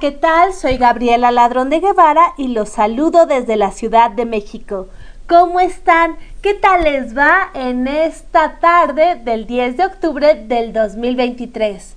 ¿qué 0.00 0.12
tal? 0.12 0.54
Soy 0.54 0.78
Gabriela 0.78 1.30
Ladrón 1.30 1.68
de 1.68 1.78
Guevara 1.78 2.32
y 2.38 2.48
los 2.48 2.70
saludo 2.70 3.26
desde 3.26 3.56
la 3.56 3.70
Ciudad 3.70 4.10
de 4.10 4.24
México. 4.24 4.88
¿Cómo 5.28 5.60
están? 5.60 6.16
¿Qué 6.40 6.54
tal 6.54 6.84
les 6.84 7.14
va 7.16 7.50
en 7.52 7.86
esta 7.86 8.60
tarde 8.60 9.16
del 9.16 9.46
10 9.46 9.76
de 9.76 9.84
octubre 9.84 10.34
del 10.46 10.72
2023? 10.72 11.96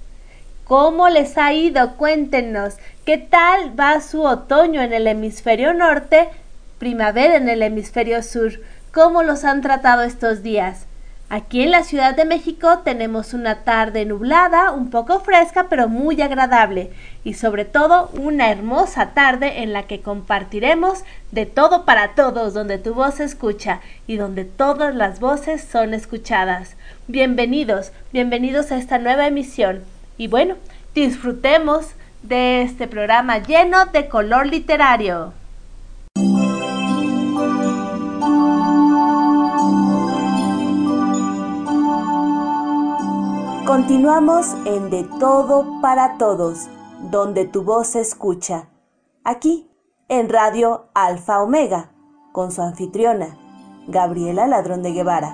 ¿Cómo 0.65 1.07
les 1.07 1.37
ha 1.37 1.53
ido? 1.53 1.95
Cuéntenos. 1.95 2.75
¿Qué 3.05 3.17
tal 3.17 3.79
va 3.79 4.01
su 4.01 4.21
otoño 4.23 4.81
en 4.81 4.91
el 4.91 5.07
hemisferio 5.07 5.73
norte, 5.73 6.27
primavera 6.79 7.37
en 7.37 7.47
el 7.47 7.61
hemisferio 7.61 8.21
sur? 8.21 8.59
¿Cómo 8.93 9.23
los 9.23 9.45
han 9.45 9.61
tratado 9.61 10.01
estos 10.01 10.43
días? 10.43 10.87
Aquí 11.35 11.63
en 11.63 11.71
la 11.71 11.81
Ciudad 11.81 12.15
de 12.15 12.25
México 12.25 12.81
tenemos 12.85 13.33
una 13.33 13.63
tarde 13.63 14.05
nublada, 14.05 14.69
un 14.69 14.91
poco 14.91 15.19
fresca, 15.19 15.65
pero 15.67 15.89
muy 15.89 16.21
agradable 16.21 16.91
y 17.23 17.33
sobre 17.33 17.65
todo 17.65 18.11
una 18.13 18.51
hermosa 18.51 19.15
tarde 19.15 19.63
en 19.63 19.73
la 19.73 19.87
que 19.87 19.99
compartiremos 19.99 21.03
de 21.31 21.47
todo 21.47 21.85
para 21.85 22.09
todos, 22.09 22.53
donde 22.53 22.77
tu 22.77 22.93
voz 22.93 23.15
se 23.15 23.23
escucha 23.23 23.81
y 24.05 24.17
donde 24.17 24.45
todas 24.45 24.93
las 24.93 25.19
voces 25.19 25.63
son 25.63 25.95
escuchadas. 25.95 26.75
Bienvenidos, 27.07 27.93
bienvenidos 28.11 28.71
a 28.71 28.77
esta 28.77 28.99
nueva 28.99 29.25
emisión 29.25 29.83
y 30.19 30.27
bueno, 30.27 30.53
disfrutemos 30.93 31.93
de 32.21 32.61
este 32.61 32.85
programa 32.87 33.39
lleno 33.39 33.87
de 33.87 34.07
color 34.07 34.45
literario. 34.45 35.33
Continuamos 43.65 44.47
en 44.65 44.89
De 44.89 45.05
Todo 45.21 45.79
para 45.81 46.17
Todos, 46.17 46.67
donde 47.09 47.45
tu 47.45 47.63
voz 47.63 47.87
se 47.87 48.01
escucha. 48.01 48.67
Aquí, 49.23 49.69
en 50.09 50.27
Radio 50.27 50.89
Alfa 50.93 51.41
Omega, 51.41 51.89
con 52.33 52.51
su 52.51 52.61
anfitriona, 52.61 53.37
Gabriela 53.87 54.47
Ladrón 54.47 54.83
de 54.83 54.91
Guevara. 54.91 55.33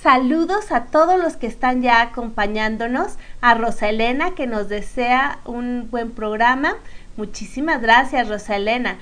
Saludos 0.00 0.70
a 0.70 0.84
todos 0.84 1.18
los 1.18 1.36
que 1.36 1.48
están 1.48 1.82
ya 1.82 2.02
acompañándonos, 2.02 3.16
a 3.40 3.54
Rosa 3.54 3.88
Elena 3.88 4.36
que 4.36 4.46
nos 4.46 4.68
desea 4.68 5.40
un 5.44 5.88
buen 5.90 6.12
programa. 6.12 6.76
Muchísimas 7.16 7.80
gracias, 7.80 8.28
Rosa 8.28 8.54
Elena. 8.56 8.98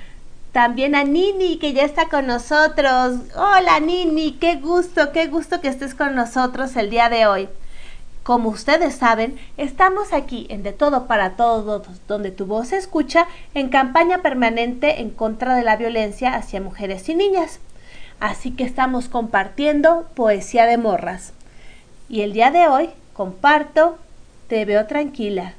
También 0.53 0.95
a 0.95 1.03
Nini, 1.03 1.57
que 1.57 1.73
ya 1.73 1.83
está 1.83 2.11
con 2.11 2.27
nosotros. 2.27 3.21
Hola 3.35 3.81
Nini, 3.81 4.33
qué 4.33 4.57
gusto, 4.57 5.11
qué 5.11 5.27
gusto 5.27 5.63
que 5.63 5.69
estés 5.69 5.95
con 5.95 6.15
nosotros 6.15 6.77
el 6.77 6.91
día 6.91 7.09
de 7.09 7.27
hoy. 7.27 7.49
Como 8.23 8.51
ustedes 8.51 8.95
saben, 8.95 9.39
estamos 9.57 10.13
aquí 10.13 10.47
en 10.51 10.63
De 10.63 10.73
Todo 10.73 11.07
para 11.07 11.37
Todos, 11.37 11.89
donde 12.07 12.31
tu 12.31 12.45
voz 12.45 12.69
se 12.69 12.77
escucha, 12.77 13.27
en 13.55 13.71
campaña 13.71 14.19
permanente 14.19 15.01
en 15.01 15.09
contra 15.09 15.57
de 15.57 15.63
la 15.63 15.77
violencia 15.77 16.35
hacia 16.35 16.61
mujeres 16.61 17.09
y 17.09 17.15
niñas. 17.15 17.59
Así 18.21 18.51
que 18.51 18.65
estamos 18.65 19.09
compartiendo 19.09 20.07
poesía 20.15 20.67
de 20.67 20.77
morras. 20.77 21.33
Y 22.11 22.21
el 22.21 22.35
día 22.35 22.51
de 22.51 22.69
hoy 22.69 22.91
comparto 23.15 23.97
Te 24.49 24.67
veo 24.67 24.87
tranquila. 24.87 25.55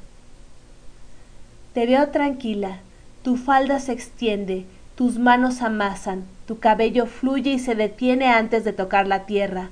Te 1.73 1.87
veo 1.87 2.09
tranquila, 2.09 2.81
tu 3.23 3.37
falda 3.37 3.79
se 3.79 3.93
extiende, 3.93 4.67
tus 4.95 5.17
manos 5.17 5.63
amasan, 5.63 6.25
tu 6.45 6.59
cabello 6.59 7.07
fluye 7.07 7.53
y 7.53 7.59
se 7.59 7.73
detiene 7.73 8.27
antes 8.27 8.63
de 8.63 8.73
tocar 8.73 9.07
la 9.07 9.25
tierra. 9.25 9.69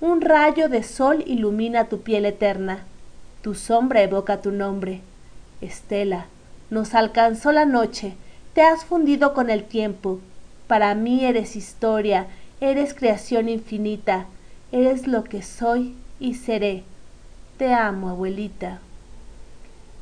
Un 0.00 0.22
rayo 0.22 0.70
de 0.70 0.82
sol 0.82 1.22
ilumina 1.26 1.90
tu 1.90 2.00
piel 2.00 2.24
eterna. 2.24 2.84
Tu 3.42 3.54
sombra 3.54 4.02
evoca 4.02 4.40
tu 4.40 4.52
nombre. 4.52 5.02
Estela, 5.60 6.26
nos 6.70 6.94
alcanzó 6.94 7.52
la 7.52 7.66
noche, 7.66 8.14
te 8.54 8.62
has 8.62 8.84
fundido 8.84 9.34
con 9.34 9.50
el 9.50 9.64
tiempo. 9.64 10.20
Para 10.68 10.94
mí 10.94 11.26
eres 11.26 11.54
historia, 11.54 12.26
eres 12.60 12.94
creación 12.94 13.50
infinita, 13.50 14.24
eres 14.72 15.06
lo 15.06 15.24
que 15.24 15.42
soy 15.42 15.94
y 16.18 16.34
seré. 16.34 16.82
Te 17.58 17.74
amo, 17.74 18.08
abuelita. 18.08 18.80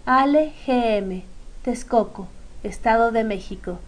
Ale 0.06 0.52
GM, 0.64 1.24
Texcoco, 1.62 2.28
Estado 2.62 3.10
de 3.10 3.24
México 3.24 3.78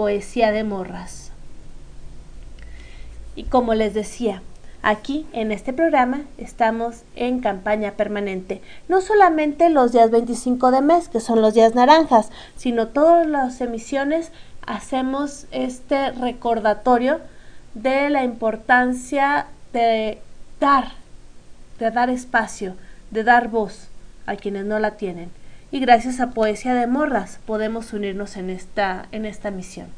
poesía 0.00 0.50
de 0.50 0.64
morras. 0.64 1.30
Y 3.36 3.42
como 3.42 3.74
les 3.74 3.92
decía, 3.92 4.40
aquí 4.80 5.26
en 5.34 5.52
este 5.52 5.74
programa 5.74 6.22
estamos 6.38 7.02
en 7.16 7.40
campaña 7.40 7.92
permanente. 7.98 8.62
No 8.88 9.02
solamente 9.02 9.68
los 9.68 9.92
días 9.92 10.10
25 10.10 10.70
de 10.70 10.80
mes, 10.80 11.10
que 11.10 11.20
son 11.20 11.42
los 11.42 11.52
días 11.52 11.74
naranjas, 11.74 12.30
sino 12.56 12.88
todas 12.88 13.26
las 13.26 13.60
emisiones 13.60 14.32
hacemos 14.66 15.44
este 15.50 16.12
recordatorio 16.12 17.20
de 17.74 18.08
la 18.08 18.24
importancia 18.24 19.48
de 19.74 20.18
dar, 20.60 20.92
de 21.78 21.90
dar 21.90 22.08
espacio, 22.08 22.74
de 23.10 23.22
dar 23.22 23.48
voz 23.48 23.88
a 24.24 24.36
quienes 24.36 24.64
no 24.64 24.78
la 24.78 24.92
tienen 24.92 25.30
y 25.72 25.80
gracias 25.80 26.20
a 26.20 26.30
Poesía 26.30 26.74
de 26.74 26.86
Morras 26.86 27.38
podemos 27.46 27.92
unirnos 27.92 28.36
en 28.36 28.50
esta, 28.50 29.06
en 29.12 29.24
esta 29.24 29.50
misión. 29.50 29.88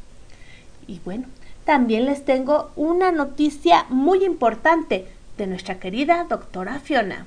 Y 0.86 1.00
bueno, 1.04 1.26
también 1.64 2.06
les 2.06 2.24
tengo 2.24 2.70
una 2.76 3.12
noticia 3.12 3.86
muy 3.88 4.24
importante 4.24 5.06
de 5.38 5.46
nuestra 5.46 5.78
querida 5.78 6.26
doctora 6.28 6.78
Fiona. 6.80 7.26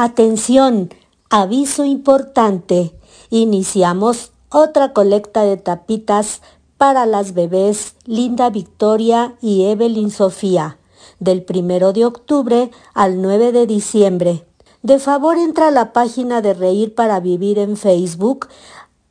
Atención, 0.00 0.94
aviso 1.28 1.84
importante 1.84 2.92
iniciamos 3.30 4.32
otra 4.50 4.92
colecta 4.92 5.42
de 5.42 5.56
tapitas 5.56 6.40
para 6.76 7.06
las 7.06 7.34
bebés 7.34 7.94
Linda 8.06 8.50
Victoria 8.50 9.34
y 9.40 9.64
Evelyn 9.64 10.10
Sofía, 10.10 10.78
del 11.18 11.42
primero 11.42 11.92
de 11.92 12.04
octubre 12.04 12.70
al 12.94 13.20
9 13.20 13.52
de 13.52 13.66
diciembre. 13.66 14.46
De 14.82 14.98
favor 15.00 15.36
entra 15.36 15.68
a 15.68 15.72
la 15.72 15.92
página 15.92 16.40
de 16.40 16.54
Reír 16.54 16.94
para 16.94 17.18
Vivir 17.20 17.58
en 17.58 17.76
Facebook. 17.76 18.48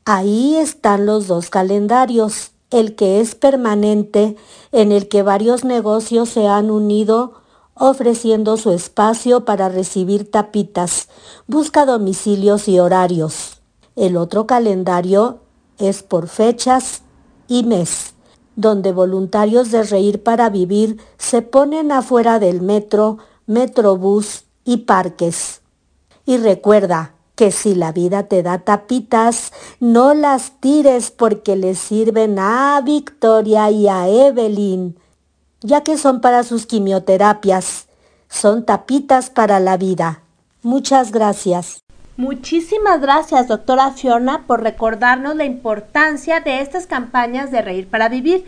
Ahí 0.05 0.55
están 0.55 1.05
los 1.05 1.27
dos 1.27 1.49
calendarios, 1.49 2.51
el 2.71 2.95
que 2.95 3.19
es 3.19 3.35
permanente, 3.35 4.37
en 4.71 4.91
el 4.91 5.09
que 5.09 5.23
varios 5.23 5.65
negocios 5.65 6.29
se 6.29 6.47
han 6.47 6.71
unido 6.71 7.33
ofreciendo 7.79 8.57
su 8.57 8.71
espacio 8.71 9.45
para 9.45 9.69
recibir 9.69 10.31
tapitas. 10.31 11.09
Busca 11.47 11.85
domicilios 11.85 12.67
y 12.67 12.79
horarios. 12.79 13.56
El 13.97 14.15
otro 14.15 14.45
calendario 14.45 15.39
es 15.79 16.03
por 16.03 16.27
fechas 16.27 17.01
y 17.47 17.63
mes, 17.63 18.13
donde 18.55 18.91
voluntarios 18.91 19.71
de 19.71 19.81
Reír 19.81 20.21
para 20.21 20.51
Vivir 20.51 21.01
se 21.17 21.41
ponen 21.41 21.91
afuera 21.91 22.37
del 22.37 22.61
metro, 22.61 23.17
metrobús 23.47 24.43
y 24.63 24.77
parques. 24.77 25.61
Y 26.27 26.37
recuerda 26.37 27.15
que 27.33 27.51
si 27.51 27.73
la 27.73 27.91
vida 27.91 28.27
te 28.27 28.43
da 28.43 28.59
tapitas, 28.59 29.51
no 29.79 30.13
las 30.13 30.59
tires 30.59 31.09
porque 31.09 31.55
les 31.55 31.79
sirven 31.79 32.37
a 32.37 32.79
Victoria 32.85 33.71
y 33.71 33.87
a 33.87 34.07
Evelyn, 34.07 34.99
ya 35.61 35.81
que 35.81 35.97
son 35.97 36.21
para 36.21 36.43
sus 36.43 36.67
quimioterapias. 36.67 37.87
Son 38.29 38.63
tapitas 38.63 39.31
para 39.31 39.59
la 39.59 39.75
vida. 39.75 40.21
Muchas 40.61 41.11
gracias. 41.11 41.86
Muchísimas 42.17 42.99
gracias, 42.99 43.47
doctora 43.47 43.91
Fiona, 43.91 44.47
por 44.47 44.63
recordarnos 44.63 45.35
la 45.35 45.45
importancia 45.45 46.39
de 46.39 46.61
estas 46.61 46.87
campañas 46.87 47.51
de 47.51 47.61
Reír 47.61 47.87
para 47.87 48.09
Vivir. 48.09 48.43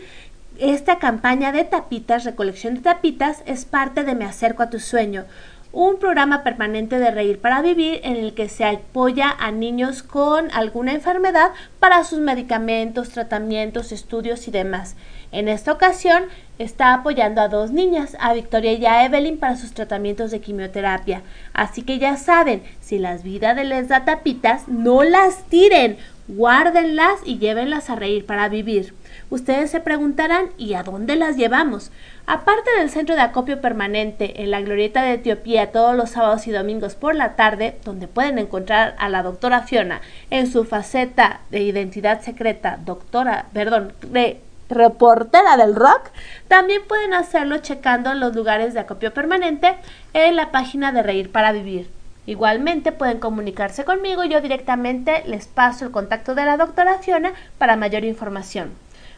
Esta 0.58 0.98
campaña 0.98 1.52
de 1.52 1.62
tapitas, 1.62 2.24
recolección 2.24 2.74
de 2.74 2.80
tapitas, 2.80 3.44
es 3.46 3.64
parte 3.66 4.02
de 4.02 4.16
Me 4.16 4.24
Acerco 4.24 4.64
a 4.64 4.70
tu 4.70 4.80
Sueño, 4.80 5.24
un 5.70 6.00
programa 6.00 6.42
permanente 6.42 6.98
de 6.98 7.12
Reír 7.12 7.40
para 7.40 7.62
Vivir 7.62 8.00
en 8.02 8.16
el 8.16 8.34
que 8.34 8.48
se 8.48 8.64
apoya 8.64 9.30
a 9.38 9.52
niños 9.52 10.02
con 10.02 10.50
alguna 10.50 10.92
enfermedad 10.92 11.52
para 11.78 12.02
sus 12.02 12.18
medicamentos, 12.18 13.10
tratamientos, 13.10 13.92
estudios 13.92 14.48
y 14.48 14.50
demás. 14.50 14.96
En 15.32 15.48
esta 15.48 15.72
ocasión 15.72 16.24
está 16.58 16.92
apoyando 16.92 17.40
a 17.40 17.48
dos 17.48 17.70
niñas, 17.70 18.16
a 18.18 18.34
Victoria 18.34 18.72
y 18.72 18.84
a 18.84 19.04
Evelyn 19.04 19.38
para 19.38 19.56
sus 19.56 19.72
tratamientos 19.72 20.30
de 20.30 20.40
quimioterapia. 20.40 21.22
Así 21.52 21.82
que 21.82 21.98
ya 21.98 22.16
saben, 22.16 22.62
si 22.80 22.98
las 22.98 23.22
vidas 23.22 23.56
les 23.64 23.88
da 23.88 24.04
tapitas, 24.04 24.66
no 24.66 25.04
las 25.04 25.44
tiren, 25.44 25.98
guárdenlas 26.26 27.20
y 27.24 27.38
llévenlas 27.38 27.90
a 27.90 27.96
reír 27.96 28.26
para 28.26 28.48
vivir. 28.48 28.94
Ustedes 29.30 29.70
se 29.70 29.80
preguntarán, 29.80 30.46
¿y 30.58 30.74
a 30.74 30.82
dónde 30.82 31.14
las 31.14 31.36
llevamos? 31.36 31.92
Aparte 32.26 32.70
del 32.78 32.90
centro 32.90 33.14
de 33.14 33.22
acopio 33.22 33.60
permanente 33.60 34.42
en 34.42 34.50
la 34.50 34.60
Glorieta 34.60 35.02
de 35.02 35.14
Etiopía 35.14 35.70
todos 35.72 35.96
los 35.96 36.10
sábados 36.10 36.46
y 36.46 36.50
domingos 36.50 36.96
por 36.96 37.14
la 37.14 37.36
tarde, 37.36 37.76
donde 37.84 38.08
pueden 38.08 38.38
encontrar 38.38 38.96
a 38.98 39.08
la 39.08 39.22
doctora 39.22 39.62
Fiona 39.62 40.00
en 40.30 40.50
su 40.50 40.64
faceta 40.64 41.40
de 41.50 41.60
identidad 41.60 42.20
secreta, 42.20 42.78
doctora, 42.84 43.46
perdón, 43.52 43.92
de 44.02 44.40
reportera 44.70 45.56
del 45.56 45.74
rock, 45.74 46.10
también 46.48 46.82
pueden 46.88 47.12
hacerlo 47.12 47.58
checando 47.58 48.14
los 48.14 48.34
lugares 48.34 48.72
de 48.74 48.80
acopio 48.80 49.12
permanente 49.12 49.76
en 50.14 50.36
la 50.36 50.50
página 50.50 50.92
de 50.92 51.02
Reír 51.02 51.30
para 51.30 51.52
Vivir. 51.52 51.90
Igualmente 52.26 52.92
pueden 52.92 53.18
comunicarse 53.18 53.84
conmigo 53.84 54.24
y 54.24 54.28
yo 54.28 54.40
directamente 54.40 55.24
les 55.26 55.48
paso 55.48 55.84
el 55.84 55.90
contacto 55.90 56.34
de 56.34 56.44
la 56.44 56.56
doctora 56.56 56.98
Fiona 56.98 57.32
para 57.58 57.76
mayor 57.76 58.04
información. 58.04 58.70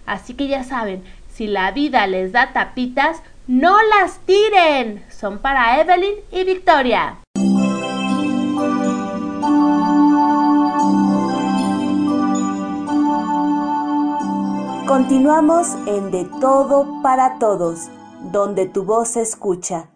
Así 0.06 0.34
que 0.34 0.48
ya 0.48 0.64
saben, 0.64 1.04
si 1.28 1.46
la 1.46 1.70
vida 1.72 2.06
les 2.06 2.32
da 2.32 2.52
tapitas, 2.52 3.22
no 3.46 3.76
las 3.82 4.18
tiren. 4.20 5.04
Son 5.10 5.38
para 5.38 5.80
Evelyn 5.80 6.14
y 6.30 6.44
Victoria. 6.44 7.21
Continuamos 14.92 15.68
en 15.86 16.10
De 16.10 16.26
Todo 16.38 17.00
para 17.02 17.38
Todos, 17.38 17.88
donde 18.30 18.66
tu 18.66 18.84
voz 18.84 19.08
se 19.08 19.22
escucha. 19.22 19.88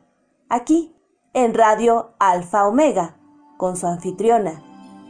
Aquí, 0.48 0.90
en 1.34 1.52
Radio 1.52 2.14
Alfa 2.18 2.66
Omega, 2.66 3.14
con 3.58 3.76
su 3.76 3.86
anfitriona, 3.86 4.62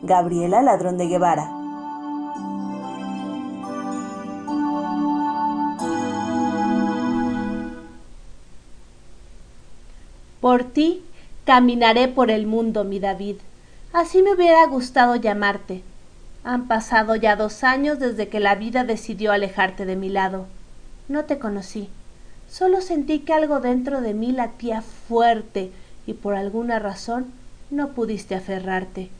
Gabriela 0.02 0.60
Ladrón 0.60 0.98
de 0.98 1.06
Guevara. 1.06 1.48
Por 10.40 10.64
ti 10.64 11.04
caminaré 11.44 12.08
por 12.08 12.32
el 12.32 12.48
mundo, 12.48 12.82
mi 12.82 12.98
David. 12.98 13.36
Así 13.92 14.20
me 14.20 14.34
hubiera 14.34 14.66
gustado 14.66 15.14
llamarte 15.14 15.84
han 16.46 16.68
pasado 16.68 17.16
ya 17.16 17.34
dos 17.34 17.64
años 17.64 17.98
desde 17.98 18.28
que 18.28 18.38
la 18.38 18.54
vida 18.54 18.84
decidió 18.84 19.32
alejarte 19.32 19.84
de 19.84 19.96
mi 19.96 20.08
lado. 20.08 20.46
No 21.08 21.24
te 21.24 21.40
conocí. 21.40 21.88
Solo 22.48 22.80
sentí 22.80 23.18
que 23.18 23.32
algo 23.32 23.58
dentro 23.58 24.00
de 24.00 24.14
mí 24.14 24.30
latía 24.30 24.80
fuerte 24.80 25.72
y 26.06 26.14
por 26.14 26.36
alguna 26.36 26.78
razón 26.78 27.32
no 27.68 27.88
pudiste 27.88 28.36
aferrarte. 28.36 29.10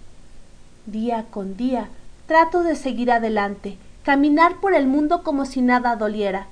Día 0.86 1.24
con 1.28 1.56
día 1.56 1.88
trato 2.28 2.62
de 2.62 2.76
seguir 2.76 3.10
adelante, 3.10 3.76
caminar 4.04 4.60
por 4.60 4.72
el 4.72 4.86
mundo 4.86 5.24
como 5.24 5.46
si 5.46 5.62
nada 5.62 5.96
doliera. 5.96 6.46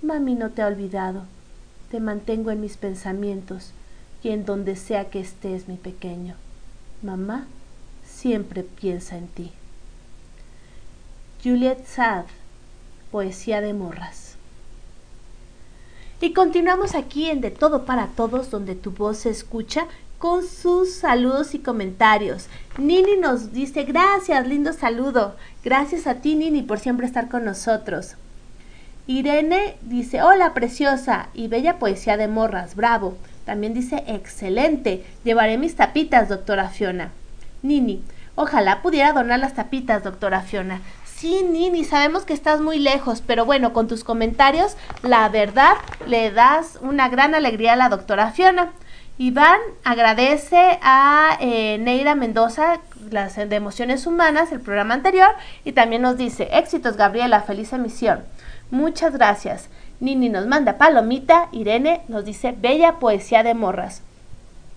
Mami 0.00 0.36
no 0.36 0.50
te 0.50 0.62
ha 0.62 0.68
olvidado. 0.68 1.24
Te 1.90 1.98
mantengo 1.98 2.52
en 2.52 2.60
mis 2.60 2.76
pensamientos 2.76 3.72
y 4.22 4.28
en 4.28 4.44
donde 4.44 4.76
sea 4.76 5.10
que 5.10 5.18
estés, 5.18 5.66
mi 5.66 5.74
pequeño. 5.74 6.36
Mamá 7.02 7.48
siempre 8.04 8.62
piensa 8.62 9.16
en 9.16 9.26
ti. 9.26 9.52
Juliet 11.44 11.84
Sad, 11.84 12.24
Poesía 13.10 13.60
de 13.60 13.74
Morras. 13.74 14.36
Y 16.22 16.32
continuamos 16.32 16.94
aquí 16.94 17.28
en 17.28 17.42
De 17.42 17.50
Todo 17.50 17.84
para 17.84 18.06
Todos, 18.06 18.50
donde 18.50 18.74
tu 18.74 18.92
voz 18.92 19.18
se 19.18 19.28
escucha 19.28 19.84
con 20.16 20.42
sus 20.46 20.94
saludos 20.94 21.54
y 21.54 21.58
comentarios. 21.58 22.46
Nini 22.78 23.18
nos 23.18 23.52
dice, 23.52 23.84
gracias, 23.84 24.46
lindo 24.46 24.72
saludo. 24.72 25.36
Gracias 25.62 26.06
a 26.06 26.14
ti, 26.14 26.34
Nini, 26.34 26.62
por 26.62 26.78
siempre 26.78 27.06
estar 27.06 27.28
con 27.28 27.44
nosotros. 27.44 28.14
Irene 29.06 29.76
dice, 29.82 30.22
hola, 30.22 30.54
preciosa 30.54 31.28
y 31.34 31.48
bella 31.48 31.78
poesía 31.78 32.16
de 32.16 32.26
morras, 32.26 32.74
bravo. 32.74 33.18
También 33.44 33.74
dice, 33.74 34.02
excelente, 34.06 35.04
llevaré 35.24 35.58
mis 35.58 35.76
tapitas, 35.76 36.30
doctora 36.30 36.70
Fiona. 36.70 37.12
Nini, 37.60 38.02
ojalá 38.34 38.80
pudiera 38.80 39.12
donar 39.12 39.40
las 39.40 39.52
tapitas, 39.52 40.02
doctora 40.02 40.40
Fiona. 40.40 40.80
Sí, 41.24 41.42
Nini, 41.42 41.84
sabemos 41.84 42.26
que 42.26 42.34
estás 42.34 42.60
muy 42.60 42.78
lejos, 42.78 43.22
pero 43.26 43.46
bueno, 43.46 43.72
con 43.72 43.88
tus 43.88 44.04
comentarios, 44.04 44.76
la 45.02 45.26
verdad, 45.30 45.72
le 46.06 46.30
das 46.30 46.78
una 46.82 47.08
gran 47.08 47.34
alegría 47.34 47.72
a 47.72 47.76
la 47.76 47.88
doctora 47.88 48.32
Fiona. 48.32 48.72
Iván 49.16 49.58
agradece 49.84 50.78
a 50.82 51.38
eh, 51.40 51.78
Neira 51.78 52.14
Mendoza, 52.14 52.80
las 53.10 53.36
de 53.36 53.56
Emociones 53.56 54.06
Humanas, 54.06 54.52
el 54.52 54.60
programa 54.60 54.92
anterior, 54.92 55.30
y 55.64 55.72
también 55.72 56.02
nos 56.02 56.18
dice, 56.18 56.50
éxitos 56.52 56.98
Gabriela, 56.98 57.40
feliz 57.40 57.72
emisión. 57.72 58.20
Muchas 58.70 59.14
gracias. 59.14 59.70
Nini 60.00 60.28
nos 60.28 60.46
manda 60.46 60.76
palomita, 60.76 61.48
Irene 61.52 62.02
nos 62.06 62.26
dice, 62.26 62.52
bella 62.52 62.98
poesía 62.98 63.42
de 63.42 63.54
morras. 63.54 64.02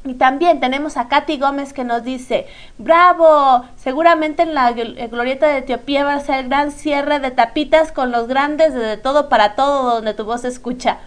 Y 0.07 0.13
también 0.13 0.59
tenemos 0.59 0.95
a 0.95 1.09
Katy 1.09 1.37
Gómez 1.37 1.73
que 1.73 1.83
nos 1.83 2.03
dice, 2.03 2.47
bravo, 2.77 3.65
seguramente 3.75 4.43
en 4.43 4.53
la 4.53 4.69
eh, 4.71 5.07
glorieta 5.11 5.47
de 5.47 5.59
Etiopía 5.59 6.05
va 6.05 6.13
a 6.13 6.19
ser 6.21 6.39
el 6.39 6.49
gran 6.49 6.71
cierre 6.71 7.19
de 7.19 7.31
tapitas 7.31 7.91
con 7.91 8.11
los 8.11 8.27
grandes 8.27 8.73
de 8.73 8.97
todo 8.97 9.27
para 9.27 9.55
todo 9.55 9.95
donde 9.95 10.13
tu 10.13 10.23
voz 10.23 10.41
se 10.41 10.47
escucha. 10.47 10.99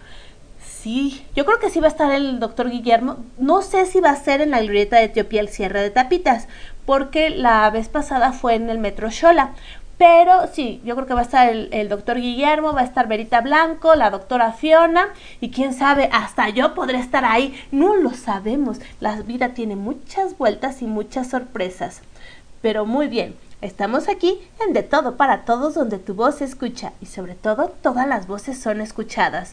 Sí, 0.63 1.27
yo 1.35 1.45
creo 1.45 1.59
que 1.59 1.71
sí 1.71 1.81
va 1.81 1.89
a 1.89 1.91
estar 1.91 2.11
el 2.13 2.41
doctor 2.41 2.71
Guillermo. 2.71 3.19
No 3.39 3.63
sé 3.63 3.87
si 3.87 4.01
va 4.01 4.11
a 4.11 4.17
ser 4.17 4.41
en 4.41 4.51
la 4.51 4.61
glorieta 4.61 4.97
de 4.97 5.05
Etiopía 5.05 5.41
el 5.41 5.49
cierre 5.49 5.83
de 5.83 5.91
tapitas, 5.91 6.49
porque 6.87 7.31
la 7.31 7.69
vez 7.71 7.89
pasada 7.89 8.33
fue 8.33 8.55
en 8.55 8.71
el 8.71 8.79
Metro 8.79 9.11
Shola. 9.11 9.53
Pero 10.01 10.47
sí, 10.51 10.81
yo 10.83 10.95
creo 10.95 11.07
que 11.07 11.13
va 11.13 11.21
a 11.21 11.25
estar 11.25 11.47
el, 11.51 11.89
doctor 11.91 12.17
Guillermo, 12.17 12.73
va 12.73 12.81
a 12.81 12.85
estar 12.85 13.07
Verita 13.07 13.43
Blanco, 13.43 13.95
la 13.97 14.09
doctora 14.09 14.55
Fiona 14.55 15.09
y 15.43 15.51
quién 15.51 15.75
sabe, 15.75 16.09
hasta 16.11 16.49
yo 16.49 16.75
podré 16.75 16.99
estar 16.99 17.27
ahí. 17.27 17.55
No 17.71 17.95
lo 17.97 18.15
sabemos. 18.15 18.79
La 18.99 19.21
vida 19.21 19.51
tiene 19.51 19.77
muchas 19.77 20.39
vueltas 20.39 20.81
y 20.81 20.87
muchas 20.87 21.29
sorpresas. 21.29 22.01
Pero 22.63 22.87
muy 22.87 23.09
bien, 23.09 23.37
estamos 23.61 24.09
aquí 24.09 24.41
en 24.67 24.73
De 24.73 24.83
Todo 24.83 25.19
para 25.19 25.45
Todos 25.45 25.75
donde 25.75 25.99
tu 25.99 26.15
voz 26.15 26.37
se 26.37 26.47
escucha 26.47 26.95
y 27.03 27.05
sobre 27.05 27.35
todo 27.35 27.69
todas 27.69 28.09
las 28.09 28.27
voces 28.27 28.59
son 28.59 28.81
escuchadas. 28.81 29.53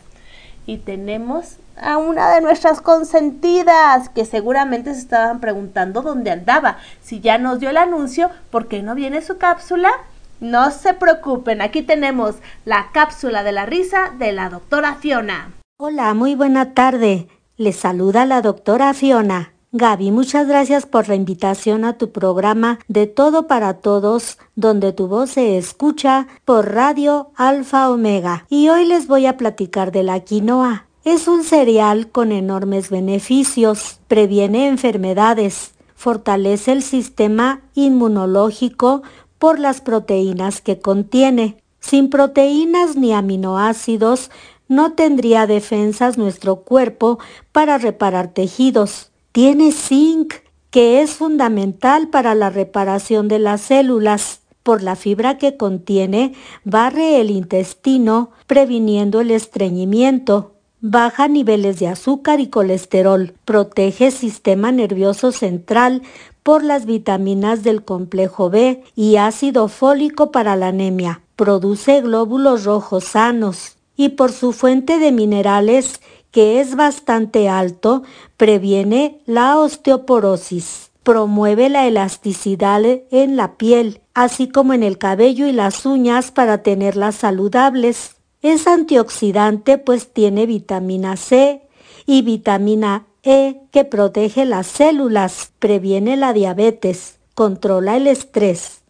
Y 0.66 0.78
tenemos 0.78 1.58
a 1.76 1.98
una 1.98 2.30
de 2.34 2.40
nuestras 2.40 2.80
consentidas 2.80 4.08
que 4.08 4.24
seguramente 4.24 4.94
se 4.94 5.02
estaban 5.02 5.42
preguntando 5.42 6.04
dónde 6.04 6.32
andaba. 6.32 6.78
Si 7.02 7.20
ya 7.20 7.38
nos 7.38 7.60
dio 7.60 7.70
el 7.70 7.78
anuncio, 7.78 8.30
¿por 8.50 8.70
qué 8.70 8.82
no 8.82 8.96
viene 8.96 9.22
su 9.22 9.38
cápsula? 9.38 9.92
No 10.40 10.70
se 10.70 10.94
preocupen, 10.94 11.62
aquí 11.62 11.82
tenemos 11.82 12.36
la 12.64 12.92
cápsula 12.92 13.44
de 13.44 13.52
la 13.52 13.66
risa 13.66 14.14
de 14.20 14.32
la 14.32 14.50
doctora 14.50 14.96
Fiona. 14.96 15.52
Hola, 15.80 16.14
muy 16.14 16.36
buena 16.36 16.76
tarde. 16.76 17.28
Les 17.58 17.76
saluda 17.76 18.26
la 18.26 18.44
doctora 18.44 18.94
Fiona. 18.94 19.54
Gaby, 19.72 20.12
muchas 20.12 20.48
gracias 20.48 20.86
por 20.86 21.10
la 21.10 21.16
invitación 21.16 21.86
a 21.86 21.98
tu 21.98 22.12
programa 22.12 22.80
de 22.88 23.08
Todo 23.08 23.48
para 23.48 23.76
Todos, 23.76 24.38
donde 24.56 24.94
tu 24.94 25.08
voz 25.08 25.32
se 25.32 25.58
escucha 25.58 26.28
por 26.46 26.72
Radio 26.72 27.32
Alfa 27.36 27.90
Omega. 27.90 28.46
Y 28.48 28.70
hoy 28.70 28.86
les 28.86 29.08
voy 29.08 29.26
a 29.26 29.38
platicar 29.38 29.92
de 29.92 30.04
la 30.04 30.20
quinoa. 30.20 30.86
Es 31.04 31.28
un 31.28 31.44
cereal 31.44 32.10
con 32.12 32.32
enormes 32.32 32.90
beneficios, 32.90 34.00
previene 34.08 34.68
enfermedades, 34.68 35.74
fortalece 35.96 36.74
el 36.74 36.84
sistema 36.84 37.62
inmunológico 37.74 39.02
por 39.40 39.60
las 39.60 39.82
proteínas 39.82 40.62
que 40.62 40.80
contiene. 40.80 41.58
Sin 41.80 42.10
proteínas 42.10 42.96
ni 42.96 43.14
aminoácidos 43.14 44.32
no 44.68 44.94
tendría 44.94 45.48
defensas 45.48 46.18
nuestro 46.18 46.58
cuerpo 46.58 47.20
para 47.52 47.78
reparar 47.78 48.34
tejidos. 48.34 49.12
Tiene 49.32 49.72
zinc, 49.72 50.34
que 50.72 51.02
es 51.02 51.12
fundamental 51.12 52.10
para 52.10 52.36
la 52.36 52.50
reparación 52.50 53.28
de 53.28 53.40
las 53.40 53.62
células. 53.62 54.42
Por 54.64 54.84
la 54.84 54.98
fibra 54.98 55.38
que 55.38 55.56
contiene, 55.56 56.34
barre 56.66 57.22
el 57.22 57.32
intestino, 57.32 58.32
previniendo 58.48 59.22
el 59.22 59.32
estreñimiento. 59.32 60.56
Baja 60.82 61.28
niveles 61.28 61.80
de 61.80 61.88
azúcar 61.88 62.42
y 62.42 62.48
colesterol. 62.48 63.34
Protege 63.46 64.08
el 64.08 64.12
sistema 64.12 64.72
nervioso 64.74 65.32
central 65.32 66.02
por 66.48 66.64
las 66.64 66.86
vitaminas 66.86 67.62
del 67.62 67.84
complejo 67.84 68.50
B 68.50 68.82
y 68.96 69.18
ácido 69.18 69.68
fólico 69.68 70.32
para 70.32 70.56
la 70.56 70.70
anemia. 70.70 71.22
Produce 71.36 72.00
glóbulos 72.00 72.64
rojos 72.64 73.04
sanos 73.04 73.76
y 73.98 74.10
por 74.16 74.32
su 74.32 74.54
fuente 74.54 74.98
de 74.98 75.12
minerales 75.12 76.00
que 76.32 76.62
es 76.62 76.78
bastante 76.78 77.50
alto, 77.50 78.04
previene 78.38 79.20
la 79.26 79.58
osteoporosis. 79.58 80.92
Promueve 81.04 81.68
la 81.68 81.86
elasticidad 81.86 82.82
en 83.12 83.36
la 83.36 83.58
piel, 83.58 84.00
así 84.14 84.48
como 84.48 84.74
en 84.74 84.84
el 84.84 84.98
cabello 84.98 85.48
y 85.48 85.52
las 85.52 85.86
uñas 85.86 86.32
para 86.32 86.64
tenerlas 86.64 87.16
saludables. 87.16 88.16
Es 88.42 88.68
antioxidante 88.68 89.78
pues 89.78 90.14
tiene 90.14 90.46
vitamina 90.46 91.18
C 91.18 91.68
y 92.06 92.22
vitamina 92.22 93.07
e 93.24 93.62
que 93.72 93.84
protege 93.84 94.46
las 94.46 94.68
células, 94.68 95.52
previene 95.60 96.18
la 96.18 96.34
diabetes, 96.34 97.20
controla 97.34 97.98
el 97.98 98.08
estrés. 98.08 98.84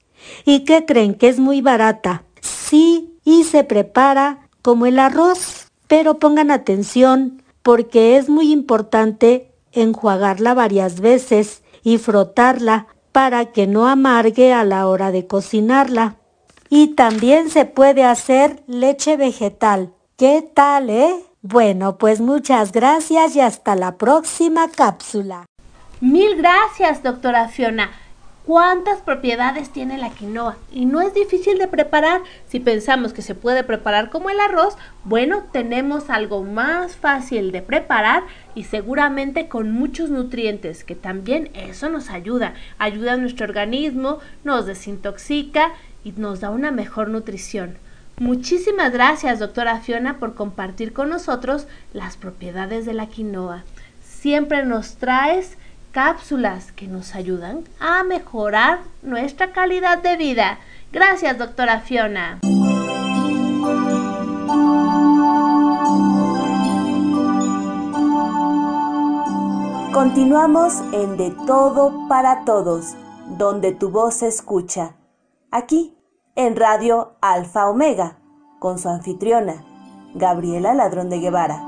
¿Y 0.46 0.65
qué 0.65 0.86
creen 0.86 1.15
que 1.15 1.29
es 1.29 1.39
muy 1.39 1.62
barata? 1.62 2.24
Sí, 2.41 3.17
y 3.24 3.43
se 3.43 3.63
prepara 3.63 4.50
como 4.62 4.86
el 4.86 5.00
arroz. 5.00 5.67
Pero 5.88 6.19
pongan 6.19 6.51
atención 6.51 7.41
porque 7.63 8.17
es 8.17 8.29
muy 8.29 8.51
importante 8.51 9.51
enjuagarla 9.72 10.53
varias 10.53 11.00
veces 11.00 11.63
y 11.84 11.98
frotarla 11.98 12.88
para 13.12 13.51
que 13.51 13.67
no 13.67 13.88
amargue 13.88 14.53
a 14.53 14.63
la 14.63 14.88
hora 14.88 15.12
de 15.12 15.27
cocinarla. 15.27 16.17
Y 16.69 16.96
también 16.96 17.50
se 17.50 17.65
puede 17.65 18.03
hacer 18.03 18.63
leche 18.67 19.15
vegetal. 19.15 19.93
¿Qué 20.17 20.50
tal, 20.53 20.89
eh? 20.89 21.15
Bueno, 21.41 21.98
pues 21.98 22.20
muchas 22.20 22.72
gracias 22.72 23.36
y 23.36 23.41
hasta 23.41 23.75
la 23.75 23.98
próxima 23.98 24.70
cápsula. 24.70 25.46
Mil 26.01 26.36
gracias, 26.36 27.03
doctora 27.03 27.48
Fiona. 27.48 27.91
¿Cuántas 28.48 29.01
propiedades 29.01 29.72
tiene 29.72 29.98
la 29.98 30.10
quinoa? 30.10 30.56
Y 30.72 30.86
no 30.86 31.01
es 31.01 31.13
difícil 31.13 31.58
de 31.58 31.67
preparar. 31.67 32.22
Si 32.48 32.62
pensamos 32.62 33.12
que 33.12 33.22
se 33.22 33.36
puede 33.36 33.63
preparar 33.65 34.10
como 34.10 34.29
el 34.29 34.39
arroz, 34.39 34.77
bueno, 35.03 35.44
tenemos 35.51 36.10
algo 36.10 36.44
más 36.44 36.96
fácil 36.96 37.51
de 37.51 37.62
preparar 37.62 38.24
y 38.56 38.63
seguramente 38.63 39.50
con 39.50 39.72
muchos 39.72 40.10
nutrientes, 40.10 40.86
que 40.86 40.96
también 40.96 41.50
eso 41.53 41.89
nos 41.89 42.10
ayuda. 42.10 42.53
Ayuda 42.77 43.13
a 43.13 43.17
nuestro 43.17 43.46
organismo, 43.46 44.20
nos 44.46 44.65
desintoxica 44.65 45.74
y 46.06 46.13
nos 46.13 46.39
da 46.39 46.50
una 46.50 46.72
mejor 46.72 47.10
nutrición. 47.10 47.77
Muchísimas 48.19 48.91
gracias, 48.91 49.38
doctora 49.38 49.79
Fiona, 49.79 50.17
por 50.17 50.33
compartir 50.33 50.91
con 50.91 51.09
nosotros 51.09 51.67
las 51.93 52.17
propiedades 52.17 52.88
de 52.88 52.93
la 52.93 53.05
quinoa. 53.05 53.63
Siempre 54.01 54.65
nos 54.65 54.95
traes 54.95 55.57
cápsulas 55.91 56.71
que 56.71 56.88
nos 56.88 57.13
ayudan 57.13 57.63
a 57.79 58.03
mejorar 58.03 58.79
nuestra 59.03 59.51
calidad 59.51 60.01
de 60.01 60.17
vida. 60.17 60.57
Gracias, 60.91 61.38
doctora 61.38 61.81
Fiona. 61.81 62.39
Continuamos 69.93 70.74
en 70.91 71.17
De 71.17 71.36
Todo 71.45 72.07
para 72.07 72.45
Todos, 72.45 72.95
donde 73.38 73.74
tu 73.74 73.89
voz 73.89 74.15
se 74.15 74.27
escucha. 74.27 74.95
Aquí, 75.51 75.97
en 76.38 76.56
Radio 76.56 77.15
Alfa 77.20 77.67
Omega, 77.67 78.20
con 78.60 78.77
su 78.77 78.89
anfitriona, 78.89 79.65
Gabriela 80.13 80.75
Ladrón 80.75 81.10
de 81.10 81.17
Guevara. 81.17 81.63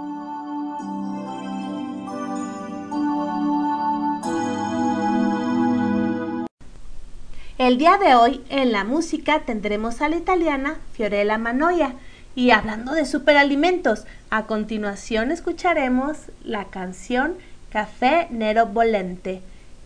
El 7.58 7.80
día 7.80 7.98
de 7.98 8.14
hoy 8.14 8.46
en 8.50 8.72
la 8.72 8.84
música 8.84 9.40
tendremos 9.40 10.02
a 10.02 10.08
la 10.08 10.18
italiana 10.18 10.78
Fiorella 10.94 11.40
Manoia 11.40 11.96
y 12.36 12.52
hablando 12.52 12.94
de 12.94 13.08
superalimentos, 13.08 14.06
a 14.30 14.46
continuación 14.46 15.32
escucharemos 15.32 16.30
la 16.44 16.66
canción 16.66 17.38
Café 17.72 18.28
Nero 18.30 18.68
Bolente, 18.68 19.42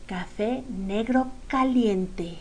Café 0.08 0.66
Negro 0.68 1.28
Caliente. 1.48 2.40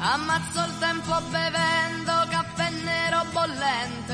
Ammazzo 0.00 0.64
il 0.64 0.78
tempo 0.78 1.20
bevendo 1.28 2.12
caffè 2.30 2.70
nero 2.70 3.24
bollente 3.32 4.07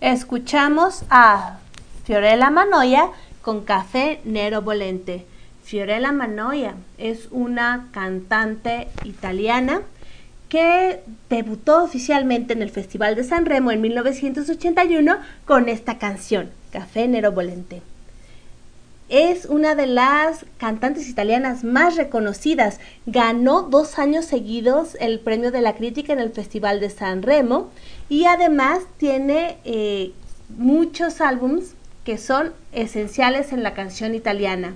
Escuchamos 0.00 1.02
a 1.10 1.58
Fiorella 2.04 2.50
Manoia 2.50 3.10
con 3.42 3.64
Café 3.64 4.20
Nero 4.22 4.62
Bolente. 4.62 5.26
Fiorella 5.64 6.12
Manoia 6.12 6.76
es 6.98 7.26
una 7.32 7.88
cantante 7.90 8.86
italiana 9.02 9.82
que 10.48 11.00
debutó 11.28 11.82
oficialmente 11.82 12.52
en 12.52 12.62
el 12.62 12.70
Festival 12.70 13.16
de 13.16 13.24
San 13.24 13.44
Remo 13.44 13.72
en 13.72 13.80
1981 13.80 15.16
con 15.44 15.68
esta 15.68 15.98
canción, 15.98 16.48
Café 16.70 17.08
Nero 17.08 17.32
Bolente. 17.32 17.82
Es 19.08 19.46
una 19.46 19.74
de 19.74 19.86
las 19.86 20.46
cantantes 20.58 21.08
italianas 21.08 21.64
más 21.64 21.96
reconocidas. 21.96 22.78
Ganó 23.06 23.62
dos 23.62 23.98
años 23.98 24.26
seguidos 24.26 24.96
el 25.00 25.18
premio 25.18 25.50
de 25.50 25.62
la 25.62 25.74
crítica 25.74 26.12
en 26.12 26.20
el 26.20 26.30
Festival 26.30 26.78
de 26.78 26.90
San 26.90 27.22
Remo 27.22 27.70
y 28.08 28.24
además 28.24 28.80
tiene 28.96 29.58
eh, 29.64 30.12
muchos 30.56 31.20
álbums 31.20 31.74
que 32.04 32.18
son 32.18 32.52
esenciales 32.72 33.52
en 33.52 33.62
la 33.62 33.74
canción 33.74 34.14
italiana. 34.14 34.74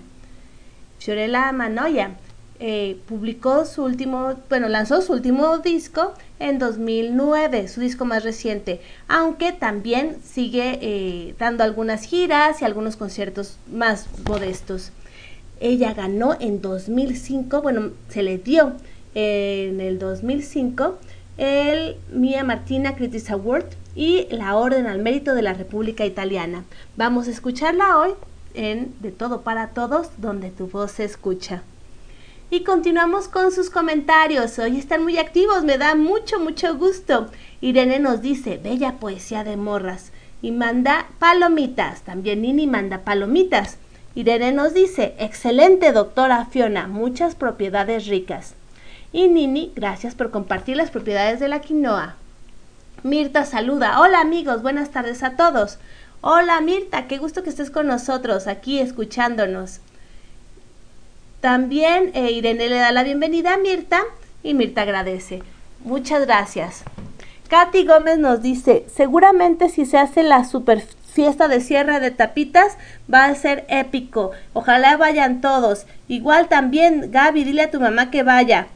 Fiorella 0.99 1.51
Manoia 1.53 2.17
eh, 2.61 2.99
publicó 3.09 3.65
su 3.65 3.83
último, 3.83 4.35
bueno, 4.49 4.69
lanzó 4.69 5.03
su 5.03 5.15
último 5.15 5.59
disco 5.59 6.12
en 6.39 6.59
2009, 6.59 7.69
su 7.69 7.81
disco 7.81 8.05
más 8.05 8.23
reciente, 8.23 8.81
aunque 9.09 9.53
también 9.53 10.19
sigue 10.23 10.79
eh, 10.81 11.35
dando 11.39 11.65
algunas 11.65 12.05
giras 12.05 12.61
y 12.61 12.65
algunos 12.65 12.97
conciertos 12.97 13.57
más 13.73 14.07
modestos. 14.29 14.93
Ella 15.59 15.95
ganó 15.95 16.37
en 16.39 16.61
2005, 16.61 17.62
bueno, 17.62 17.91
se 18.09 18.23
le 18.23 18.39
dio 18.39 18.75
en 19.15 19.81
el 19.81 19.99
2005 19.99 20.99
el 21.39 21.97
Mia 22.12 22.45
Martina 22.45 22.95
Critics 22.95 23.31
Award 23.31 23.67
y 23.95 24.27
la 24.31 24.57
Orden 24.57 24.87
al 24.87 25.01
Mérito 25.01 25.35
de 25.35 25.43
la 25.43 25.55
República 25.55 26.05
Italiana. 26.05 26.65
Vamos 26.97 27.29
a 27.29 27.31
escucharla 27.31 27.99
hoy 27.99 28.11
en 28.55 28.95
De 29.01 29.11
Todo 29.11 29.43
para 29.43 29.69
Todos, 29.69 30.09
donde 30.19 30.51
tu 30.51 30.69
voz 30.69 30.93
se 30.93 31.05
escucha. 31.05 31.62
Y 32.51 32.65
continuamos 32.65 33.29
con 33.29 33.51
sus 33.51 33.71
comentarios. 33.71 34.59
Hoy 34.59 34.79
están 34.79 35.03
muy 35.03 35.19
activos, 35.19 35.65
me 35.65 35.79
da 35.79 35.95
mucho, 35.95 36.39
mucho 36.39 36.77
gusto. 36.77 37.31
Irene 37.62 37.99
nos 37.99 38.21
dice, 38.21 38.59
bella 38.62 38.99
poesía 39.01 39.43
de 39.43 39.57
morras. 39.57 40.12
y 40.43 40.51
manda 40.51 41.07
palomitas. 41.21 42.03
También 42.03 42.43
Nini 42.43 42.67
manda 42.67 43.05
palomitas. 43.05 43.79
Irene 44.15 44.53
nos 44.53 44.75
dice, 44.75 45.15
excelente 45.19 45.93
doctora 45.93 46.47
Fiona, 46.47 46.89
muchas 46.89 47.37
propiedades 47.37 48.07
ricas. 48.07 48.55
Y 49.12 49.28
Nini, 49.28 49.73
gracias 49.76 50.14
por 50.14 50.31
compartir 50.31 50.78
las 50.78 50.90
propiedades 50.90 51.38
de 51.38 51.49
la 51.49 51.61
quinoa. 51.61 52.16
Mirta 53.02 53.45
saluda, 53.45 54.00
hola 54.00 54.21
amigos, 54.21 54.62
buenas 54.62 54.90
tardes 54.90 55.23
a 55.23 55.37
todos. 55.37 55.78
Hola 56.23 56.59
Mirta, 56.62 57.09
qué 57.09 57.19
gusto 57.19 57.42
que 57.42 57.50
estés 57.50 57.71
con 57.71 57.87
nosotros 57.88 58.47
aquí 58.47 58.78
escuchándonos. 58.78 59.81
También 61.42 62.11
eh, 62.14 62.31
Irene 62.31 62.71
le 62.71 62.76
da 62.76 62.90
la 62.90 63.02
bienvenida 63.02 63.54
a 63.54 63.59
Mirta 63.59 64.02
y 64.42 64.54
Mirta 64.54 64.83
agradece. 64.83 65.42
Muchas 65.85 66.25
gracias. 66.25 66.83
Katy 67.49 67.85
Gómez 67.85 68.19
nos 68.19 68.40
dice, 68.40 68.87
seguramente 68.95 69.69
si 69.69 69.85
se 69.85 69.99
hace 69.99 70.23
la 70.23 70.45
super 70.45 70.81
fiesta 70.81 71.49
de 71.49 71.61
cierre 71.61 72.00
de 72.00 72.12
tapitas 72.12 72.78
va 73.12 73.26
a 73.26 73.35
ser 73.35 73.66
épico. 73.69 74.31
Ojalá 74.54 74.97
vayan 74.97 75.42
todos. 75.42 75.87
Igual 76.09 76.49
también, 76.49 77.11
Gaby, 77.11 77.45
dile 77.45 77.62
a 77.62 77.71
tu 77.71 77.78
mamá 77.78 78.11
que 78.11 78.23
vaya. 78.23 78.69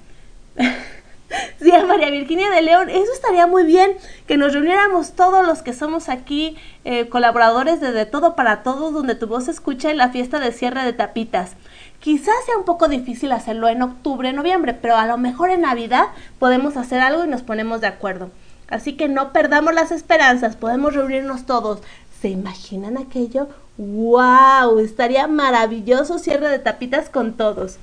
sí, 1.60 1.72
a 1.72 1.84
María 1.84 2.10
Virginia 2.10 2.50
de 2.50 2.62
León, 2.62 2.90
eso 2.90 3.12
estaría 3.12 3.46
muy 3.46 3.64
bien, 3.64 3.92
que 4.26 4.36
nos 4.36 4.52
reuniéramos 4.52 5.12
todos 5.12 5.46
los 5.46 5.62
que 5.62 5.72
somos 5.72 6.08
aquí, 6.08 6.56
eh, 6.84 7.08
colaboradores 7.08 7.80
de 7.80 8.06
Todo 8.06 8.34
para 8.34 8.62
Todos, 8.62 8.92
donde 8.92 9.14
tu 9.14 9.26
voz 9.26 9.44
se 9.44 9.50
escucha 9.50 9.90
en 9.90 9.98
la 9.98 10.10
fiesta 10.10 10.40
de 10.40 10.52
cierre 10.52 10.84
de 10.84 10.92
tapitas. 10.92 11.52
Quizás 12.00 12.34
sea 12.44 12.58
un 12.58 12.64
poco 12.64 12.88
difícil 12.88 13.32
hacerlo 13.32 13.68
en 13.68 13.82
octubre, 13.82 14.32
noviembre, 14.32 14.75
pero 14.75 14.96
a 14.96 15.06
lo 15.06 15.18
mejor 15.18 15.50
en 15.50 15.62
Navidad 15.62 16.08
podemos 16.38 16.76
hacer 16.76 17.00
algo 17.00 17.25
y 17.25 17.28
nos 17.28 17.42
ponemos 17.42 17.80
de 17.80 17.88
acuerdo. 17.88 18.30
Así 18.68 18.96
que 18.96 19.08
no 19.08 19.32
perdamos 19.32 19.75
las 19.75 19.92
esperanzas, 19.92 20.56
podemos 20.56 20.94
reunirnos 20.94 21.46
todos. 21.46 21.80
¿Se 22.20 22.28
imaginan 22.28 22.96
aquello? 22.98 23.48
¡Wow! 23.76 24.78
Estaría 24.78 25.26
maravilloso 25.26 26.18
cierre 26.18 26.48
de 26.48 26.58
tapitas 26.58 27.08
con 27.08 27.34
todos. 27.34 27.78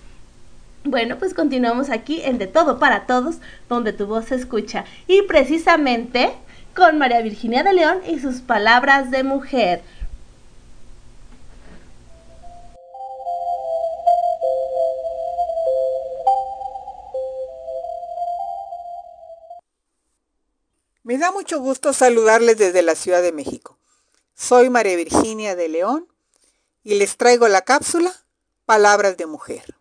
Bueno, 0.86 1.18
pues 1.18 1.34
continuamos 1.34 1.90
aquí 1.90 2.22
en 2.24 2.38
De 2.38 2.46
Todo 2.46 2.78
para 2.78 3.06
Todos, 3.06 3.38
donde 3.70 3.94
tu 3.94 4.06
voz 4.06 4.26
se 4.26 4.36
escucha. 4.36 4.84
Y 5.08 5.22
precisamente 5.22 6.34
con 6.76 6.98
María 6.98 7.22
Virginia 7.22 7.64
de 7.64 7.72
León 7.72 8.02
y 8.06 8.20
sus 8.20 8.42
palabras 8.42 9.10
de 9.10 9.24
mujer. 9.24 9.82
Me 21.04 21.18
da 21.18 21.32
mucho 21.32 21.60
gusto 21.60 21.94
saludarles 21.94 22.58
desde 22.58 22.82
la 22.82 22.96
Ciudad 22.96 23.22
de 23.22 23.32
México. 23.32 23.78
Soy 24.36 24.70
María 24.70 24.98
Virginia 24.98 25.56
de 25.56 25.70
León 25.70 26.08
y 26.84 26.96
les 26.96 27.16
traigo 27.16 27.48
la 27.48 27.62
cápsula 27.62 28.14
Palabras 28.66 29.16
de 29.16 29.28
Mujer. 29.28 29.76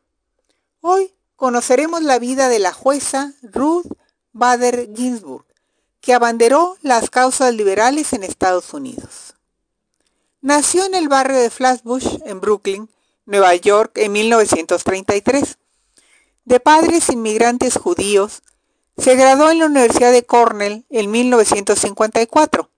Hoy 0.85 1.15
conoceremos 1.37 2.03
la 2.03 2.19
vida 2.19 2.49
de 2.49 2.59
la 2.59 2.73
jueza 2.73 3.35
Ruth 3.41 3.87
Bader 4.33 4.91
Ginsburg, 4.93 5.45
que 6.01 6.13
abanderó 6.13 6.77
las 6.83 7.09
causas 7.09 7.55
liberales 7.55 8.13
en 8.13 8.25
Estados 8.25 8.75
Unidos. 8.75 9.37
Nació 10.41 10.85
en 10.85 10.97
el 10.97 11.09
barrio 11.09 11.37
de 11.37 11.51
Flatbush, 11.51 12.19
en 12.25 12.41
Brooklyn, 12.41 12.91
Nueva 13.27 13.55
York, 13.55 13.93
en 13.95 14.11
1933. 14.11 15.57
De 16.47 16.59
padres 16.59 17.11
inmigrantes 17.11 17.77
judíos, 17.77 18.43
se 18.99 19.15
graduó 19.15 19.53
en 19.53 19.61
la 19.61 19.67
Universidad 19.67 20.11
de 20.11 20.25
Cornell 20.25 20.85
en 20.91 21.13
1954 21.13 22.71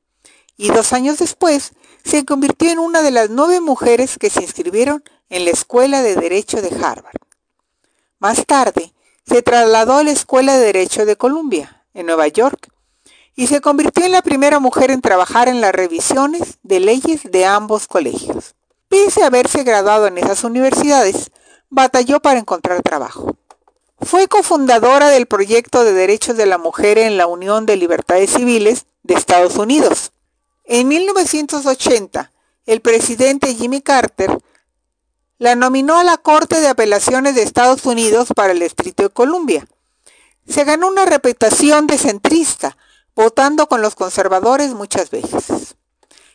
y 0.59 0.69
dos 0.69 0.93
años 0.93 1.21
después 1.21 1.73
se 2.05 2.27
convirtió 2.27 2.69
en 2.71 2.81
una 2.81 3.01
de 3.01 3.12
las 3.12 3.31
nueve 3.31 3.62
mujeres 3.62 4.19
que 4.19 4.29
se 4.29 4.43
inscribieron 4.43 5.03
en 5.31 5.47
la 5.47 5.53
Escuela 5.53 6.03
de 6.03 6.17
Derecho 6.17 6.61
de 6.61 6.69
Harvard. 6.69 7.17
Más 8.24 8.46
tarde, 8.46 8.94
se 9.26 9.42
trasladó 9.42 9.98
a 9.98 10.02
la 10.02 10.10
Escuela 10.10 10.56
de 10.56 10.64
Derecho 10.64 11.04
de 11.04 11.14
Columbia, 11.14 11.84
en 11.92 12.06
Nueva 12.06 12.26
York, 12.26 12.70
y 13.37 13.48
se 13.48 13.60
convirtió 13.60 14.02
en 14.06 14.12
la 14.12 14.22
primera 14.22 14.60
mujer 14.60 14.90
en 14.90 15.02
trabajar 15.02 15.46
en 15.48 15.60
las 15.60 15.74
revisiones 15.74 16.56
de 16.62 16.80
leyes 16.80 17.30
de 17.30 17.44
ambos 17.44 17.87
colegios. 17.87 18.54
Pese 18.88 19.22
a 19.22 19.26
haberse 19.26 19.62
graduado 19.62 20.06
en 20.06 20.16
esas 20.16 20.42
universidades, 20.42 21.32
batalló 21.68 22.20
para 22.20 22.40
encontrar 22.40 22.80
trabajo. 22.80 23.37
Fue 24.00 24.26
cofundadora 24.26 25.10
del 25.10 25.26
proyecto 25.26 25.84
de 25.84 25.92
derechos 25.92 26.38
de 26.38 26.46
la 26.46 26.56
mujer 26.56 26.96
en 26.96 27.18
la 27.18 27.26
Unión 27.26 27.66
de 27.66 27.76
Libertades 27.76 28.30
Civiles 28.30 28.87
de 29.02 29.16
Estados 29.16 29.56
Unidos. 29.56 30.12
En 30.64 30.88
1980, 30.88 32.32
el 32.64 32.80
presidente 32.80 33.54
Jimmy 33.54 33.82
Carter 33.82 34.38
la 35.38 35.55
nominó 35.55 35.97
a 35.97 36.05
la 36.05 36.16
Corte 36.16 36.61
de 36.61 36.68
Apelaciones 36.68 37.35
de 37.35 37.42
Estados 37.42 37.85
Unidos 37.87 38.29
para 38.35 38.53
el 38.53 38.61
Distrito 38.61 39.03
de 39.03 39.11
Columbia. 39.11 39.66
Se 40.49 40.64
ganó 40.64 40.88
una 40.88 41.05
reputación 41.07 41.87
de 41.87 41.99
centrista, 41.99 42.77
votando 43.16 43.66
con 43.66 43.83
los 43.83 43.94
conservadores 43.94 44.75
muchas 44.75 45.11
veces. 45.11 45.77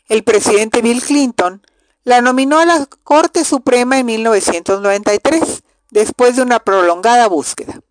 El 0.07 0.23
presidente 0.23 0.81
Bill 0.81 1.01
Clinton 1.01 1.61
la 2.03 2.21
nominó 2.21 2.59
a 2.59 2.65
la 2.65 2.87
Corte 3.03 3.43
Suprema 3.43 3.99
en 3.99 4.05
1993 4.07 5.63
después 5.91 6.35
de 6.35 6.41
una 6.41 6.59
prolongada 6.59 7.27
búsqueda. 7.27 7.81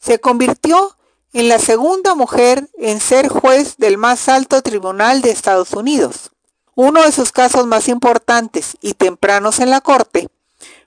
Se 0.00 0.18
convirtió 0.18 0.96
en 1.32 1.48
la 1.48 1.58
segunda 1.58 2.14
mujer 2.14 2.70
en 2.78 3.00
ser 3.00 3.28
juez 3.28 3.76
del 3.76 3.98
más 3.98 4.28
alto 4.28 4.62
tribunal 4.62 5.20
de 5.20 5.30
Estados 5.30 5.72
Unidos. 5.72 6.30
Uno 6.76 7.02
de 7.02 7.12
sus 7.12 7.30
casos 7.30 7.66
más 7.66 7.88
importantes 7.88 8.76
y 8.80 8.94
tempranos 8.94 9.60
en 9.60 9.70
la 9.70 9.80
Corte 9.80 10.28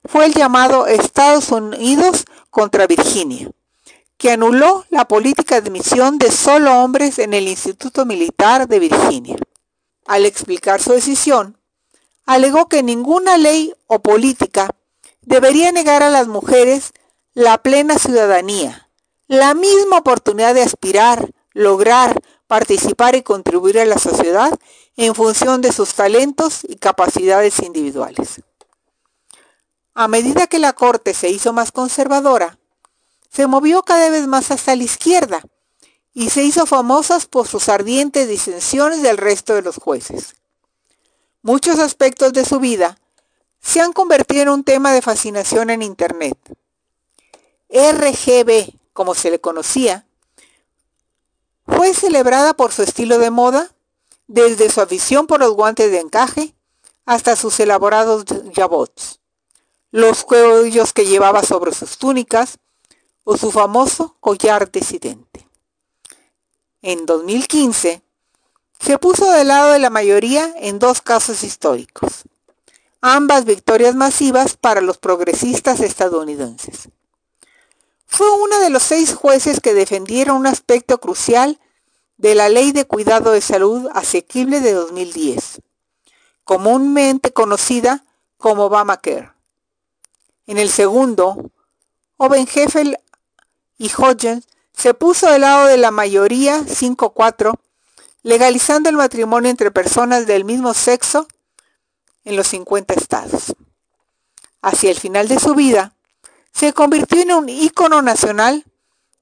fue 0.03 0.25
el 0.25 0.33
llamado 0.33 0.87
Estados 0.87 1.49
Unidos 1.51 2.25
contra 2.49 2.87
Virginia, 2.87 3.49
que 4.17 4.31
anuló 4.31 4.85
la 4.89 5.07
política 5.07 5.61
de 5.61 5.69
admisión 5.69 6.17
de 6.17 6.31
solo 6.31 6.79
hombres 6.81 7.19
en 7.19 7.33
el 7.33 7.47
Instituto 7.47 8.05
Militar 8.05 8.67
de 8.67 8.79
Virginia. 8.79 9.37
Al 10.05 10.25
explicar 10.25 10.81
su 10.81 10.91
decisión, 10.91 11.57
alegó 12.25 12.67
que 12.67 12.83
ninguna 12.83 13.37
ley 13.37 13.73
o 13.87 13.99
política 13.99 14.69
debería 15.21 15.71
negar 15.71 16.03
a 16.03 16.09
las 16.09 16.27
mujeres 16.27 16.91
la 17.33 17.57
plena 17.59 17.97
ciudadanía, 17.97 18.89
la 19.27 19.53
misma 19.53 19.99
oportunidad 19.99 20.53
de 20.53 20.63
aspirar, 20.63 21.29
lograr, 21.53 22.21
participar 22.47 23.15
y 23.15 23.21
contribuir 23.21 23.79
a 23.79 23.85
la 23.85 23.97
sociedad 23.97 24.57
en 24.95 25.13
función 25.13 25.61
de 25.61 25.71
sus 25.71 25.93
talentos 25.93 26.61
y 26.67 26.77
capacidades 26.77 27.59
individuales. 27.59 28.41
A 29.93 30.07
medida 30.07 30.47
que 30.47 30.59
la 30.59 30.73
Corte 30.73 31.13
se 31.13 31.29
hizo 31.29 31.53
más 31.53 31.71
conservadora, 31.71 32.57
se 33.29 33.47
movió 33.47 33.83
cada 33.83 34.09
vez 34.09 34.27
más 34.27 34.49
hacia 34.51 34.75
la 34.75 34.83
izquierda 34.83 35.43
y 36.13 36.29
se 36.29 36.43
hizo 36.43 36.65
famosa 36.65 37.19
por 37.29 37.47
sus 37.47 37.69
ardientes 37.69 38.27
disensiones 38.27 39.03
del 39.03 39.17
resto 39.17 39.53
de 39.53 39.61
los 39.61 39.77
jueces. 39.77 40.35
Muchos 41.43 41.77
aspectos 41.79 42.33
de 42.33 42.45
su 42.45 42.59
vida 42.59 42.97
se 43.61 43.81
han 43.81 43.93
convertido 43.93 44.41
en 44.43 44.49
un 44.49 44.63
tema 44.63 44.93
de 44.93 45.01
fascinación 45.01 45.69
en 45.69 45.81
Internet. 45.81 46.37
RGB, 47.69 48.73
como 48.93 49.13
se 49.13 49.29
le 49.29 49.39
conocía, 49.39 50.06
fue 51.67 51.93
celebrada 51.93 52.53
por 52.53 52.71
su 52.71 52.83
estilo 52.83 53.19
de 53.19 53.31
moda, 53.31 53.71
desde 54.27 54.69
su 54.69 54.81
afición 54.81 55.27
por 55.27 55.39
los 55.39 55.51
guantes 55.51 55.91
de 55.91 55.99
encaje 55.99 56.55
hasta 57.05 57.35
sus 57.35 57.59
elaborados 57.59 58.25
jabots, 58.55 59.19
los 59.91 60.23
cuellos 60.23 60.93
que 60.93 61.05
llevaba 61.05 61.43
sobre 61.43 61.73
sus 61.73 61.97
túnicas 61.97 62.57
o 63.23 63.37
su 63.37 63.51
famoso 63.51 64.15
collar 64.19 64.71
disidente. 64.71 65.47
En 66.81 67.05
2015, 67.05 68.01
se 68.79 68.97
puso 68.97 69.29
del 69.31 69.47
lado 69.47 69.71
de 69.71 69.79
la 69.79 69.89
mayoría 69.89 70.53
en 70.57 70.79
dos 70.79 71.01
casos 71.01 71.43
históricos 71.43 72.25
ambas 73.01 73.45
victorias 73.45 73.95
masivas 73.95 74.57
para 74.57 74.81
los 74.81 74.97
progresistas 74.97 75.79
estadounidenses. 75.79 76.89
Fue 78.07 78.29
uno 78.31 78.59
de 78.59 78.69
los 78.69 78.83
seis 78.83 79.13
jueces 79.13 79.59
que 79.59 79.73
defendieron 79.73 80.37
un 80.37 80.47
aspecto 80.47 80.99
crucial 80.99 81.59
de 82.17 82.33
la 82.33 82.49
Ley 82.49 82.71
de 82.71 82.85
Cuidado 82.85 83.31
de 83.31 83.41
Salud 83.41 83.87
Asequible 83.93 84.59
de 84.61 84.73
2010, 84.73 85.61
comúnmente 86.43 87.31
conocida 87.31 88.05
como 88.37 88.65
Obamacare. 88.65 89.31
En 90.47 90.57
el 90.57 90.69
segundo, 90.69 91.51
Obenhefel 92.15 92.97
y 93.77 93.91
Hodges 93.95 94.47
se 94.73 94.93
puso 94.93 95.29
del 95.29 95.41
lado 95.41 95.67
de 95.67 95.77
la 95.77 95.91
mayoría 95.91 96.61
5-4, 96.61 97.53
legalizando 98.23 98.89
el 98.89 98.95
matrimonio 98.95 99.49
entre 99.49 99.69
personas 99.69 100.25
del 100.25 100.45
mismo 100.45 100.73
sexo 100.73 101.27
en 102.23 102.35
los 102.35 102.47
50 102.47 102.93
estados. 102.93 103.53
Hacia 104.61 104.89
el 104.89 104.99
final 104.99 105.27
de 105.27 105.39
su 105.39 105.53
vida, 105.53 105.96
se 106.57 106.73
convirtió 106.73 107.21
en 107.21 107.33
un 107.33 107.49
ícono 107.49 108.01
nacional 108.01 108.65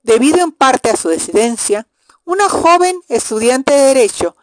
debido 0.04 0.40
en 0.40 0.54
parte 0.54 0.90
a 0.90 0.96
su 0.96 1.10
desidencia, 1.10 1.86
una 2.24 2.48
joven 2.48 2.98
estudiante 3.10 3.74
de 3.74 3.94
Derecho 3.94 4.38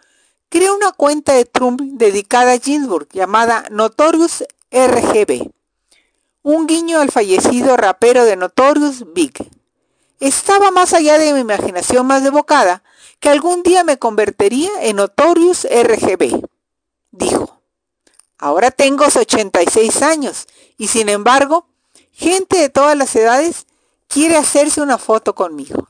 creó 0.51 0.77
una 0.77 0.93
cuenta 0.93 1.33
de 1.33 1.47
Trump 1.47 1.81
dedicada 1.81 2.53
a 2.53 2.59
Ginsburg 2.59 3.09
llamada 3.11 3.65
Notorious 3.71 4.45
RGB, 4.71 5.51
un 6.43 6.67
guiño 6.67 7.01
al 7.01 7.11
fallecido 7.11 7.79
rapero 7.79 8.27
de 8.27 8.37
Notorious 8.37 9.11
Big. 9.15 9.33
Estaba 10.21 10.71
más 10.71 10.93
allá 10.93 11.19
de 11.19 11.33
mi 11.33 11.41
imaginación 11.41 12.07
más 12.07 12.23
devocada 12.23 12.83
que 13.21 13.31
algún 13.31 13.63
día 13.63 13.85
me 13.85 13.99
convertiría 13.99 14.71
en 14.83 14.97
Notorious 14.97 15.65
RGB, 15.65 16.43
dijo. 17.11 17.63
Ahora 18.37 18.71
tengo 18.71 19.07
86 19.07 20.03
años 20.03 20.47
y 20.77 20.89
sin 20.89 21.09
embargo, 21.09 21.72
gente 22.13 22.59
de 22.59 22.69
todas 22.69 22.97
las 22.97 23.15
edades 23.17 23.67
quiere 24.09 24.37
hacerse 24.37 24.81
una 24.81 24.99
foto 24.99 25.35
conmigo. 25.35 25.87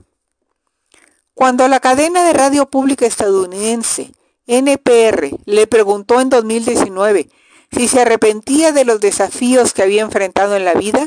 Cuando 1.35 1.67
la 1.69 1.81
cadena 1.81 2.25
de 2.25 2.33
radio 2.33 2.69
pública 2.71 3.07
estadounidense 3.07 4.13
NPR 4.47 5.39
le 5.45 5.67
preguntó 5.67 6.21
en 6.21 6.29
2019 6.29 7.31
si 7.71 7.89
se 7.89 8.01
arrepentía 8.03 8.73
de 8.73 8.85
los 8.85 9.01
desafíos 9.01 9.73
que 9.73 9.83
había 9.83 10.03
enfrentado 10.03 10.57
en 10.57 10.65
la 10.65 10.75
vida, 10.75 11.07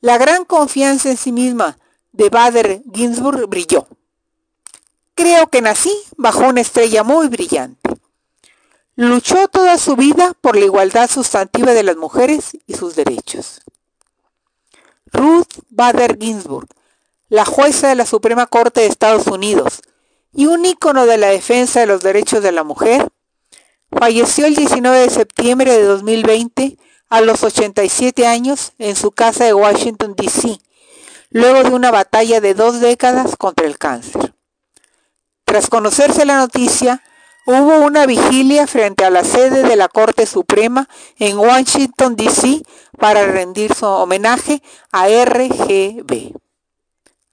la 0.00 0.16
gran 0.18 0.44
confianza 0.44 1.10
en 1.10 1.16
sí 1.16 1.32
misma 1.32 1.78
de 2.12 2.30
Bader 2.30 2.82
Ginsburg 2.94 3.48
brilló. 3.48 3.88
Creo 5.14 5.48
que 5.48 5.60
nací 5.60 5.92
bajo 6.16 6.46
una 6.46 6.60
estrella 6.60 7.02
muy 7.02 7.28
brillante. 7.28 7.85
Luchó 8.98 9.46
toda 9.48 9.76
su 9.76 9.94
vida 9.94 10.32
por 10.40 10.56
la 10.56 10.64
igualdad 10.64 11.10
sustantiva 11.10 11.74
de 11.74 11.82
las 11.82 11.96
mujeres 11.96 12.56
y 12.66 12.72
sus 12.72 12.96
derechos. 12.96 13.60
Ruth 15.12 15.52
Bader 15.68 16.16
Ginsburg, 16.18 16.66
la 17.28 17.44
jueza 17.44 17.88
de 17.88 17.94
la 17.94 18.06
Suprema 18.06 18.46
Corte 18.46 18.80
de 18.80 18.86
Estados 18.86 19.26
Unidos 19.26 19.82
y 20.32 20.46
un 20.46 20.64
ícono 20.64 21.04
de 21.04 21.18
la 21.18 21.26
defensa 21.26 21.80
de 21.80 21.86
los 21.86 22.00
derechos 22.00 22.42
de 22.42 22.52
la 22.52 22.64
mujer, 22.64 23.06
falleció 23.90 24.46
el 24.46 24.54
19 24.54 24.98
de 25.00 25.10
septiembre 25.10 25.72
de 25.72 25.82
2020 25.82 26.78
a 27.10 27.20
los 27.20 27.42
87 27.42 28.26
años 28.26 28.72
en 28.78 28.96
su 28.96 29.10
casa 29.10 29.44
de 29.44 29.52
Washington, 29.52 30.14
D.C., 30.16 30.58
luego 31.28 31.64
de 31.64 31.74
una 31.74 31.90
batalla 31.90 32.40
de 32.40 32.54
dos 32.54 32.80
décadas 32.80 33.36
contra 33.36 33.66
el 33.66 33.76
cáncer. 33.76 34.34
Tras 35.44 35.68
conocerse 35.68 36.24
la 36.24 36.38
noticia, 36.38 37.02
hubo 37.46 37.78
una 37.84 38.06
vigilia 38.06 38.66
frente 38.66 39.04
a 39.04 39.10
la 39.10 39.24
sede 39.24 39.62
de 39.62 39.76
la 39.76 39.88
Corte 39.88 40.26
Suprema 40.26 40.88
en 41.18 41.38
Washington, 41.38 42.16
D.C. 42.16 42.62
para 42.98 43.26
rendir 43.26 43.72
su 43.74 43.86
homenaje 43.86 44.62
a 44.92 45.06
RGB. 45.08 46.34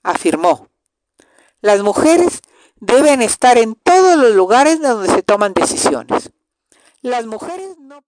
Afirmó, 0.03 0.67
las 1.61 1.81
mujeres 1.81 2.41
deben 2.79 3.21
estar 3.21 3.57
en 3.57 3.75
todos 3.75 4.17
los 4.17 4.35
lugares 4.35 4.81
donde 4.81 5.09
se 5.09 5.23
toman 5.23 5.53
decisiones. 5.53 6.31
Las 7.01 7.25
mujeres 7.25 7.77
no 7.79 8.03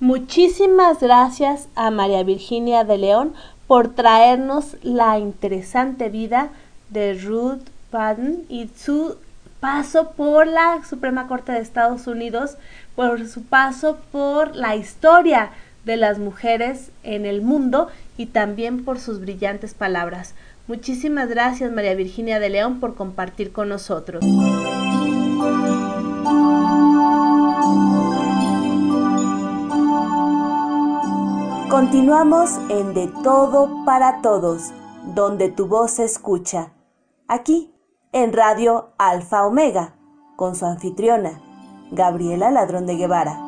Muchísimas 0.00 1.00
gracias 1.00 1.66
a 1.74 1.90
María 1.90 2.22
Virginia 2.22 2.84
de 2.84 2.98
León 2.98 3.34
por 3.66 3.96
traernos 3.96 4.76
la 4.82 5.18
interesante 5.18 6.08
vida 6.08 6.50
de 6.90 7.14
Ruth 7.14 7.68
Baden 7.90 8.46
y 8.48 8.70
su 8.78 9.16
paso 9.60 10.12
por 10.12 10.46
la 10.46 10.84
Suprema 10.84 11.26
Corte 11.26 11.52
de 11.52 11.60
Estados 11.60 12.06
Unidos, 12.06 12.56
por 12.94 13.26
su 13.26 13.42
paso 13.42 13.98
por 14.12 14.54
la 14.54 14.76
historia 14.76 15.50
de 15.84 15.96
las 15.96 16.18
mujeres 16.18 16.90
en 17.02 17.26
el 17.26 17.42
mundo 17.42 17.88
y 18.16 18.26
también 18.26 18.84
por 18.84 18.98
sus 18.98 19.20
brillantes 19.20 19.74
palabras. 19.74 20.34
Muchísimas 20.66 21.28
gracias 21.28 21.72
María 21.72 21.94
Virginia 21.94 22.38
de 22.40 22.50
León 22.50 22.78
por 22.78 22.94
compartir 22.94 23.52
con 23.52 23.68
nosotros. 23.68 24.22
Continuamos 31.70 32.50
en 32.70 32.92
De 32.92 33.10
Todo 33.22 33.84
para 33.84 34.20
Todos, 34.20 34.72
donde 35.14 35.50
tu 35.50 35.66
voz 35.66 35.92
se 35.92 36.04
escucha. 36.04 36.72
Aquí 37.28 37.70
en 38.22 38.32
Radio 38.32 38.88
Alfa 38.98 39.46
Omega, 39.46 39.94
con 40.34 40.56
su 40.56 40.66
anfitriona, 40.66 41.40
Gabriela 41.92 42.50
Ladrón 42.50 42.84
de 42.84 42.96
Guevara. 42.96 43.38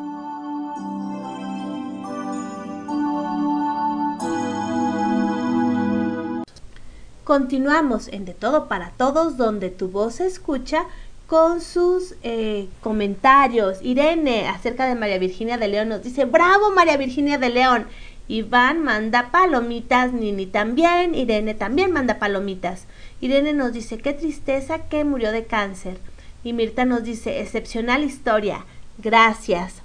Continuamos 7.24 8.06
en 8.08 8.24
De 8.24 8.32
Todo 8.32 8.68
para 8.68 8.90
Todos, 8.90 9.36
donde 9.36 9.70
tu 9.70 9.88
voz 9.88 10.16
se 10.16 10.26
escucha 10.26 10.84
con 11.26 11.60
sus 11.60 12.14
eh, 12.22 12.68
comentarios. 12.80 13.82
Irene, 13.82 14.48
acerca 14.48 14.86
de 14.86 14.94
María 14.94 15.18
Virginia 15.18 15.58
de 15.58 15.66
León, 15.66 15.88
nos 15.88 16.04
dice, 16.04 16.26
bravo 16.26 16.70
María 16.70 16.96
Virginia 16.96 17.38
de 17.38 17.50
León. 17.50 17.86
Iván 18.28 18.84
manda 18.84 19.30
palomitas, 19.32 20.12
Nini 20.12 20.46
también, 20.46 21.16
Irene 21.16 21.54
también 21.54 21.90
manda 21.90 22.20
palomitas. 22.20 22.86
Irene 23.20 23.52
nos 23.52 23.72
dice, 23.72 23.98
qué 23.98 24.12
tristeza 24.12 24.88
que 24.88 25.04
murió 25.04 25.32
de 25.32 25.44
cáncer. 25.44 25.98
Y 26.42 26.52
Mirta 26.52 26.84
nos 26.84 27.04
dice, 27.04 27.40
excepcional 27.40 28.02
historia, 28.02 28.64
gracias. 28.98 29.82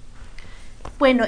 Bueno, 1.00 1.26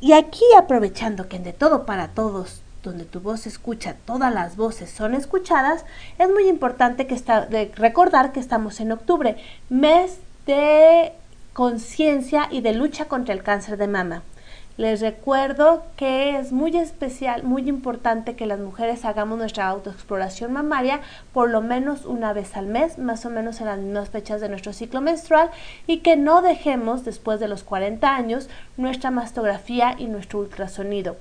y 0.00 0.12
aquí 0.12 0.44
aprovechando 0.56 1.28
que 1.28 1.36
en 1.36 1.44
De 1.44 1.52
Todo 1.52 1.86
para 1.86 2.08
Todos, 2.08 2.60
donde 2.82 3.04
tu 3.04 3.20
voz 3.20 3.46
escucha, 3.46 3.96
todas 4.04 4.32
las 4.32 4.56
voces 4.56 4.90
son 4.90 5.14
escuchadas, 5.14 5.84
es 6.18 6.28
muy 6.28 6.48
importante 6.48 7.06
que 7.06 7.14
está, 7.14 7.46
de 7.46 7.72
recordar 7.74 8.32
que 8.32 8.40
estamos 8.40 8.80
en 8.80 8.92
octubre, 8.92 9.36
mes 9.70 10.18
de 10.46 11.12
conciencia 11.52 12.48
y 12.50 12.60
de 12.60 12.74
lucha 12.74 13.06
contra 13.06 13.34
el 13.34 13.42
cáncer 13.42 13.78
de 13.78 13.88
mama. 13.88 14.22
Les 14.76 15.00
recuerdo 15.00 15.84
que 15.96 16.36
es 16.36 16.50
muy 16.50 16.76
especial, 16.76 17.44
muy 17.44 17.68
importante 17.68 18.34
que 18.34 18.44
las 18.44 18.58
mujeres 18.58 19.04
hagamos 19.04 19.38
nuestra 19.38 19.68
autoexploración 19.68 20.52
mamaria 20.52 21.00
por 21.32 21.48
lo 21.48 21.60
menos 21.60 22.04
una 22.06 22.32
vez 22.32 22.56
al 22.56 22.66
mes, 22.66 22.98
más 22.98 23.24
o 23.24 23.30
menos 23.30 23.60
en 23.60 23.66
las 23.66 23.78
mismas 23.78 24.10
fechas 24.10 24.40
de 24.40 24.48
nuestro 24.48 24.72
ciclo 24.72 25.00
menstrual, 25.00 25.50
y 25.86 25.98
que 25.98 26.16
no 26.16 26.42
dejemos 26.42 27.04
después 27.04 27.38
de 27.38 27.46
los 27.46 27.62
40 27.62 28.16
años 28.16 28.48
nuestra 28.76 29.12
mastografía 29.12 29.94
y 29.96 30.06
nuestro 30.06 30.40
ultrasonido. 30.40 31.16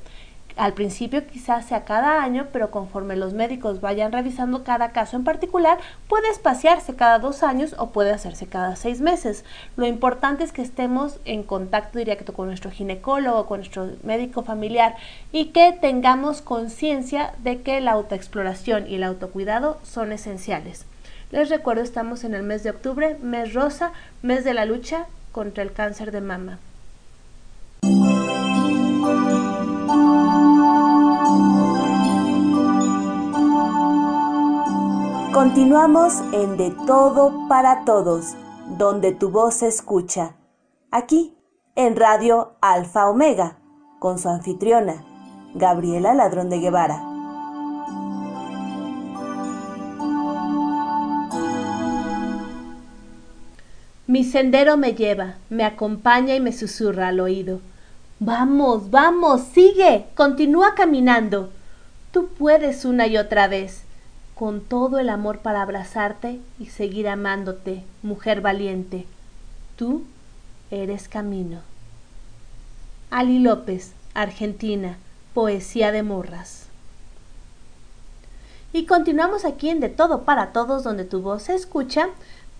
Al 0.55 0.73
principio 0.73 1.25
quizás 1.25 1.65
sea 1.65 1.83
cada 1.83 2.21
año, 2.21 2.47
pero 2.53 2.69
conforme 2.69 3.15
los 3.15 3.33
médicos 3.33 3.81
vayan 3.81 4.11
revisando 4.11 4.63
cada 4.63 4.91
caso 4.91 5.17
en 5.17 5.23
particular, 5.23 5.79
puede 6.07 6.29
espaciarse 6.29 6.95
cada 6.95 7.17
dos 7.17 7.41
años 7.41 7.75
o 7.79 7.89
puede 7.89 8.11
hacerse 8.11 8.45
cada 8.45 8.75
seis 8.75 9.01
meses. 9.01 9.45
Lo 9.77 9.87
importante 9.87 10.43
es 10.43 10.51
que 10.51 10.61
estemos 10.61 11.19
en 11.25 11.41
contacto 11.41 11.97
directo 11.97 12.33
con 12.33 12.47
nuestro 12.47 12.69
ginecólogo, 12.69 13.47
con 13.47 13.59
nuestro 13.61 13.89
médico 14.03 14.43
familiar 14.43 14.95
y 15.31 15.45
que 15.45 15.73
tengamos 15.73 16.41
conciencia 16.41 17.33
de 17.39 17.61
que 17.61 17.81
la 17.81 17.93
autoexploración 17.93 18.87
y 18.87 18.95
el 18.95 19.03
autocuidado 19.03 19.79
son 19.83 20.11
esenciales. 20.11 20.85
Les 21.31 21.49
recuerdo, 21.49 21.81
estamos 21.81 22.23
en 22.23 22.35
el 22.35 22.43
mes 22.43 22.61
de 22.61 22.69
octubre, 22.69 23.17
mes 23.23 23.55
rosa, 23.55 23.91
mes 24.21 24.43
de 24.43 24.53
la 24.53 24.65
lucha 24.65 25.07
contra 25.31 25.63
el 25.63 25.73
cáncer 25.73 26.11
de 26.11 26.21
mama. 26.21 26.59
Continuamos 35.33 36.21
en 36.31 36.57
De 36.57 36.69
Todo 36.85 37.47
para 37.49 37.85
Todos, 37.85 38.35
donde 38.77 39.13
tu 39.13 39.31
voz 39.31 39.55
se 39.55 39.67
escucha. 39.67 40.35
Aquí, 40.91 41.35
en 41.75 41.95
Radio 41.95 42.51
Alfa 42.61 43.09
Omega, 43.09 43.57
con 43.97 44.19
su 44.19 44.29
anfitriona, 44.29 45.03
Gabriela 45.55 46.13
Ladrón 46.13 46.51
de 46.51 46.59
Guevara. 46.59 47.01
Mi 54.05 54.23
sendero 54.23 54.77
me 54.77 54.93
lleva, 54.93 55.37
me 55.49 55.63
acompaña 55.63 56.35
y 56.35 56.41
me 56.41 56.53
susurra 56.53 57.07
al 57.07 57.19
oído. 57.19 57.59
Vamos, 58.19 58.91
vamos, 58.91 59.41
sigue, 59.51 60.05
continúa 60.13 60.75
caminando. 60.75 61.49
Tú 62.11 62.27
puedes 62.27 62.85
una 62.85 63.07
y 63.07 63.17
otra 63.17 63.47
vez 63.47 63.82
con 64.43 64.59
todo 64.59 64.99
el 64.99 65.07
amor 65.07 65.39
para 65.39 65.61
abrazarte 65.61 66.41
y 66.59 66.65
seguir 66.65 67.07
amándote, 67.07 67.85
mujer 68.01 68.41
valiente. 68.41 69.05
Tú 69.77 70.03
eres 70.69 71.07
camino. 71.07 71.61
Ali 73.09 73.39
López, 73.39 73.93
Argentina, 74.13 74.97
Poesía 75.33 75.93
de 75.93 76.03
Morras. 76.03 76.65
Y 78.73 78.85
continuamos 78.85 79.45
aquí 79.45 79.69
en 79.69 79.79
De 79.79 79.87
Todo 79.87 80.23
para 80.23 80.51
Todos, 80.51 80.83
donde 80.83 81.05
tu 81.05 81.21
voz 81.21 81.43
se 81.43 81.55
escucha, 81.55 82.09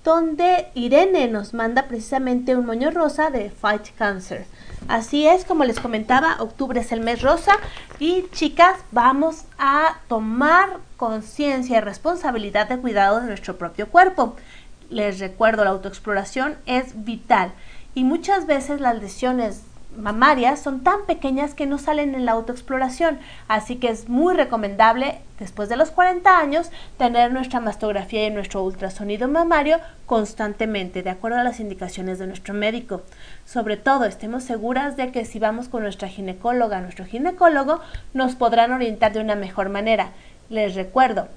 donde 0.04 0.68
Irene 0.74 1.28
nos 1.28 1.54
manda 1.54 1.88
precisamente 1.88 2.56
un 2.56 2.66
moño 2.66 2.92
rosa 2.92 3.30
de 3.30 3.50
Fight 3.50 3.88
Cancer. 3.98 4.46
Así 4.88 5.26
es, 5.26 5.46
como 5.46 5.64
les 5.64 5.80
comentaba, 5.80 6.36
octubre 6.40 6.82
es 6.82 6.92
el 6.92 7.00
mes 7.00 7.22
rosa 7.22 7.54
y 8.00 8.26
chicas, 8.32 8.76
vamos 8.92 9.46
a 9.58 10.00
tomar 10.10 10.78
conciencia 10.98 11.78
y 11.78 11.82
responsabilidad 11.82 12.68
de 12.68 12.80
cuidado 12.80 13.22
de 13.22 13.28
nuestro 13.28 13.58
propio 13.58 13.88
cuerpo. 13.88 14.36
Les 14.90 15.20
recuerdo, 15.20 15.64
la 15.64 15.70
autoexploración 15.70 16.58
es 16.66 17.06
vital 17.06 17.54
y 17.96 18.04
muchas 18.04 18.46
veces 18.46 18.82
las 18.82 19.02
lesiones 19.02 19.62
mamarias 19.98 20.62
son 20.62 20.84
tan 20.84 21.06
pequeñas 21.06 21.54
que 21.54 21.66
no 21.66 21.78
salen 21.78 22.16
en 22.16 22.26
la 22.26 22.34
autoexploración, 22.34 23.20
así 23.48 23.76
que 23.78 23.90
es 23.90 24.10
muy 24.10 24.34
recomendable 24.34 25.20
después 25.40 25.70
de 25.70 25.76
los 25.76 25.92
40 25.92 26.38
años 26.38 26.70
tener 26.98 27.32
nuestra 27.32 27.60
mastografía 27.60 28.26
y 28.28 28.32
nuestro 28.32 28.64
ultrasonido 28.64 29.28
mamario 29.28 29.80
constantemente, 30.06 31.04
de 31.04 31.10
acuerdo 31.10 31.40
a 31.40 31.44
las 31.44 31.60
indicaciones 31.60 32.20
de 32.20 32.28
nuestro 32.28 32.54
médico. 32.54 33.02
Sobre 33.46 33.78
todo, 33.78 34.06
estemos 34.06 34.44
seguras 34.44 34.98
de 34.98 35.12
que 35.12 35.26
si 35.26 35.40
vamos 35.40 35.70
con 35.70 35.84
nuestra 35.84 36.08
ginecóloga, 36.08 36.82
nuestro 36.82 37.06
ginecólogo, 37.06 37.80
nos 38.14 38.36
podrán 38.36 38.72
orientar 38.72 39.14
de 39.14 39.22
una 39.22 39.36
mejor 39.36 39.70
manera. 39.70 40.12
Les 40.50 40.76
recuerdo, 40.76 41.28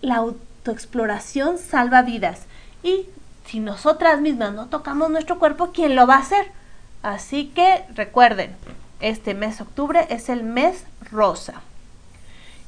la 0.00 0.16
autoexploración 0.16 1.58
salva 1.58 2.02
vidas 2.02 2.42
y 2.82 3.06
si 3.46 3.60
nosotras 3.60 4.20
mismas 4.20 4.52
no 4.52 4.66
tocamos 4.66 5.10
nuestro 5.10 5.38
cuerpo, 5.38 5.70
¿quién 5.72 5.94
lo 5.96 6.06
va 6.06 6.16
a 6.16 6.20
hacer? 6.20 6.46
Así 7.04 7.52
que 7.54 7.84
recuerden, 7.94 8.52
este 9.00 9.34
mes 9.34 9.58
de 9.58 9.64
octubre 9.64 10.06
es 10.08 10.30
el 10.30 10.42
mes 10.42 10.84
rosa. 11.12 11.60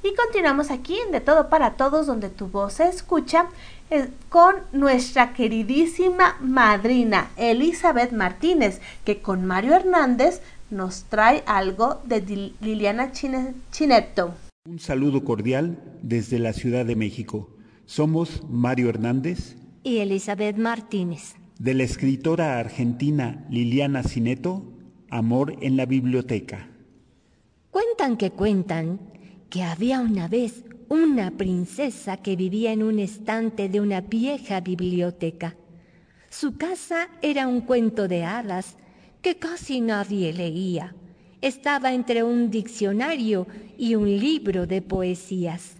Y 0.04 0.14
continuamos 0.14 0.70
aquí 0.70 0.94
en 1.06 1.10
De 1.10 1.22
Todo 1.22 1.48
para 1.48 1.76
Todos, 1.76 2.06
donde 2.06 2.28
tu 2.28 2.48
voz 2.48 2.74
se 2.74 2.86
escucha, 2.86 3.46
eh, 3.88 4.10
con 4.28 4.56
nuestra 4.72 5.32
queridísima 5.32 6.36
madrina 6.42 7.30
Elizabeth 7.38 8.12
Martínez, 8.12 8.82
que 9.06 9.22
con 9.22 9.46
Mario 9.46 9.74
Hernández 9.74 10.42
nos 10.70 11.04
trae 11.04 11.42
algo 11.46 12.02
de 12.04 12.52
Liliana 12.60 13.12
Chineto. 13.12 14.34
Un 14.68 14.78
saludo 14.80 15.24
cordial 15.24 15.78
desde 16.02 16.38
la 16.38 16.52
Ciudad 16.52 16.84
de 16.84 16.94
México. 16.94 17.48
Somos 17.86 18.42
Mario 18.50 18.90
Hernández 18.90 19.56
y 19.82 20.00
Elizabeth 20.00 20.58
Martínez 20.58 21.35
de 21.58 21.74
la 21.74 21.84
escritora 21.84 22.58
argentina 22.58 23.46
Liliana 23.50 24.02
Cineto, 24.02 24.72
Amor 25.08 25.56
en 25.60 25.76
la 25.76 25.86
biblioteca. 25.86 26.68
Cuentan 27.70 28.16
que 28.16 28.32
cuentan 28.32 28.98
que 29.48 29.62
había 29.62 30.00
una 30.00 30.26
vez 30.26 30.64
una 30.88 31.30
princesa 31.30 32.16
que 32.16 32.36
vivía 32.36 32.72
en 32.72 32.82
un 32.82 32.98
estante 32.98 33.68
de 33.68 33.80
una 33.80 34.00
vieja 34.00 34.60
biblioteca. 34.60 35.56
Su 36.28 36.56
casa 36.56 37.08
era 37.22 37.46
un 37.46 37.60
cuento 37.60 38.08
de 38.08 38.24
hadas 38.24 38.76
que 39.22 39.36
casi 39.36 39.80
nadie 39.80 40.32
leía. 40.32 40.94
Estaba 41.40 41.94
entre 41.94 42.22
un 42.22 42.50
diccionario 42.50 43.46
y 43.78 43.94
un 43.94 44.18
libro 44.18 44.66
de 44.66 44.82
poesías. 44.82 45.76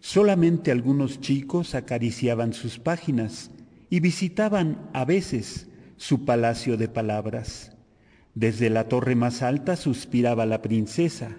Solamente 0.00 0.70
algunos 0.70 1.20
chicos 1.20 1.74
acariciaban 1.74 2.52
sus 2.52 2.78
páginas 2.78 3.50
y 3.90 4.00
visitaban 4.00 4.90
a 4.92 5.04
veces 5.04 5.68
su 5.96 6.24
palacio 6.24 6.76
de 6.76 6.88
palabras. 6.88 7.72
Desde 8.34 8.68
la 8.68 8.88
torre 8.88 9.14
más 9.14 9.42
alta 9.42 9.76
suspiraba 9.76 10.44
la 10.44 10.60
princesa. 10.60 11.36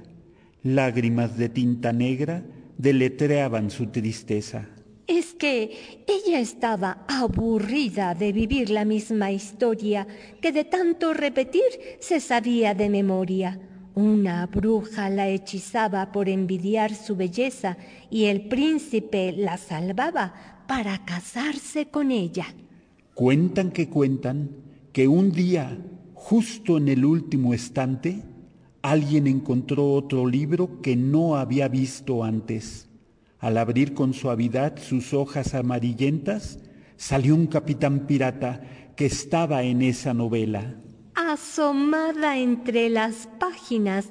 Lágrimas 0.64 1.38
de 1.38 1.50
tinta 1.50 1.94
negra 1.94 2.44
deletreaban 2.78 3.70
su 3.70 3.88
tristeza. 3.88 4.68
Es 5.06 5.34
que 5.34 6.04
ella 6.08 6.40
estaba 6.40 7.06
aburrida 7.08 8.14
de 8.14 8.34
vivir 8.34 8.70
la 8.70 8.84
misma 8.84 9.32
historia 9.32 10.08
que 10.42 10.52
de 10.52 10.66
tanto 10.66 11.14
repetir 11.14 11.62
se 12.00 12.20
sabía 12.20 12.74
de 12.74 12.90
memoria. 12.90 13.60
Una 13.94 14.46
bruja 14.48 15.10
la 15.10 15.28
hechizaba 15.28 16.12
por 16.12 16.30
envidiar 16.30 16.94
su 16.94 17.16
belleza 17.16 17.78
y 18.10 18.26
el 18.26 18.48
príncipe 18.48 19.32
la 19.32 19.58
salvaba 19.58 20.57
para 20.68 21.06
casarse 21.06 21.88
con 21.88 22.12
ella. 22.12 22.46
Cuentan 23.14 23.72
que 23.72 23.90
cuentan 23.90 24.50
que 24.92 25.08
un 25.08 25.32
día, 25.32 25.78
justo 26.14 26.78
en 26.78 26.88
el 26.90 27.06
último 27.06 27.54
estante, 27.54 28.24
alguien 28.82 29.28
encontró 29.28 29.94
otro 29.94 30.28
libro 30.28 30.82
que 30.82 30.96
no 30.96 31.36
había 31.36 31.68
visto 31.68 32.24
antes. 32.24 32.90
Al 33.40 33.58
abrir 33.58 33.94
con 33.94 34.14
suavidad 34.14 34.78
sus 34.78 35.14
hojas 35.14 35.54
amarillentas, 35.54 36.60
salió 36.96 37.36
un 37.36 37.48
capitán 37.48 38.08
pirata 38.08 38.62
que 38.96 39.06
estaba 39.06 39.64
en 39.64 39.82
esa 39.82 40.14
novela. 40.14 40.76
Asomada 41.14 42.38
entre 42.38 42.90
las 42.90 43.28
páginas, 43.40 44.10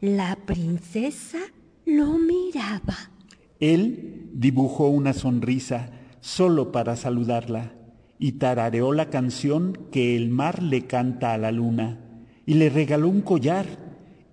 la 0.00 0.36
princesa 0.36 1.38
lo 1.84 2.18
miraba. 2.18 3.10
Él 3.58 4.28
dibujó 4.32 4.88
una 4.88 5.12
sonrisa 5.12 5.90
solo 6.28 6.72
para 6.72 6.94
saludarla, 6.94 7.72
y 8.18 8.32
tarareó 8.32 8.92
la 8.92 9.08
canción 9.08 9.78
que 9.90 10.14
el 10.14 10.28
mar 10.28 10.62
le 10.62 10.86
canta 10.86 11.32
a 11.32 11.38
la 11.38 11.52
luna, 11.52 11.98
y 12.44 12.54
le 12.54 12.68
regaló 12.68 13.08
un 13.08 13.22
collar 13.22 13.66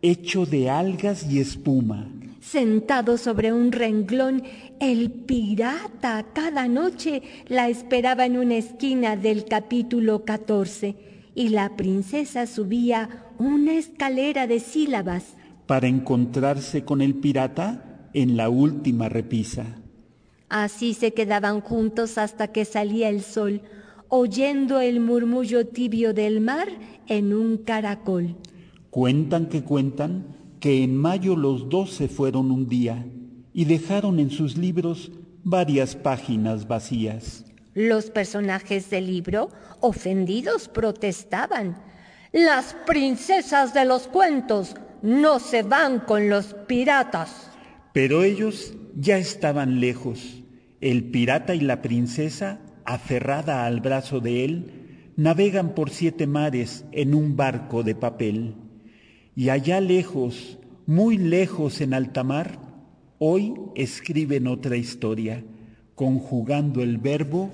hecho 0.02 0.46
de 0.46 0.70
algas 0.70 1.26
y 1.32 1.40
espuma. 1.40 2.12
Sentado 2.42 3.18
sobre 3.18 3.54
un 3.54 3.72
renglón, 3.72 4.44
el 4.80 5.10
pirata 5.10 6.26
cada 6.34 6.68
noche 6.68 7.24
la 7.48 7.70
esperaba 7.70 8.26
en 8.26 8.38
una 8.38 8.56
esquina 8.56 9.16
del 9.16 9.46
capítulo 9.46 10.26
14 10.26 10.96
y 11.34 11.50
la 11.50 11.76
princesa 11.76 12.46
subía 12.46 13.32
una 13.40 13.74
escalera 13.74 14.48
de 14.48 14.60
sílabas 14.60 15.34
para 15.66 15.88
encontrarse 15.88 16.84
con 16.84 17.02
el 17.02 17.16
pirata 17.16 18.10
en 18.14 18.38
la 18.38 18.50
última 18.50 19.10
repisa. 19.10 19.85
Así 20.50 20.94
se 20.94 21.14
quedaban 21.14 21.62
juntos 21.62 22.18
hasta 22.18 22.48
que 22.50 22.66
salía 22.66 23.10
el 23.10 23.22
sol, 23.22 23.62
oyendo 24.10 24.80
el 24.80 25.00
murmullo 25.00 25.68
tibio 25.68 26.14
del 26.14 26.40
mar 26.42 26.68
en 27.08 27.34
un 27.34 27.58
caracol. 27.58 28.36
Cuentan 28.92 29.48
que 29.48 29.64
cuentan 29.64 30.36
que 30.60 30.84
en 30.84 30.96
mayo 30.96 31.36
los 31.36 31.70
dos 31.70 31.92
se 31.92 32.08
fueron 32.08 32.52
un 32.52 32.68
día 32.68 33.06
y 33.54 33.66
dejaron 33.66 34.20
en 34.20 34.30
sus 34.30 34.58
libros 34.58 35.12
varias 35.44 35.96
páginas 35.96 36.68
vacías. 36.68 37.46
Los 37.74 38.10
personajes 38.10 38.90
del 38.90 39.08
libro, 39.08 39.50
ofendidos, 39.82 40.70
protestaban. 40.70 41.78
Las 42.32 42.76
princesas 42.86 43.74
de 43.74 43.86
los 43.86 44.08
cuentos 44.08 44.76
no 45.02 45.40
se 45.40 45.64
van 45.64 46.00
con 46.00 46.30
los 46.30 46.54
piratas. 46.68 47.52
Pero 47.94 48.24
ellos 48.24 48.74
ya 48.96 49.18
estaban 49.18 49.80
lejos 49.80 50.42
el 50.86 51.04
pirata 51.06 51.56
y 51.56 51.62
la 51.62 51.82
princesa, 51.82 52.60
aferrada 52.86 53.66
al 53.66 53.82
brazo 53.82 54.20
de 54.20 54.46
él, 54.46 55.12
navegan 55.16 55.74
por 55.74 55.90
siete 55.90 56.28
mares 56.28 56.86
en 56.92 57.16
un 57.16 57.36
barco 57.36 57.82
de 57.82 57.96
papel. 57.96 58.56
Y 59.36 59.50
allá 59.50 59.82
lejos, 59.82 60.60
muy 60.86 61.18
lejos 61.18 61.82
en 61.82 61.96
alta 61.96 62.24
mar, 62.24 62.60
hoy 63.18 63.56
escriben 63.74 64.46
otra 64.46 64.78
historia, 64.78 65.44
conjugando 65.96 66.84
el 66.84 67.00
verbo 67.00 67.50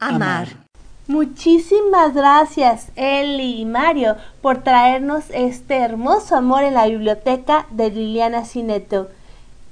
amar. 0.00 0.64
Muchísimas 1.06 2.14
gracias, 2.14 2.90
Eli 2.96 3.60
y 3.60 3.64
Mario, 3.66 4.16
por 4.42 4.64
traernos 4.64 5.26
este 5.30 5.76
hermoso 5.76 6.34
amor 6.34 6.64
en 6.64 6.74
la 6.74 6.88
biblioteca 6.88 7.66
de 7.70 7.90
Liliana 7.90 8.44
Cineto. 8.44 9.10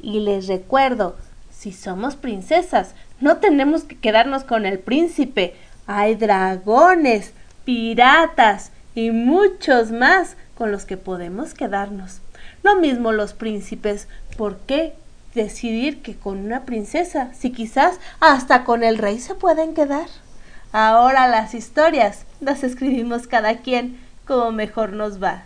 Y 0.03 0.21
les 0.21 0.49
recuerdo, 0.49 1.17
si 1.51 1.73
somos 1.73 2.17
princesas, 2.17 2.95
no 3.21 3.37
tenemos 3.37 3.85
que 3.85 3.97
quedarnos 3.97 4.43
con 4.43 4.67
el 4.67 4.81
príncipe. 4.81 5.55
Hay 5.87 6.17
dragones, 6.17 7.33
piratas 7.65 8.73
y 8.95 9.13
muchos 9.13 9.93
más 9.93 10.37
con 10.57 10.73
los 10.73 10.85
que 10.85 10.97
podemos 10.97 11.55
quedarnos. 11.55 12.21
Lo 12.63 12.77
mismo 12.77 13.13
los 13.13 13.33
príncipes. 13.33 14.09
¿Por 14.37 14.59
qué 14.59 14.95
decidir 15.35 16.03
que 16.03 16.17
con 16.17 16.39
una 16.39 16.65
princesa, 16.65 17.33
si 17.33 17.51
quizás 17.51 17.99
hasta 18.21 18.65
con 18.65 18.83
el 18.83 18.99
rey 18.99 19.21
se 19.21 19.35
pueden 19.35 19.73
quedar? 19.75 20.09
Ahora 20.73 21.29
las 21.29 21.55
historias 21.55 22.25
las 22.41 22.65
escribimos 22.65 23.27
cada 23.27 23.59
quien 23.59 24.01
como 24.27 24.53
mejor 24.53 24.93
nos 24.93 25.23
va. 25.23 25.45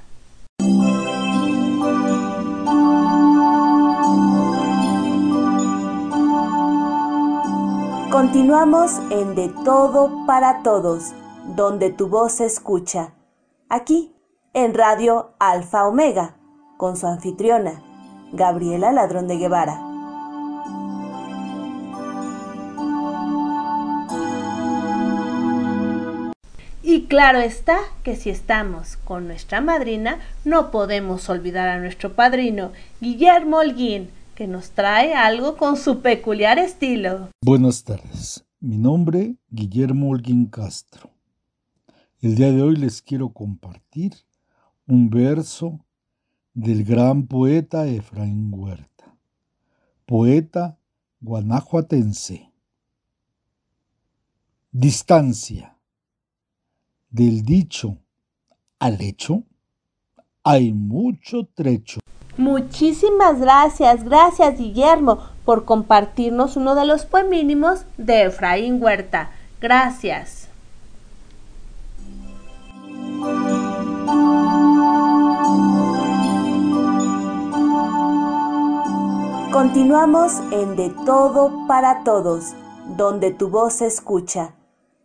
Continuamos 8.11 8.93
en 9.11 9.35
De 9.35 9.49
Todo 9.65 10.25
para 10.27 10.63
Todos, 10.63 11.13
donde 11.57 11.91
tu 11.91 12.09
voz 12.09 12.35
se 12.35 12.47
escucha. 12.47 13.13
Aquí, 13.69 14.15
en 14.55 14.75
Radio 14.75 15.35
Alfa 15.41 15.87
Omega, 15.87 16.37
con 16.77 16.97
su 16.97 17.09
anfitriona, 17.09 17.83
Gabriela 18.33 18.93
Ladrón 18.93 19.27
de 19.27 19.39
Guevara. 19.39 19.81
Y 26.83 27.07
claro 27.07 27.41
está 27.41 27.79
que 28.05 28.15
si 28.15 28.31
estamos 28.31 28.97
con 28.99 29.27
nuestra 29.27 29.61
madrina, 29.61 30.21
no 30.45 30.71
podemos 30.71 31.29
olvidar 31.29 31.69
a 31.69 31.79
nuestro 31.79 32.13
padrino, 32.13 32.71
Guillermo 33.01 33.59
Holguín, 33.59 34.11
que 34.37 34.47
nos 34.47 34.71
trae 34.71 35.15
algo 35.15 35.57
con 35.57 35.77
su 35.79 36.03
peculiar 36.03 36.59
estilo. 36.59 37.31
Buenas 37.43 37.83
tardes. 37.83 38.45
Mi 38.61 38.77
nombre, 38.77 39.37
Guillermo 39.49 40.11
Holguín 40.11 40.47
Castro. 40.47 41.11
El 42.21 42.37
día 42.37 42.53
de 42.53 42.63
hoy 42.63 42.77
les 42.77 43.01
quiero 43.01 43.31
compartir 43.31 44.13
un 44.87 45.09
verso 45.09 45.81
del 46.53 46.85
gran 46.85 47.27
poeta 47.27 47.87
Efraín 47.87 48.53
Huerta, 48.53 49.17
poeta 50.05 50.79
guanajuatense. 51.21 52.53
Distancia. 54.71 55.79
Del 57.09 57.43
dicho 57.43 57.99
al 58.79 59.01
hecho 59.01 59.45
hay 60.45 60.75
mucho 60.75 61.47
trecho. 61.55 62.01
Muchísimas 62.37 63.41
gracias, 63.41 64.05
gracias 64.05 64.59
Guillermo 64.59 65.19
por 65.45 65.65
compartirnos 65.65 66.57
uno 66.57 66.75
de 66.75 66.85
los 66.85 67.07
poemínimos 67.07 67.87
de 67.97 68.25
Efraín 68.25 68.83
Huerta. 68.83 69.31
Gracias. 69.61 70.49
Continuamos 79.53 80.35
en 80.51 80.77
De 80.77 80.91
Todo 81.07 81.67
para 81.67 82.05
Todos, 82.05 82.55
donde 82.97 83.31
tu 83.31 83.49
voz 83.49 83.75
se 83.75 83.87
escucha. 83.87 84.53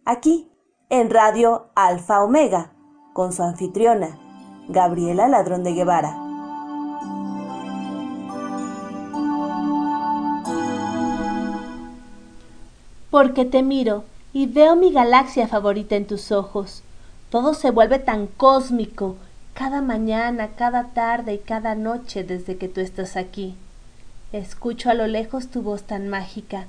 Aquí, 0.04 0.52
en 0.89 1.10
Radio 1.10 1.67
Alfa 1.74 2.22
Omega, 2.22 2.72
con 3.13 3.32
su 3.32 3.44
anfitriona, 3.44 4.20
Gabriela 4.67 5.30
Ladrón 5.30 5.63
de 5.63 5.74
Guevara. 5.74 6.20
Porque 13.12 13.45
te 13.45 13.62
miro 13.62 14.06
y 14.34 14.47
veo 14.47 14.76
mi 14.76 14.91
galaxia 14.91 15.47
favorita 15.47 15.95
en 15.95 16.08
tus 16.08 16.32
ojos. 16.32 16.82
Todo 17.30 17.54
se 17.54 17.69
vuelve 17.69 18.00
tan 18.00 18.26
cósmico, 18.26 19.17
cada 19.54 19.82
mañana, 19.82 20.52
cada 20.56 20.86
tarde 20.93 21.34
y 21.34 21.38
cada 21.38 21.76
noche 21.76 22.24
desde 22.24 22.58
que 22.58 22.69
tú 22.69 22.80
estás 22.82 23.17
aquí. 23.17 23.56
Escucho 24.32 24.89
a 24.89 24.93
lo 24.93 25.08
lejos 25.08 25.50
tu 25.50 25.62
voz 25.62 25.84
tan 25.84 26.08
mágica 26.08 26.65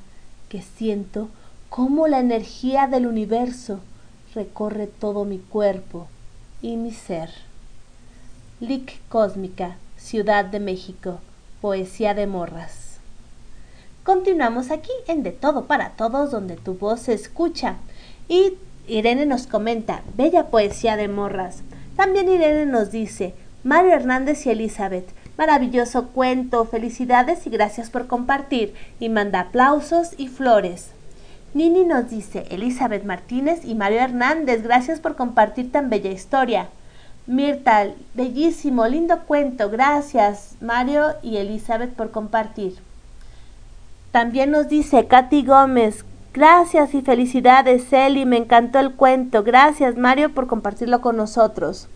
que 0.49 0.63
siento 0.63 1.29
cómo 1.71 2.09
la 2.09 2.19
energía 2.19 2.89
del 2.89 3.07
universo 3.07 3.79
recorre 4.35 4.89
todo 4.89 5.25
mi 5.25 5.39
cuerpo 5.39 6.09
y 6.61 6.77
mi 6.77 6.91
ser. 6.91 7.31
Lic 8.61 9.01
Cósmica, 9.09 9.77
Ciudad 9.97 10.45
de 10.45 10.59
México, 10.59 11.21
Poesía 11.61 12.15
de 12.15 12.27
Morras. 12.27 12.92
Continuamos 14.05 14.71
aquí 14.71 14.91
en 15.07 15.23
De 15.23 15.31
Todo 15.31 15.67
para 15.67 15.91
Todos, 15.91 16.31
donde 16.31 16.57
tu 16.57 16.75
voz 16.75 17.01
se 17.01 17.13
escucha. 17.13 17.77
Y 18.29 18.55
Irene 18.89 19.27
nos 19.27 19.47
comenta, 19.47 20.03
bella 20.17 20.49
poesía 20.49 20.97
de 20.97 21.09
morras. 21.09 21.63
También 21.97 22.29
Irene 22.29 22.67
nos 22.67 22.91
dice, 22.91 23.35
Mario 23.63 23.93
Hernández 23.93 24.45
y 24.47 24.51
Elizabeth, 24.51 25.09
Maravilloso 25.39 26.09
cuento, 26.09 26.65
felicidades 26.67 27.47
y 27.47 27.51
gracias 27.51 27.91
por 27.91 28.07
compartir. 28.07 28.75
Y 29.01 29.09
manda 29.09 29.41
aplausos 29.41 30.11
y 30.19 30.29
flores. 30.29 30.89
Nini 31.55 31.85
nos 31.85 32.11
dice, 32.11 32.47
Elizabeth 32.51 33.05
Martínez 33.05 33.65
y 33.65 33.75
Mario 33.75 34.01
Hernández, 34.01 34.63
gracias 34.63 35.01
por 35.01 35.17
compartir 35.17 35.73
tan 35.73 35.91
bella 35.91 36.11
historia. 36.11 36.69
Mirta, 37.27 37.89
bellísimo, 38.15 38.87
lindo 38.87 39.21
cuento, 39.27 39.71
gracias 39.71 40.57
Mario 40.61 41.15
y 41.23 41.37
Elizabeth 41.37 41.93
por 41.95 42.11
compartir. 42.11 42.75
También 44.13 44.51
nos 44.51 44.69
dice 44.69 45.07
Katy 45.07 45.43
Gómez, 45.45 46.05
gracias 46.35 46.95
y 46.95 47.01
felicidades 47.01 47.91
Eli, 47.93 48.27
me 48.27 48.37
encantó 48.37 48.79
el 48.79 48.93
cuento, 48.93 49.43
gracias 49.43 49.97
Mario 49.97 50.35
por 50.35 50.47
compartirlo 50.47 51.01
con 51.01 51.17
nosotros. 51.17 51.89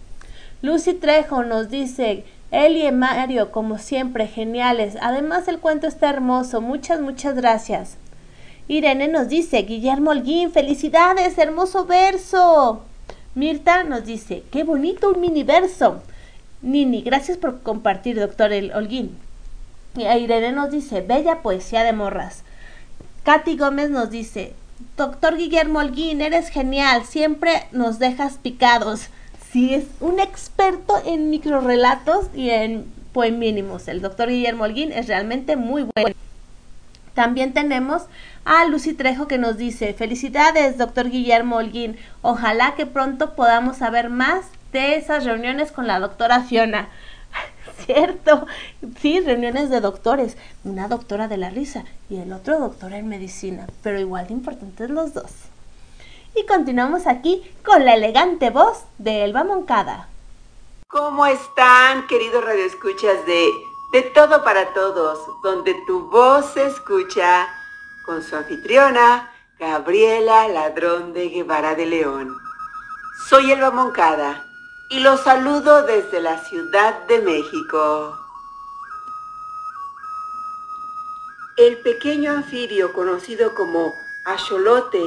Lucy 0.63 0.95
Trejo 0.95 1.45
nos 1.45 1.69
dice, 1.69 2.25
Eli 2.51 2.87
y 2.87 2.91
Mario, 2.93 3.53
como 3.53 3.77
siempre, 3.77 4.27
geniales. 4.27 4.97
Además, 5.03 5.47
el 5.49 5.59
cuento 5.59 5.87
está 5.87 6.09
hermoso. 6.09 6.63
Muchas, 6.63 7.03
muchas 7.03 7.37
gracias. 7.37 7.99
Irene 8.67 9.09
nos 9.09 9.29
dice, 9.29 9.59
Guillermo 9.63 10.13
Holguín, 10.13 10.51
felicidades, 10.51 11.37
hermoso 11.37 11.85
verso. 11.85 12.83
Mirta 13.35 13.85
nos 13.85 14.07
dice, 14.07 14.43
qué 14.51 14.65
bonito 14.65 15.11
un 15.11 15.21
mini 15.21 15.45
verso. 15.45 16.01
Nini, 16.63 17.03
gracias 17.03 17.37
por 17.37 17.61
compartir, 17.63 18.19
doctor 18.19 18.51
Holguín. 18.75 19.26
Irene 19.99 20.53
nos 20.53 20.71
dice, 20.71 21.01
bella 21.01 21.43
poesía 21.43 21.83
de 21.83 21.93
morras. 21.93 22.43
Katy 23.25 23.57
Gómez 23.57 23.91
nos 23.91 24.11
dice, 24.11 24.55
doctor 24.97 25.37
Guillermo 25.37 25.81
Holguín, 25.81 26.21
eres 26.21 26.49
genial, 26.49 27.05
siempre 27.05 27.67
nos 27.73 27.99
dejas 27.99 28.39
picados 28.39 29.09
sí 29.57 29.75
es 29.75 29.87
un 30.01 30.21
experto 30.21 31.01
en 31.07 31.31
microrelatos 31.31 32.27
y 32.35 32.51
en 32.51 32.85
poemínimos. 33.15 33.89
El 33.89 34.03
doctor 34.03 34.29
Guillermo 34.29 34.65
Holguín 34.65 34.93
es 34.93 35.07
realmente 35.07 35.57
muy 35.57 35.89
bueno. 35.95 36.15
También 37.15 37.55
tenemos 37.55 38.03
a 38.45 38.67
Lucy 38.67 38.93
Trejo 38.93 39.27
que 39.27 39.39
nos 39.39 39.57
dice, 39.57 39.95
felicidades, 39.95 40.77
doctor 40.77 41.09
Guillermo 41.09 41.57
Holguín. 41.57 41.97
Ojalá 42.21 42.75
que 42.75 42.85
pronto 42.85 43.35
podamos 43.35 43.79
saber 43.79 44.11
más 44.11 44.45
de 44.73 44.97
esas 44.97 45.25
reuniones 45.25 45.73
con 45.73 45.87
la 45.87 46.01
doctora 46.01 46.43
Fiona. 46.43 46.91
Cierto, 47.87 48.46
sí, 49.01 49.20
reuniones 49.20 49.70
de 49.70 49.81
doctores. 49.81 50.37
Una 50.64 50.88
doctora 50.88 51.29
de 51.29 51.37
la 51.37 51.51
risa 51.51 51.85
y 52.11 52.16
el 52.16 52.33
otro 52.33 52.59
doctor 52.59 52.92
en 52.92 53.09
medicina, 53.09 53.68
pero 53.83 54.01
igual 54.01 54.27
de 54.27 54.35
importantes 54.35 54.90
los 54.90 55.14
dos. 55.14 55.31
Y 56.35 56.44
continuamos 56.46 57.07
aquí 57.07 57.42
con 57.64 57.85
la 57.85 57.94
elegante 57.94 58.51
voz 58.51 58.85
de 58.99 59.25
Elba 59.25 59.44
Moncada. 59.44 60.09
¿Cómo 60.88 61.27
están, 61.27 62.07
queridos 62.09 62.44
radioescuchas 62.44 63.25
de 63.25 63.51
De 63.92 64.03
Todo 64.03 64.42
para 64.42 64.75
Todos, 64.75 65.20
donde 65.44 65.75
tu 65.87 66.11
voz 66.11 66.53
se 66.55 66.66
escucha 66.66 67.49
con 68.05 68.22
su 68.22 68.35
anfitriona, 68.35 69.31
Gabriela 69.61 70.49
Ladrón 70.49 71.12
de 71.12 71.29
Guevara 71.29 71.77
de 71.77 71.87
León? 71.87 72.37
Soy 73.29 73.53
Elba 73.53 73.70
Moncada 73.70 74.46
y 74.88 75.01
los 75.01 75.20
saludo 75.20 75.83
desde 75.83 76.20
la 76.20 76.38
Ciudad 76.44 77.07
de 77.07 77.20
México. 77.20 78.16
El 81.57 81.79
pequeño 81.79 82.33
anfibio 82.33 82.92
conocido 82.92 83.55
como 83.55 83.92
axolote 84.27 85.03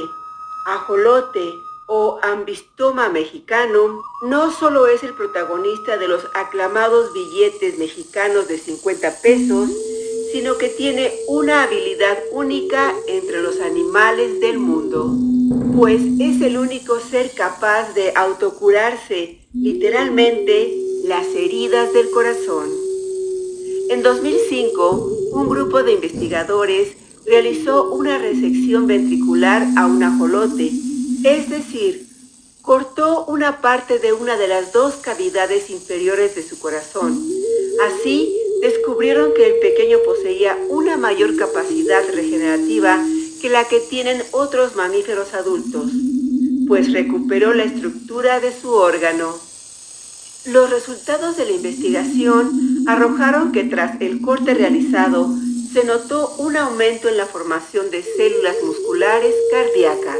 ajolote 0.66 1.60
o 1.88 2.20
ambistoma 2.22 3.10
mexicano 3.10 4.04
no 4.24 4.52
solo 4.52 4.88
es 4.88 5.04
el 5.04 5.14
protagonista 5.14 5.98
de 5.98 6.08
los 6.08 6.28
aclamados 6.36 7.14
billetes 7.14 7.80
mexicanos 7.80 8.48
de 8.48 8.58
50 8.58 9.22
pesos, 9.22 9.70
sino 10.32 10.58
que 10.58 10.70
tiene 10.70 11.12
una 11.28 11.64
habilidad 11.64 12.18
única 12.32 12.94
entre 13.08 13.42
los 13.42 13.60
animales 13.62 14.40
del 14.42 14.60
mundo, 14.60 15.16
pues 15.76 16.02
es 16.20 16.42
el 16.42 16.58
único 16.58 17.00
ser 17.00 17.32
capaz 17.34 17.94
de 17.94 18.14
autocurarse 18.16 19.39
literalmente 19.54 20.76
las 21.06 21.26
heridas 21.28 21.92
del 21.94 22.10
corazón. 22.12 22.70
En 23.90 24.04
2005, 24.04 25.32
un 25.34 25.50
grupo 25.50 25.82
de 25.82 25.94
investigadores 25.94 26.90
realizó 27.26 27.92
una 27.92 28.18
resección 28.18 28.86
ventricular 28.86 29.66
a 29.76 29.88
un 29.88 30.04
ajolote, 30.04 30.72
es 31.24 31.50
decir, 31.50 32.08
cortó 32.62 33.26
una 33.26 33.62
parte 33.62 33.98
de 33.98 34.14
una 34.14 34.38
de 34.38 34.48
las 34.48 34.72
dos 34.72 34.96
cavidades 34.96 35.72
inferiores 35.72 36.36
de 36.36 36.44
su 36.44 36.60
corazón. 36.60 37.20
Así, 37.88 38.36
descubrieron 38.62 39.34
que 39.34 39.48
el 39.48 39.60
pequeño 39.60 39.98
poseía 40.06 40.58
una 40.70 40.98
mayor 40.98 41.36
capacidad 41.36 42.04
regenerativa 42.14 43.04
que 43.42 43.50
la 43.50 43.68
que 43.68 43.80
tienen 43.80 44.22
otros 44.32 44.76
mamíferos 44.76 45.34
adultos, 45.34 45.92
pues 46.70 46.94
recuperó 46.94 47.56
la 47.56 47.64
estructura 47.64 48.40
de 48.40 48.54
su 48.54 48.72
órgano. 48.72 49.36
Los 50.46 50.70
resultados 50.70 51.36
de 51.36 51.46
la 51.46 51.54
investigación 51.54 52.86
arrojaron 52.88 53.52
que 53.52 53.64
tras 53.64 54.00
el 54.00 54.22
corte 54.22 54.54
realizado, 54.54 55.34
se 55.74 55.84
notó 55.84 56.36
un 56.38 56.56
aumento 56.58 57.10
en 57.10 57.18
la 57.18 57.26
formación 57.26 57.90
de 57.90 58.04
células 58.04 58.56
musculares 58.64 59.34
cardíacas. 59.52 60.20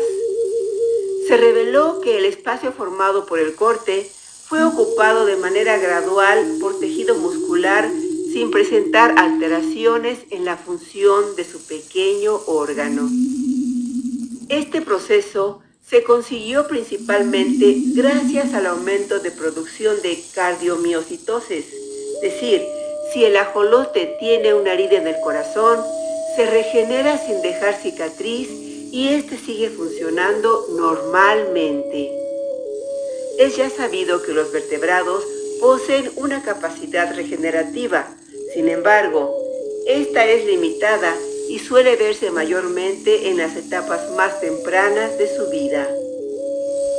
Se 1.28 1.38
reveló 1.38 2.02
que 2.02 2.18
el 2.18 2.26
espacio 2.26 2.72
formado 2.72 3.28
por 3.28 3.38
el 3.38 3.54
corte 3.54 4.10
fue 4.48 4.64
ocupado 4.64 5.28
de 5.28 5.36
manera 5.36 5.78
gradual 5.78 6.58
por 6.60 6.80
tejido 6.80 7.14
muscular 7.14 7.88
sin 8.34 8.50
presentar 8.50 9.20
alteraciones 9.20 10.18
en 10.32 10.46
la 10.46 10.58
función 10.58 11.36
de 11.36 11.46
su 11.46 11.64
pequeño 11.68 12.40
órgano. 12.48 13.08
Este 14.50 14.82
proceso 14.82 15.62
se 15.90 16.04
consiguió 16.04 16.68
principalmente 16.68 17.76
gracias 17.96 18.54
al 18.54 18.68
aumento 18.68 19.20
de 19.20 19.32
producción 19.32 20.00
de 20.04 20.24
cardiomiocitosis, 20.36 21.66
es 21.66 22.22
decir, 22.22 22.64
si 23.12 23.26
el 23.26 23.36
ajolote 23.36 24.18
tiene 24.20 24.54
una 24.54 24.74
herida 24.74 24.98
en 24.98 25.08
el 25.08 25.20
corazón, 25.22 25.80
se 26.36 26.46
regenera 26.46 27.18
sin 27.18 27.42
dejar 27.42 27.74
cicatriz 27.74 28.50
y 28.92 29.10
este 29.10 29.36
sigue 29.38 29.70
funcionando 29.70 30.68
normalmente. 30.76 32.12
Es 33.40 33.58
ya 33.58 33.70
sabido 33.72 34.22
que 34.22 34.34
los 34.34 34.52
vertebrados 34.52 35.24
poseen 35.60 36.12
una 36.18 36.44
capacidad 36.44 37.16
regenerativa, 37.16 38.08
sin 38.54 38.70
embargo, 38.70 39.36
esta 39.88 40.26
es 40.26 40.46
limitada 40.46 41.16
y 41.50 41.58
suele 41.58 41.96
verse 41.96 42.30
mayormente 42.30 43.30
en 43.30 43.38
las 43.38 43.56
etapas 43.56 44.12
más 44.16 44.40
tempranas 44.40 45.18
de 45.18 45.28
su 45.36 45.50
vida. 45.50 45.90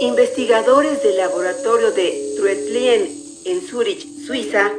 Investigadores 0.00 1.02
del 1.02 1.16
laboratorio 1.18 1.92
de 1.92 2.34
Truetlien 2.36 3.08
en 3.44 3.60
Zurich, 3.62 4.06
Suiza, 4.26 4.72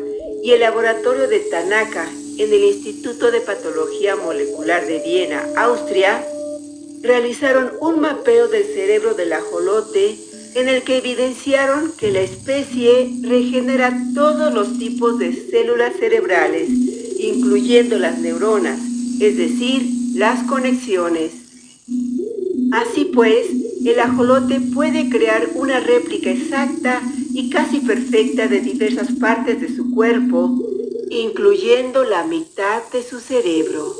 y 0.44 0.52
el 0.52 0.60
laboratorio 0.60 1.28
de 1.28 1.40
Tanaka 1.40 2.08
en 2.38 2.54
el 2.54 2.64
Instituto 2.64 3.32
de 3.32 3.42
Patología 3.42 4.16
Molecular 4.16 4.86
de 4.86 5.00
Viena, 5.00 5.48
Austria, 5.56 6.26
realizaron 7.02 7.72
un 7.80 8.00
mapeo 8.00 8.48
del 8.48 8.66
cerebro 8.66 9.14
del 9.14 9.34
ajolote 9.34 10.18
en 10.56 10.68
el 10.68 10.82
que 10.84 10.98
evidenciaron 10.98 11.94
que 11.94 12.12
la 12.12 12.22
especie 12.22 13.10
regenera 13.22 13.98
todos 14.14 14.54
los 14.54 14.78
tipos 14.78 15.18
de 15.18 15.34
células 15.34 15.94
cerebrales, 15.98 16.70
incluyendo 17.20 17.98
las 17.98 18.18
neuronas, 18.18 18.80
es 19.22 19.38
decir, 19.38 19.88
las 20.16 20.44
conexiones. 20.44 21.32
Así 22.72 23.06
pues, 23.14 23.48
el 23.86 24.00
ajolote 24.00 24.60
puede 24.74 25.10
crear 25.10 25.50
una 25.56 25.80
réplica 25.80 26.32
exacta 26.32 27.02
y 27.34 27.50
casi 27.50 27.80
perfecta 27.80 28.48
de 28.48 28.62
diversas 28.62 29.12
partes 29.14 29.62
de 29.62 29.76
su 29.76 29.92
cuerpo, 29.92 30.58
incluyendo 31.10 32.04
la 32.04 32.26
mitad 32.26 32.82
de 32.92 33.04
su 33.04 33.20
cerebro. 33.20 33.96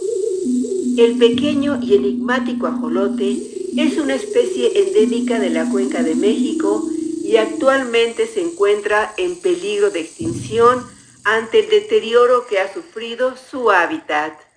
El 0.98 1.18
pequeño 1.18 1.80
y 1.82 1.96
enigmático 1.96 2.68
ajolote 2.68 3.38
es 3.78 3.98
una 3.98 4.16
especie 4.16 4.72
endémica 4.76 5.40
de 5.40 5.50
la 5.50 5.70
cuenca 5.70 6.04
de 6.04 6.16
México 6.16 6.90
y 7.24 7.38
actualmente 7.38 8.28
se 8.28 8.42
encuentra 8.42 9.14
en 9.18 9.36
peligro 9.36 9.90
de 9.90 10.02
extinción 10.02 10.84
ante 11.24 11.60
el 11.60 11.70
deterioro 11.70 12.46
que 12.48 12.60
ha 12.60 12.74
sufrido 12.74 13.36
su 13.38 13.72
hábitat. 13.72 14.51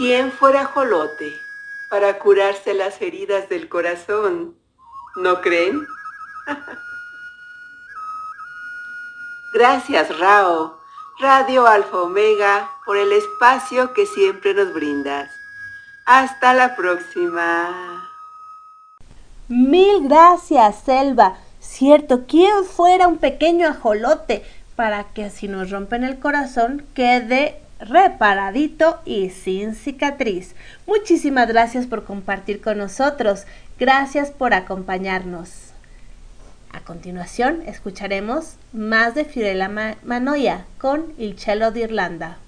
¿Quién 0.00 0.32
fuera 0.32 0.62
ajolote 0.62 1.38
para 1.90 2.18
curarse 2.18 2.72
las 2.72 3.02
heridas 3.02 3.50
del 3.50 3.68
corazón? 3.68 4.56
¿No 5.16 5.42
creen? 5.42 5.86
Gracias, 9.52 10.18
Rao, 10.18 10.78
Radio 11.20 11.66
Alfa 11.66 11.98
Omega, 11.98 12.70
por 12.86 12.96
el 12.96 13.12
espacio 13.12 13.92
que 13.92 14.06
siempre 14.06 14.54
nos 14.54 14.72
brindas. 14.72 15.30
Hasta 16.06 16.54
la 16.54 16.76
próxima. 16.76 18.08
Mil 19.48 20.08
gracias, 20.08 20.82
Selva. 20.82 21.36
Cierto, 21.60 22.24
¿quién 22.26 22.64
fuera 22.64 23.06
un 23.06 23.18
pequeño 23.18 23.68
ajolote 23.68 24.46
para 24.76 25.12
que 25.12 25.28
si 25.28 25.46
nos 25.46 25.70
rompen 25.70 26.04
el 26.04 26.18
corazón 26.18 26.86
quede 26.94 27.60
reparadito 27.80 29.00
y 29.04 29.30
sin 29.30 29.74
cicatriz? 29.74 30.54
Muchísimas 30.86 31.48
gracias 31.48 31.86
por 31.86 32.04
compartir 32.04 32.60
con 32.60 32.78
nosotros. 32.78 33.44
Gracias 33.78 34.30
por 34.30 34.54
acompañarnos. 34.54 35.70
A 36.72 36.80
continuación 36.80 37.62
escucharemos 37.66 38.54
más 38.72 39.14
de 39.14 39.24
Fiorella 39.24 39.96
Manoia 40.04 40.66
con 40.78 41.12
Il 41.18 41.38
Cielo 41.38 41.72
de 41.72 41.80
Irlanda. 41.80 42.38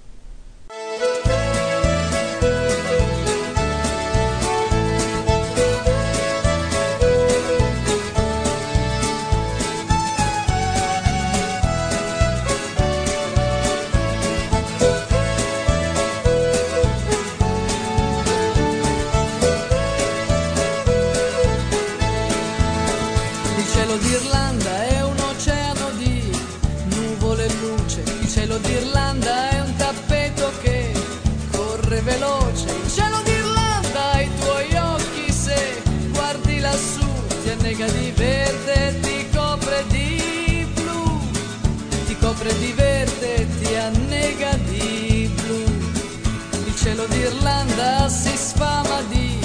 Cielo 46.83 47.05
d'Irlanda 47.07 48.09
si 48.09 48.35
sfama 48.35 49.01
di 49.07 49.39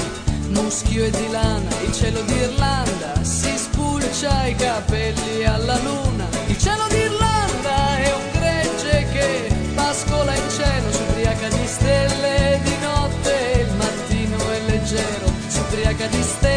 muschio 0.48 1.04
e 1.04 1.10
di 1.10 1.30
lana, 1.30 1.70
il 1.84 1.92
cielo 1.92 2.20
d'Irlanda 2.22 3.22
si 3.22 3.56
spulcia 3.56 4.46
i 4.46 4.56
capelli 4.56 5.44
alla 5.44 5.78
luna. 5.78 6.26
Il 6.48 6.58
cielo 6.58 6.88
d'Irlanda 6.88 7.96
è 7.98 8.12
un 8.12 8.40
gregge 8.40 9.06
che 9.12 9.54
pascola 9.76 10.34
in 10.34 10.50
cielo, 10.50 10.90
si 10.90 11.02
ubriaca 11.08 11.48
di 11.48 11.66
stelle 11.66 12.60
di 12.64 12.74
notte, 12.82 13.64
il 13.66 13.74
mattino 13.76 14.36
è 14.50 14.60
leggero, 14.70 15.30
si 15.46 15.60
ubriaca 15.60 16.06
di 16.06 16.22
stelle, 16.22 16.47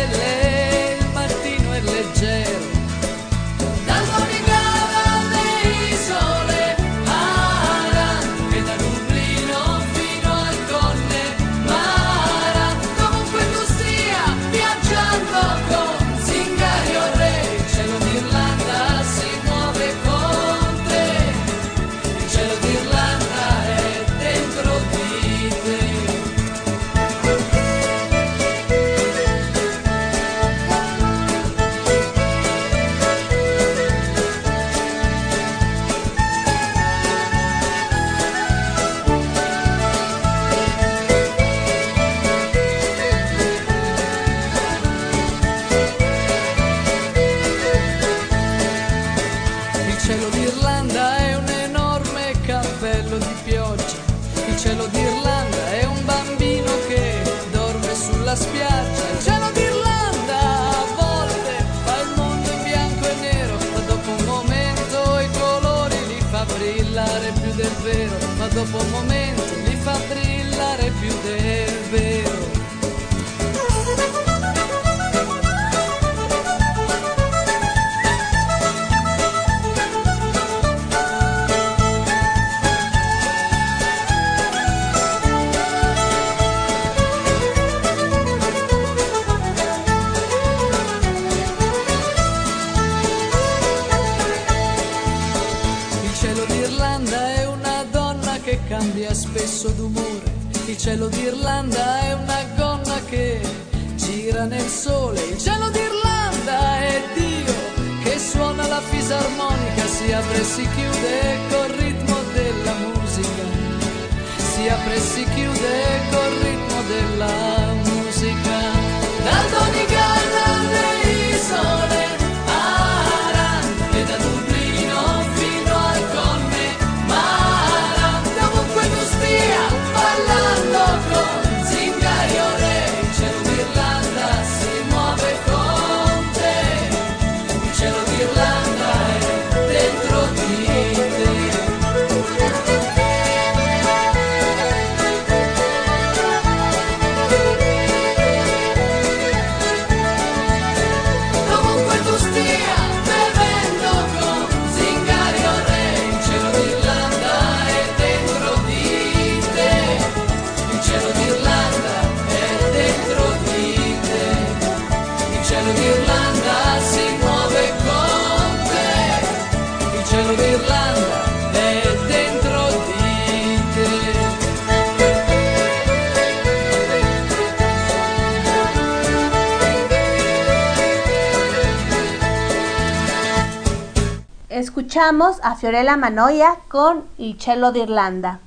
A 185.12 185.58
Fiorella 185.58 185.98
Manoia 185.98 186.56
con 186.70 187.04
Il 187.18 187.38
Cello 187.38 187.74
de 187.74 187.80
Irlanda. 187.80 188.40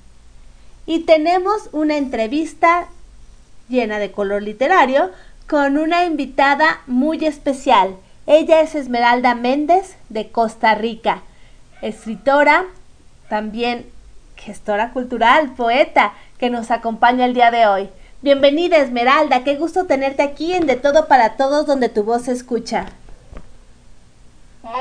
Y 0.86 1.00
tenemos 1.00 1.68
una 1.72 1.98
entrevista 1.98 2.86
llena 3.68 3.98
de 3.98 4.10
color 4.12 4.42
literario 4.42 5.10
con 5.46 5.76
una 5.76 6.06
invitada 6.06 6.80
muy 6.86 7.22
especial. 7.26 7.96
Ella 8.26 8.62
es 8.62 8.74
Esmeralda 8.74 9.34
Méndez 9.34 9.96
de 10.08 10.30
Costa 10.30 10.74
Rica, 10.74 11.20
escritora, 11.82 12.64
también 13.28 13.84
gestora 14.36 14.90
cultural, 14.94 15.52
poeta, 15.56 16.14
que 16.38 16.48
nos 16.48 16.70
acompaña 16.70 17.26
el 17.26 17.34
día 17.34 17.50
de 17.50 17.66
hoy. 17.66 17.90
Bienvenida 18.22 18.78
Esmeralda, 18.78 19.44
qué 19.44 19.56
gusto 19.56 19.84
tenerte 19.84 20.22
aquí 20.22 20.54
en 20.54 20.66
De 20.66 20.76
Todo 20.76 21.08
para 21.08 21.36
Todos 21.36 21.66
donde 21.66 21.90
tu 21.90 22.04
voz 22.04 22.22
se 22.22 22.32
escucha. 22.32 22.86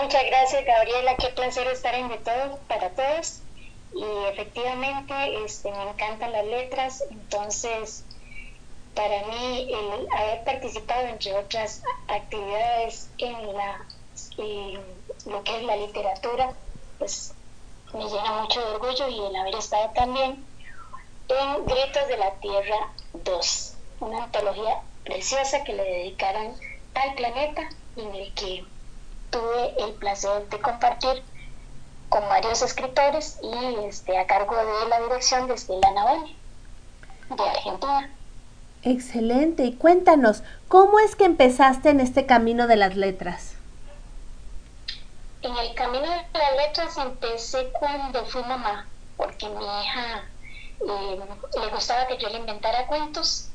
Muchas 0.04 0.26
gracias, 0.26 0.66
Gabriela. 0.66 1.16
Qué 1.16 1.30
placer 1.30 1.66
estar 1.68 1.96
en 1.96 2.10
De 2.10 2.18
Todo 2.18 2.60
para 2.68 2.90
Todos. 2.90 3.40
Y 3.96 4.04
efectivamente, 4.34 5.14
este, 5.46 5.72
me 5.72 5.92
encantan 5.92 6.34
las 6.34 6.46
letras. 6.46 7.06
Entonces, 7.10 8.04
para 8.96 9.26
mí, 9.28 9.70
el 9.72 10.08
haber 10.12 10.44
participado, 10.44 11.08
entre 11.08 11.34
otras 11.34 11.84
actividades, 12.10 13.10
en 13.18 13.54
la, 13.54 13.86
lo 15.26 15.44
que 15.46 15.58
es 15.58 15.64
la 15.64 15.78
literatura, 15.78 16.54
pues 17.00 17.34
me 17.94 18.04
llena 18.04 18.42
mucho 18.42 18.60
de 18.60 18.76
orgullo 18.76 19.08
y 19.08 19.26
el 19.26 19.36
haber 19.38 19.56
estado 19.56 19.90
también 19.96 20.46
en 21.30 21.66
Gritos 21.66 22.08
de 22.10 22.18
la 22.18 22.32
Tierra 22.42 22.92
2, 23.14 23.74
una 24.02 24.26
antología 24.26 24.82
preciosa 25.06 25.64
que 25.64 25.72
le 25.72 25.84
dedicaron 25.84 26.54
al 26.94 27.16
planeta 27.16 27.62
y 27.96 28.02
en 28.02 28.16
el 28.16 28.34
que 28.34 28.66
tuve 29.34 29.74
el 29.84 29.94
placer 29.94 30.48
de 30.50 30.62
compartir 30.62 31.24
con 32.08 32.22
varios 32.30 32.62
escritores 32.62 33.40
y 33.42 33.86
este, 33.86 34.18
a 34.20 34.28
cargo 34.28 34.56
de 34.56 34.88
la 34.88 35.02
dirección 35.02 35.48
de 35.48 35.56
Estela 35.56 35.92
Navani, 35.92 36.38
de 37.36 37.44
Argentina. 37.44 38.12
Excelente, 38.84 39.64
y 39.64 39.74
cuéntanos, 39.74 40.44
¿cómo 40.68 41.00
es 41.00 41.16
que 41.16 41.26
empezaste 41.26 41.90
en 41.90 42.00
este 42.00 42.28
camino 42.28 42.68
de 42.68 42.76
las 42.76 42.96
letras? 42.96 43.56
En 45.42 45.58
el 45.58 45.74
camino 45.74 46.06
de 46.06 46.40
las 46.40 46.56
letras 46.68 46.98
empecé 46.98 47.72
cuando 47.72 48.24
fui 48.26 48.44
mamá, 48.44 48.88
porque 49.18 49.50
mi 49.50 49.64
hija 49.64 50.24
eh, 50.82 51.20
le 51.60 51.68
gustaba 51.70 52.06
que 52.08 52.18
yo 52.18 52.30
le 52.30 52.38
inventara 52.38 52.86
cuentos, 52.86 53.50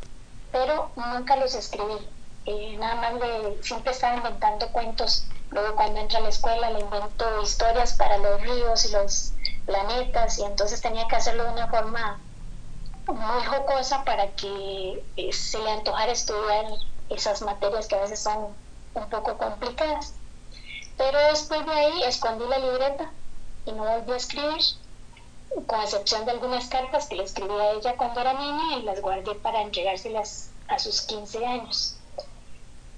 pero 0.51 0.91
nunca 0.97 1.37
los 1.37 1.55
escribí. 1.55 1.99
Eh, 2.47 2.77
nada 2.79 2.95
más 2.97 3.15
le, 3.15 3.63
siempre 3.63 3.93
estaba 3.93 4.17
inventando 4.17 4.69
cuentos. 4.71 5.27
Luego 5.51 5.77
cuando 5.77 6.01
entra 6.01 6.19
a 6.19 6.23
la 6.23 6.29
escuela 6.29 6.71
le 6.71 6.81
invento 6.81 7.43
historias 7.43 7.95
para 7.95 8.19
los 8.19 8.41
ríos 8.43 8.85
y 8.85 8.93
los 8.93 9.33
planetas 9.67 10.39
y 10.39 10.45
entonces 10.45 10.81
tenía 10.81 11.07
que 11.09 11.17
hacerlo 11.17 11.45
de 11.45 11.53
una 11.53 11.69
forma 11.69 12.21
muy 13.07 13.45
jocosa 13.45 14.05
para 14.05 14.29
que 14.33 15.03
eh, 15.17 15.33
se 15.33 15.59
le 15.59 15.71
antojara 15.71 16.13
estudiar 16.13 16.67
esas 17.09 17.43
materias 17.43 17.87
que 17.87 17.97
a 17.97 18.01
veces 18.01 18.21
son 18.21 18.55
un 18.95 19.09
poco 19.09 19.37
complicadas. 19.39 20.15
Pero 20.97 21.19
después 21.31 21.65
de 21.65 21.73
ahí 21.73 22.03
escondí 22.05 22.45
la 22.47 22.59
libreta 22.59 23.13
y 23.67 23.73
no 23.73 23.85
volví 23.85 24.13
a 24.13 24.17
escribir, 24.17 24.61
con 25.67 25.81
excepción 25.81 26.25
de 26.25 26.33
algunas 26.33 26.69
cartas 26.69 27.07
que 27.07 27.17
le 27.17 27.25
escribí 27.25 27.55
a 27.55 27.73
ella 27.73 27.97
cuando 27.97 28.21
era 28.21 28.35
niña 28.35 28.79
y 28.79 28.83
las 28.83 29.01
guardé 29.01 29.35
para 29.37 29.63
entregárselas 29.63 30.51
a 30.69 30.79
sus 30.79 31.03
15 31.03 31.47
años. 31.47 31.98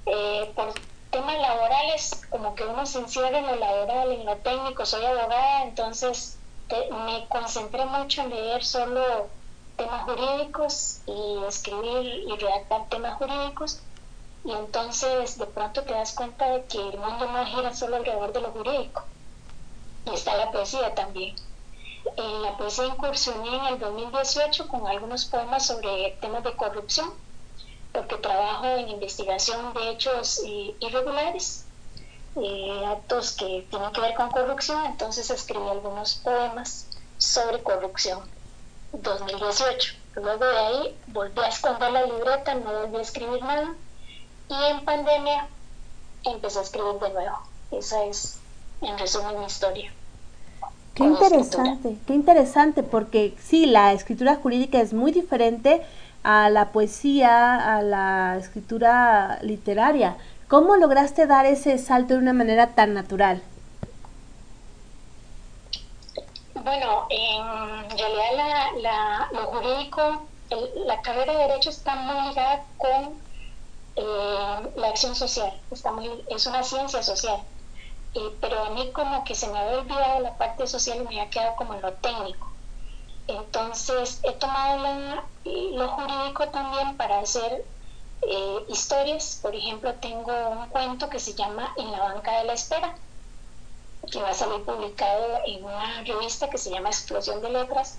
Eh, 0.06 0.52
por 0.56 0.74
temas 1.10 1.38
laborales, 1.40 2.10
como 2.30 2.54
que 2.54 2.64
uno 2.64 2.84
se 2.86 2.98
encierra 3.00 3.38
en 3.38 3.46
lo 3.46 3.56
laboral, 3.56 4.12
en 4.12 4.26
lo 4.26 4.36
técnico, 4.38 4.84
soy 4.86 5.04
abogada, 5.04 5.62
entonces 5.64 6.42
te- 6.68 6.90
me 6.92 7.28
concentré 7.28 7.84
mucho 7.86 8.22
en 8.22 8.30
leer 8.30 8.64
solo 8.64 9.30
temas 9.76 10.04
jurídicos 10.04 11.02
y 11.06 11.44
escribir 11.46 12.04
y 12.28 12.36
redactar 12.36 12.88
temas 12.88 13.16
jurídicos. 13.16 13.82
Y 14.44 14.52
entonces 14.52 15.38
de 15.38 15.46
pronto 15.46 15.84
te 15.84 15.94
das 15.94 16.14
cuenta 16.14 16.50
de 16.50 16.66
que 16.66 16.78
el 16.78 16.98
mundo 16.98 17.26
no 17.30 17.44
gira 17.46 17.74
solo 17.74 17.96
alrededor 17.96 18.32
de 18.32 18.40
lo 18.42 18.52
jurídico. 18.52 19.02
Y 20.04 20.10
está 20.14 20.36
la 20.36 20.50
poesía 20.52 20.94
también. 20.94 21.34
En 22.16 22.42
la 22.42 22.56
poesía 22.56 22.86
incursioné 22.86 23.56
en 23.56 23.66
el 23.66 23.78
2018 23.80 24.68
con 24.68 24.86
algunos 24.86 25.26
poemas 25.26 25.66
sobre 25.66 26.18
temas 26.20 26.44
de 26.44 26.56
corrupción 26.56 27.12
porque 27.92 28.16
trabajo 28.16 28.66
en 28.66 28.88
investigación 28.88 29.74
de 29.74 29.90
hechos 29.90 30.42
eh, 30.46 30.74
irregulares, 30.80 31.64
eh, 32.36 32.84
actos 32.86 33.32
que 33.32 33.66
tienen 33.70 33.92
que 33.92 34.00
ver 34.00 34.14
con 34.14 34.30
corrupción, 34.30 34.84
entonces 34.86 35.30
escribí 35.30 35.68
algunos 35.68 36.14
poemas 36.16 36.86
sobre 37.18 37.62
corrupción. 37.62 38.20
2018. 38.92 39.94
Luego 40.16 40.44
de 40.44 40.58
ahí 40.58 40.96
volví 41.08 41.40
a 41.40 41.48
esconder 41.48 41.92
la 41.92 42.04
libreta, 42.04 42.54
no 42.54 42.80
volví 42.80 42.96
a 42.96 43.00
escribir 43.02 43.42
nada 43.42 43.74
y 44.48 44.54
en 44.70 44.84
pandemia 44.84 45.48
empecé 46.24 46.58
a 46.58 46.62
escribir 46.62 46.94
de 47.00 47.10
nuevo. 47.10 47.38
Esa 47.70 48.04
es, 48.04 48.38
en 48.82 48.98
resumen, 48.98 49.38
mi 49.38 49.46
historia. 49.46 49.92
Qué 50.94 51.04
interesante, 51.04 51.96
qué 52.06 52.14
interesante, 52.14 52.82
porque 52.82 53.34
sí, 53.40 53.66
la 53.66 53.92
escritura 53.92 54.34
jurídica 54.34 54.80
es 54.80 54.92
muy 54.92 55.12
diferente 55.12 55.82
a 56.22 56.50
la 56.50 56.72
poesía, 56.72 57.76
a 57.76 57.82
la 57.82 58.36
escritura 58.38 59.38
literaria. 59.42 60.16
¿Cómo 60.48 60.76
lograste 60.76 61.26
dar 61.26 61.46
ese 61.46 61.78
salto 61.78 62.14
de 62.14 62.20
una 62.20 62.32
manera 62.32 62.74
tan 62.74 62.94
natural? 62.94 63.42
Bueno, 66.54 67.06
en 67.08 67.98
realidad 67.98 68.66
la, 68.82 69.28
lo 69.32 69.46
jurídico, 69.46 70.26
la 70.86 71.00
carrera 71.00 71.32
de 71.32 71.38
Derecho 71.46 71.70
está 71.70 71.94
muy 71.94 72.28
ligada 72.28 72.64
con 72.76 73.14
eh, 73.96 74.70
la 74.76 74.88
acción 74.88 75.14
social, 75.14 75.52
está 75.70 75.92
muy, 75.92 76.10
es 76.28 76.46
una 76.46 76.62
ciencia 76.62 77.02
social. 77.02 77.40
Pero 78.40 78.64
a 78.64 78.70
mí 78.70 78.90
como 78.92 79.24
que 79.24 79.34
se 79.34 79.46
me 79.48 79.58
había 79.58 79.78
olvidado 79.78 80.20
la 80.20 80.36
parte 80.36 80.66
social 80.66 80.98
y 80.98 81.00
me 81.00 81.06
había 81.06 81.30
quedado 81.30 81.54
como 81.56 81.74
en 81.74 81.82
lo 81.82 81.92
técnico. 81.92 82.50
Entonces 83.30 84.20
he 84.24 84.32
tomado 84.32 84.82
la- 84.82 85.24
lo 85.44 85.88
jurídico 85.88 86.48
también 86.48 86.96
para 86.96 87.20
hacer 87.20 87.64
eh, 88.22 88.64
historias. 88.68 89.38
Por 89.40 89.54
ejemplo, 89.54 89.94
tengo 89.94 90.32
un 90.50 90.66
cuento 90.68 91.08
que 91.08 91.18
se 91.18 91.34
llama 91.34 91.72
En 91.76 91.90
la 91.90 92.00
banca 92.00 92.38
de 92.38 92.44
la 92.44 92.52
espera 92.54 92.94
que 94.10 94.20
va 94.20 94.30
a 94.30 94.34
salir 94.34 94.64
publicado 94.64 95.40
en 95.46 95.64
una 95.64 96.02
revista 96.02 96.48
que 96.50 96.58
se 96.58 96.70
llama 96.70 96.88
Explosión 96.88 97.40
de 97.42 97.50
Letras. 97.50 97.98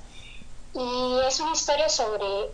Y 0.73 1.19
es 1.27 1.39
una 1.39 1.53
historia 1.53 1.89
sobre 1.89 2.51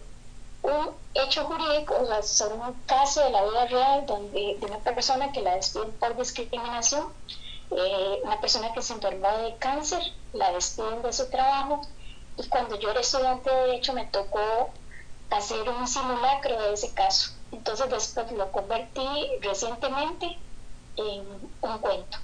un 0.63 0.89
hecho 1.13 1.45
jurídico, 1.45 1.95
o 2.01 2.05
sea, 2.05 2.21
sobre 2.23 2.55
un 2.55 2.73
caso 2.85 3.21
de 3.23 3.29
la 3.31 3.43
vida 3.43 3.65
real 3.67 4.05
donde, 4.05 4.57
de 4.59 4.65
una 4.65 4.79
persona 4.79 5.31
que 5.31 5.41
la 5.41 5.55
despiden 5.55 5.91
por 5.99 6.15
discriminación, 6.17 7.13
eh, 7.71 8.21
una 8.23 8.39
persona 8.41 8.71
que 8.73 8.81
se 8.81 8.93
enfermó 8.93 9.29
de 9.39 9.55
cáncer, 9.57 10.01
la 10.33 10.51
despiden 10.51 11.01
de 11.01 11.13
su 11.13 11.29
trabajo. 11.29 11.81
Y 12.37 12.47
cuando 12.49 12.79
yo 12.79 12.91
era 12.91 12.99
estudiante 12.99 13.49
de 13.49 13.55
Derecho 13.55 13.93
me 13.93 14.05
tocó 14.05 14.69
hacer 15.29 15.67
un 15.69 15.87
simulacro 15.87 16.61
de 16.61 16.73
ese 16.73 16.93
caso. 16.93 17.31
Entonces 17.51 17.89
después 17.89 18.31
lo 18.31 18.51
convertí 18.51 19.07
recientemente 19.41 20.37
en 20.97 21.25
un 21.61 21.77
cuento. 21.79 22.17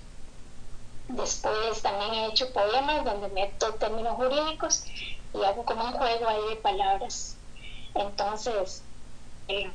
Después 1.08 1.82
también 1.82 2.14
he 2.14 2.26
hecho 2.28 2.52
poemas 2.54 3.04
donde 3.04 3.28
meto 3.30 3.74
términos 3.76 4.16
jurídicos 4.16 4.86
y 5.34 5.44
hago 5.44 5.66
como 5.66 5.84
un 5.86 5.94
juego 5.94 6.28
ahí 6.28 6.50
de 6.50 6.56
palabras. 6.58 7.36
Entonces, 7.96 8.84
eh, 9.48 9.72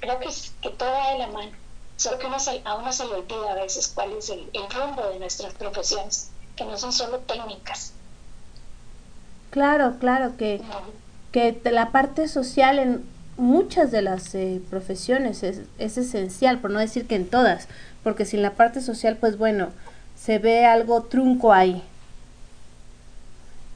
creo 0.00 0.18
que, 0.18 0.28
que 0.60 0.70
todo 0.70 0.90
va 0.90 1.12
de 1.12 1.18
la 1.18 1.26
mano. 1.28 1.52
Solo 1.96 2.18
que 2.18 2.26
uno 2.26 2.36
a 2.64 2.74
uno 2.74 2.92
se 2.92 3.04
le 3.04 3.14
olvida 3.14 3.52
a 3.52 3.54
veces 3.54 3.92
cuál 3.94 4.12
es 4.12 4.28
el, 4.30 4.50
rumbo 4.70 5.02
de 5.08 5.18
nuestras 5.20 5.54
profesiones, 5.54 6.30
que 6.56 6.64
no 6.64 6.76
son 6.76 6.92
solo 6.92 7.20
técnicas. 7.20 7.92
Claro, 9.52 9.96
claro, 10.00 10.38
que, 10.38 10.62
que 11.30 11.60
la 11.70 11.92
parte 11.92 12.26
social 12.26 12.78
en 12.78 13.04
muchas 13.36 13.90
de 13.90 14.00
las 14.00 14.34
eh, 14.34 14.62
profesiones 14.70 15.42
es, 15.42 15.60
es, 15.78 15.98
esencial, 15.98 16.58
por 16.58 16.70
no 16.70 16.78
decir 16.78 17.06
que 17.06 17.16
en 17.16 17.26
todas, 17.26 17.68
porque 18.02 18.24
sin 18.24 18.40
la 18.40 18.52
parte 18.52 18.80
social, 18.80 19.18
pues 19.20 19.36
bueno, 19.36 19.68
se 20.16 20.38
ve 20.38 20.64
algo 20.64 21.02
trunco 21.02 21.52
ahí. 21.52 21.82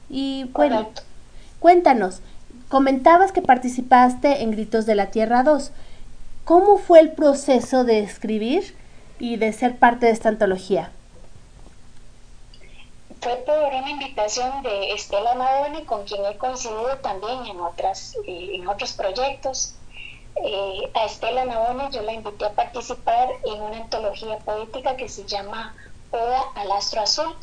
Y 0.09 0.49
bueno, 0.53 0.89
cuéntanos, 1.59 2.21
comentabas 2.69 3.31
que 3.31 3.43
participaste 3.43 4.41
en 4.41 4.49
Gritos 4.49 4.87
de 4.87 4.95
la 4.95 5.11
Tierra 5.11 5.43
2. 5.43 5.71
¿Cómo 6.43 6.79
fue 6.79 7.01
el 7.01 7.11
proceso 7.11 7.83
de 7.83 7.99
escribir 7.99 8.73
y 9.19 9.35
de 9.35 9.53
ser 9.53 9.75
parte 9.75 10.07
de 10.07 10.13
esta 10.13 10.29
antología? 10.29 10.89
Fue 13.21 13.35
por 13.37 13.73
una 13.73 13.89
invitación 13.89 14.61
de 14.63 14.91
Estela 14.91 15.33
Madone, 15.33 15.85
con 15.85 16.03
quien 16.05 16.25
he 16.25 16.37
coincidido 16.37 16.97
también 17.01 17.45
en, 17.45 17.59
otras, 17.59 18.15
eh, 18.27 18.51
en 18.55 18.67
otros 18.67 18.93
proyectos. 18.93 19.75
Eh, 20.43 20.91
a 20.93 21.05
Estela 21.05 21.45
Navone 21.45 21.89
yo 21.91 22.03
la 22.03 22.13
invité 22.13 22.45
a 22.45 22.51
participar 22.51 23.29
en 23.43 23.59
una 23.59 23.77
antología 23.77 24.37
poética 24.39 24.95
que 24.95 25.09
se 25.09 25.25
llama 25.25 25.75
Oda 26.11 26.43
al 26.55 26.71
Astro 26.71 27.01
Azul. 27.01 27.35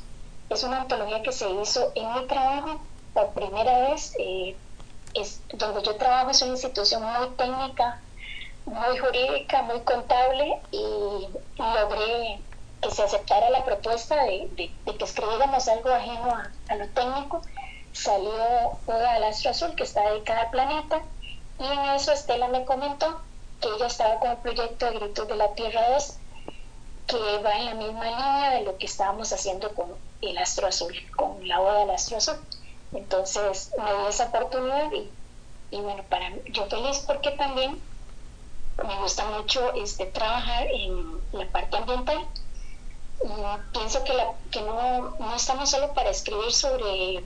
Es 0.48 0.62
una 0.62 0.82
antología 0.82 1.22
que 1.22 1.32
se 1.32 1.50
hizo 1.50 1.90
en 1.96 2.12
mi 2.12 2.26
trabajo 2.26 2.80
por 3.12 3.30
primera 3.30 3.88
vez. 3.88 4.14
Eh, 4.18 4.56
es, 5.14 5.40
donde 5.52 5.82
yo 5.82 5.96
trabajo 5.96 6.30
es 6.30 6.42
una 6.42 6.52
institución 6.52 7.02
muy 7.02 7.30
técnica, 7.36 8.00
muy 8.64 8.98
jurídica, 8.98 9.62
muy 9.62 9.80
contable 9.80 10.60
y 10.70 11.28
logré 11.58 12.40
que 12.84 12.90
se 12.94 13.02
aceptara 13.02 13.48
la 13.48 13.64
propuesta 13.64 14.24
de, 14.24 14.50
que 14.56 15.04
escribiéramos 15.04 15.66
algo 15.68 15.88
ajeno 15.88 16.36
a, 16.68 16.74
lo 16.76 16.86
técnico. 16.88 17.40
Salió 17.92 18.78
Oda 18.86 19.14
al 19.14 19.24
Astro 19.24 19.52
Azul, 19.52 19.74
que 19.74 19.84
está 19.84 20.10
dedicada 20.10 20.42
al 20.42 20.50
planeta, 20.50 21.02
y 21.58 21.64
en 21.64 21.78
eso 21.94 22.12
Estela 22.12 22.48
me 22.48 22.64
comentó 22.64 23.22
que 23.60 23.68
ella 23.68 23.86
estaba 23.86 24.18
con 24.18 24.32
el 24.32 24.36
proyecto 24.38 24.86
de 24.86 24.98
Gritos 24.98 25.28
de 25.28 25.36
la 25.36 25.54
Tierra 25.54 25.90
2, 25.90 26.16
que 27.06 27.42
va 27.42 27.56
en 27.56 27.64
la 27.66 27.74
misma 27.74 28.04
línea 28.04 28.50
de 28.50 28.62
lo 28.62 28.76
que 28.76 28.86
estábamos 28.86 29.32
haciendo 29.32 29.72
con 29.74 29.94
el 30.20 30.36
Astro 30.36 30.66
Azul, 30.66 30.94
con 31.16 31.46
la 31.48 31.60
Oda 31.60 31.78
del 31.80 31.90
Astro 31.90 32.18
Azul. 32.18 32.36
Entonces 32.92 33.72
me 33.78 33.84
dio 33.84 34.08
esa 34.08 34.26
oportunidad 34.26 34.90
y, 35.70 35.80
bueno, 35.80 36.02
para 36.10 36.30
yo 36.50 36.66
feliz 36.66 36.98
porque 37.06 37.30
también 37.30 37.80
me 38.86 38.96
gusta 39.00 39.24
mucho 39.26 39.72
este, 39.74 40.06
trabajar 40.06 40.66
en 40.70 41.20
la 41.32 41.46
parte 41.46 41.76
ambiental. 41.76 42.26
Pienso 43.72 44.04
que, 44.04 44.12
la, 44.12 44.32
que 44.50 44.60
no, 44.62 45.16
no 45.18 45.34
estamos 45.34 45.70
solo 45.70 45.92
para 45.94 46.10
escribir 46.10 46.52
sobre 46.52 47.24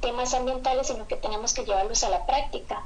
temas 0.00 0.34
ambientales, 0.34 0.88
sino 0.88 1.06
que 1.06 1.16
tenemos 1.16 1.54
que 1.54 1.64
llevarlos 1.64 2.04
a 2.04 2.10
la 2.10 2.26
práctica. 2.26 2.84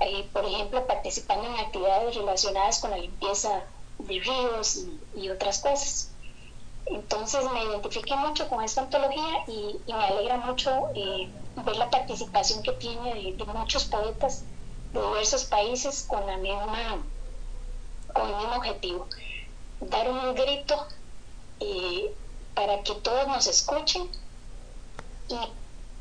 Eh, 0.00 0.28
por 0.32 0.44
ejemplo, 0.44 0.86
participando 0.86 1.46
en 1.46 1.56
actividades 1.56 2.14
relacionadas 2.14 2.80
con 2.80 2.90
la 2.90 2.98
limpieza 2.98 3.62
de 3.98 4.20
ríos 4.20 4.84
y, 5.16 5.28
otras 5.28 5.60
cosas. 5.60 6.10
Entonces 6.86 7.44
me 7.52 7.62
identifiqué 7.64 8.16
mucho 8.16 8.48
con 8.48 8.62
esta 8.62 8.82
antología 8.82 9.44
y, 9.46 9.80
me 9.86 10.04
alegra 10.04 10.38
mucho 10.38 10.88
eh, 10.94 11.30
ver 11.64 11.76
la 11.76 11.90
participación 11.90 12.62
que 12.62 12.72
tiene 12.72 13.32
de 13.32 13.44
muchos 13.44 13.84
poetas 13.84 14.44
de 14.92 15.00
diversos 15.00 15.44
países 15.44 16.04
con 16.08 16.26
la 16.26 16.36
misma 16.36 17.02
con 18.12 18.28
el 18.28 18.36
mismo 18.36 18.56
objetivo 18.56 19.06
dar 19.80 20.08
un 20.10 20.34
grito 20.34 20.86
eh, 21.62 22.14
para 22.54 22.82
que 22.82 22.94
todos 22.96 23.26
nos 23.28 23.46
escuchen 23.46 24.08
y 25.28 25.36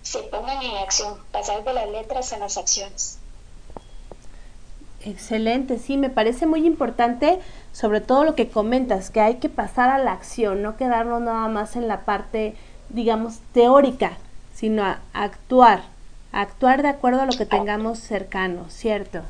se 0.01 0.19
pongan 0.23 0.61
en 0.63 0.77
acción 0.77 1.19
pasar 1.31 1.63
de 1.63 1.73
las 1.73 1.89
letras 1.89 2.33
a 2.33 2.37
las 2.37 2.57
acciones 2.57 3.19
Excelente, 5.03 5.79
sí, 5.79 5.97
me 5.97 6.09
parece 6.09 6.45
muy 6.45 6.65
importante 6.65 7.39
sobre 7.73 8.01
todo 8.01 8.23
lo 8.23 8.35
que 8.35 8.49
comentas, 8.49 9.09
que 9.09 9.21
hay 9.21 9.35
que 9.35 9.49
pasar 9.49 9.89
a 9.89 9.97
la 9.97 10.11
acción, 10.11 10.61
no 10.61 10.77
quedarnos 10.77 11.21
nada 11.21 11.47
más 11.47 11.75
en 11.75 11.87
la 11.87 12.01
parte, 12.01 12.55
digamos, 12.89 13.39
teórica, 13.53 14.17
sino 14.53 14.83
a 14.83 14.99
actuar, 15.13 15.83
actuar 16.31 16.83
de 16.83 16.89
acuerdo 16.89 17.21
a 17.21 17.25
lo 17.25 17.31
que 17.31 17.45
tengamos 17.45 17.97
cercano, 17.99 18.69
¿cierto? 18.69 19.21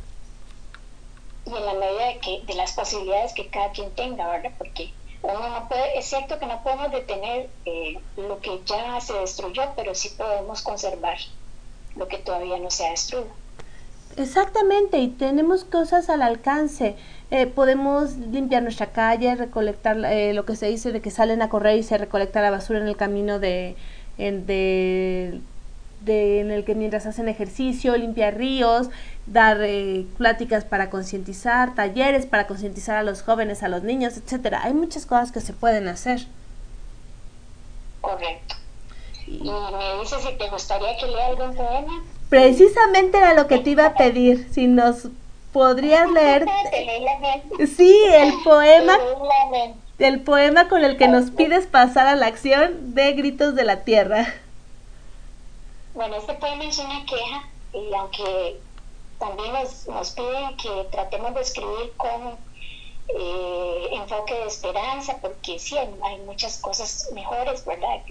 Y 1.45 1.55
en 1.55 1.65
la 1.65 1.73
medida 1.73 2.05
de, 2.07 2.19
que, 2.19 2.43
de 2.45 2.55
las 2.55 2.73
posibilidades 2.73 3.33
que 3.33 3.47
cada 3.47 3.71
quien 3.71 3.91
tenga, 3.91 4.27
¿verdad? 4.27 4.51
Porque 4.57 4.91
no 5.23 5.67
puede, 5.67 5.97
es 5.97 6.05
cierto 6.05 6.39
que 6.39 6.45
no 6.45 6.63
podemos 6.63 6.91
detener 6.91 7.49
eh, 7.65 7.99
lo 8.17 8.39
que 8.39 8.61
ya 8.65 8.99
se 9.01 9.13
destruyó, 9.13 9.63
pero 9.75 9.93
sí 9.93 10.09
podemos 10.17 10.61
conservar 10.61 11.17
lo 11.95 12.07
que 12.07 12.17
todavía 12.17 12.57
no 12.57 12.71
se 12.71 12.87
ha 12.87 12.91
destruido. 12.91 13.29
Exactamente, 14.17 14.99
y 14.99 15.07
tenemos 15.07 15.63
cosas 15.63 16.09
al 16.09 16.21
alcance. 16.21 16.95
Eh, 17.29 17.47
podemos 17.47 18.17
limpiar 18.17 18.61
nuestra 18.61 18.87
calle, 18.87 19.35
recolectar 19.35 19.97
eh, 20.05 20.33
lo 20.33 20.45
que 20.45 20.55
se 20.55 20.67
dice 20.67 20.91
de 20.91 21.01
que 21.01 21.11
salen 21.11 21.41
a 21.41 21.49
correr 21.49 21.77
y 21.77 21.83
se 21.83 21.97
recolecta 21.97 22.41
la 22.41 22.51
basura 22.51 22.79
en 22.79 22.87
el 22.87 22.97
camino 22.97 23.39
de, 23.39 23.77
en, 24.17 24.45
de, 24.45 25.39
en 26.05 26.51
el 26.51 26.63
que 26.65 26.75
mientras 26.75 27.05
hacen 27.05 27.27
ejercicio, 27.29 27.95
limpiar 27.95 28.37
ríos, 28.37 28.89
dar 29.27 29.57
eh, 29.61 30.05
pláticas 30.17 30.65
para 30.65 30.89
concientizar, 30.89 31.75
talleres 31.75 32.25
para 32.25 32.47
concientizar 32.47 32.97
a 32.97 33.03
los 33.03 33.21
jóvenes, 33.21 33.63
a 33.63 33.69
los 33.69 33.83
niños, 33.83 34.17
etcétera. 34.17 34.61
Hay 34.63 34.73
muchas 34.73 35.05
cosas 35.05 35.31
que 35.31 35.41
se 35.41 35.53
pueden 35.53 35.87
hacer. 35.87 36.25
Correcto. 38.01 38.55
Y 39.27 39.43
me 39.43 40.01
dices 40.01 40.23
si 40.23 40.37
te 40.37 40.49
gustaría 40.49 40.97
que 40.97 41.07
lea 41.07 41.27
algún 41.27 41.55
poema. 41.55 42.03
Precisamente 42.29 43.17
era 43.17 43.33
lo 43.33 43.47
que 43.47 43.59
te 43.59 43.71
iba 43.71 43.85
a 43.85 43.93
pedir, 43.93 44.47
si 44.51 44.67
nos 44.67 45.07
podrías 45.53 46.09
leer. 46.13 46.45
Sí, 47.77 47.95
el 48.13 48.33
poema. 48.43 48.97
El 49.99 50.21
poema 50.21 50.67
con 50.67 50.83
el 50.83 50.97
que 50.97 51.07
nos 51.07 51.29
pides 51.29 51.67
pasar 51.67 52.07
a 52.07 52.15
la 52.15 52.25
acción 52.25 52.95
de 52.95 53.13
Gritos 53.13 53.55
de 53.55 53.63
la 53.63 53.83
Tierra. 53.83 54.33
Bueno, 55.93 56.15
este 56.15 56.33
poema 56.35 56.63
es 56.63 56.77
una 56.79 57.05
queja 57.05 57.49
y 57.73 57.93
aunque 57.93 58.61
también 59.19 59.51
nos, 59.51 59.87
nos 59.87 60.11
piden 60.11 60.55
que 60.55 60.87
tratemos 60.89 61.33
de 61.33 61.41
escribir 61.41 61.93
con 61.97 62.37
eh, 63.09 63.89
enfoque 63.91 64.33
de 64.35 64.45
esperanza, 64.45 65.17
porque 65.21 65.59
sí, 65.59 65.77
hay, 65.77 66.17
muchas 66.25 66.59
cosas 66.59 67.09
mejores, 67.13 67.65
¿verdad? 67.65 68.01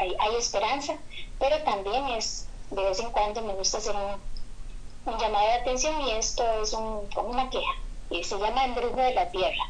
Hay, 0.00 0.14
hay, 0.18 0.36
esperanza, 0.36 0.98
pero 1.38 1.62
también 1.62 2.08
es, 2.08 2.46
de 2.70 2.82
vez 2.82 3.00
en 3.00 3.10
cuando 3.10 3.40
me 3.40 3.54
gusta 3.54 3.78
hacer 3.78 3.94
un, 3.96 5.18
llamado 5.18 5.46
de 5.46 5.54
atención 5.54 5.98
y 6.02 6.10
esto 6.10 6.44
es 6.62 6.74
un, 6.74 7.06
como 7.06 7.30
una 7.30 7.48
queja, 7.48 7.72
y 8.10 8.22
se 8.22 8.38
llama 8.38 8.66
Embrujo 8.66 8.96
de 8.96 9.14
la 9.14 9.30
Tierra, 9.30 9.64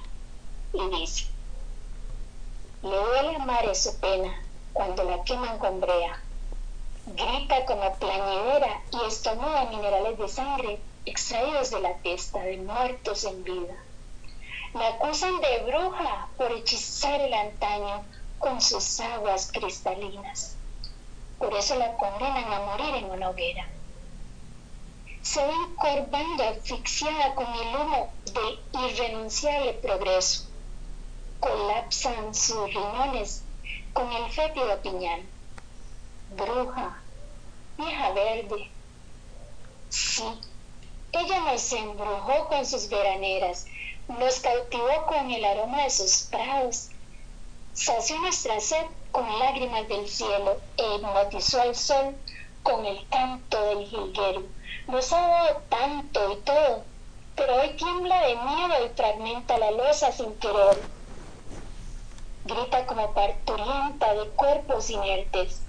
y 0.73 1.01
dice, 1.01 1.27
le 2.83 2.97
duele 2.97 3.37
amar 3.37 3.73
su 3.77 3.97
pena 4.01 4.43
cuando 4.73 5.05
la 5.05 5.23
queman 5.23 5.59
con 5.59 5.81
brea 5.81 6.21
grita 7.17 7.65
como 7.67 7.93
plañidera 7.95 8.83
y 8.93 9.07
estornuda 9.07 9.65
minerales 9.67 10.19
de 10.19 10.29
sangre 10.29 10.81
extraídos 11.07 11.71
de 11.71 11.81
la 11.81 11.95
testa 11.99 12.41
de 12.41 12.59
muertos 12.59 13.25
en 13.25 13.43
vida. 13.45 13.75
La 14.75 14.89
acusan 14.89 15.41
de 15.41 15.65
bruja 15.65 16.29
por 16.37 16.53
hechizar 16.53 17.21
el 17.21 17.35
antaño 17.35 18.05
con 18.39 18.61
sus 18.61 19.01
aguas 19.01 19.51
cristalinas. 19.53 20.57
Por 21.39 21.55
eso 21.55 21.75
la 21.77 21.97
condenan 21.97 22.53
a 22.53 22.61
morir 22.61 22.95
en 22.97 23.11
una 23.11 23.31
hoguera. 23.31 23.69
Se 25.23 25.45
va 25.45 25.53
encorvando 25.69 26.45
asfixiada 26.45 27.35
con 27.35 27.47
el 27.47 27.77
humo 27.77 28.13
del 28.27 28.85
irrenunciable 28.85 29.75
progreso. 29.75 30.49
Colapsan 31.41 32.35
sus 32.35 32.67
riñones 32.73 33.43
con 33.93 34.11
el 34.13 34.31
fétido 34.31 34.81
piñal 34.83 35.23
bruja, 36.41 36.99
vieja 37.77 38.11
verde. 38.13 38.71
Sí, 39.89 40.25
ella 41.13 41.41
nos 41.41 41.73
embrujó 41.73 42.49
con 42.49 42.65
sus 42.65 42.89
veraneras, 42.89 43.67
nos 44.09 44.41
cautivó 44.41 45.07
con 45.07 45.31
el 45.31 45.45
aroma 45.45 45.83
de 45.85 45.91
sus 45.91 46.29
prados, 46.31 46.89
sació 47.75 48.19
nuestra 48.21 48.61
sed 48.61 48.87
con 49.11 49.27
lágrimas 49.39 49.89
del 49.89 50.09
cielo 50.09 50.61
e 50.77 50.95
hipnotizó 50.97 51.61
al 51.61 51.75
sol 51.75 52.17
con 52.63 52.85
el 52.87 53.09
canto 53.09 53.61
del 53.63 53.87
jilguero, 53.87 54.43
Nos 54.87 55.13
ha 55.13 55.21
dado 55.21 55.63
tanto 55.69 56.33
y 56.33 56.37
todo, 56.43 56.85
pero 57.37 57.57
hoy 57.57 57.71
tiembla 57.71 58.27
de 58.27 58.37
miedo 58.37 58.87
y 58.87 58.89
fragmenta 58.97 59.59
la 59.59 59.71
losa 59.71 60.13
sin 60.13 60.35
querer. 60.37 60.81
Grita 62.45 62.87
como 62.87 63.13
parturienta 63.13 64.15
de 64.15 64.29
cuerpos 64.31 64.91
inertes. 64.91 65.63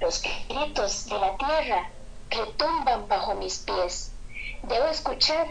Los 0.00 0.22
gritos 0.48 1.06
de 1.06 1.18
la 1.18 1.36
tierra 1.36 1.90
retumban 2.30 3.08
bajo 3.08 3.34
mis 3.34 3.58
pies. 3.58 4.12
Debo 4.62 4.86
escuchar, 4.86 5.48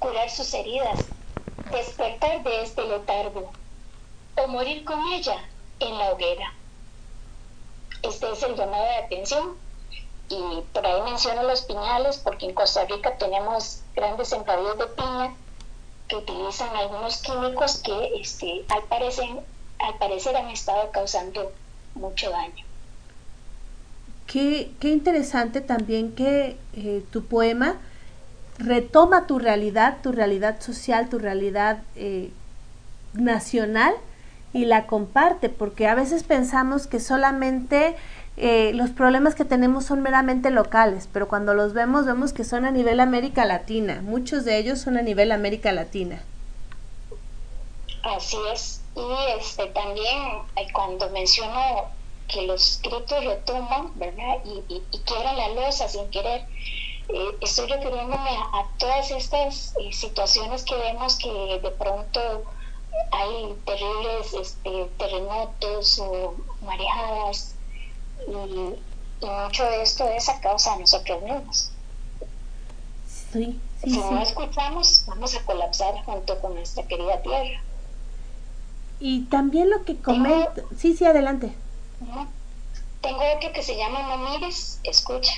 curar 0.00 0.28
sus 0.30 0.52
heridas, 0.52 1.06
despertar 1.70 2.42
de 2.42 2.62
este 2.62 2.84
letargo 2.84 3.52
o 4.36 4.48
morir 4.48 4.84
con 4.84 5.00
ella 5.12 5.48
en 5.78 5.96
la 5.96 6.12
hoguera. 6.12 6.54
Este 8.02 8.32
es 8.32 8.42
el 8.42 8.56
llamado 8.56 8.84
de 8.84 8.96
atención 8.96 9.56
y 10.28 10.60
por 10.72 10.84
ahí 10.84 11.02
menciono 11.02 11.44
los 11.44 11.62
piñales 11.62 12.18
porque 12.18 12.46
en 12.46 12.54
Costa 12.54 12.84
Rica 12.84 13.16
tenemos 13.16 13.82
grandes 13.94 14.28
sembradíos 14.28 14.76
de 14.78 14.86
piña 14.88 15.34
que 16.08 16.16
utilizan 16.16 16.74
algunos 16.74 17.18
químicos 17.18 17.78
que 17.78 18.20
este, 18.20 18.64
al, 18.68 18.82
parecer, 18.84 19.28
al 19.78 19.98
parecer 19.98 20.36
han 20.36 20.48
estado 20.48 20.90
causando 20.90 21.52
mucho 21.94 22.30
daño. 22.30 22.67
Qué, 24.28 24.70
interesante 24.82 25.62
también 25.62 26.12
que 26.12 26.58
eh, 26.74 27.02
tu 27.10 27.24
poema 27.24 27.76
retoma 28.58 29.26
tu 29.26 29.38
realidad, 29.38 29.98
tu 30.02 30.12
realidad 30.12 30.60
social, 30.60 31.08
tu 31.08 31.18
realidad 31.18 31.82
eh, 31.96 32.30
nacional 33.14 33.94
y 34.52 34.66
la 34.66 34.86
comparte, 34.86 35.48
porque 35.48 35.88
a 35.88 35.94
veces 35.94 36.24
pensamos 36.24 36.86
que 36.86 37.00
solamente 37.00 37.96
eh, 38.36 38.72
los 38.74 38.90
problemas 38.90 39.34
que 39.34 39.46
tenemos 39.46 39.86
son 39.86 40.02
meramente 40.02 40.50
locales, 40.50 41.08
pero 41.10 41.26
cuando 41.26 41.54
los 41.54 41.72
vemos 41.72 42.04
vemos 42.04 42.34
que 42.34 42.44
son 42.44 42.66
a 42.66 42.70
nivel 42.70 43.00
América 43.00 43.46
Latina, 43.46 44.02
muchos 44.02 44.44
de 44.44 44.58
ellos 44.58 44.78
son 44.78 44.98
a 44.98 45.02
nivel 45.02 45.32
América 45.32 45.72
Latina. 45.72 46.22
Así 48.02 48.36
es, 48.52 48.82
y 48.94 49.38
este 49.38 49.68
también 49.68 50.42
cuando 50.74 51.08
menciono 51.10 51.96
que 52.28 52.42
los 52.42 52.80
gritos 52.82 53.24
retumban, 53.24 53.98
¿verdad? 53.98 54.38
Y, 54.44 54.72
y, 54.72 54.82
y 54.92 54.98
quiebran 55.00 55.36
la 55.36 55.48
losa 55.48 55.88
sin 55.88 56.08
querer, 56.10 56.46
eh, 57.08 57.38
estoy 57.40 57.66
refiriéndome 57.68 58.16
a, 58.16 58.68
todas 58.76 59.10
estas 59.10 59.74
eh, 59.80 59.92
situaciones 59.92 60.62
que 60.64 60.76
vemos 60.76 61.16
que 61.16 61.58
de 61.62 61.70
pronto 61.70 62.20
hay 63.12 63.54
terribles 63.64 64.34
este, 64.34 64.90
terremotos 64.98 65.98
o 66.00 66.34
marejadas 66.62 67.54
y, 68.26 68.74
mucho 69.20 69.64
de 69.64 69.82
esto 69.82 70.06
es 70.08 70.28
a 70.28 70.40
causa 70.40 70.74
de 70.74 70.80
nosotros 70.80 71.22
mismos. 71.22 71.70
Sí, 73.32 73.58
si 73.82 73.98
no 73.98 74.22
escuchamos, 74.22 75.04
vamos 75.08 75.34
a 75.34 75.44
colapsar 75.44 75.94
junto 76.04 76.38
con 76.40 76.54
nuestra 76.54 76.86
querida 76.86 77.20
tierra. 77.22 77.62
Y 79.00 79.22
también 79.22 79.70
lo 79.70 79.84
que 79.84 79.96
comenta. 79.96 80.62
Sí, 80.76 80.94
sí, 80.94 81.04
adelante. 81.04 81.52
Tengo 83.00 83.22
otro 83.36 83.52
que 83.52 83.62
se 83.62 83.76
llama 83.76 84.02
No 84.02 84.18
mires, 84.30 84.80
escucha. 84.84 85.32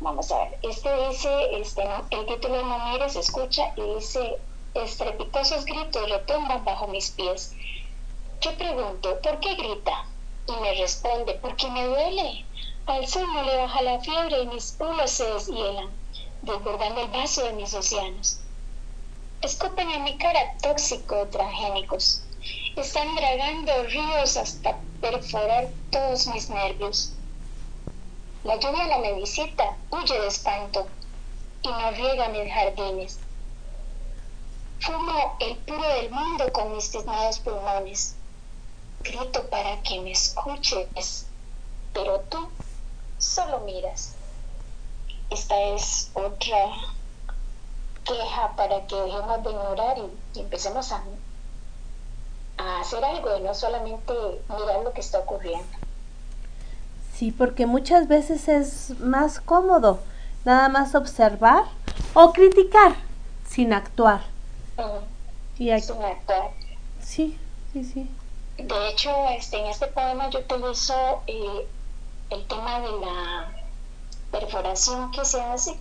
Vamos 0.00 0.30
a 0.30 0.38
ver. 0.38 0.58
Este 0.62 1.08
dice: 1.08 1.28
este, 1.60 1.82
el 2.10 2.26
título 2.26 2.56
de 2.56 2.64
No 2.64 2.78
mires, 2.90 3.16
escucha, 3.16 3.72
y 3.76 3.94
dice: 3.94 4.38
Estrepitosos 4.74 5.64
gritos 5.64 6.10
retumban 6.10 6.64
bajo 6.64 6.86
mis 6.88 7.10
pies. 7.10 7.54
Yo 8.40 8.56
pregunto: 8.56 9.20
¿por 9.20 9.40
qué 9.40 9.54
grita? 9.54 10.06
Y 10.46 10.52
me 10.60 10.74
responde, 10.74 11.34
porque 11.34 11.70
me 11.70 11.84
duele. 11.84 12.44
Al 12.86 13.06
sol 13.06 13.26
no 13.32 13.42
le 13.42 13.56
baja 13.56 13.80
la 13.82 13.98
fiebre 14.00 14.42
y 14.42 14.46
mis 14.46 14.72
pulos 14.72 15.10
se 15.10 15.24
deshielan, 15.24 15.90
desbordando 16.42 17.00
el 17.00 17.08
vaso 17.08 17.42
de 17.44 17.52
mis 17.54 17.72
océanos. 17.72 18.40
Escupen 19.40 19.90
en 19.90 20.04
mi 20.04 20.18
cara 20.18 20.54
tóxicos 20.60 21.30
transgénicos. 21.30 22.22
Están 22.76 23.14
dragando 23.14 23.84
ríos 23.84 24.36
hasta 24.36 24.76
perforar 25.00 25.68
todos 25.90 26.26
mis 26.28 26.48
nervios. 26.50 27.12
La 28.42 28.56
lluvia 28.56 28.86
no 28.86 28.98
me 28.98 29.14
visita, 29.14 29.76
huye 29.90 30.20
de 30.20 30.26
espanto 30.26 30.86
y 31.62 31.68
no 31.68 31.90
riega 31.92 32.28
mis 32.28 32.52
jardines. 32.52 33.18
Fumo 34.80 35.36
el 35.40 35.56
puro 35.58 35.88
del 35.88 36.10
mundo 36.10 36.52
con 36.52 36.74
mis 36.74 36.90
tiznados 36.90 37.38
pulmones 37.38 38.16
grito 39.04 39.48
para 39.50 39.82
que 39.82 40.00
me 40.00 40.12
escuches, 40.12 41.26
pero 41.92 42.20
tú 42.20 42.48
solo 43.18 43.60
miras. 43.60 44.14
Esta 45.30 45.60
es 45.60 46.10
otra 46.14 46.72
queja 48.04 48.56
para 48.56 48.86
que 48.86 48.96
dejemos 48.96 49.42
de 49.44 49.50
ignorar 49.50 49.98
y, 49.98 50.40
empecemos 50.40 50.90
a, 50.92 51.04
a 52.58 52.80
hacer 52.80 53.04
algo 53.04 53.36
y 53.36 53.42
no 53.42 53.54
solamente 53.54 54.12
mirar 54.48 54.82
lo 54.84 54.92
que 54.92 55.00
está 55.00 55.18
ocurriendo. 55.18 55.66
Sí, 57.14 57.30
porque 57.30 57.66
muchas 57.66 58.08
veces 58.08 58.48
es 58.48 59.00
más 59.00 59.40
cómodo 59.40 60.00
nada 60.44 60.68
más 60.68 60.94
observar 60.94 61.64
o 62.12 62.32
criticar 62.32 62.96
sin 63.48 63.72
actuar. 63.72 64.22
y 65.58 65.80
Sin 65.80 66.02
actuar. 66.02 66.50
Sí, 67.02 67.38
sí, 67.72 67.84
sí. 67.84 68.10
De 68.56 68.88
hecho, 68.88 69.10
este, 69.36 69.58
en 69.58 69.66
este 69.66 69.86
poema 69.88 70.30
yo 70.30 70.40
utilizo 70.40 71.22
eh, 71.26 71.66
el 72.30 72.46
tema 72.46 72.80
de 72.80 72.92
la 73.00 73.52
perforación 74.30 75.10
que 75.12 75.24
se 75.24 75.40
hace 75.40 75.76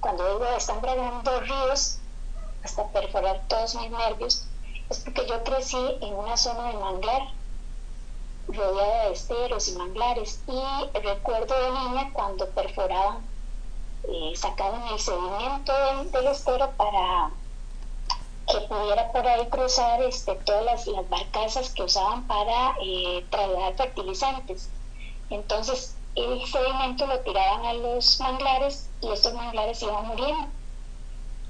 cuando 0.00 0.24
digo 0.32 0.46
están 0.56 0.80
bregando 0.80 1.40
ríos 1.40 1.98
hasta 2.62 2.86
perforar 2.88 3.42
todos 3.48 3.74
mis 3.76 3.90
nervios, 3.90 4.46
es 4.90 5.00
porque 5.00 5.26
yo 5.26 5.42
crecí 5.42 5.76
en 6.00 6.14
una 6.14 6.36
zona 6.36 6.68
de 6.68 6.78
manglar, 6.78 7.22
rodeada 8.48 9.06
de 9.06 9.12
esteros 9.12 9.68
y 9.68 9.72
manglares, 9.72 10.40
y 10.46 10.98
recuerdo 10.98 11.54
de 11.54 11.70
niña 11.70 12.10
cuando 12.12 12.48
perforaban, 12.50 13.24
eh, 14.08 14.32
sacaban 14.36 14.86
el 14.88 15.00
sedimento 15.00 15.72
del 16.12 16.26
estero 16.28 16.70
para 16.76 17.30
que 18.46 18.60
pudiera 18.68 19.10
por 19.10 19.26
ahí 19.26 19.46
cruzar 19.48 20.00
este, 20.02 20.36
todas 20.36 20.64
las, 20.64 20.86
las 20.86 21.08
barcazas 21.08 21.70
que 21.70 21.82
usaban 21.82 22.26
para 22.28 22.76
eh, 22.80 23.24
trasladar 23.30 23.74
fertilizantes. 23.74 24.68
Entonces, 25.30 25.96
el 26.14 26.46
sedimento 26.46 27.06
lo 27.06 27.18
tiraban 27.20 27.66
a 27.66 27.72
los 27.72 28.20
manglares 28.20 28.88
y 29.02 29.10
estos 29.10 29.34
manglares 29.34 29.82
iban 29.82 30.06
muriendo. 30.06 30.48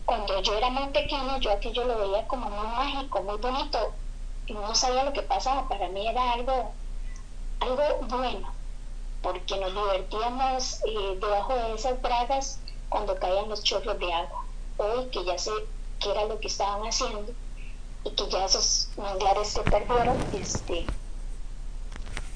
Cuando 0.06 0.40
yo 0.40 0.54
era 0.54 0.70
muy 0.70 0.88
pequeño, 0.88 1.38
yo 1.40 1.52
aquello 1.52 1.84
lo 1.84 1.98
veía 1.98 2.26
como 2.26 2.48
muy 2.48 2.66
mágico, 2.68 3.22
muy 3.22 3.36
bonito, 3.36 3.92
y 4.46 4.54
no 4.54 4.74
sabía 4.74 5.04
lo 5.04 5.12
que 5.12 5.22
pasaba. 5.22 5.68
Para 5.68 5.88
mí 5.88 6.06
era 6.06 6.32
algo, 6.32 6.72
algo 7.60 7.82
bueno, 8.08 8.52
porque 9.20 9.58
nos 9.58 9.74
divertíamos 9.74 10.80
eh, 10.86 11.18
debajo 11.20 11.54
de 11.54 11.74
esas 11.74 12.00
bragas 12.00 12.60
cuando 12.88 13.16
caían 13.16 13.48
los 13.48 13.62
chorros 13.62 13.98
de 13.98 14.12
agua. 14.12 14.44
Hoy 14.78 15.06
que 15.10 15.24
ya 15.24 15.36
se 15.36 15.50
qué 16.00 16.10
era 16.10 16.24
lo 16.26 16.38
que 16.38 16.48
estaban 16.48 16.86
haciendo 16.86 17.32
y 18.04 18.10
que 18.10 18.28
ya 18.28 18.44
esos 18.44 18.88
manglares 18.96 19.48
se 19.48 19.62
perdieron, 19.62 20.16
este, 20.32 20.86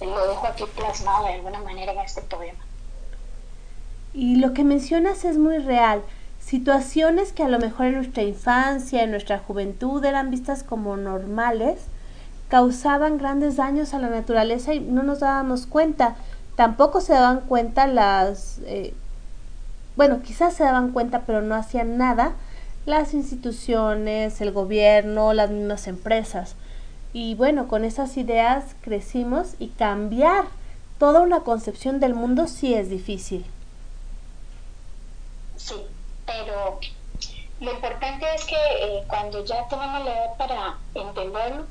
lo 0.01 0.27
dejo 0.27 0.47
aquí 0.47 0.65
plasmado 0.77 1.27
de 1.27 1.35
alguna 1.35 1.61
manera 1.61 1.93
en 1.93 2.01
este 2.01 2.23
poema. 2.23 2.65
Y 4.13 4.37
lo 4.37 4.53
que 4.55 4.65
mencionas 4.65 5.25
es 5.25 5.39
muy 5.39 5.59
real. 5.59 6.03
Situaciones 6.51 7.31
que 7.31 7.45
a 7.45 7.49
lo 7.49 7.61
mejor 7.61 7.87
en 7.87 7.95
nuestra 7.95 8.25
infancia, 8.25 9.05
en 9.05 9.13
nuestra 9.13 9.39
juventud 9.39 10.05
eran 10.05 10.33
vistas 10.33 10.65
como 10.65 10.97
normales, 10.97 11.79
causaban 12.49 13.19
grandes 13.19 13.55
daños 13.55 13.95
a 13.95 14.01
la 14.01 14.09
naturaleza 14.11 14.75
y 14.75 14.81
no 14.81 15.05
nos 15.05 15.21
dábamos 15.21 15.69
cuenta. 15.69 16.17
Tampoco 16.57 17.01
se 17.01 17.13
daban 17.13 17.43
cuenta 17.43 17.87
las... 17.87 18.59
Eh, 18.65 18.95
bueno, 19.95 20.23
quizás 20.23 20.55
se 20.55 20.65
daban 20.65 20.91
cuenta, 20.91 21.21
pero 21.21 21.41
no 21.41 21.55
hacían 21.55 21.97
nada 21.97 22.33
las 22.85 23.15
instituciones, 23.15 24.41
el 24.41 24.51
gobierno, 24.51 25.33
las 25.33 25.51
mismas 25.51 25.87
empresas. 25.87 26.57
Y 27.13 27.37
bueno, 27.37 27.69
con 27.69 27.85
esas 27.85 28.17
ideas 28.17 28.75
crecimos 28.81 29.55
y 29.61 29.69
cambiar 29.69 30.47
toda 30.99 31.21
una 31.21 31.43
concepción 31.43 32.01
del 32.01 32.15
mundo 32.15 32.49
sí 32.49 32.75
es 32.75 32.91
difícil. 32.91 33.47
Sí, 35.57 35.77
pero 36.31 36.79
lo 37.61 37.73
importante 37.73 38.27
es 38.35 38.45
que 38.45 38.55
eh, 38.55 39.05
cuando 39.09 39.45
ya 39.45 39.67
tenemos 39.69 40.05
la 40.05 40.13
edad 40.13 40.37
para 40.39 40.79
entenderlo, 40.95 41.67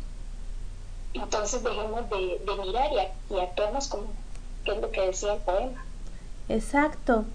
entonces 1.14 1.64
dejemos 1.64 2.10
de, 2.10 2.40
mirar 2.64 2.90
y, 2.92 3.34
y 3.34 3.40
actuemos 3.40 3.88
como, 3.88 4.08
que 4.64 4.72
es 4.72 4.82
lo 4.82 4.92
que 4.92 5.02
decía 5.02 5.34
el 5.34 5.40
poema. 5.40 5.84
Exacto. 6.50 7.26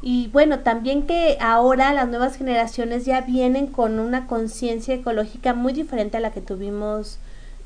Y 0.00 0.28
bueno, 0.28 0.60
también 0.60 1.06
que 1.06 1.38
ahora 1.40 1.92
las 1.92 2.08
nuevas 2.08 2.36
generaciones 2.36 3.04
ya 3.04 3.22
vienen 3.22 3.66
con 3.66 3.98
una 3.98 4.28
conciencia 4.28 4.94
ecológica 4.94 5.54
muy 5.54 5.72
diferente 5.72 6.18
a 6.18 6.20
la 6.20 6.30
que 6.30 6.40
tuvimos 6.40 7.18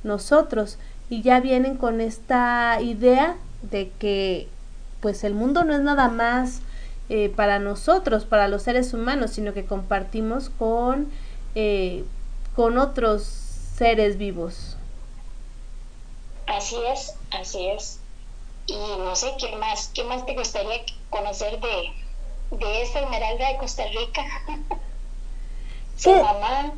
nosotros 0.02 0.78
y 1.10 1.20
ya 1.20 1.40
vienen 1.40 1.76
con 1.76 2.00
esta 2.00 2.80
idea 2.80 3.36
de 3.62 3.90
que 3.98 4.48
pues 5.00 5.24
el 5.24 5.34
mundo 5.34 5.64
no 5.64 5.74
es 5.74 5.80
nada 5.80 6.08
más 6.08 6.62
eh, 7.08 7.28
para 7.34 7.58
nosotros, 7.58 8.24
para 8.24 8.48
los 8.48 8.62
seres 8.62 8.94
humanos, 8.94 9.32
sino 9.32 9.52
que 9.52 9.66
compartimos 9.66 10.50
con, 10.50 11.10
eh, 11.54 12.04
con 12.54 12.78
otros 12.78 13.22
seres 13.22 14.18
vivos. 14.18 14.76
Así 16.46 16.76
es, 16.92 17.14
así 17.30 17.68
es. 17.68 17.98
Y 18.66 18.76
no 18.76 19.16
sé, 19.16 19.32
¿qué 19.38 19.56
más, 19.56 19.90
qué 19.94 20.04
más 20.04 20.24
te 20.24 20.34
gustaría 20.34 20.84
conocer 21.10 21.60
de, 21.60 22.56
de 22.56 22.82
esta 22.82 23.00
Esmeralda 23.00 23.48
de 23.48 23.56
Costa 23.58 23.84
Rica? 23.88 24.22
Su 25.96 26.12
mamá, 26.12 26.72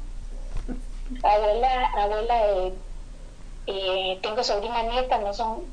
abuela, 1.23 1.87
abuela, 1.97 2.47
eh, 2.47 2.75
eh, 3.67 4.19
tengo 4.23 4.43
sobrinas 4.43 4.85
nietas, 4.85 5.21
no 5.21 5.33
son, 5.33 5.65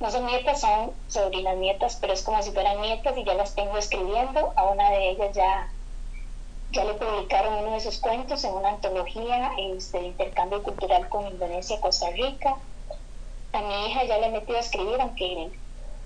no 0.00 0.10
son 0.12 0.26
nietas, 0.26 0.60
son 0.60 0.92
sobrinas 1.08 1.56
nietas, 1.56 1.98
pero 2.00 2.12
es 2.12 2.22
como 2.22 2.40
si 2.42 2.52
fueran 2.52 2.80
nietas 2.80 3.16
y 3.16 3.24
ya 3.24 3.34
las 3.34 3.54
tengo 3.54 3.76
escribiendo. 3.76 4.52
A 4.54 4.64
una 4.64 4.90
de 4.90 5.10
ellas 5.10 5.34
ya, 5.34 5.72
ya 6.70 6.84
le 6.84 6.94
publicaron 6.94 7.64
uno 7.64 7.72
de 7.72 7.80
sus 7.80 7.98
cuentos 7.98 8.44
en 8.44 8.54
una 8.54 8.70
antología 8.70 9.52
este, 9.58 9.98
de 9.98 10.06
intercambio 10.06 10.62
cultural 10.62 11.08
con 11.08 11.26
Indonesia, 11.26 11.80
Costa 11.80 12.10
Rica. 12.10 12.56
A 13.52 13.60
mi 13.60 13.86
hija 13.86 14.04
ya 14.04 14.18
le 14.18 14.26
he 14.26 14.30
metido 14.30 14.56
a 14.56 14.60
escribir, 14.60 15.00
aunque 15.00 15.50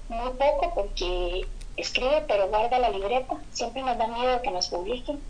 muy 0.08 0.30
poco, 0.30 0.72
porque 0.74 1.46
escribe 1.76 2.24
pero 2.26 2.48
guarda 2.48 2.78
la 2.78 2.88
libreta. 2.88 3.36
Siempre 3.50 3.82
nos 3.82 3.98
da 3.98 4.06
miedo 4.06 4.40
que 4.40 4.50
nos 4.52 4.68
publiquen. 4.68 5.20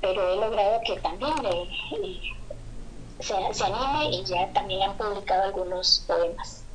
Pero 0.00 0.32
he 0.32 0.36
logrado 0.36 0.80
que 0.84 0.96
también 1.00 1.34
le, 1.42 2.20
se, 3.20 3.54
se 3.54 3.64
anime 3.64 4.16
y 4.16 4.24
ya 4.24 4.52
también 4.52 4.82
han 4.82 4.96
publicado 4.96 5.44
algunos 5.44 6.04
poemas. 6.06 6.65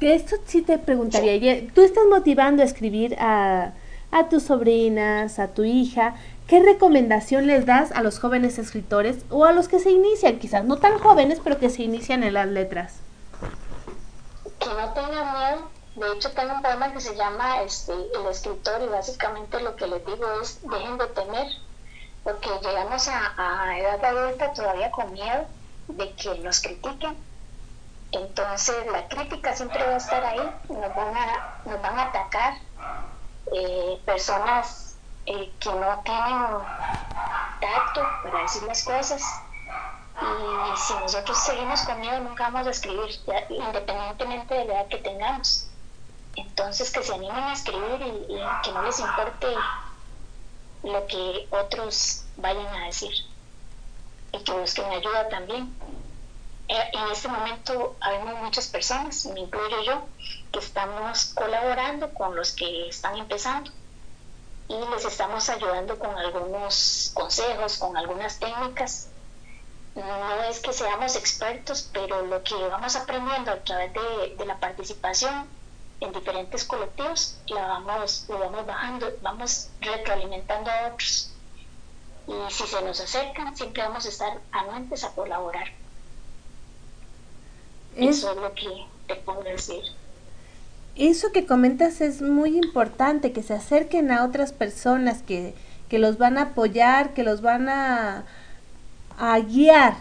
De 0.00 0.14
esto 0.14 0.36
sí 0.46 0.62
te 0.62 0.78
preguntaría, 0.78 1.66
tú 1.74 1.82
estás 1.82 2.04
motivando 2.08 2.62
a 2.62 2.64
escribir 2.64 3.16
a, 3.18 3.72
a 4.12 4.28
tus 4.28 4.44
sobrinas, 4.44 5.40
a 5.40 5.48
tu 5.48 5.64
hija, 5.64 6.14
¿qué 6.46 6.62
recomendación 6.62 7.48
les 7.48 7.66
das 7.66 7.90
a 7.90 8.02
los 8.02 8.20
jóvenes 8.20 8.58
escritores 8.58 9.24
o 9.28 9.44
a 9.44 9.52
los 9.52 9.66
que 9.66 9.80
se 9.80 9.90
inician, 9.90 10.38
quizás 10.38 10.64
no 10.64 10.76
tan 10.76 10.98
jóvenes, 10.98 11.40
pero 11.42 11.58
que 11.58 11.68
se 11.68 11.82
inician 11.82 12.22
en 12.22 12.34
las 12.34 12.46
letras? 12.46 13.00
Que 14.60 14.68
no 14.68 14.92
tengan 14.92 15.36
miedo. 15.36 15.68
De 15.96 16.16
hecho, 16.16 16.30
tengo 16.30 16.54
un 16.54 16.62
poema 16.62 16.92
que 16.92 17.00
se 17.00 17.16
llama 17.16 17.62
este, 17.62 17.92
El 17.92 18.30
escritor 18.30 18.80
y 18.84 18.86
básicamente 18.86 19.60
lo 19.60 19.74
que 19.74 19.88
les 19.88 20.06
digo 20.06 20.26
es 20.40 20.60
dejen 20.62 20.96
de 20.96 21.06
temer, 21.08 21.46
porque 22.22 22.50
llegamos 22.62 23.08
a, 23.08 23.32
a 23.36 23.78
edad 23.80 24.04
adulta 24.04 24.52
todavía 24.52 24.92
con 24.92 25.12
miedo 25.12 25.44
de 25.88 26.12
que 26.12 26.38
nos 26.38 26.60
critiquen 26.60 27.16
entonces 28.12 28.86
la 28.90 29.06
crítica 29.08 29.54
siempre 29.54 29.84
va 29.84 29.94
a 29.94 29.96
estar 29.96 30.24
ahí, 30.24 30.50
nos 30.68 30.94
van 30.94 31.16
a, 31.16 31.60
nos 31.66 31.82
van 31.82 31.98
atacar 31.98 32.54
eh, 33.52 34.00
personas 34.06 34.96
eh, 35.26 35.52
que 35.60 35.70
no 35.70 36.02
tienen 36.04 36.46
tacto 37.60 38.02
para 38.22 38.42
decir 38.42 38.62
las 38.62 38.82
cosas. 38.84 39.22
Y 40.20 40.76
si 40.76 40.94
nosotros 40.94 41.38
seguimos 41.38 41.82
con 41.82 42.00
miedo, 42.00 42.18
nunca 42.20 42.44
vamos 42.44 42.66
a 42.66 42.70
escribir, 42.70 43.10
independientemente 43.50 44.54
de 44.54 44.64
la 44.64 44.74
edad 44.74 44.88
que 44.88 44.98
tengamos. 44.98 45.68
Entonces, 46.34 46.90
que 46.90 47.02
se 47.02 47.14
animen 47.14 47.36
a 47.36 47.52
escribir 47.52 48.00
y, 48.00 48.40
que 48.62 48.72
no 48.72 48.82
les 48.82 48.98
importe 48.98 49.46
lo 50.82 51.06
que 51.06 51.46
otros 51.50 52.24
vayan 52.36 52.66
a 52.66 52.86
decir. 52.86 53.12
Y 54.32 54.42
que 54.42 54.52
busquen 54.52 54.90
ayuda 54.90 55.28
también 55.28 55.72
en 56.68 57.10
este 57.10 57.28
momento 57.28 57.96
hay 58.00 58.18
muchas 58.42 58.68
personas, 58.68 59.24
me 59.26 59.40
incluyo 59.40 59.82
yo, 59.82 60.02
que 60.52 60.58
estamos 60.58 61.32
colaborando 61.34 62.12
con 62.12 62.36
los 62.36 62.52
que 62.52 62.88
están 62.88 63.16
empezando 63.16 63.70
y 64.68 64.74
les 64.92 65.04
estamos 65.06 65.48
ayudando 65.48 65.98
con 65.98 66.16
algunos 66.16 67.10
consejos, 67.14 67.78
con 67.78 67.96
algunas 67.96 68.38
técnicas. 68.38 69.08
No 69.94 70.42
es 70.44 70.60
que 70.60 70.72
seamos 70.72 71.16
expertos, 71.16 71.88
pero 71.92 72.24
lo 72.26 72.42
que 72.42 72.54
vamos 72.54 72.94
aprendiendo 72.94 73.50
a 73.50 73.56
través 73.56 73.92
de, 73.94 74.46
la 74.46 74.60
participación 74.60 75.48
en 76.00 76.12
diferentes 76.12 76.64
colectivos, 76.64 77.38
lo 77.48 77.56
vamos 77.56 78.26
bajando, 78.66 79.10
vamos 79.22 79.70
retroalimentando 79.80 80.70
a 80.70 80.88
otros. 80.88 81.32
Y 82.28 82.52
si 82.52 82.66
se 82.66 82.82
nos 82.82 83.00
acercan, 83.00 83.56
siempre 83.56 83.82
vamos 83.82 84.04
a 84.04 84.10
estar 84.10 84.38
anuentes 84.52 85.02
a 85.02 85.14
colaborar. 85.14 85.72
Eso 87.98 88.30
es 88.30 88.36
lo 88.36 88.54
que 88.54 88.68
te 89.06 89.16
puedo 89.16 89.42
decir. 89.42 89.82
Eso 90.96 91.30
que 91.32 91.46
comentas 91.46 92.00
es 92.00 92.22
muy 92.22 92.56
importante, 92.56 93.32
que 93.32 93.42
se 93.42 93.54
acerquen 93.54 94.10
a 94.10 94.24
otras 94.24 94.52
personas 94.52 95.22
que, 95.22 95.54
que 95.88 95.98
los 95.98 96.18
van 96.18 96.38
a 96.38 96.42
apoyar, 96.42 97.14
que 97.14 97.22
los 97.22 97.40
van 97.40 97.68
a, 97.68 98.24
a 99.16 99.38
guiar, 99.40 99.94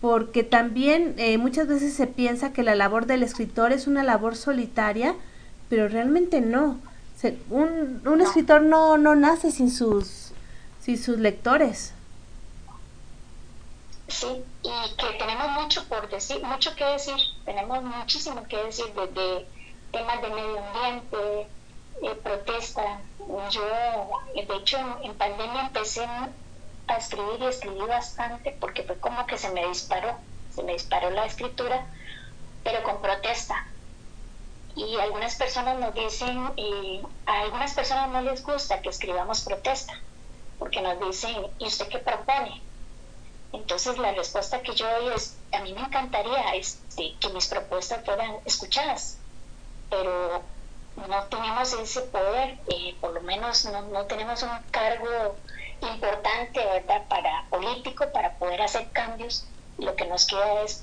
porque 0.00 0.44
también 0.44 1.14
eh, 1.16 1.38
muchas 1.38 1.66
veces 1.66 1.94
se 1.94 2.06
piensa 2.06 2.52
que 2.52 2.62
la 2.62 2.74
labor 2.74 3.06
del 3.06 3.22
escritor 3.22 3.72
es 3.72 3.86
una 3.86 4.02
labor 4.02 4.36
solitaria, 4.36 5.14
pero 5.68 5.88
realmente 5.88 6.40
no. 6.40 6.78
un, 7.50 8.02
un 8.04 8.20
escritor 8.20 8.62
no, 8.62 8.98
no 8.98 9.14
nace 9.14 9.50
sin 9.50 9.70
sus, 9.70 10.32
sin 10.80 10.98
sus 10.98 11.18
lectores. 11.18 11.92
Sí, 14.08 14.44
y 14.62 14.94
que 14.96 15.18
tenemos 15.18 15.50
mucho 15.62 15.84
por 15.88 16.08
decir, 16.08 16.42
mucho 16.44 16.74
que 16.76 16.84
decir, 16.84 17.16
tenemos 17.44 17.82
muchísimo 17.82 18.44
que 18.44 18.56
decir 18.58 18.86
desde 18.94 19.46
temas 19.92 20.20
de 20.20 20.28
medio 20.28 20.58
ambiente, 20.64 21.48
eh, 22.02 22.14
protesta. 22.22 23.00
Yo, 23.50 23.62
de 24.34 24.56
hecho, 24.56 24.76
en, 25.02 25.14
pandemia 25.14 25.66
empecé 25.66 26.04
a 26.04 26.96
escribir 26.96 27.40
y 27.40 27.46
escribí 27.46 27.80
bastante 27.86 28.56
porque 28.60 28.82
fue 28.82 28.98
como 28.98 29.26
que 29.26 29.38
se 29.38 29.50
me 29.50 29.66
disparó, 29.66 30.16
se 30.54 30.62
me 30.62 30.72
disparó 30.72 31.10
la 31.10 31.24
escritura, 31.24 31.86
pero 32.62 32.82
con 32.82 33.00
protesta. 33.00 33.66
Y 34.76 34.96
algunas 34.96 35.36
personas 35.36 35.78
nos 35.78 35.94
dicen, 35.94 36.52
y 36.56 37.00
a 37.26 37.40
algunas 37.40 37.72
personas 37.74 38.10
no 38.10 38.20
les 38.22 38.42
gusta 38.44 38.82
que 38.82 38.88
escribamos 38.90 39.42
protesta, 39.42 39.94
porque 40.58 40.82
nos 40.82 40.98
dicen, 41.00 41.46
¿y 41.58 41.66
usted 41.66 41.88
qué 41.88 41.98
propone? 41.98 42.60
Entonces 43.54 43.98
la 43.98 44.12
respuesta 44.12 44.62
que 44.62 44.74
yo 44.74 44.84
doy 44.98 45.14
es, 45.14 45.36
a 45.52 45.60
mí 45.60 45.72
me 45.72 45.82
encantaría 45.82 46.54
este, 46.56 47.14
que 47.20 47.28
mis 47.28 47.46
propuestas 47.46 48.04
fueran 48.04 48.36
escuchadas, 48.44 49.18
pero 49.88 50.42
no 50.96 51.22
tenemos 51.24 51.72
ese 51.74 52.00
poder, 52.02 52.58
eh, 52.66 52.96
por 53.00 53.12
lo 53.12 53.20
menos 53.22 53.64
no, 53.66 54.06
tenemos 54.06 54.42
un 54.42 54.50
cargo 54.72 55.36
importante, 55.80 56.64
¿verdad?, 56.64 57.06
para 57.08 57.44
político, 57.48 58.10
para 58.12 58.32
poder 58.38 58.60
hacer 58.60 58.90
cambios. 58.90 59.46
Lo 59.78 59.94
que 59.94 60.06
nos 60.06 60.26
queda 60.26 60.62
es 60.62 60.82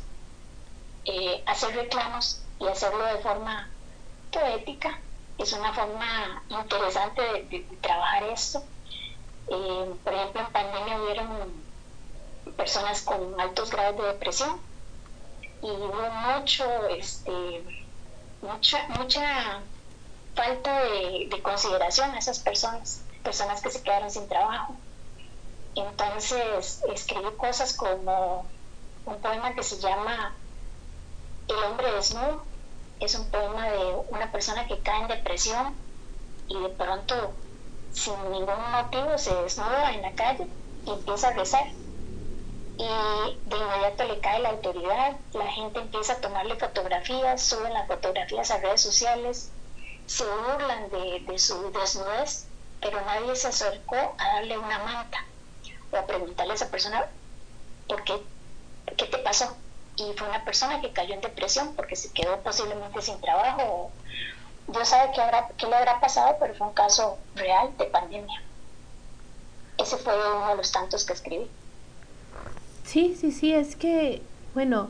eh, 1.06 1.44
hacer 1.48 1.76
reclamos 1.76 2.42
y 2.60 2.68
hacerlo 2.68 3.04
de 3.04 3.18
forma 3.18 3.70
poética. 4.32 4.98
Es 5.38 5.52
una 5.52 5.74
forma 5.74 6.42
interesante 6.48 7.22
de, 7.22 7.68
trabajar 7.82 8.24
esto. 8.24 8.64
Eh, 9.50 9.94
por 10.04 10.14
ejemplo, 10.14 10.42
en 10.42 10.54
pandemia 10.54 11.02
hubieron 11.02 11.71
personas 12.58 13.02
con 13.02 13.40
altos 13.40 13.72
grados 13.72 14.02
de 14.02 14.08
depresión 14.08 14.60
y 15.62 15.70
hubo 15.70 16.10
mucho, 16.10 16.66
este, 16.88 17.64
mucha, 18.42 18.88
mucha 18.90 19.62
falta 20.36 20.84
de, 20.84 21.42
consideración 21.44 22.12
a 22.12 22.20
esas 22.20 22.40
personas, 22.40 23.02
personas 23.24 23.62
que 23.62 23.72
se 23.72 23.82
quedaron 23.84 24.10
sin 24.10 24.28
trabajo. 24.28 24.76
Entonces 25.76 26.82
escribí 26.92 27.32
cosas 27.38 27.74
como 27.74 28.46
un 29.06 29.22
poema 29.22 29.54
que 29.54 29.64
se 29.64 29.80
llama 29.80 30.36
El 31.48 31.56
hombre 31.64 31.92
desnudo. 31.94 32.44
Es 33.00 33.16
un 33.16 33.30
poema 33.32 33.70
de 33.70 33.96
una 34.10 34.32
persona 34.32 34.68
que 34.68 34.80
cae 34.80 35.02
en 35.02 35.08
depresión 35.08 35.76
y 36.48 36.60
de 36.60 36.70
pronto, 36.70 37.34
sin 37.94 38.14
ningún 38.32 38.72
motivo, 38.72 39.18
se 39.18 39.34
desnuda 39.36 39.94
en 39.94 40.02
la 40.02 40.12
calle 40.14 40.48
y 40.86 40.92
empieza 40.92 41.30
a 41.30 41.34
rezar 41.34 41.66
y 42.82 43.40
de 43.46 43.58
inmediato 43.58 44.06
le 44.06 44.20
cae 44.22 44.40
la 44.40 44.50
autoridad, 44.50 45.16
la 45.34 45.46
gente 45.46 45.80
empieza 45.80 46.14
a 46.14 46.22
tomarle 46.22 46.56
fotografías, 46.56 47.40
suben 47.40 47.74
las 47.74 47.86
fotografías 47.86 48.50
a 48.50 48.58
redes 48.58 48.82
sociales, 48.82 49.52
se 50.08 50.24
burlan 50.26 50.90
de, 50.90 51.38
su 51.38 51.72
desnudez, 51.72 52.48
pero 52.82 53.00
nadie 53.06 53.36
se 53.36 53.50
acercó 53.50 53.96
a 53.96 54.34
darle 54.34 54.58
una 54.58 54.80
manta 54.80 55.20
o 55.92 55.98
a 55.98 56.08
preguntarle 56.08 56.54
a 56.54 56.56
esa 56.56 56.72
persona 56.72 57.06
por 57.88 58.04
qué, 58.04 58.20
qué 58.98 59.06
te 59.06 59.20
pasó. 59.20 59.56
Y 59.98 60.14
fue 60.18 60.28
una 60.28 60.44
persona 60.44 60.82
que 60.82 60.92
cayó 60.92 61.14
en 61.14 61.22
depresión 61.22 61.76
porque 61.76 61.96
se 61.96 62.12
quedó 62.12 62.40
posiblemente 62.40 63.00
sin 63.04 63.22
trabajo. 63.22 63.92
Dios 64.68 64.88
sabe 64.88 65.12
qué 65.58 65.68
le 65.68 65.76
habrá 65.76 66.00
pasado, 66.00 66.38
pero 66.40 66.56
fue 66.56 66.66
un 66.66 66.74
caso 66.74 67.20
real 67.36 67.78
de 67.78 67.86
pandemia. 67.86 68.42
Ese 69.78 69.98
fue 69.98 70.16
uno 70.36 70.48
de 70.48 70.56
los 70.56 70.72
tantos 70.72 71.06
que 71.06 71.14
escribí. 71.14 71.48
Sí, 72.84 73.16
sí, 73.20 73.32
sí, 73.32 73.54
es 73.54 73.76
que, 73.76 74.22
bueno, 74.54 74.90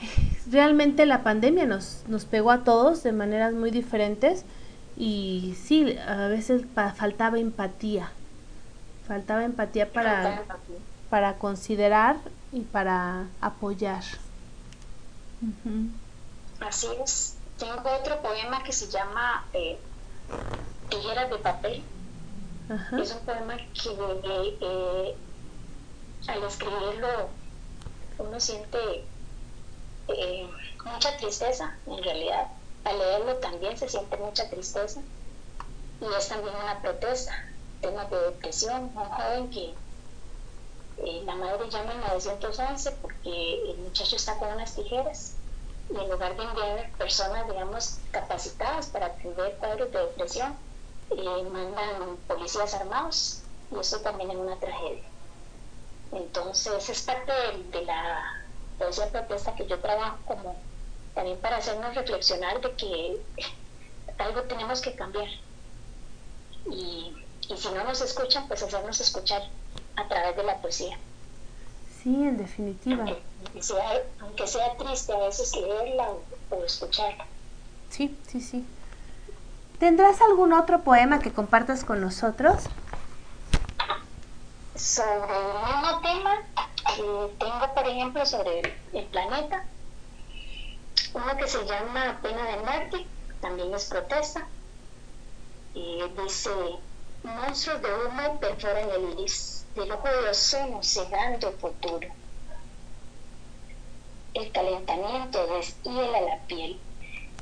realmente 0.50 1.06
la 1.06 1.22
pandemia 1.22 1.66
nos, 1.66 2.02
nos 2.08 2.24
pegó 2.24 2.50
a 2.50 2.64
todos 2.64 3.02
de 3.02 3.12
maneras 3.12 3.54
muy 3.54 3.70
diferentes 3.70 4.44
y 4.96 5.54
sí, 5.62 5.96
a 5.98 6.28
veces 6.28 6.64
faltaba 6.96 7.38
empatía, 7.38 8.10
faltaba 9.06 9.44
empatía 9.44 9.92
para, 9.92 10.42
para 11.10 11.34
considerar 11.34 12.16
y 12.52 12.60
para 12.60 13.26
apoyar. 13.40 14.02
Así 16.60 16.88
es. 17.02 17.36
Tengo 17.58 17.90
otro 18.00 18.20
poema 18.20 18.62
que 18.62 18.72
se 18.72 18.88
llama 18.88 19.44
eh, 19.52 19.78
Tijeras 20.88 21.30
de 21.30 21.38
papel. 21.38 21.82
Es 23.00 23.12
un 23.12 23.20
poema 23.20 23.56
que 23.56 24.58
eh, 24.60 25.16
al 26.28 26.42
escribirlo 26.44 27.28
uno 28.18 28.40
siente 28.40 29.04
eh, 30.08 30.50
mucha 30.84 31.16
tristeza, 31.16 31.76
en 31.86 32.02
realidad. 32.02 32.48
Al 32.84 32.98
leerlo 32.98 33.36
también 33.36 33.76
se 33.76 33.88
siente 33.88 34.16
mucha 34.16 34.48
tristeza. 34.48 35.00
Y 36.00 36.04
es 36.14 36.28
también 36.28 36.54
una 36.54 36.80
protesta, 36.80 37.32
tema 37.80 38.04
de 38.06 38.18
depresión, 38.18 38.92
un 38.94 39.04
joven 39.04 39.50
que 39.50 39.74
eh, 40.98 41.22
la 41.24 41.34
madre 41.34 41.68
llama 41.70 41.92
en 41.92 42.00
911 42.00 42.92
porque 43.02 43.70
el 43.70 43.78
muchacho 43.78 44.16
está 44.16 44.38
con 44.38 44.48
unas 44.52 44.74
tijeras 44.74 45.34
y 45.90 45.96
en 45.96 46.10
lugar 46.10 46.36
de 46.36 46.42
enviar 46.42 46.90
personas, 46.98 47.46
digamos, 47.48 47.98
capacitadas 48.10 48.86
para 48.88 49.06
atender 49.06 49.56
cuadros 49.58 49.92
de 49.92 49.98
depresión, 49.98 50.56
eh, 51.10 51.42
mandan 51.50 52.16
policías 52.26 52.74
armados 52.74 53.42
y 53.70 53.78
eso 53.78 54.00
también 54.00 54.30
es 54.30 54.36
una 54.36 54.56
tragedia. 54.56 55.02
Entonces 56.16 56.88
es 56.88 57.02
parte 57.02 57.32
de, 57.72 57.84
la 57.84 58.44
poesía 58.78 59.10
protesta 59.10 59.54
que 59.54 59.66
yo 59.66 59.78
trabajo 59.80 60.18
como 60.26 60.56
también 61.14 61.38
para 61.38 61.56
hacernos 61.56 61.94
reflexionar 61.94 62.60
de 62.60 62.72
que 62.72 63.20
algo 64.18 64.42
tenemos 64.42 64.80
que 64.80 64.94
cambiar. 64.94 65.28
Y, 66.70 67.14
y 67.48 67.56
si 67.56 67.68
no 67.70 67.84
nos 67.84 68.00
escuchan, 68.00 68.48
pues 68.48 68.62
hacernos 68.62 69.00
escuchar 69.00 69.42
a 69.96 70.08
través 70.08 70.36
de 70.36 70.42
la 70.42 70.56
poesía. 70.60 70.98
Sí, 72.02 72.14
en 72.14 72.38
definitiva. 72.38 73.04
Aunque 74.20 74.46
sea, 74.46 74.76
triste 74.78 75.12
a 75.12 75.18
veces 75.18 75.54
leerla 75.56 76.10
o, 76.50 76.64
escucharla. 76.64 77.26
Sí, 77.90 78.16
sí, 78.28 78.40
sí. 78.40 78.64
¿Tendrás 79.80 80.20
algún 80.20 80.52
otro 80.52 80.82
poema 80.82 81.18
que 81.18 81.32
compartas 81.32 81.84
con 81.84 82.00
nosotros? 82.00 82.64
Sobre 84.76 85.34
el 85.34 85.54
mismo 85.54 86.00
tema, 86.02 86.34
eh, 86.98 87.34
tengo 87.38 87.74
por 87.74 87.88
ejemplo 87.88 88.26
sobre 88.26 88.60
el, 88.92 89.04
planeta, 89.06 89.64
uno 91.14 91.36
que 91.38 91.48
se 91.48 91.64
llama 91.64 92.18
Pena 92.20 92.44
de 92.44 92.56
Muerte, 92.58 93.06
también 93.40 93.74
es 93.74 93.86
protesta, 93.86 94.46
dice, 95.72 96.50
monstruos 97.22 97.80
de 97.80 97.88
humo 97.88 98.38
perforan 98.38 98.90
el 98.90 99.12
iris 99.12 99.64
del 99.74 99.92
ojo 99.92 100.08
de 100.08 100.28
ozono 100.28 100.82
cegando 100.82 101.52
futuro. 101.52 102.08
El 104.34 104.52
calentamiento 104.52 105.46
deshiela 105.46 106.20
la 106.20 106.38
piel, 106.46 106.78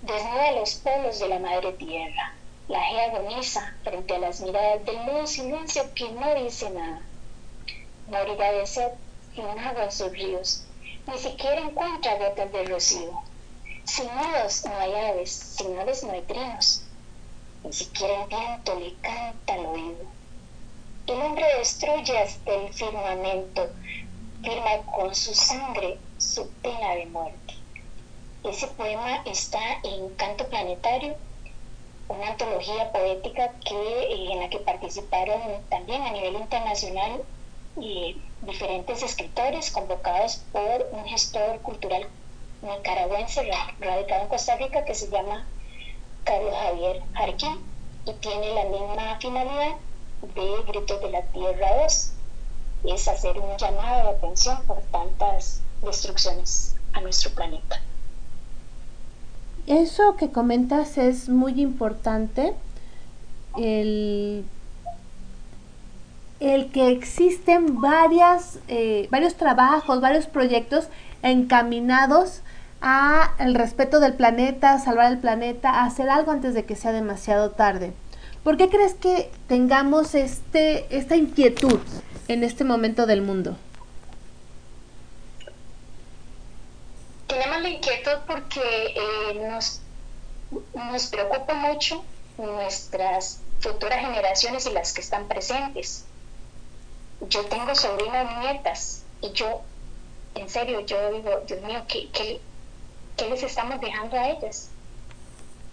desnuda 0.02 0.52
los 0.52 0.74
polos 0.76 1.18
de 1.18 1.28
la 1.28 1.40
madre 1.40 1.72
tierra. 1.72 2.36
La 2.68 2.78
G 2.78 3.10
agoniza 3.10 3.74
frente 3.82 4.14
a 4.14 4.18
las 4.20 4.40
miradas 4.40 4.86
del 4.86 5.04
nuevo 5.04 5.26
silencio 5.26 5.92
que 5.94 6.12
no 6.12 6.32
dice 6.36 6.70
nada. 6.70 7.02
Morirá 8.06 8.52
de 8.52 8.66
sed 8.66 8.92
sin 9.34 9.46
agua 9.46 9.84
en 9.84 9.92
sus 9.92 10.12
ríos, 10.12 10.64
ni 11.06 11.18
siquiera 11.18 11.60
encuentra 11.60 12.18
gotas 12.18 12.52
de 12.52 12.64
rocío. 12.64 13.22
Sin 13.84 14.06
nudos 14.14 14.64
no 14.66 14.76
hay 14.76 14.94
aves, 14.94 15.30
sin 15.30 15.78
aves 15.78 16.04
no 16.04 16.12
hay 16.12 16.22
trinos, 16.22 16.84
ni 17.62 17.72
siquiera 17.72 18.22
el 18.22 18.28
viento 18.28 18.78
le 18.78 18.94
canta 19.00 19.54
al 19.54 19.66
oído. 19.66 20.06
El 21.06 21.20
hombre 21.22 21.46
destruye 21.58 22.18
hasta 22.18 22.54
el 22.54 22.72
firmamento, 22.74 23.70
firma 24.42 24.82
con 24.94 25.14
su 25.14 25.34
sangre 25.34 25.98
su 26.18 26.48
pena 26.62 26.94
de 26.94 27.06
muerte. 27.06 27.54
Ese 28.42 28.66
poema 28.68 29.22
está 29.24 29.80
en 29.82 30.14
Canto 30.16 30.46
Planetario, 30.48 31.16
una 32.08 32.28
antología 32.28 32.92
poética 32.92 33.52
que, 33.64 34.32
en 34.32 34.40
la 34.40 34.50
que 34.50 34.58
participaron 34.58 35.40
también 35.70 36.02
a 36.02 36.10
nivel 36.10 36.34
internacional 36.34 37.24
diferentes 37.76 39.02
escritores 39.02 39.70
convocados 39.70 40.42
por 40.52 40.88
un 40.92 41.04
gestor 41.06 41.60
cultural 41.60 42.06
nicaragüense 42.62 43.42
radicado 43.80 44.22
en 44.22 44.28
Costa 44.28 44.56
Rica 44.56 44.84
que 44.84 44.94
se 44.94 45.10
llama 45.10 45.46
Carlos 46.24 46.54
Javier 46.54 47.02
Jarquín 47.14 47.58
y 48.06 48.12
tiene 48.14 48.54
la 48.54 48.64
misma 48.64 49.18
finalidad 49.20 49.76
de 50.22 50.62
Gritos 50.72 51.00
de 51.00 51.10
la 51.10 51.22
Tierra 51.22 51.82
2 51.82 52.10
es 52.84 53.08
hacer 53.08 53.38
un 53.38 53.56
llamado 53.56 54.02
de 54.04 54.16
atención 54.16 54.58
por 54.66 54.80
tantas 54.82 55.62
destrucciones 55.82 56.76
a 56.92 57.00
nuestro 57.00 57.30
planeta. 57.32 57.80
Eso 59.66 60.16
que 60.16 60.30
comentas 60.30 60.98
es 60.98 61.28
muy 61.28 61.60
importante, 61.62 62.54
el, 63.56 64.44
el 66.44 66.70
que 66.70 66.90
existen 66.90 67.80
varias, 67.80 68.58
eh, 68.68 69.08
varios 69.10 69.34
trabajos, 69.34 70.02
varios 70.02 70.26
proyectos 70.26 70.88
encaminados 71.22 72.42
a 72.82 73.34
el 73.38 73.54
respeto 73.54 73.98
del 73.98 74.12
planeta, 74.12 74.78
salvar 74.78 75.10
el 75.10 75.18
planeta, 75.18 75.70
a 75.70 75.86
hacer 75.86 76.10
algo 76.10 76.32
antes 76.32 76.52
de 76.52 76.66
que 76.66 76.76
sea 76.76 76.92
demasiado 76.92 77.52
tarde. 77.52 77.94
¿Por 78.42 78.58
qué 78.58 78.68
crees 78.68 78.92
que 78.92 79.30
tengamos 79.48 80.14
este, 80.14 80.84
esta 80.94 81.16
inquietud 81.16 81.80
en 82.28 82.44
este 82.44 82.62
momento 82.62 83.06
del 83.06 83.22
mundo? 83.22 83.56
Tenemos 87.26 87.62
la 87.62 87.70
inquietud 87.70 88.18
porque 88.26 88.60
eh, 88.60 89.48
nos, 89.48 89.80
nos 90.74 91.06
preocupa 91.06 91.54
mucho 91.54 92.04
nuestras 92.36 93.40
futuras 93.60 94.00
generaciones 94.00 94.66
y 94.66 94.72
las 94.72 94.92
que 94.92 95.00
están 95.00 95.26
presentes. 95.26 96.04
Yo 97.28 97.44
tengo 97.46 97.74
sobrinas 97.74 98.38
nietas 98.40 99.04
y 99.20 99.32
yo, 99.32 99.62
en 100.34 100.48
serio, 100.48 100.80
yo 100.80 101.12
digo, 101.12 101.42
Dios 101.46 101.62
mío, 101.62 101.84
¿qué, 101.88 102.08
qué, 102.10 102.40
qué 103.16 103.28
les 103.28 103.42
estamos 103.42 103.80
dejando 103.80 104.16
a 104.18 104.30
ellas? 104.30 104.70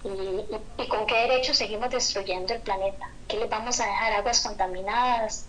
y, 0.03 0.87
con 0.87 1.05
qué 1.05 1.15
derecho 1.15 1.53
seguimos 1.53 1.89
destruyendo 1.89 2.53
el 2.53 2.61
planeta. 2.61 3.09
¿Qué 3.27 3.37
les 3.37 3.49
vamos 3.49 3.79
a 3.79 3.85
dejar? 3.85 4.13
Aguas 4.13 4.41
contaminadas, 4.41 5.45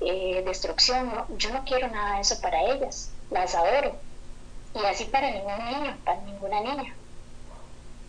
eh, 0.00 0.42
destrucción. 0.44 1.10
Yo 1.38 1.50
no 1.50 1.64
quiero 1.64 1.88
nada 1.88 2.16
de 2.16 2.22
eso 2.22 2.40
para 2.40 2.62
ellas, 2.62 3.10
las 3.30 3.54
adoro. 3.54 3.96
Y 4.74 4.84
así 4.86 5.04
para 5.04 5.30
ningún 5.30 5.64
niño, 5.66 5.96
para 6.04 6.20
ninguna 6.22 6.60
niña. 6.60 6.94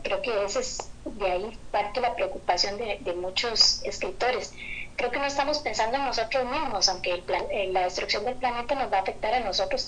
Creo 0.01 0.21
que 0.21 0.45
ese 0.45 0.59
es 0.59 0.89
de 1.05 1.31
ahí 1.31 1.59
parte 1.71 2.01
la 2.01 2.15
preocupación 2.15 2.77
de, 2.77 3.13
muchos 3.13 3.81
escritores. 3.83 4.53
Creo 4.95 5.09
que 5.09 5.19
no 5.19 5.25
estamos 5.25 5.59
pensando 5.59 5.97
en 5.97 6.05
nosotros 6.05 6.45
mismos, 6.45 6.87
aunque 6.87 7.13
el 7.13 7.23
eh, 7.51 7.69
la 7.71 7.81
destrucción 7.81 8.25
del 8.25 8.35
planeta 8.35 8.75
nos 8.75 8.91
va 8.91 8.97
a 8.97 9.01
afectar 9.01 9.33
a 9.33 9.39
nosotros, 9.39 9.87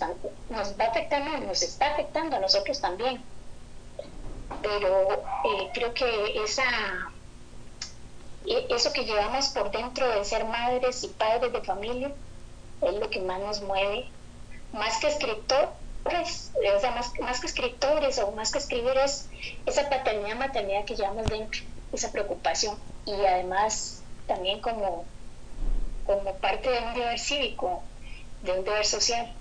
nos 0.50 0.80
va 0.80 0.86
a 0.86 0.88
afectar, 0.88 1.42
nos 1.42 1.62
está 1.62 1.92
afectando 1.92 2.38
a 2.38 2.40
nosotros 2.40 2.82
también. 2.82 3.22
Pero 4.62 5.12
eh, 5.14 5.70
creo 5.74 5.94
que 5.94 6.44
esa, 6.44 6.64
e, 8.48 8.68
eso 8.70 8.92
que 8.94 9.06
llevamos 9.06 9.50
por 9.50 9.72
dentro 9.72 10.08
de 10.10 10.26
ser 10.26 10.46
madres 10.46 11.04
y 11.04 11.08
padres 11.10 11.54
de 11.54 11.62
familia 11.62 12.12
es 12.82 12.94
lo 12.96 13.10
que 13.10 13.20
más 13.22 13.40
nos 13.40 13.62
mueve, 13.62 14.10
más 14.74 14.98
que 14.98 15.08
escritores, 15.08 15.72
o 16.06 16.80
sea, 16.80 16.92
más, 16.92 17.12
más 17.20 17.40
que 17.40 17.48
escritores 17.48 18.18
o 18.20 18.32
más 18.32 18.52
que 18.52 18.58
escribir 18.58 18.98
es 18.98 19.30
esa 19.66 19.88
paternidad, 19.90 20.36
maternidad 20.36 20.86
que 20.86 20.96
llevamos 20.96 21.26
dentro, 21.28 21.62
esa 21.94 22.12
preocupación. 22.12 22.78
Y 23.06 23.14
además 23.14 23.95
también 24.28 24.62
como, 24.62 25.06
como 26.06 26.36
parte 26.36 26.70
de 26.70 26.80
un 26.80 26.94
deber 26.94 27.20
cívico, 27.20 27.84
de 28.44 28.60
un 28.60 28.66
deber 28.66 28.86
social, 28.86 29.32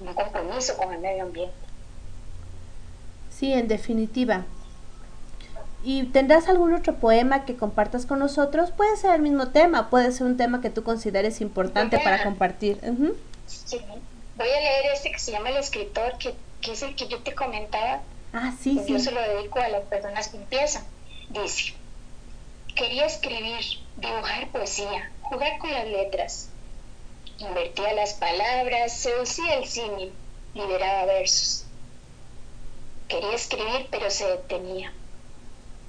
un 0.00 0.14
compromiso 0.14 0.76
con 0.76 0.92
el 0.92 1.00
medio 1.00 1.24
ambiente. 1.24 1.54
Sí, 3.30 3.52
en 3.52 3.68
definitiva. 3.68 4.44
¿Y 5.82 6.04
tendrás 6.04 6.48
algún 6.48 6.74
otro 6.74 6.96
poema 6.96 7.46
que 7.46 7.56
compartas 7.56 8.04
con 8.04 8.18
nosotros? 8.18 8.70
Puede 8.70 8.96
ser 8.96 9.14
el 9.14 9.22
mismo 9.22 9.48
tema, 9.48 9.88
puede 9.88 10.12
ser 10.12 10.26
un 10.26 10.36
tema 10.36 10.60
que 10.60 10.68
tú 10.68 10.82
consideres 10.82 11.40
importante 11.40 11.98
para 11.98 12.22
compartir. 12.22 12.78
Sí, 13.46 13.80
voy 14.36 14.48
a 14.48 14.60
leer 14.60 14.92
este 14.92 15.10
que 15.10 15.18
se 15.18 15.32
llama 15.32 15.50
El 15.50 15.56
escritor, 15.56 16.18
que, 16.18 16.34
es 16.70 16.82
el 16.82 16.94
que 16.94 17.08
yo 17.08 17.22
te 17.22 17.34
comentaba. 17.34 18.02
Ah, 18.34 18.52
sí, 18.60 18.78
sí. 18.84 18.92
Yo 18.92 18.98
se 18.98 19.10
lo 19.10 19.20
dedico 19.22 19.58
a 19.58 19.68
las 19.68 19.84
personas 19.84 20.28
que 20.28 20.36
empiezan. 20.36 20.84
Dice, 21.30 21.72
quería 22.80 23.04
escribir, 23.04 23.62
dibujar 23.98 24.48
poesía, 24.48 25.12
jugar 25.20 25.58
con 25.58 25.70
las 25.70 25.86
letras. 25.86 26.48
Invertía 27.36 27.92
las 27.92 28.14
palabras, 28.14 28.96
seducía 28.96 29.56
el 29.56 29.66
símil, 29.66 30.10
liberaba 30.54 31.04
versos 31.04 31.66
Quería 33.06 33.34
escribir, 33.34 33.86
pero 33.90 34.10
se 34.10 34.26
detenía 34.26 34.94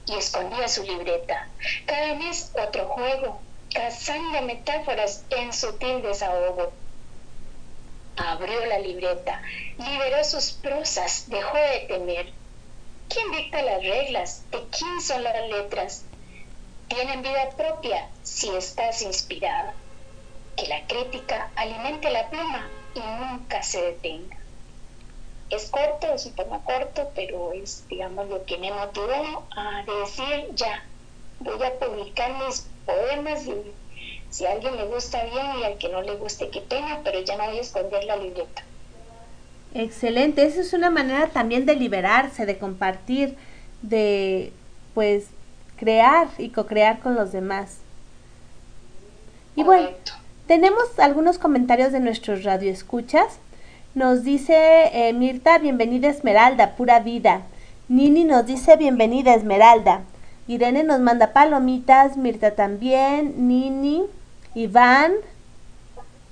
y 0.05 0.15
escondía 0.15 0.67
su 0.67 0.83
libreta. 0.83 1.47
Cada 1.85 2.15
mes 2.15 2.51
otro 2.61 2.85
juego, 2.89 3.39
cazando 3.73 4.41
metáforas 4.41 5.23
en 5.29 5.53
sutil 5.53 6.01
desahogo. 6.01 6.73
Abrió 8.17 8.65
la 8.65 8.79
libreta, 8.79 9.41
liberó 9.77 10.21
sus 10.25 10.51
prosas, 10.51 11.29
dejó 11.29 11.55
de 11.55 11.85
temer. 11.87 12.33
¿Quién 13.07 13.31
dicta 13.31 13.61
las 13.61 13.81
reglas? 13.81 14.43
¿De 14.51 14.59
quién 14.77 14.99
son 14.99 15.23
las 15.23 15.47
letras? 15.47 16.05
Tienen 16.93 17.21
vida 17.21 17.49
propia 17.55 18.09
si 18.21 18.49
estás 18.49 19.01
inspirado. 19.01 19.71
Que 20.57 20.67
la 20.67 20.85
crítica 20.87 21.49
alimente 21.55 22.11
la 22.11 22.29
pluma 22.29 22.67
y 22.93 22.99
nunca 22.99 23.63
se 23.63 23.81
detenga. 23.81 24.35
Es 25.49 25.69
corto, 25.69 26.13
es 26.13 26.25
un 26.25 26.33
poema 26.33 26.61
corto, 26.65 27.09
pero 27.15 27.53
es, 27.53 27.85
digamos, 27.87 28.27
lo 28.27 28.43
que 28.43 28.57
me 28.57 28.73
motivó 28.73 29.45
a 29.55 29.85
decir, 29.85 30.53
ya, 30.53 30.83
voy 31.39 31.63
a 31.63 31.79
publicar 31.79 32.45
mis 32.45 32.67
poemas 32.85 33.45
y 33.47 33.55
si 34.29 34.45
a 34.45 34.51
alguien 34.51 34.75
le 34.75 34.85
gusta 34.87 35.23
bien 35.23 35.45
y 35.61 35.63
al 35.63 35.77
que 35.77 35.87
no 35.87 36.01
le 36.01 36.17
guste, 36.17 36.49
qué 36.49 36.59
pena, 36.59 36.99
pero 37.05 37.21
ya 37.21 37.37
no 37.37 37.45
voy 37.45 37.57
a 37.57 37.61
esconder 37.61 38.03
la 38.03 38.17
libreta. 38.17 38.63
Excelente, 39.73 40.43
esa 40.45 40.59
es 40.59 40.73
una 40.73 40.89
manera 40.89 41.27
también 41.27 41.65
de 41.65 41.75
liberarse, 41.75 42.45
de 42.45 42.57
compartir, 42.57 43.37
de 43.81 44.51
pues 44.93 45.27
crear 45.81 46.27
y 46.37 46.49
co-crear 46.49 46.99
con 46.99 47.15
los 47.15 47.31
demás. 47.31 47.77
Y 49.55 49.63
bueno, 49.63 49.89
tenemos 50.45 50.99
algunos 50.99 51.39
comentarios 51.39 51.91
de 51.91 51.99
nuestros 51.99 52.43
radioescuchas. 52.43 53.39
Nos 53.95 54.23
dice 54.23 54.91
eh, 54.93 55.11
Mirta, 55.13 55.57
bienvenida 55.57 56.07
Esmeralda, 56.07 56.75
pura 56.75 56.99
vida. 56.99 57.41
Nini 57.89 58.25
nos 58.25 58.45
dice 58.45 58.75
bienvenida 58.75 59.33
Esmeralda. 59.33 60.01
Irene 60.47 60.83
nos 60.83 60.99
manda 60.99 61.33
palomitas, 61.33 62.15
Mirta 62.15 62.51
también, 62.51 63.47
Nini, 63.47 64.03
Iván, 64.53 65.13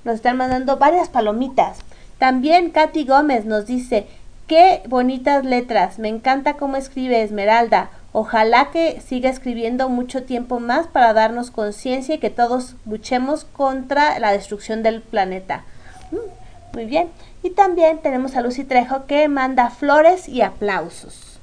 nos 0.03 0.15
están 0.15 0.37
mandando 0.37 0.77
varias 0.77 1.09
palomitas. 1.09 1.79
También 2.19 2.69
Katy 2.69 3.03
Gómez 3.03 3.45
nos 3.45 3.65
dice, 3.65 4.05
qué 4.45 4.83
bonitas 4.87 5.43
letras, 5.43 5.97
me 5.97 6.07
encanta 6.07 6.53
cómo 6.53 6.77
escribe 6.77 7.23
Esmeralda. 7.23 7.89
Ojalá 8.11 8.71
que 8.71 9.01
siga 9.01 9.29
escribiendo 9.29 9.87
mucho 9.87 10.23
tiempo 10.23 10.59
más 10.59 10.87
para 10.87 11.13
darnos 11.13 11.51
conciencia 11.51 12.15
y 12.15 12.19
que 12.19 12.31
todos 12.31 12.75
luchemos 12.85 13.45
contra 13.45 14.17
la 14.19 14.31
destrucción 14.31 14.81
del 14.81 15.01
planeta. 15.01 15.63
Mm, 16.11 16.75
muy 16.75 16.85
bien. 16.85 17.11
Y 17.43 17.51
también 17.51 17.99
tenemos 17.99 18.35
a 18.35 18.41
Lucy 18.41 18.63
Trejo 18.63 19.05
que 19.05 19.27
manda 19.27 19.69
flores 19.69 20.27
y 20.27 20.41
aplausos. 20.41 21.39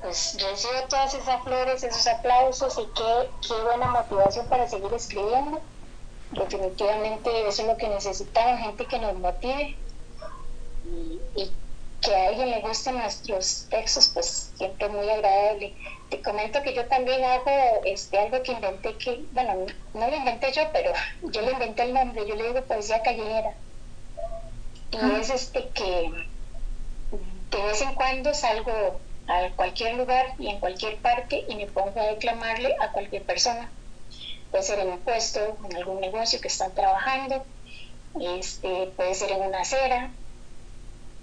Pues 0.00 0.36
recibo 0.40 0.88
todas 0.88 1.12
esas 1.12 1.42
flores, 1.42 1.82
esos 1.82 2.06
aplausos 2.06 2.78
y 2.78 2.86
qué, 2.94 3.28
qué 3.46 3.62
buena 3.64 3.88
motivación 3.88 4.46
para 4.46 4.68
seguir 4.68 4.92
escribiendo. 4.94 5.60
Definitivamente 6.30 7.48
eso 7.48 7.62
es 7.62 7.68
lo 7.68 7.76
que 7.76 7.88
necesitamos, 7.88 8.60
gente 8.60 8.86
que 8.86 8.98
nos 9.00 9.14
motive 9.18 9.76
y, 10.84 11.20
y 11.34 11.50
que 12.00 12.14
a 12.14 12.28
alguien 12.28 12.50
le 12.50 12.60
gusten 12.60 12.96
nuestros 12.96 13.66
textos, 13.70 14.10
pues 14.14 14.52
siempre 14.56 14.88
muy 14.88 15.08
agradable. 15.08 15.74
Te 16.10 16.22
comento 16.22 16.62
que 16.62 16.74
yo 16.74 16.86
también 16.86 17.24
hago 17.24 17.50
este, 17.84 18.18
algo 18.18 18.42
que 18.42 18.52
inventé, 18.52 18.96
que, 18.96 19.24
bueno, 19.32 19.66
no 19.94 20.08
lo 20.08 20.16
inventé 20.16 20.52
yo, 20.52 20.62
pero 20.72 20.92
yo 21.22 21.42
le 21.42 21.52
inventé 21.52 21.82
el 21.82 21.94
nombre, 21.94 22.26
yo 22.26 22.34
le 22.34 22.48
digo 22.48 22.62
poesía 22.62 23.02
callejera. 23.02 23.54
Y 24.90 25.20
es 25.20 25.30
este 25.30 25.68
que 25.68 26.10
de 27.50 27.62
vez 27.62 27.82
en 27.82 27.94
cuando 27.94 28.32
salgo 28.32 29.00
a 29.26 29.50
cualquier 29.56 29.94
lugar 29.96 30.34
y 30.38 30.48
en 30.48 30.60
cualquier 30.60 30.96
parte 30.96 31.44
y 31.48 31.54
me 31.56 31.66
pongo 31.66 32.00
a 32.00 32.06
declamarle 32.06 32.74
a 32.80 32.92
cualquier 32.92 33.22
persona. 33.24 33.70
Puede 34.50 34.64
ser 34.64 34.78
en 34.78 34.88
un 34.88 35.00
puesto, 35.00 35.58
en 35.68 35.76
algún 35.76 36.00
negocio 36.00 36.40
que 36.40 36.48
están 36.48 36.72
trabajando, 36.74 37.44
este, 38.18 38.90
puede 38.96 39.14
ser 39.14 39.32
en 39.32 39.42
una 39.42 39.60
acera, 39.60 40.10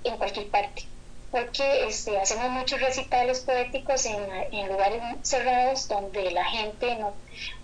en 0.06 0.18
cualquier 0.18 0.48
parte. 0.48 0.84
Porque 1.32 1.88
este, 1.88 2.18
hacemos 2.18 2.50
muchos 2.50 2.80
recitales 2.80 3.42
poéticos 3.42 4.06
en, 4.06 4.18
en 4.52 4.68
lugares 4.70 5.02
cerrados 5.24 5.88
donde 5.88 6.32
la 6.32 6.46
gente 6.46 6.96
no, 6.96 7.14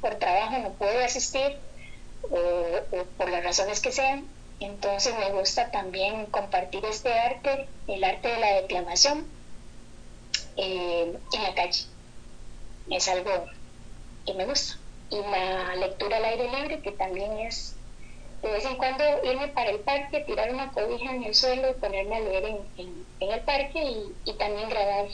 por 0.01 0.15
trabajo 0.15 0.57
no 0.57 0.71
puede 0.73 1.03
asistir 1.05 1.57
o, 2.23 3.03
por 3.17 3.29
las 3.29 3.43
razones 3.43 3.79
que 3.79 3.91
sean 3.91 4.27
entonces 4.61 5.15
me 5.17 5.31
gusta 5.31 5.71
también 5.71 6.27
compartir 6.27 6.85
este 6.85 7.11
arte, 7.11 7.67
el 7.87 8.03
arte 8.03 8.27
de 8.27 8.39
la 8.39 8.61
declamación, 8.61 9.25
eh, 10.55 11.17
en 11.33 11.43
la 11.43 11.55
calle. 11.55 11.85
Es 12.91 13.07
algo 13.07 13.47
que 14.23 14.33
me 14.35 14.45
gusta. 14.45 14.77
Y 15.09 15.17
la 15.17 15.75
lectura 15.77 16.17
al 16.17 16.25
aire 16.25 16.49
libre, 16.51 16.79
que 16.81 16.91
también 16.91 17.39
es 17.39 17.70
de 18.41 18.51
vez 18.51 18.65
en 18.65 18.75
cuando 18.75 19.03
irme 19.23 19.47
para 19.49 19.69
el 19.69 19.79
parque, 19.79 20.21
tirar 20.21 20.53
una 20.53 20.71
cobija 20.71 21.13
en 21.13 21.23
el 21.23 21.35
suelo 21.35 21.69
y 21.69 21.73
ponerme 21.73 22.15
a 22.15 22.19
leer 22.19 22.45
en, 22.77 23.05
el 23.19 23.39
parque 23.41 24.03
y, 24.25 24.33
también 24.33 24.69
grabar 24.69 25.05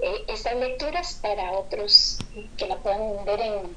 eh, 0.00 0.24
estas 0.28 0.54
lecturas 0.56 1.18
para 1.20 1.52
otros 1.52 2.18
que 2.56 2.66
la 2.66 2.76
puedan 2.76 3.24
ver 3.24 3.40
en, 3.40 3.76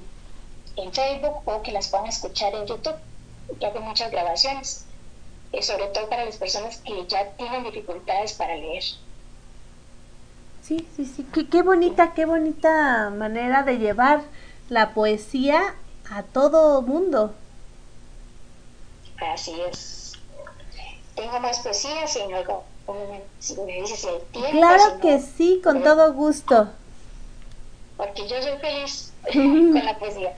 en 0.76 0.94
Facebook 0.94 1.42
o 1.46 1.62
que 1.64 1.72
las 1.72 1.90
puedan 1.90 2.08
escuchar 2.08 2.54
en 2.54 2.68
YouTube 2.68 2.96
que 3.60 3.66
hago 3.66 3.82
muchas 3.82 4.12
grabaciones, 4.12 4.86
eh, 5.52 5.62
sobre 5.62 5.88
todo 5.88 6.10
para 6.10 6.26
las 6.26 6.38
personas 6.38 6.78
que 6.78 7.06
ya 7.08 7.32
tienen 7.32 7.64
dificultades 7.64 8.34
para 8.34 8.56
leer. 8.56 8.84
Sí, 10.62 10.88
sí, 10.96 11.06
sí, 11.06 11.26
qué, 11.34 11.48
qué 11.50 11.64
bonita, 11.64 12.14
qué 12.14 12.26
bonita 12.26 13.10
manera 13.10 13.64
de 13.64 13.78
llevar 13.78 14.22
la 14.70 14.94
poesía 14.94 15.76
a 16.10 16.24
todo 16.24 16.82
mundo. 16.82 17.34
Así 19.22 19.60
es. 19.62 20.14
Tengo 21.16 21.40
más 21.40 21.60
poesía, 21.60 22.08
si, 22.08 22.20
no, 22.28 22.64
si 23.40 23.56
me 23.56 23.82
dices 23.82 24.04
el 24.06 24.22
tiempo. 24.32 24.52
Claro 24.52 25.00
que 25.00 25.20
sí, 25.20 25.62
con 25.64 25.84
todo 25.84 26.14
gusto. 26.14 26.70
Porque 27.98 28.28
yo 28.28 28.42
soy 28.42 28.58
feliz 28.58 29.14
con 29.34 29.86
la 29.86 29.98
poesía. 30.00 30.36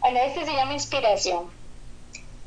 Bueno, 0.00 0.20
este 0.20 0.44
se 0.46 0.52
llama 0.52 0.74
inspiración. 0.74 1.50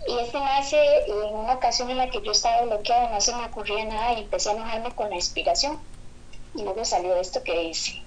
Y 0.07 0.19
este 0.19 0.39
nace 0.39 0.77
en 1.07 1.35
una 1.35 1.53
ocasión 1.53 1.89
en 1.89 1.97
la 1.97 2.09
que 2.09 2.21
yo 2.21 2.31
estaba 2.31 2.63
bloqueada, 2.63 3.09
no 3.09 3.21
se 3.21 3.35
me 3.35 3.45
ocurría 3.45 3.85
nada 3.85 4.13
y 4.13 4.21
empecé 4.21 4.49
a 4.49 4.53
enojarme 4.53 4.93
con 4.95 5.09
la 5.09 5.15
inspiración. 5.15 5.79
Y 6.55 6.63
luego 6.63 6.83
salió 6.85 7.15
esto 7.15 7.43
que 7.43 7.57
dice, 7.67 8.01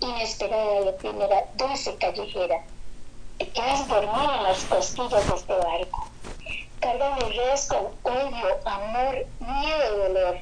inesperada 0.00 0.90
y 0.90 0.92
primera, 0.98 1.44
dulce 1.56 1.94
callejera, 1.96 2.64
te 3.38 3.48
quedas 3.48 3.88
dormida 3.88 4.36
en 4.38 4.42
las 4.42 4.64
costillas 4.64 5.28
de 5.28 5.34
este 5.36 5.52
barco. 5.54 6.08
Carga 6.84 7.16
mis 7.16 7.34
redes 7.34 7.66
con 7.68 7.86
odio, 8.02 8.60
amor, 8.66 9.26
miedo, 9.38 9.96
dolor. 10.06 10.38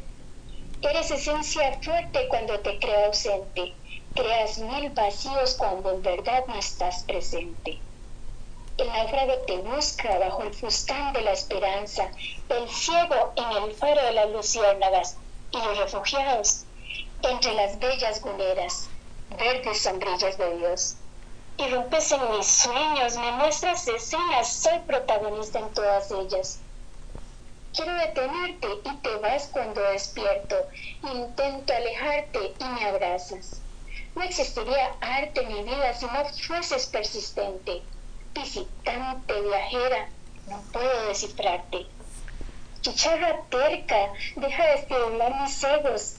Eres 0.83 1.13
esencia 1.13 1.81
fuerte 1.81 2.27
cuando 2.27 2.59
te 2.59 2.81
creo 2.81 3.07
ausente. 3.07 3.73
Creas 4.17 4.59
mil 4.59 4.91
vacíos 4.91 5.55
cuando 5.57 5.93
en 5.93 6.03
verdad 6.03 6.45
no 6.49 6.57
estás 6.57 7.05
presente. 7.05 7.79
El 8.77 8.89
náufrago 8.89 9.35
te 9.47 9.59
busca 9.59 10.19
bajo 10.19 10.43
el 10.43 10.53
fustán 10.53 11.13
de 11.13 11.21
la 11.21 11.31
esperanza, 11.31 12.11
el 12.49 12.69
ciego 12.69 13.33
en 13.37 13.63
el 13.63 13.73
faro 13.77 14.05
de 14.05 14.13
las 14.13 14.31
luciérnagas 14.31 15.19
y 15.53 15.59
los 15.59 15.79
refugiados 15.79 16.65
entre 17.23 17.55
las 17.55 17.79
bellas 17.79 18.21
guleras, 18.21 18.91
verdes 19.39 19.81
sombrillas 19.81 20.37
de 20.37 20.57
Dios. 20.57 20.97
Irrumpes 21.67 22.13
en 22.13 22.37
mis 22.37 22.47
sueños, 22.47 23.17
me 23.17 23.33
muestras 23.33 23.87
escenas, 23.89 24.53
soy 24.53 24.79
protagonista 24.81 25.59
en 25.59 25.73
todas 25.75 26.11
ellas. 26.11 26.61
Quiero 27.75 27.95
detenerte 27.95 28.69
y 28.85 28.97
te 28.97 29.17
vas 29.17 29.49
cuando 29.53 29.81
despierto. 29.81 30.57
Intento 31.03 31.73
alejarte 31.73 32.55
y 32.59 32.65
me 32.65 32.85
abrazas. 32.85 33.61
No 34.15 34.23
existiría 34.23 34.95
arte 35.01 35.43
en 35.43 35.49
mi 35.53 35.63
vida 35.63 35.95
si 35.95 36.07
no 36.07 36.25
fueses 36.47 36.87
persistente 36.87 37.83
visitante 38.35 39.41
viajera, 39.41 40.09
no 40.49 40.61
puedo 40.73 41.09
descifrarte. 41.09 41.87
Chicharra 42.81 43.43
terca, 43.51 44.13
deja 44.37 44.67
de 44.67 44.75
estimular 44.75 45.41
mis 45.41 45.63
egos, 45.65 46.17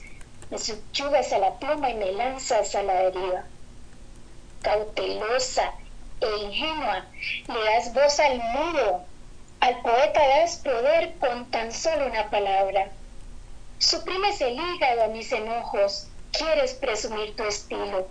me 0.50 0.58
subyugas 0.58 1.32
a 1.32 1.38
la 1.38 1.58
pluma 1.58 1.90
y 1.90 1.94
me 1.94 2.12
lanzas 2.12 2.74
a 2.74 2.82
la 2.82 2.94
deriva. 2.94 3.44
Cautelosa 4.64 5.66
e 6.20 6.28
ingenua, 6.44 7.06
le 7.52 7.60
das 7.68 7.94
voz 7.94 8.18
al 8.18 8.36
mudo, 8.54 9.04
al 9.60 9.74
poeta 9.82 10.22
das 10.32 10.56
poder 10.56 11.14
con 11.20 11.50
tan 11.52 11.70
solo 11.70 12.06
una 12.06 12.28
palabra. 12.30 12.90
Suprimes 13.78 14.40
el 14.40 14.54
hígado 14.54 15.04
a 15.04 15.08
mis 15.08 15.30
enojos, 15.30 16.08
quieres 16.32 16.74
presumir 16.74 17.36
tu 17.36 17.44
estilo 17.44 18.08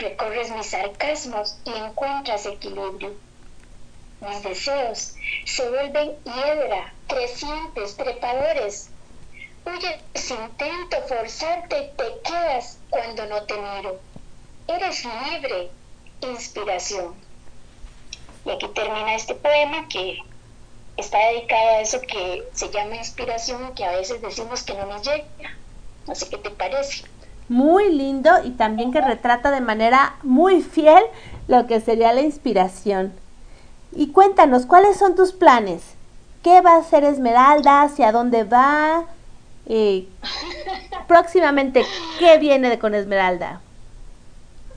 recorres 0.00 0.50
mis 0.50 0.66
sarcasmos 0.66 1.58
y 1.64 1.70
encuentras 1.70 2.46
equilibrio. 2.46 3.12
Mis 4.20 4.42
deseos 4.42 5.14
se 5.44 5.68
vuelven 5.68 6.16
hiedra, 6.24 6.94
crecientes, 7.06 7.96
trepadores. 7.96 8.90
huyes, 9.64 10.30
intento 10.30 10.96
forzarte, 11.06 11.92
te 11.96 12.20
quedas 12.24 12.78
cuando 12.88 13.26
no 13.26 13.42
te 13.44 13.54
miro. 13.56 14.00
Eres 14.70 15.04
libre, 15.04 15.68
inspiración. 16.20 17.14
Y 18.44 18.50
aquí 18.50 18.68
termina 18.68 19.16
este 19.16 19.34
poema 19.34 19.88
que 19.88 20.18
está 20.96 21.18
dedicado 21.32 21.70
a 21.70 21.80
eso 21.80 22.00
que 22.02 22.44
se 22.52 22.70
llama 22.70 22.94
inspiración, 22.94 23.74
que 23.74 23.84
a 23.84 23.90
veces 23.90 24.22
decimos 24.22 24.62
que 24.62 24.74
no 24.74 24.86
nos 24.86 25.02
llega. 25.02 25.26
No 26.06 26.14
sé 26.14 26.28
qué 26.28 26.38
te 26.38 26.50
parece. 26.50 27.02
Muy 27.48 27.92
lindo 27.92 28.30
y 28.44 28.50
también 28.50 28.92
que 28.92 29.00
retrata 29.00 29.50
de 29.50 29.60
manera 29.60 30.14
muy 30.22 30.62
fiel 30.62 31.02
lo 31.48 31.66
que 31.66 31.80
sería 31.80 32.12
la 32.12 32.20
inspiración. 32.20 33.12
Y 33.90 34.12
cuéntanos, 34.12 34.66
¿cuáles 34.66 34.96
son 34.96 35.16
tus 35.16 35.32
planes? 35.32 35.82
¿Qué 36.44 36.60
va 36.60 36.74
a 36.74 36.78
hacer 36.78 37.02
Esmeralda? 37.02 37.82
¿Hacia 37.82 38.12
dónde 38.12 38.44
va? 38.44 39.06
Eh, 39.66 40.06
próximamente, 41.08 41.84
¿qué 42.20 42.38
viene 42.38 42.78
con 42.78 42.94
Esmeralda? 42.94 43.60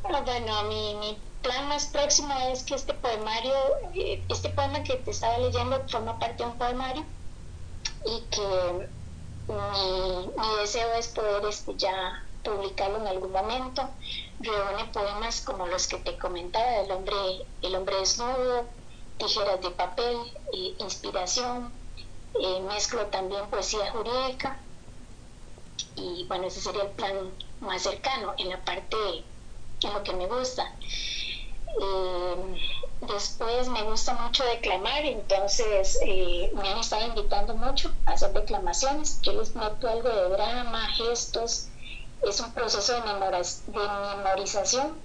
Bueno, 0.03 0.63
mi, 0.63 0.95
mi 0.95 1.17
plan 1.41 1.67
más 1.69 1.85
próximo 1.87 2.33
es 2.51 2.63
que 2.63 2.75
este 2.75 2.93
poemario, 2.93 3.53
eh, 3.95 4.23
este 4.29 4.49
poema 4.49 4.83
que 4.83 4.95
te 4.97 5.11
estaba 5.11 5.37
leyendo 5.37 5.87
forma 5.87 6.19
parte 6.19 6.43
de 6.43 6.49
un 6.49 6.57
poemario 6.57 7.03
y 8.05 8.21
que 8.29 8.89
mi, 9.47 10.27
mi 10.37 10.55
deseo 10.59 10.93
es 10.95 11.07
poder 11.07 11.45
este, 11.45 11.75
ya 11.77 12.21
publicarlo 12.43 12.97
en 12.97 13.07
algún 13.07 13.31
momento. 13.31 13.89
Reúne 14.39 14.85
poemas 14.93 15.41
como 15.41 15.67
los 15.67 15.87
que 15.87 15.97
te 15.97 16.17
comentaba, 16.17 16.77
El 16.81 16.91
hombre, 16.91 17.15
el 17.61 17.75
hombre 17.75 17.95
desnudo, 17.97 18.65
Tijeras 19.17 19.61
de 19.61 19.71
papel, 19.71 20.17
eh, 20.53 20.75
Inspiración, 20.79 21.71
eh, 22.35 22.59
mezclo 22.61 23.05
también 23.07 23.49
poesía 23.49 23.91
jurídica 23.91 24.59
y 25.95 26.25
bueno, 26.27 26.47
ese 26.47 26.61
sería 26.61 26.83
el 26.83 26.91
plan 26.91 27.31
más 27.61 27.83
cercano 27.83 28.33
en 28.37 28.49
la 28.49 28.63
parte, 28.65 28.97
lo 29.91 30.03
que 30.03 30.13
me 30.13 30.27
gusta. 30.27 30.63
Eh, 31.81 32.35
después 33.01 33.67
me 33.69 33.83
gusta 33.83 34.13
mucho 34.13 34.43
declamar, 34.45 35.05
entonces 35.05 35.97
eh, 36.05 36.51
me 36.53 36.69
han 36.69 36.77
estado 36.77 37.07
invitando 37.07 37.55
mucho 37.55 37.91
a 38.05 38.11
hacer 38.11 38.31
declamaciones. 38.33 39.19
Yo 39.21 39.33
les 39.33 39.55
meto 39.55 39.89
algo 39.89 40.09
de 40.09 40.29
drama, 40.29 40.87
gestos. 40.89 41.67
Es 42.21 42.39
un 42.39 42.53
proceso 42.53 42.93
de, 42.93 43.01
memorización. 43.01 44.97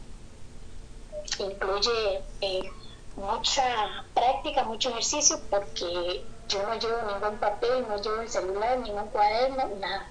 Incluye 1.39 2.23
eh, 2.41 2.71
mucha 3.17 4.05
práctica, 4.15 4.65
mucho 4.65 4.91
ejercicio, 4.91 5.41
porque 5.51 6.23
yo 6.49 6.63
no 6.63 6.75
llevo 6.79 6.97
ningún 7.13 7.39
papel, 7.39 7.87
no 7.89 8.01
llevo 8.01 8.21
el 8.21 8.29
celular, 8.29 8.79
ningún 8.79 9.07
cuaderno, 9.09 9.69
nada. 9.81 10.09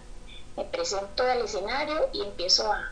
Me 0.56 0.64
presento 0.66 1.24
al 1.24 1.42
escenario 1.42 2.10
y 2.14 2.22
empiezo 2.22 2.72
a, 2.72 2.92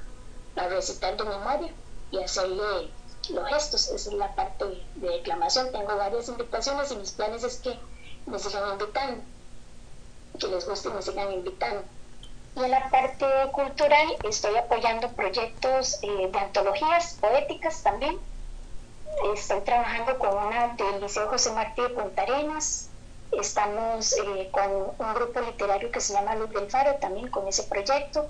a 0.56 0.68
recitar 0.68 1.18
de 1.18 1.24
memoria 1.24 1.74
y 2.12 2.24
hacerle 2.24 2.90
los 3.30 3.48
gestos, 3.50 3.90
esa 3.90 4.10
es 4.10 4.14
la 4.14 4.34
parte 4.36 4.66
de 4.96 5.10
declamación. 5.10 5.72
Tengo 5.72 5.96
varias 5.96 6.28
invitaciones 6.30 6.92
y 6.92 6.96
mis 6.98 7.12
planes 7.12 7.44
es 7.44 7.58
que 7.58 7.78
me 8.26 8.40
sigan 8.40 8.74
invitando, 8.74 9.24
que 10.40 10.48
les 10.48 10.68
guste 10.68 10.90
y 10.90 10.92
me 10.94 11.02
sigan 11.02 11.32
invitando. 11.32 11.84
Y 12.56 12.64
en 12.64 12.72
la 12.72 12.90
parte 12.90 13.26
cultural 13.52 14.08
estoy 14.24 14.56
apoyando 14.56 15.10
proyectos 15.10 16.00
eh, 16.02 16.30
de 16.32 16.40
antologías 16.40 17.18
poéticas 17.20 17.84
también. 17.84 18.18
Estoy 19.34 19.62
trabajando 19.62 20.18
con 20.20 20.30
una 20.38 20.76
del 20.76 21.02
Liceo 21.02 21.28
José 21.30 21.52
Martí 21.52 21.82
de 21.82 21.90
Punta 21.90 22.22
Arenas. 22.22 22.90
Estamos 23.32 24.14
eh, 24.14 24.50
con 24.52 24.72
un 24.98 25.14
grupo 25.16 25.42
literario 25.42 25.92
que 25.92 26.00
se 26.00 26.14
llama 26.14 26.36
Luz 26.36 26.50
del 26.52 26.70
Faro 26.70 26.96
también 26.96 27.30
con 27.30 27.48
ese 27.48 27.64
proyecto. 27.64 28.28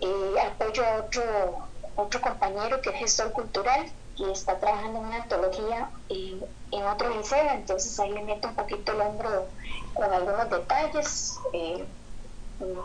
Eh, 0.00 0.34
apoyo 0.40 0.84
a 0.84 0.96
otro 0.98 1.70
otro 2.00 2.20
compañero 2.20 2.80
que 2.80 2.90
es 2.90 2.96
gestor 2.96 3.32
cultural 3.32 3.86
y 4.16 4.30
está 4.30 4.58
trabajando 4.58 5.00
en 5.00 5.06
una 5.06 5.22
antología 5.22 5.90
en, 6.08 6.42
otro 6.84 7.14
liceo, 7.16 7.50
entonces 7.52 7.98
ahí 8.00 8.10
le 8.10 8.22
meto 8.22 8.48
un 8.48 8.54
poquito 8.54 8.92
el 8.92 9.00
hombro 9.00 9.48
con 9.94 10.12
algunos 10.12 10.50
detalles, 10.50 11.38
eh, 11.52 11.84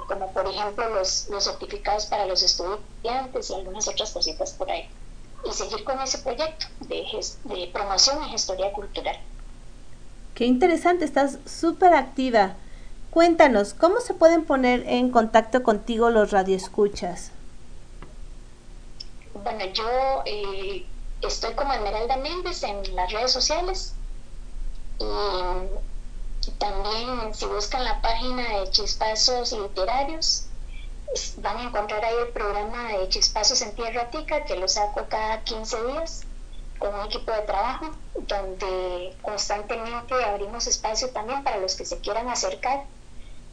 como 0.08 0.32
por 0.32 0.48
ejemplo 0.48 0.90
los, 0.90 1.28
los 1.30 1.44
certificados 1.44 2.06
para 2.08 2.26
los 2.26 2.42
estudiantes 2.42 3.50
y 3.50 3.54
algunas 3.54 3.88
otras 3.88 4.12
cositas 4.12 4.54
por 4.54 4.70
ahí. 4.70 4.90
Y 5.46 5.54
seguir 5.54 5.84
con 5.84 6.00
ese 6.02 6.18
proyecto 6.20 6.66
de, 6.82 7.06
de 7.44 7.68
promoción 7.72 8.24
y 8.24 8.30
gestoría 8.32 8.72
cultural. 8.74 9.18
Qué 10.34 10.46
interesante, 10.46 11.06
estás 11.06 11.40
súper 11.46 11.94
activa. 11.94 12.56
Cuéntanos, 13.16 13.74
¿cómo 13.74 14.02
se 14.02 14.14
pueden 14.14 14.44
poner 14.44 14.84
en 14.90 15.10
contacto 15.10 15.64
contigo 15.64 16.10
los 16.10 16.32
radioescuchas? 16.32 17.32
Bueno, 19.42 19.64
yo 19.72 20.22
eh, 20.26 20.86
estoy 21.22 21.54
como 21.54 21.72
Esmeralda 21.72 22.18
Méndez 22.18 22.62
en 22.64 22.94
las 22.94 23.14
redes 23.14 23.32
sociales 23.32 23.94
y 25.00 26.52
también 26.58 27.34
si 27.34 27.46
buscan 27.46 27.86
la 27.86 28.02
página 28.02 28.60
de 28.60 28.70
Chispazos 28.72 29.54
Literarios 29.54 30.48
van 31.38 31.56
a 31.56 31.64
encontrar 31.70 32.04
ahí 32.04 32.16
el 32.28 32.34
programa 32.34 32.98
de 32.98 33.08
Chispazos 33.08 33.62
en 33.62 33.74
Tierra 33.76 34.10
Tica 34.10 34.44
que 34.44 34.58
lo 34.58 34.68
saco 34.68 35.06
cada 35.08 35.42
15 35.46 35.86
días 35.86 36.24
con 36.80 36.94
un 36.94 37.06
equipo 37.06 37.32
de 37.32 37.44
trabajo 37.44 37.92
donde 38.28 39.16
constantemente 39.22 40.16
abrimos 40.26 40.68
espacio 40.68 41.12
también 41.12 41.46
para 41.46 41.60
los 41.60 41.76
que 41.76 41.86
se 41.86 42.00
quieran 42.00 42.28
acercar, 42.28 42.84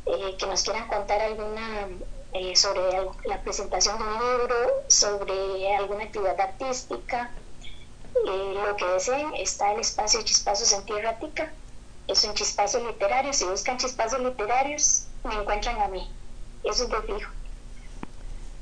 eh, 0.06 0.36
que 0.38 0.46
nos 0.46 0.62
quieran 0.62 0.88
contar 0.88 1.20
alguna 1.20 1.88
eh, 2.32 2.56
sobre 2.56 2.80
la 3.26 3.42
presentación 3.42 3.98
de 3.98 4.04
un 4.04 4.12
libro, 4.12 4.54
sobre 4.88 5.76
alguna 5.76 6.04
actividad 6.04 6.40
artística, 6.40 7.30
eh, 8.26 8.54
lo 8.66 8.76
que 8.76 8.86
deseen, 8.86 9.34
está 9.34 9.72
el 9.72 9.80
espacio 9.80 10.22
Chispazos 10.22 10.72
en 10.72 10.84
Tierra 10.84 11.18
Tica, 11.18 11.52
es 12.08 12.24
un 12.24 12.34
chispazo 12.34 12.84
literario, 12.86 13.32
si 13.32 13.44
buscan 13.44 13.76
chispazos 13.78 14.20
literarios, 14.20 15.06
me 15.24 15.34
encuentran 15.34 15.80
a 15.80 15.88
mí, 15.88 16.10
eso 16.64 16.84
es 16.84 16.90
de 16.90 17.02
fijo. 17.02 17.30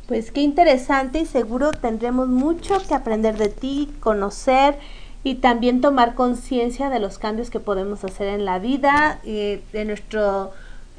Pues 0.09 0.33
qué 0.33 0.41
interesante 0.41 1.21
y 1.21 1.27
seguro 1.27 1.71
tendremos 1.71 2.29
mucho 2.29 2.79
que 2.87 2.95
aprender 2.95 3.37
de 3.37 3.49
ti, 3.49 3.95
conocer 4.01 4.79
y 5.23 5.37
también 5.37 5.81
tomar 5.81 6.15
conciencia 6.15 6.91
de 6.91 6.99
los 6.99 7.19
cambios 7.19 7.51
que 7.51 7.61
podemos 7.61 8.03
hacer 8.05 8.29
en 8.29 8.45
la 8.45 8.59
vida, 8.59 9.21
eh, 9.25 9.63
de 9.73 9.85
nuestro 9.85 10.51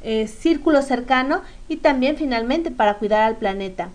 eh, 0.03 0.27
círculo 0.27 0.81
cercano 0.81 1.41
y 1.67 1.77
también 1.77 2.17
finalmente 2.17 2.71
para 2.71 2.97
cuidar 2.97 3.23
al 3.23 3.37
planeta. 3.37 3.89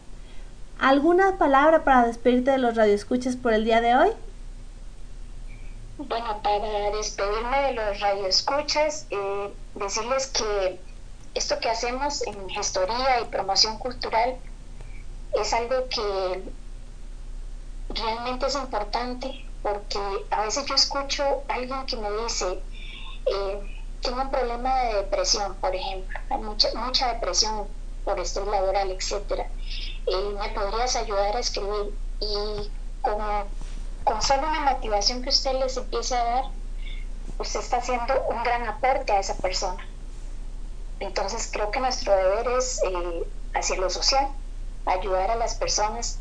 ¿Alguna 0.78 1.38
palabra 1.38 1.84
para 1.84 2.06
despedirte 2.06 2.50
de 2.50 2.58
los 2.58 2.76
radioescuchas 2.76 3.36
por 3.36 3.52
el 3.52 3.64
día 3.64 3.80
de 3.80 3.96
hoy? 3.96 4.10
Bueno, 5.98 6.40
para 6.42 6.90
despedirme 6.96 7.62
de 7.62 7.72
los 7.72 8.00
radioescuchas, 8.00 9.06
eh, 9.10 9.50
decirles 9.74 10.26
que 10.26 10.78
esto 11.34 11.58
que 11.58 11.70
hacemos 11.70 12.26
en 12.26 12.48
gestoría 12.50 13.20
y 13.22 13.24
promoción 13.26 13.78
cultural 13.78 14.36
es 15.32 15.52
algo 15.54 15.88
que 15.88 16.42
realmente 17.88 18.46
es 18.46 18.54
importante 18.54 19.44
porque 19.62 19.98
a 20.30 20.42
veces 20.42 20.66
yo 20.66 20.74
escucho 20.74 21.42
a 21.48 21.54
alguien 21.54 21.86
que 21.86 21.96
me 21.96 22.10
dice, 22.22 22.60
eh, 23.26 23.75
tengo 24.02 24.22
un 24.22 24.30
problema 24.30 24.74
de 24.82 24.94
depresión, 24.96 25.54
por 25.56 25.74
ejemplo, 25.74 26.18
hay 26.30 26.38
mucha, 26.38 26.68
mucha 26.74 27.12
depresión 27.14 27.66
por 28.04 28.18
estrés 28.20 28.46
laboral, 28.46 28.90
etcétera. 28.90 29.48
Eh, 30.06 30.36
¿Me 30.38 30.48
podrías 30.50 30.96
ayudar 30.96 31.36
a 31.36 31.40
escribir? 31.40 31.92
Y 32.20 32.70
con, 33.02 33.18
con 34.04 34.22
solo 34.22 34.48
una 34.48 34.60
motivación 34.72 35.22
que 35.22 35.28
usted 35.28 35.58
les 35.58 35.76
empiece 35.76 36.14
a 36.16 36.24
dar, 36.24 36.44
usted 37.38 37.60
está 37.60 37.78
haciendo 37.78 38.14
un 38.30 38.42
gran 38.42 38.66
aporte 38.68 39.12
a 39.12 39.18
esa 39.18 39.36
persona. 39.38 39.84
Entonces 41.00 41.50
creo 41.52 41.70
que 41.70 41.80
nuestro 41.80 42.14
deber 42.14 42.48
es 42.56 42.80
eh, 42.84 43.76
lo 43.76 43.90
social, 43.90 44.28
ayudar 44.86 45.30
a 45.32 45.36
las 45.36 45.56
personas 45.56 46.18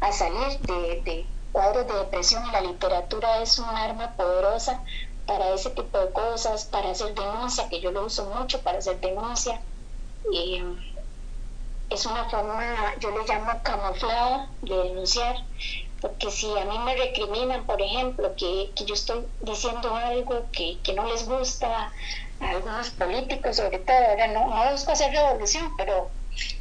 a 0.00 0.12
salir 0.12 0.58
de, 0.60 1.02
de 1.02 1.26
cuadros 1.52 1.86
de 1.86 1.94
depresión 1.94 2.44
y 2.46 2.50
la 2.50 2.60
literatura 2.60 3.40
es 3.40 3.58
un 3.58 3.68
arma 3.68 4.12
poderosa 4.16 4.82
para 5.28 5.50
ese 5.50 5.68
tipo 5.70 5.98
de 5.98 6.10
cosas, 6.10 6.64
para 6.64 6.90
hacer 6.90 7.14
denuncia, 7.14 7.68
que 7.68 7.80
yo 7.80 7.92
lo 7.92 8.06
uso 8.06 8.24
mucho 8.34 8.62
para 8.62 8.78
hacer 8.78 8.98
denuncia. 8.98 9.60
Y 10.32 10.62
es 11.90 12.06
una 12.06 12.24
forma, 12.30 12.94
yo 12.98 13.10
le 13.10 13.24
llamo 13.28 13.52
camuflada 13.62 14.48
de 14.62 14.74
denunciar, 14.74 15.36
porque 16.00 16.30
si 16.30 16.50
a 16.58 16.64
mí 16.64 16.78
me 16.78 16.96
recriminan, 16.96 17.66
por 17.66 17.80
ejemplo, 17.82 18.34
que, 18.36 18.72
yo 18.86 18.94
estoy 18.94 19.26
diciendo 19.40 19.94
algo 19.94 20.46
que, 20.50 20.78
no 20.94 21.04
les 21.04 21.28
gusta 21.28 21.92
a 22.40 22.50
algunos 22.50 22.88
políticos, 22.90 23.56
sobre 23.56 23.80
todo, 23.80 23.96
ahora 23.96 24.28
no, 24.28 24.48
no 24.48 24.72
busco 24.72 24.92
hacer 24.92 25.12
revolución, 25.12 25.76
pero 25.76 26.10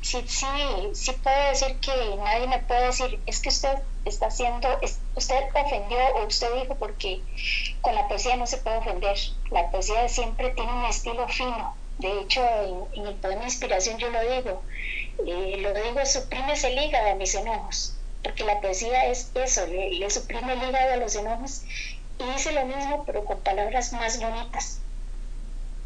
sí, 0.02 0.24
sí, 0.28 0.45
sí 0.94 1.12
puedo 1.24 1.49
decir 1.49 1.76
que 1.80 2.16
nadie 2.18 2.48
me 2.48 2.60
puede 2.60 2.88
decir, 2.88 3.20
es 3.26 3.40
que 3.41 3.49
usted 3.49 3.78
está 4.06 4.28
haciendo, 4.28 4.68
usted 5.16 5.44
ofendió 5.54 5.98
o 6.16 6.26
usted 6.26 6.48
dijo 6.62 6.76
porque 6.76 7.22
con 7.82 7.94
la 7.95 8.08
poesía 8.08 8.36
no 8.36 8.48
se 8.48 8.58
puede 8.58 8.78
ofender. 8.78 9.18
La 9.52 9.70
poesía 9.70 10.08
siempre 10.10 10.52
tiene 10.52 10.72
un 10.72 10.86
estilo 10.86 11.28
fino 11.28 11.76
De 11.99 12.22
hecho, 12.22 12.41
en, 12.94 13.06
el 13.08 13.16
poema 13.16 13.44
Inspiración 13.44 13.98
yo 13.98 14.10
lo 14.10 14.22
digo, 14.22 14.62
eh, 15.26 15.58
lo 15.60 15.74
digo, 15.74 16.06
suprime 16.06 16.54
el 16.54 16.84
hígado 16.84 17.12
a 17.12 17.16
mis 17.16 17.36
enojos, 17.36 17.95
porque 18.24 18.44
la 18.44 18.62
poesía 18.62 19.08
es 19.08 19.32
eso, 19.36 19.66
le, 19.68 20.10
suprime 20.10 20.54
el 20.54 20.70
hígado 20.70 20.94
a 20.94 20.98
los 20.98 21.16
enojos 21.16 21.64
y 22.20 22.24
dice 22.34 22.52
lo 22.52 22.66
mismo, 22.66 23.04
pero 23.06 23.26
con 23.26 23.40
palabras 23.40 23.94
más 23.94 24.20
bonitas. 24.20 24.80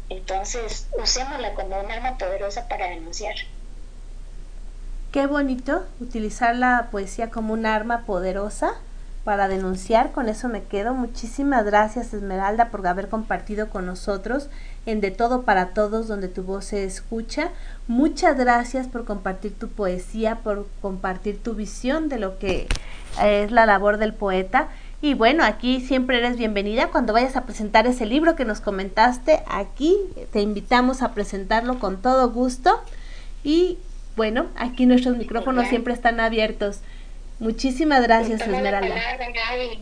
Entonces, 0.08 0.88
usémosla 0.92 1.54
como 1.54 1.80
un 1.80 1.90
arma 1.90 2.18
poderosa 2.18 2.68
para 2.68 2.88
denunciar. 2.88 3.34
Qué 5.12 5.26
bonito 5.26 5.84
utilizar 6.00 6.56
la 6.56 6.88
poesía 6.90 7.28
como 7.28 7.52
un 7.52 7.66
arma 7.66 8.06
poderosa 8.06 8.72
para 9.24 9.46
denunciar. 9.46 10.10
Con 10.10 10.30
eso 10.30 10.48
me 10.48 10.62
quedo. 10.62 10.94
Muchísimas 10.94 11.66
gracias 11.66 12.14
Esmeralda 12.14 12.70
por 12.70 12.86
haber 12.86 13.10
compartido 13.10 13.68
con 13.68 13.84
nosotros 13.84 14.48
en 14.86 15.02
De 15.02 15.10
Todo 15.10 15.42
para 15.42 15.74
Todos, 15.74 16.08
donde 16.08 16.28
tu 16.28 16.44
voz 16.44 16.64
se 16.64 16.84
escucha. 16.84 17.50
Muchas 17.88 18.38
gracias 18.38 18.88
por 18.88 19.04
compartir 19.04 19.52
tu 19.52 19.68
poesía, 19.68 20.36
por 20.36 20.66
compartir 20.80 21.42
tu 21.42 21.52
visión 21.52 22.08
de 22.08 22.18
lo 22.18 22.38
que 22.38 22.66
es 23.22 23.52
la 23.52 23.66
labor 23.66 23.98
del 23.98 24.14
poeta. 24.14 24.68
Y 25.02 25.12
bueno, 25.12 25.44
aquí 25.44 25.82
siempre 25.82 26.20
eres 26.20 26.38
bienvenida 26.38 26.88
cuando 26.88 27.12
vayas 27.12 27.36
a 27.36 27.44
presentar 27.44 27.86
ese 27.86 28.06
libro 28.06 28.34
que 28.34 28.46
nos 28.46 28.62
comentaste. 28.62 29.42
Aquí 29.46 29.94
te 30.32 30.40
invitamos 30.40 31.02
a 31.02 31.12
presentarlo 31.12 31.78
con 31.78 32.00
todo 32.00 32.30
gusto. 32.30 32.80
Y 33.44 33.78
bueno, 34.16 34.46
aquí 34.56 34.86
nuestros 34.86 35.16
micrófonos 35.16 35.68
siempre 35.68 35.94
están 35.94 36.20
abiertos. 36.20 36.80
Muchísimas 37.38 38.02
gracias, 38.02 38.40
Esmeralda. 38.42 38.94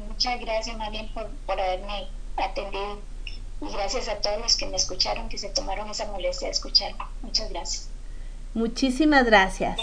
Muchas 0.08 0.40
gracias, 0.40 0.76
Marien, 0.76 1.08
por, 1.12 1.28
por 1.46 1.60
haberme 1.60 2.06
atendido. 2.36 3.00
Y 3.62 3.72
gracias 3.72 4.08
a 4.08 4.16
todos 4.16 4.40
los 4.40 4.56
que 4.56 4.66
me 4.66 4.76
escucharon, 4.76 5.28
que 5.28 5.36
se 5.36 5.50
tomaron 5.50 5.90
esa 5.90 6.06
molestia 6.06 6.46
de 6.46 6.52
escuchar. 6.52 6.92
Muchas 7.22 7.50
gracias. 7.50 7.88
Muchísimas 8.54 9.26
gracias. 9.26 9.78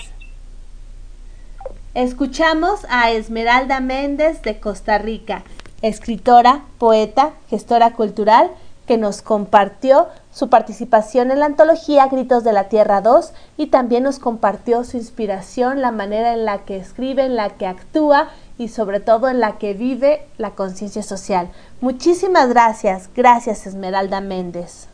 Escuchamos 1.93 2.85
a 2.89 3.11
Esmeralda 3.11 3.79
Méndez 3.79 4.41
de 4.41 4.59
Costa 4.59 4.97
Rica, 4.97 5.43
escritora, 5.81 6.63
poeta, 6.77 7.33
gestora 7.49 7.93
cultural, 7.93 8.51
que 8.87 8.97
nos 8.97 9.21
compartió 9.21 10.07
su 10.31 10.49
participación 10.49 11.29
en 11.29 11.41
la 11.41 11.45
antología 11.45 12.07
Gritos 12.07 12.43
de 12.43 12.53
la 12.53 12.69
Tierra 12.69 13.01
2 13.01 13.33
y 13.57 13.67
también 13.67 14.03
nos 14.03 14.17
compartió 14.17 14.83
su 14.83 14.97
inspiración, 14.97 15.81
la 15.81 15.91
manera 15.91 16.33
en 16.33 16.45
la 16.45 16.59
que 16.59 16.77
escribe, 16.77 17.25
en 17.25 17.35
la 17.35 17.49
que 17.49 17.67
actúa 17.67 18.29
y 18.57 18.69
sobre 18.69 18.99
todo 18.99 19.27
en 19.27 19.39
la 19.39 19.57
que 19.57 19.73
vive 19.73 20.27
la 20.37 20.51
conciencia 20.51 21.03
social. 21.03 21.49
Muchísimas 21.81 22.49
gracias, 22.49 23.09
gracias 23.13 23.67
Esmeralda 23.67 24.21
Méndez. 24.21 24.87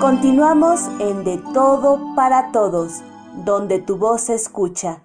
Continuamos 0.00 0.80
en 1.00 1.24
De 1.24 1.42
Todo 1.52 2.14
para 2.14 2.52
Todos, 2.52 3.02
donde 3.44 3.80
tu 3.80 3.96
voz 3.96 4.22
se 4.22 4.34
escucha. 4.34 5.02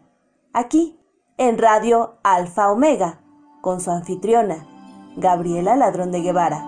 Aquí 0.54 1.01
en 1.38 1.58
Radio 1.58 2.16
Alfa 2.24 2.72
Omega, 2.72 3.20
con 3.62 3.82
su 3.82 3.92
anfitriona, 3.92 4.66
Gabriela 5.16 5.76
Ladrón 5.76 6.12
de 6.12 6.22
Guevara. 6.22 6.66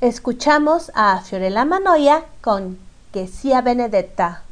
Escuchamos 0.00 0.92
a 0.94 1.20
Fiorella 1.20 1.64
Manoia 1.64 2.24
con 2.42 2.78
Que 3.12 3.26
sia 3.26 3.62
Benedetta. 3.62 4.43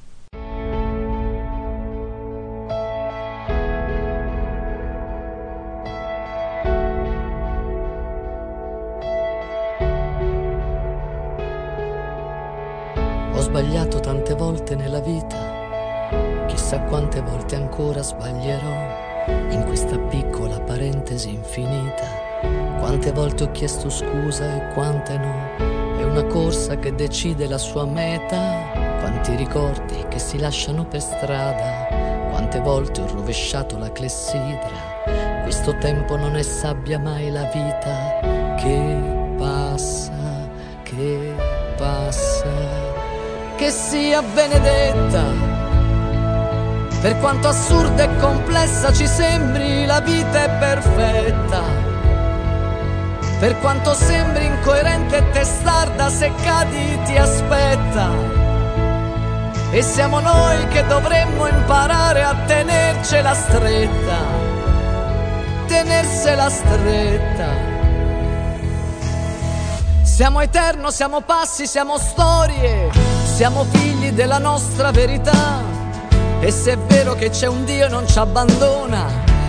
Quante 23.12 23.28
volte 23.28 23.44
ho 23.44 23.52
chiesto 23.52 23.90
scusa 23.90 24.56
e 24.56 24.72
quante 24.72 25.18
no, 25.18 25.98
è 25.98 26.02
una 26.02 26.24
corsa 26.24 26.78
che 26.78 26.94
decide 26.94 27.46
la 27.46 27.58
sua 27.58 27.84
meta. 27.84 28.70
Quanti 29.00 29.36
ricordi 29.36 30.06
che 30.08 30.18
si 30.18 30.38
lasciano 30.38 30.86
per 30.86 31.02
strada, 31.02 31.88
quante 32.30 32.58
volte 32.60 33.02
ho 33.02 33.06
rovesciato 33.06 33.76
la 33.76 33.92
clessidra. 33.92 35.42
Questo 35.42 35.76
tempo 35.76 36.16
non 36.16 36.36
è 36.36 36.42
sabbia 36.42 36.98
mai 36.98 37.30
la 37.30 37.44
vita 37.52 38.56
che 38.56 39.34
passa, 39.36 40.48
che 40.82 41.34
passa 41.76 42.48
che 43.56 43.68
sia 43.68 44.22
benedetta. 44.22 45.24
Per 47.02 47.18
quanto 47.18 47.48
assurda 47.48 48.04
e 48.04 48.16
complessa 48.16 48.90
ci 48.90 49.06
sembri, 49.06 49.84
la 49.84 50.00
vita 50.00 50.44
è 50.44 50.58
perfetta. 50.58 51.81
Per 53.42 53.58
quanto 53.58 53.92
sembri 53.92 54.46
incoerente 54.46 55.16
e 55.16 55.30
testarda, 55.30 56.08
se 56.08 56.30
cadi 56.44 57.02
ti 57.06 57.16
aspetta. 57.16 58.10
E 59.72 59.82
siamo 59.82 60.20
noi 60.20 60.68
che 60.68 60.86
dovremmo 60.86 61.48
imparare 61.48 62.22
a 62.22 62.36
tenercela 62.46 63.34
stretta, 63.34 64.18
tenersela 65.66 66.48
stretta. 66.48 67.48
Siamo 70.02 70.40
eterno, 70.40 70.92
siamo 70.92 71.22
passi, 71.22 71.66
siamo 71.66 71.98
storie 71.98 73.12
siamo 73.34 73.64
figli 73.64 74.12
della 74.12 74.38
nostra 74.38 74.92
verità. 74.92 75.62
E 76.38 76.52
se 76.52 76.74
è 76.74 76.78
vero 76.78 77.14
che 77.14 77.30
c'è 77.30 77.48
un 77.48 77.64
Dio 77.64 77.86
e 77.86 77.88
non 77.88 78.06
ci 78.06 78.18
abbandona, 78.20 79.06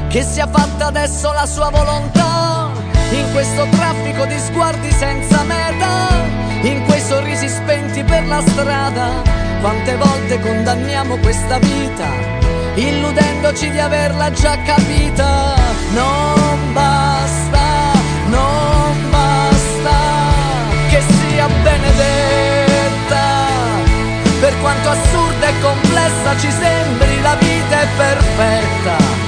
che 0.07 0.23
sia 0.23 0.47
fatta 0.47 0.87
adesso 0.87 1.31
la 1.31 1.45
sua 1.45 1.69
volontà. 1.69 2.42
Questo 3.33 3.67
traffico 3.71 4.25
di 4.27 4.37
sguardi 4.37 4.91
senza 4.91 5.41
meta, 5.43 6.07
in 6.61 6.83
quei 6.85 7.01
sorrisi 7.01 7.49
spenti 7.49 8.03
per 8.03 8.27
la 8.27 8.39
strada, 8.41 9.09
quante 9.59 9.95
volte 9.97 10.39
condanniamo 10.39 11.17
questa 11.17 11.57
vita, 11.57 12.07
illudendoci 12.75 13.71
di 13.71 13.79
averla 13.79 14.31
già 14.31 14.55
capita. 14.61 15.55
Non 15.93 16.73
basta, 16.73 17.91
non 18.27 19.09
basta 19.09 19.95
che 20.89 21.01
sia 21.01 21.47
benedetto 21.63 22.13
per 24.39 24.53
quanto 24.61 24.89
assurda 24.89 25.47
e 25.47 25.59
complessa 25.59 26.37
ci 26.37 26.51
sembri 26.51 27.21
la 27.21 27.35
vita 27.35 27.81
è 27.81 27.87
perfetta. 27.97 29.22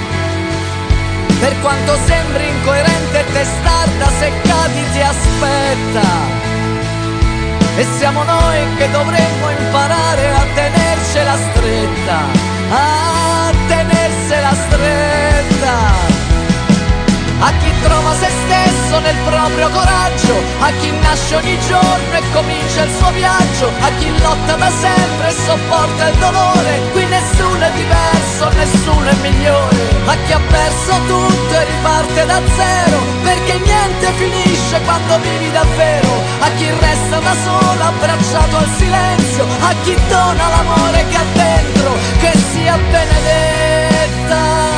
Per 1.40 1.60
quanto 1.62 1.98
sembri 2.06 2.48
incoerente 2.48 3.20
e 3.20 3.26
testarda, 3.32 4.08
se 4.20 4.32
cadi 4.44 4.84
ti 4.92 5.02
aspetta. 5.02 6.08
E 7.78 7.86
siamo 7.98 8.24
noi 8.24 8.60
che 8.78 8.90
dovremmo 8.90 9.50
imparare 9.50 10.32
a 10.32 10.46
tenercela 10.54 11.36
stretta, 11.36 12.18
a 12.70 13.52
tenersela 13.68 14.54
stretta 14.54 16.15
a 17.40 17.52
chi 17.60 17.72
trova 17.82 18.14
se 18.16 18.30
stesso 18.30 19.00
nel 19.00 19.16
proprio 19.26 19.70
coraggio, 19.70 20.36
a 20.60 20.72
chi 20.80 20.92
nasce 20.92 21.36
ogni 21.36 21.60
giorno 21.68 22.14
e 22.14 22.22
comincia 22.32 22.84
il 22.84 22.92
suo 22.98 23.12
viaggio, 23.12 23.72
a 23.82 23.90
chi 24.00 24.10
lotta 24.20 24.56
da 24.56 24.70
sempre 24.70 25.28
e 25.28 25.36
sopporta 25.46 26.08
il 26.10 26.18
dolore, 26.18 26.82
qui 26.92 27.06
nessuno 27.06 27.60
è 27.60 27.72
diverso, 27.72 28.50
nessuno 28.50 29.10
è 29.10 29.16
migliore, 29.22 29.76
a 30.06 30.16
chi 30.26 30.32
ha 30.32 30.40
perso 30.40 30.94
tutto 31.08 31.54
e 31.54 31.66
riparte 31.66 32.26
da 32.26 32.42
zero, 32.56 33.00
perché 33.24 33.60
niente 33.60 34.12
finisce 34.16 34.82
quando 34.82 35.20
vivi 35.20 35.52
davvero, 35.52 36.10
a 36.40 36.50
chi 36.58 36.70
resta 36.70 37.20
da 37.20 37.36
solo 37.44 37.84
abbracciato 37.84 38.58
al 38.58 38.70
silenzio, 38.78 39.46
a 39.60 39.74
chi 39.84 39.96
dona 40.08 40.48
l'amore 40.48 41.06
che 41.10 41.18
ha 41.18 41.26
dentro, 41.34 41.92
che 42.20 42.32
sia 42.52 42.78
benedetta 42.78 44.75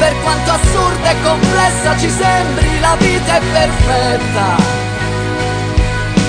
per 0.00 0.14
quanto 0.22 0.50
assurda 0.50 1.10
e 1.10 1.16
complessa 1.22 1.96
ci 1.98 2.08
sembri, 2.08 2.80
la 2.80 2.96
vita 2.98 3.36
è 3.36 3.40
perfetta. 3.52 4.46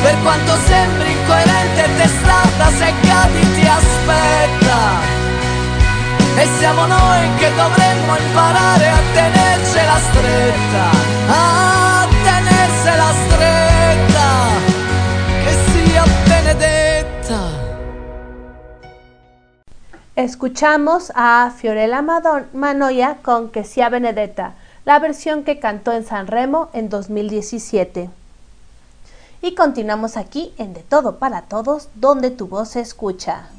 Per 0.04 0.16
quanto 0.24 0.58
sembri 0.68 1.12
incoerente 1.12 1.84
e 1.86 1.96
testarda, 1.96 2.66
se 2.78 2.94
cadi 3.08 3.54
ti 3.54 3.66
aspetta. 3.80 4.80
E 6.36 6.48
siamo 6.58 6.86
noi 6.86 7.30
che 7.38 7.50
dovremmo 7.56 8.18
imparare 8.18 8.88
a 8.90 9.02
tenercela 9.14 9.98
stretta, 10.10 10.86
a 11.28 12.08
tenersela 12.24 13.10
stretta, 13.12 13.31
Escuchamos 20.22 21.12
a 21.16 21.50
Fiorella 21.50 22.04
Manoia 22.54 23.18
con 23.24 23.50
Que 23.50 23.64
sia 23.64 23.90
Benedetta, 23.90 24.54
la 24.86 25.00
versión 25.00 25.44
que 25.44 25.58
cantó 25.60 25.94
en 25.94 26.06
San 26.06 26.28
Remo 26.28 26.70
en 26.74 26.90
2017. 26.90 28.08
Y 29.42 29.56
continuamos 29.56 30.18
aquí 30.18 30.54
en 30.60 30.76
De 30.76 30.82
Todo 30.82 31.18
para 31.18 31.42
Todos, 31.42 31.90
donde 31.96 32.30
tu 32.30 32.46
voz 32.46 32.70
se 32.70 32.82
escucha. 32.82 33.50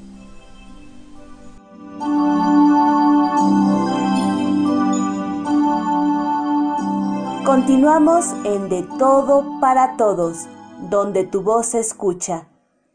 Continuamos 7.44 8.26
en 8.44 8.68
De 8.68 8.86
Todo 9.00 9.58
para 9.60 9.96
Todos, 9.96 10.46
donde 10.88 11.24
tu 11.24 11.42
voz 11.42 11.66
se 11.66 11.80
escucha. 11.80 12.46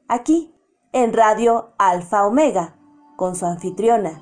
Aquí, 0.07 0.53
en 0.93 1.11
Radio 1.11 1.71
Alfa 1.77 2.25
Omega, 2.25 2.76
con 3.17 3.35
su 3.35 3.47
anfitriona, 3.47 4.21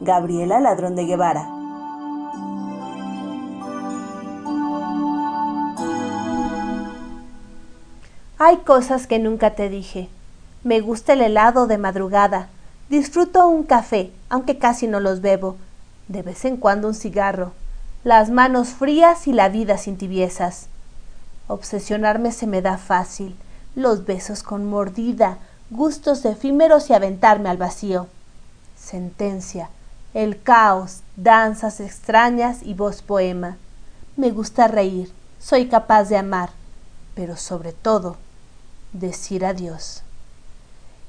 Gabriela 0.00 0.60
Ladrón 0.60 0.94
de 0.94 1.04
Guevara. 1.04 1.50
Hay 8.38 8.58
cosas 8.58 9.08
que 9.08 9.18
nunca 9.18 9.56
te 9.56 9.68
dije. 9.68 10.08
Me 10.62 10.80
gusta 10.80 11.14
el 11.14 11.22
helado 11.22 11.66
de 11.66 11.76
madrugada. 11.76 12.48
Disfruto 12.88 13.48
un 13.48 13.64
café, 13.64 14.12
aunque 14.28 14.58
casi 14.58 14.86
no 14.86 15.00
los 15.00 15.20
bebo. 15.20 15.56
De 16.06 16.22
vez 16.22 16.44
en 16.44 16.56
cuando 16.56 16.86
un 16.86 16.94
cigarro. 16.94 17.52
Las 18.04 18.30
manos 18.30 18.68
frías 18.68 19.26
y 19.26 19.32
la 19.32 19.48
vida 19.48 19.76
sin 19.76 19.98
tibiezas. 19.98 20.68
Obsesionarme 21.48 22.30
se 22.30 22.46
me 22.46 22.62
da 22.62 22.78
fácil. 22.78 23.34
Los 23.74 24.06
besos 24.06 24.44
con 24.44 24.66
mordida, 24.66 25.38
gustos 25.70 26.24
efímeros 26.24 26.90
y 26.90 26.94
aventarme 26.94 27.48
al 27.48 27.56
vacío. 27.56 28.06
Sentencia. 28.86 29.68
El 30.14 30.40
caos, 30.40 31.00
danzas 31.16 31.80
extrañas 31.80 32.58
y 32.62 32.72
voz 32.72 33.02
poema. 33.02 33.56
Me 34.16 34.30
gusta 34.30 34.68
reír, 34.68 35.12
soy 35.40 35.66
capaz 35.66 36.04
de 36.04 36.16
amar, 36.16 36.50
pero 37.16 37.36
sobre 37.36 37.72
todo 37.72 38.16
decir 38.92 39.44
adiós. 39.44 40.04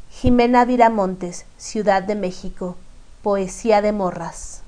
Jimena 0.09 0.65
Viramontes, 0.65 1.45
Ciudad 1.59 2.01
de 2.01 2.15
México, 2.15 2.77
Poesía 3.21 3.83
de 3.83 3.91
Morras. 3.91 4.63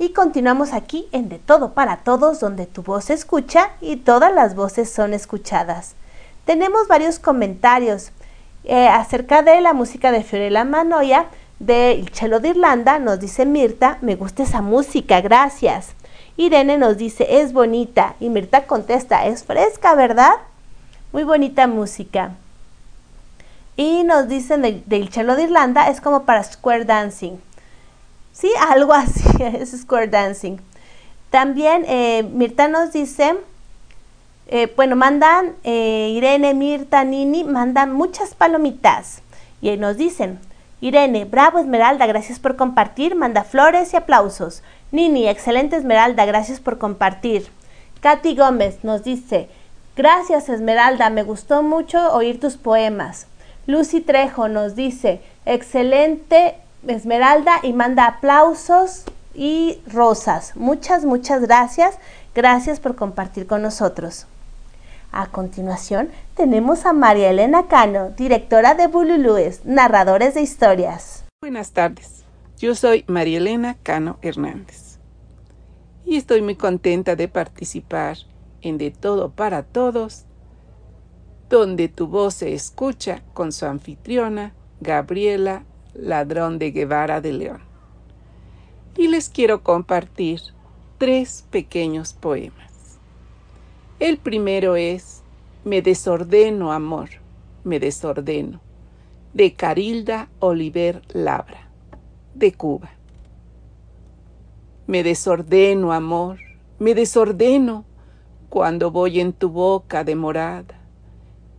Y 0.00 0.08
continuamos 0.14 0.72
aquí 0.72 1.06
en 1.12 1.28
De 1.28 1.38
Todo 1.38 1.74
para 1.74 1.98
Todos, 1.98 2.40
donde 2.40 2.66
tu 2.66 2.82
voz 2.82 3.04
se 3.04 3.14
escucha 3.14 3.70
y 3.80 3.98
todas 3.98 4.34
las 4.34 4.56
voces 4.56 4.92
son 4.92 5.14
escuchadas. 5.14 5.94
Tenemos 6.44 6.88
varios 6.88 7.20
comentarios 7.20 8.10
eh, 8.66 8.88
acerca 8.88 9.42
de 9.42 9.60
la 9.60 9.72
música 9.72 10.12
de 10.12 10.22
Fiorella 10.22 10.64
Manoia, 10.64 11.26
de 11.58 11.92
El 11.92 12.10
Chelo 12.10 12.40
de 12.40 12.48
Irlanda. 12.48 12.98
Nos 12.98 13.20
dice 13.20 13.46
Mirta, 13.46 13.98
me 14.00 14.16
gusta 14.16 14.42
esa 14.42 14.60
música, 14.60 15.20
gracias. 15.20 15.94
Irene 16.36 16.76
nos 16.76 16.98
dice, 16.98 17.40
es 17.40 17.52
bonita. 17.52 18.14
Y 18.20 18.28
Mirta 18.28 18.66
contesta, 18.66 19.26
es 19.26 19.44
fresca, 19.44 19.94
¿verdad? 19.94 20.32
Muy 21.12 21.24
bonita 21.24 21.66
música. 21.66 22.32
Y 23.76 24.04
nos 24.04 24.28
dicen 24.28 24.62
del 24.62 25.08
cello 25.10 25.36
de 25.36 25.44
Irlanda, 25.44 25.88
es 25.88 26.00
como 26.00 26.24
para 26.24 26.42
square 26.42 26.84
dancing. 26.84 27.36
Sí, 28.32 28.50
algo 28.68 28.92
así, 28.92 29.22
es 29.40 29.70
square 29.80 30.08
dancing. 30.08 30.58
También 31.30 31.84
eh, 31.86 32.22
Mirta 32.32 32.68
nos 32.68 32.92
dice, 32.92 33.36
eh, 34.48 34.72
bueno, 34.76 34.96
mandan, 34.96 35.54
eh, 35.64 36.12
Irene, 36.14 36.54
Mirta, 36.54 37.04
Nini, 37.04 37.44
mandan 37.44 37.92
muchas 37.92 38.34
palomitas. 38.34 39.22
Y 39.60 39.76
nos 39.76 39.96
dicen, 39.96 40.38
Irene, 40.80 41.24
bravo 41.24 41.58
Esmeralda, 41.58 42.06
gracias 42.06 42.38
por 42.38 42.56
compartir, 42.56 43.14
manda 43.14 43.44
flores 43.44 43.92
y 43.92 43.96
aplausos. 43.96 44.62
Nini, 44.92 45.28
excelente 45.28 45.76
Esmeralda, 45.76 46.24
gracias 46.24 46.60
por 46.60 46.78
compartir. 46.78 47.48
Katy 48.00 48.36
Gómez 48.36 48.84
nos 48.84 49.02
dice, 49.02 49.48
Gracias 49.96 50.50
Esmeralda, 50.50 51.08
me 51.08 51.22
gustó 51.22 51.62
mucho 51.62 52.12
oír 52.12 52.38
tus 52.38 52.58
poemas. 52.58 53.28
Lucy 53.66 54.02
Trejo 54.02 54.46
nos 54.46 54.76
dice, 54.76 55.22
excelente 55.46 56.56
Esmeralda 56.86 57.60
y 57.62 57.72
manda 57.72 58.06
aplausos 58.06 59.04
y 59.34 59.80
rosas. 59.86 60.54
Muchas, 60.54 61.06
muchas 61.06 61.40
gracias. 61.40 61.98
Gracias 62.34 62.78
por 62.78 62.94
compartir 62.94 63.46
con 63.46 63.62
nosotros. 63.62 64.26
A 65.18 65.28
continuación 65.28 66.10
tenemos 66.34 66.84
a 66.84 66.92
María 66.92 67.30
Elena 67.30 67.68
Cano, 67.68 68.10
directora 68.18 68.74
de 68.74 68.86
Bululúes, 68.86 69.64
narradores 69.64 70.34
de 70.34 70.42
historias. 70.42 71.24
Buenas 71.40 71.72
tardes, 71.72 72.26
yo 72.58 72.74
soy 72.74 73.02
María 73.08 73.38
Elena 73.38 73.78
Cano 73.82 74.18
Hernández 74.20 74.98
y 76.04 76.18
estoy 76.18 76.42
muy 76.42 76.54
contenta 76.54 77.16
de 77.16 77.28
participar 77.28 78.18
en 78.60 78.76
De 78.76 78.90
Todo 78.90 79.30
para 79.30 79.62
Todos, 79.62 80.26
donde 81.48 81.88
tu 81.88 82.08
voz 82.08 82.34
se 82.34 82.52
escucha 82.52 83.22
con 83.32 83.52
su 83.52 83.64
anfitriona, 83.64 84.52
Gabriela 84.82 85.64
Ladrón 85.94 86.58
de 86.58 86.72
Guevara 86.72 87.22
de 87.22 87.32
León. 87.32 87.62
Y 88.98 89.08
les 89.08 89.30
quiero 89.30 89.62
compartir 89.62 90.42
tres 90.98 91.46
pequeños 91.50 92.12
poemas. 92.12 92.65
El 93.98 94.18
primero 94.18 94.76
es 94.76 95.22
Me 95.64 95.80
desordeno, 95.80 96.70
amor, 96.70 97.08
me 97.64 97.80
desordeno, 97.80 98.60
de 99.32 99.54
Carilda 99.54 100.28
Oliver 100.38 101.00
Labra, 101.14 101.70
de 102.34 102.52
Cuba. 102.52 102.90
Me 104.86 105.02
desordeno, 105.02 105.94
amor, 105.94 106.40
me 106.78 106.94
desordeno, 106.94 107.86
cuando 108.50 108.90
voy 108.90 109.18
en 109.18 109.32
tu 109.32 109.48
boca 109.48 110.04
demorada, 110.04 110.78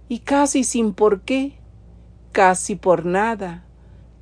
y 0.08 0.20
casi 0.20 0.64
sin 0.64 0.94
por 0.94 1.22
qué, 1.22 1.56
casi 2.34 2.76
por 2.76 3.04
nada, 3.04 3.66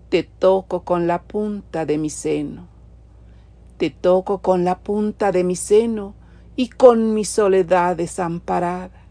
te 0.07 0.23
toco 0.23 0.85
con 0.85 1.05
la 1.05 1.23
punta 1.23 1.85
de 1.85 1.97
mi 1.97 2.09
seno. 2.09 2.65
Te 3.75 3.89
toco 3.89 4.37
con 4.37 4.63
la 4.63 4.79
punta 4.79 5.33
de 5.33 5.43
mi 5.43 5.57
seno 5.57 6.15
y 6.55 6.69
con 6.69 7.13
mi 7.13 7.25
soledad 7.25 7.95
desamparada. 7.95 9.01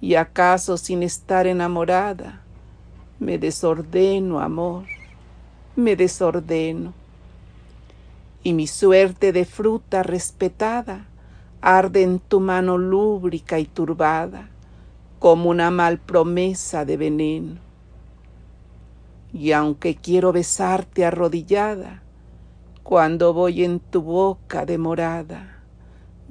Y 0.00 0.16
acaso 0.16 0.76
sin 0.76 1.02
estar 1.02 1.46
enamorada, 1.46 2.42
me 3.18 3.38
desordeno, 3.38 4.40
amor, 4.40 4.84
me 5.76 5.96
desordeno. 5.96 6.92
Y 8.42 8.52
mi 8.52 8.66
suerte 8.66 9.32
de 9.32 9.44
fruta 9.44 10.02
respetada, 10.02 11.06
arde 11.62 12.02
en 12.02 12.18
tu 12.18 12.40
mano 12.40 12.76
lúbrica 12.76 13.58
y 13.58 13.64
turbada, 13.64 14.50
como 15.18 15.48
una 15.48 15.70
mal 15.70 15.98
promesa 15.98 16.84
de 16.84 16.96
veneno. 16.98 17.56
Y 19.32 19.52
aunque 19.52 19.96
quiero 19.96 20.32
besarte 20.32 21.06
arrodillada, 21.06 22.02
cuando 22.82 23.32
voy 23.32 23.64
en 23.64 23.80
tu 23.80 24.02
boca 24.02 24.66
demorada, 24.66 25.53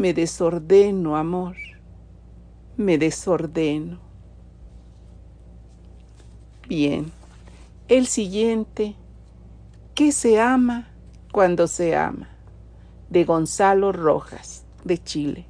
me 0.03 0.13
desordeno, 0.13 1.15
amor, 1.15 1.55
me 2.75 2.97
desordeno. 2.97 3.99
Bien, 6.67 7.09
el 7.87 8.07
siguiente, 8.07 8.97
¿qué 9.95 10.11
se 10.11 10.41
ama 10.41 10.89
cuando 11.31 11.67
se 11.67 11.95
ama? 11.95 12.27
De 13.09 13.23
Gonzalo 13.23 13.93
Rojas 13.93 14.65
de 14.83 15.01
Chile. 15.01 15.45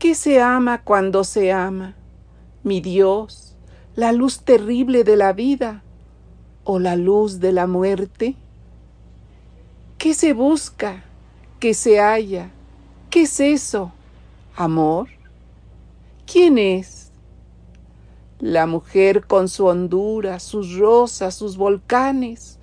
¿Qué 0.00 0.16
se 0.16 0.42
ama 0.42 0.82
cuando 0.82 1.22
se 1.22 1.52
ama? 1.52 1.94
Mi 2.64 2.80
Dios, 2.80 3.54
la 3.94 4.10
luz 4.10 4.40
terrible 4.40 5.04
de 5.04 5.16
la 5.16 5.32
vida 5.32 5.84
o 6.64 6.80
la 6.80 6.96
luz 6.96 7.38
de 7.38 7.52
la 7.52 7.68
muerte? 7.68 8.34
¿Qué 9.98 10.14
se 10.14 10.32
busca? 10.32 11.04
¿Qué 11.64 11.72
se 11.72 11.98
halla? 11.98 12.50
¿Qué 13.08 13.22
es 13.22 13.40
eso? 13.40 13.90
¿Amor? 14.54 15.08
¿Quién 16.30 16.58
es? 16.58 17.10
La 18.38 18.66
mujer 18.66 19.26
con 19.26 19.48
su 19.48 19.64
hondura, 19.64 20.40
sus 20.40 20.76
rosas, 20.76 21.34
sus 21.34 21.56
volcanes, 21.56 22.58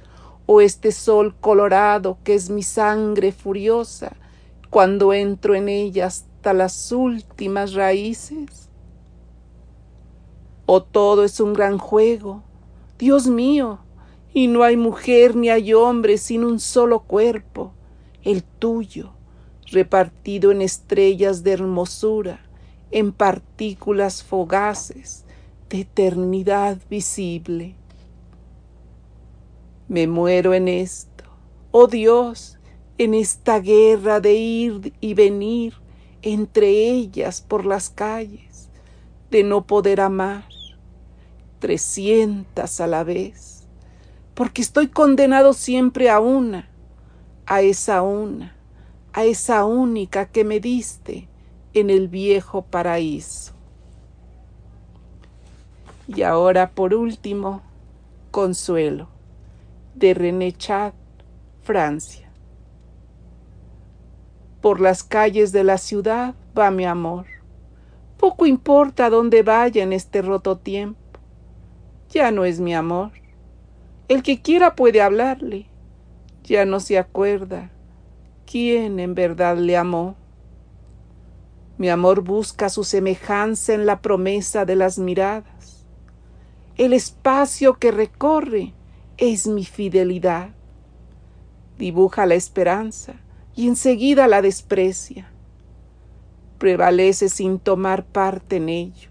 o 0.46 0.62
este 0.62 0.92
sol 0.92 1.34
colorado 1.42 2.20
que 2.24 2.36
es 2.36 2.52
mi 2.52 2.62
sangre 2.62 3.32
furiosa, 3.32 4.16
cuando 4.70 5.14
entro 5.14 5.56
en 5.56 5.68
ella 5.68 6.06
hasta 6.06 6.54
las 6.54 6.92
últimas 6.92 7.74
raíces? 7.74 8.70
¿O 10.68 10.84
todo 10.84 11.24
es 11.24 11.40
un 11.40 11.54
gran 11.54 11.80
juego? 11.80 12.44
Dios 13.00 13.26
mío, 13.26 13.80
y 14.32 14.46
no 14.46 14.62
hay 14.62 14.78
mujer 14.78 15.36
ni 15.36 15.50
hay 15.50 15.74
hombre 15.74 16.20
sin 16.20 16.46
un 16.46 16.60
solo 16.60 17.00
cuerpo, 17.00 17.74
el 18.24 18.44
tuyo, 18.44 19.14
repartido 19.72 20.52
en 20.52 20.62
estrellas 20.62 21.44
de 21.44 21.54
hermosura, 21.54 22.42
en 22.92 23.12
partículas 23.12 24.24
fogaces 24.24 25.26
de 25.70 25.82
eternidad 25.82 26.78
visible. 26.90 27.76
Me 29.88 30.08
muero 30.08 30.54
en 30.54 30.68
esto, 30.68 31.24
oh 31.72 31.88
Dios, 31.88 32.60
en 32.98 33.14
esta 33.14 33.60
guerra 33.60 34.20
de 34.20 34.34
ir 34.34 34.94
y 35.02 35.14
venir 35.14 35.74
entre 36.22 36.70
ellas 36.70 37.42
por 37.42 37.66
las 37.66 37.90
calles, 37.90 38.70
de 39.32 39.44
no 39.44 39.66
poder 39.66 40.02
amar, 40.02 40.46
trescientas 41.60 42.80
a 42.80 42.88
la 42.88 43.04
vez, 43.04 43.68
porque 44.34 44.62
estoy 44.62 44.88
condenado 44.88 45.54
siempre 45.54 46.10
a 46.10 46.20
una, 46.20 46.71
a 47.52 47.60
esa 47.60 48.02
una, 48.02 48.56
a 49.12 49.26
esa 49.26 49.66
única 49.66 50.28
que 50.28 50.46
me 50.46 50.62
diste 50.62 51.28
en 51.74 51.90
el 51.90 52.08
viejo 52.08 52.62
paraíso. 52.62 53.52
Y 56.08 56.22
ahora, 56.22 56.72
por 56.72 56.94
último, 56.94 57.62
Consuelo, 58.32 59.10
de 59.96 60.14
René 60.14 60.54
Chat, 60.54 60.94
Francia. 61.62 62.32
Por 64.62 64.80
las 64.80 65.04
calles 65.04 65.52
de 65.52 65.66
la 65.66 65.78
ciudad 65.78 66.36
va 66.58 66.72
mi 66.72 66.86
amor. 66.86 67.26
Poco 68.18 68.46
importa 68.46 69.10
dónde 69.10 69.44
vaya 69.44 69.84
en 69.84 69.92
este 69.92 70.22
roto 70.22 70.58
tiempo. 70.58 71.20
Ya 72.12 72.32
no 72.32 72.46
es 72.46 72.62
mi 72.62 72.74
amor. 72.74 73.12
El 74.08 74.24
que 74.24 74.42
quiera 74.42 74.74
puede 74.74 75.02
hablarle. 75.02 75.71
Ya 76.44 76.66
no 76.66 76.80
se 76.80 76.98
acuerda 76.98 77.72
quién 78.46 79.00
en 79.00 79.16
verdad 79.16 79.58
le 79.58 79.78
amó. 79.78 80.16
Mi 81.78 81.90
amor 81.90 82.22
busca 82.22 82.70
su 82.70 82.84
semejanza 82.84 83.74
en 83.74 83.86
la 83.86 84.02
promesa 84.02 84.66
de 84.66 84.76
las 84.76 85.00
miradas. 85.00 85.86
El 86.78 86.94
espacio 86.94 87.76
que 87.76 87.92
recorre 87.92 88.74
es 89.18 89.48
mi 89.48 89.66
fidelidad. 89.66 90.50
Dibuja 91.78 92.26
la 92.26 92.36
esperanza 92.36 93.16
y 93.56 93.68
enseguida 93.68 94.28
la 94.28 94.42
desprecia. 94.42 95.32
Prevalece 96.58 97.30
sin 97.30 97.60
tomar 97.60 98.06
parte 98.06 98.58
en 98.58 98.70
ello. 98.70 99.10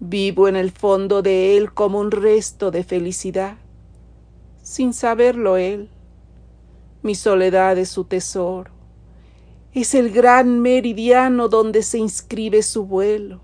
Vivo 0.00 0.48
en 0.48 0.56
el 0.56 0.70
fondo 0.70 1.22
de 1.22 1.56
él 1.56 1.72
como 1.72 2.00
un 2.00 2.10
resto 2.10 2.70
de 2.70 2.84
felicidad, 2.84 3.56
sin 4.64 4.92
saberlo 4.92 5.56
él. 5.56 5.88
Mi 7.02 7.14
soledad 7.14 7.78
es 7.78 7.88
su 7.88 8.02
tesoro, 8.02 8.72
es 9.72 9.94
el 9.94 10.10
gran 10.10 10.58
meridiano 10.58 11.46
donde 11.46 11.84
se 11.84 11.98
inscribe 11.98 12.64
su 12.64 12.84
vuelo. 12.84 13.42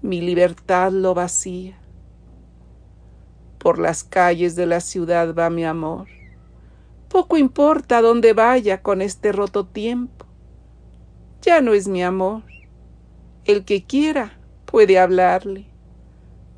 Mi 0.00 0.20
libertad 0.20 0.92
lo 0.92 1.12
vacía. 1.12 1.76
Por 3.58 3.80
las 3.80 4.04
calles 4.04 4.54
de 4.54 4.66
la 4.66 4.78
ciudad 4.78 5.34
va 5.34 5.50
mi 5.50 5.64
amor 5.64 6.06
poco 7.14 7.36
importa 7.36 8.02
dónde 8.02 8.32
vaya 8.32 8.82
con 8.82 9.00
este 9.00 9.30
roto 9.30 9.64
tiempo. 9.64 10.26
Ya 11.42 11.60
no 11.60 11.72
es 11.72 11.86
mi 11.86 12.02
amor. 12.02 12.42
El 13.44 13.64
que 13.64 13.84
quiera 13.84 14.36
puede 14.64 14.98
hablarle. 14.98 15.68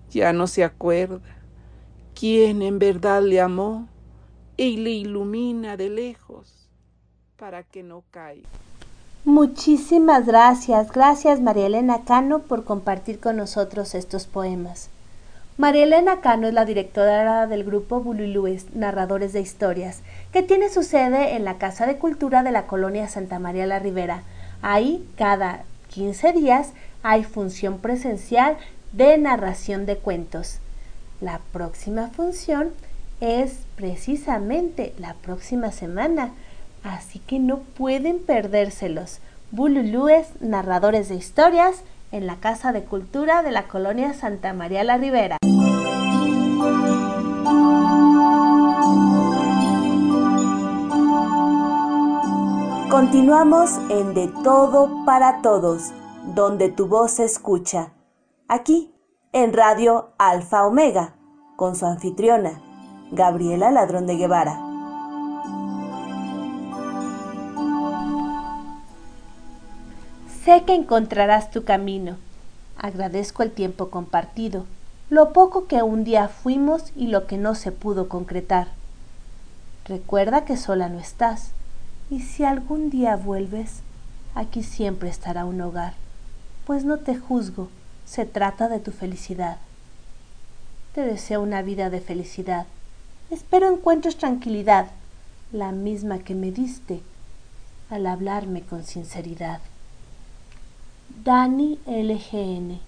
Ya 0.09 0.33
no 0.33 0.47
se 0.47 0.65
acuerda 0.65 1.36
quién 2.19 2.63
en 2.63 2.79
verdad 2.79 3.23
le 3.23 3.41
amó 3.41 3.87
y 4.57 4.79
le 4.79 4.91
ilumina 4.91 5.77
de 5.77 5.91
lejos 5.91 6.71
para 7.37 7.63
que 7.63 7.83
no 7.83 8.05
caiga. 8.11 8.49
Muchísimas 9.27 10.25
gracias, 10.25 10.91
gracias 10.93 11.41
María 11.41 11.67
Elena 11.67 12.05
Cano 12.05 12.39
por 12.39 12.65
compartir 12.65 13.21
con 13.21 13.37
nosotros 13.37 13.95
estos 13.95 14.27
poemas. 14.27 14.89
María 15.59 15.85
Elena 15.85 16.21
Cano 16.21 16.47
es 16.47 16.55
la 16.55 16.65
directora 16.65 17.47
del 17.47 17.65
grupo 17.65 18.01
Bululúes, 18.01 18.75
Narradores 18.75 19.33
de 19.33 19.41
Historias, 19.41 20.01
que 20.33 20.43
tiene 20.43 20.71
su 20.71 20.83
sede 20.83 21.35
en 21.35 21.45
la 21.45 21.59
Casa 21.59 21.87
de 21.87 21.99
Cultura 21.99 22.43
de 22.43 22.53
la 22.53 22.67
colonia 22.67 23.09
Santa 23.09 23.39
María 23.39 23.67
la 23.67 23.79
Ribera. 23.79 24.23
Ahí, 24.63 25.07
cada 25.17 25.65
15 25.89 26.33
días, 26.33 26.73
hay 27.03 27.25
función 27.25 27.79
presencial 27.79 28.57
de 28.93 29.19
narración 29.19 29.87
de 29.87 29.97
cuentos. 29.97 30.61
La 31.21 31.41
próxima 31.53 32.09
función 32.09 32.73
es 33.21 33.61
precisamente 33.77 34.93
la 34.99 35.15
próxima 35.15 35.73
semana, 35.73 36.33
así 36.85 37.21
que 37.21 37.39
no 37.39 37.61
pueden 37.61 38.19
perdérselos. 38.19 39.21
Bululúes, 39.51 40.29
Narradores 40.41 41.09
de 41.09 41.15
Historias, 41.15 41.83
en 42.13 42.27
la 42.27 42.37
Casa 42.37 42.73
de 42.73 42.85
Cultura 42.85 43.43
de 43.43 43.51
la 43.51 43.67
colonia 43.67 44.13
Santa 44.13 44.53
María 44.53 44.85
la 44.85 44.99
Ribera. 44.99 45.39
Continuamos 52.91 53.71
en 53.91 54.15
De 54.15 54.29
Todo 54.45 55.05
para 55.05 55.41
Todos, 55.41 55.93
donde 56.35 56.69
tu 56.71 56.87
voz 56.87 57.13
se 57.13 57.25
escucha. 57.25 57.93
Aquí, 58.49 58.93
en 59.39 59.53
Radio 59.53 60.09
Alfa 60.17 60.67
Omega, 60.67 61.13
con 61.57 61.77
su 61.77 61.85
anfitriona, 61.85 62.63
Gabriela 63.13 63.71
Ladrón 63.71 64.07
de 64.07 64.17
Guevara. 64.17 64.59
Sé 70.43 70.65
que 70.65 70.75
encontrarás 70.75 71.51
tu 71.51 71.65
camino. 71.65 72.17
Agradezco 72.79 73.43
el 73.43 73.51
tiempo 73.51 73.91
compartido, 73.91 74.65
lo 75.11 75.35
poco 75.35 75.67
que 75.67 75.83
un 75.83 76.05
día 76.05 76.29
fuimos 76.29 76.95
y 76.97 77.09
lo 77.09 77.27
que 77.27 77.37
no 77.37 77.55
se 77.55 77.73
pudo 77.73 78.09
concretar. 78.09 78.69
Recuerda 79.85 80.47
que 80.47 80.57
sola 80.57 80.89
no 80.89 80.99
estás, 80.99 81.51
y 82.09 82.21
si 82.21 82.43
algún 82.45 82.89
día 82.89 83.17
vuelves, 83.17 83.83
aquí 84.35 84.63
siempre 84.63 85.11
estará 85.11 85.45
un 85.45 85.61
hogar, 85.61 85.93
pues 86.65 86.87
no 86.87 86.97
te 86.97 87.19
juzgo, 87.19 87.69
se 88.07 88.25
trata 88.25 88.69
de 88.69 88.81
tu 88.81 88.93
felicidad. 88.93 89.59
Te 90.95 91.03
deseo 91.03 91.43
una 91.43 91.61
vida 91.63 91.91
de 91.91 92.01
felicidad. 92.01 92.67
Espero 93.31 93.71
encuentres 93.71 94.17
tranquilidad, 94.17 94.87
la 95.53 95.73
misma 95.73 96.21
que 96.21 96.35
me 96.35 96.53
diste 96.53 97.03
al 97.91 98.07
hablarme 98.07 98.63
con 98.63 98.85
sinceridad. 98.85 99.61
Dani 101.25 101.79
LGN, 101.87 102.81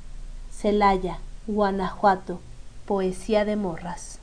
Celaya, 0.52 1.18
Guanajuato, 1.46 2.40
Poesía 2.86 3.44
de 3.44 3.56
Morras. 3.56 4.18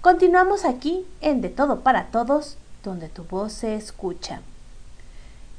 Continuamos 0.00 0.64
aquí 0.64 1.06
en 1.22 1.40
De 1.40 1.48
Todo 1.48 1.80
para 1.80 2.06
Todos, 2.08 2.58
donde 2.82 3.08
tu 3.08 3.24
voz 3.24 3.52
se 3.52 3.74
escucha. 3.74 4.42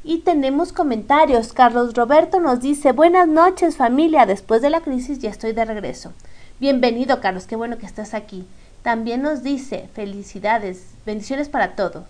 Y 0.08 0.20
tenemos 0.20 0.72
comentarios. 0.72 1.52
Carlos 1.52 1.96
Roberto 1.96 2.40
nos 2.40 2.62
dice, 2.62 2.92
buenas 2.92 3.28
noches 3.28 3.76
familia, 3.76 4.26
después 4.26 4.62
de 4.62 4.70
la 4.70 4.82
crisis 4.82 5.18
ya 5.18 5.32
estoy 5.32 5.52
de 5.52 5.66
regreso. 5.66 6.14
Bienvenido 6.60 7.20
Carlos, 7.20 7.48
qué 7.48 7.56
bueno 7.56 7.80
que 7.80 7.88
estás 7.88 8.14
aquí. 8.14 8.46
También 8.84 9.24
nos 9.24 9.42
dice, 9.42 9.90
felicidades, 9.94 10.86
bendiciones 11.08 11.50
para 11.50 11.76
todo. 11.76 12.06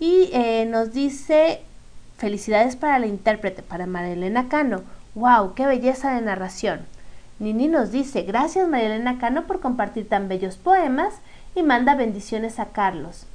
Y 0.00 0.30
eh, 0.32 0.64
nos 0.64 0.94
dice, 0.94 1.60
Felicidades 2.22 2.76
para 2.76 3.00
la 3.00 3.08
intérprete, 3.08 3.64
para 3.64 3.86
Marilena 3.86 4.48
Cano. 4.48 4.82
¡Wow! 5.16 5.54
¡Qué 5.54 5.66
belleza 5.66 6.14
de 6.14 6.20
narración! 6.20 6.86
Nini 7.40 7.66
nos 7.66 7.90
dice, 7.90 8.22
gracias 8.22 8.68
Marilena 8.68 9.18
Cano 9.18 9.48
por 9.48 9.58
compartir 9.58 10.08
tan 10.08 10.28
bellos 10.28 10.56
poemas 10.56 11.14
y 11.56 11.64
manda 11.64 11.96
bendiciones 11.96 12.60
a 12.60 12.66
Carlos. 12.66 13.26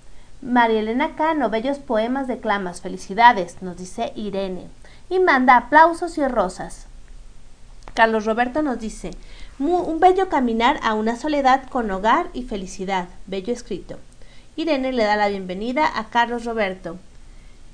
Marilena 0.41 1.15
Cano, 1.15 1.49
bellos 1.49 1.79
poemas 1.79 2.27
de 2.27 2.39
clamas, 2.39 2.81
felicidades, 2.81 3.61
nos 3.61 3.77
dice 3.77 4.11
Irene. 4.15 4.67
Y 5.09 5.19
manda 5.19 5.57
aplausos 5.57 6.17
y 6.17 6.27
rosas. 6.27 6.85
Carlos 7.95 8.25
Roberto 8.25 8.61
nos 8.61 8.79
dice, 8.79 9.11
un 9.57 9.99
bello 9.99 10.29
caminar 10.29 10.79
a 10.83 10.93
una 10.93 11.15
soledad 11.15 11.67
con 11.69 11.89
hogar 11.89 12.27
y 12.33 12.43
felicidad, 12.43 13.07
bello 13.25 13.51
escrito. 13.51 13.97
Irene 14.55 14.91
le 14.91 15.03
da 15.05 15.15
la 15.15 15.29
bienvenida 15.29 15.97
a 15.97 16.09
Carlos 16.09 16.45
Roberto. 16.45 16.97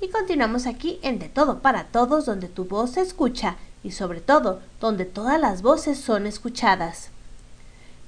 Y 0.00 0.08
continuamos 0.08 0.66
aquí 0.66 0.98
en 1.02 1.18
De 1.18 1.28
Todo 1.28 1.60
para 1.60 1.84
Todos, 1.84 2.24
donde 2.24 2.48
tu 2.48 2.64
voz 2.64 2.92
se 2.92 3.02
escucha 3.02 3.56
y 3.82 3.92
sobre 3.92 4.20
todo 4.20 4.60
donde 4.80 5.04
todas 5.04 5.38
las 5.38 5.60
voces 5.60 6.00
son 6.00 6.26
escuchadas. 6.26 7.10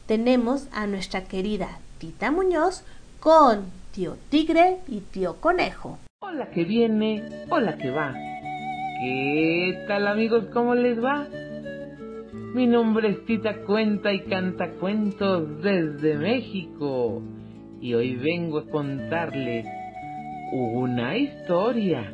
Tenemos 0.06 0.64
a 0.72 0.86
nuestra 0.86 1.24
querida 1.24 1.78
Tita 1.98 2.30
Muñoz 2.30 2.82
con 3.20 3.66
tío 3.96 4.16
Tigre 4.28 4.80
y 4.88 5.00
tío 5.00 5.36
Conejo. 5.40 5.98
Hola 6.20 6.50
que 6.50 6.64
viene, 6.64 7.22
hola 7.48 7.78
que 7.78 7.90
va. 7.90 8.12
¿Qué 9.00 9.84
tal 9.88 10.06
amigos? 10.06 10.48
¿Cómo 10.52 10.74
les 10.74 11.02
va? 11.02 11.26
Mi 12.54 12.66
nombre 12.66 13.08
es 13.08 13.24
Tita 13.24 13.62
Cuenta 13.64 14.12
y 14.12 14.20
canta 14.24 14.72
cuentos 14.72 15.62
desde 15.62 16.14
México. 16.14 17.22
Y 17.80 17.94
hoy 17.94 18.16
vengo 18.16 18.58
a 18.58 18.66
contarles 18.66 19.66
una 20.52 21.16
historia. 21.16 22.12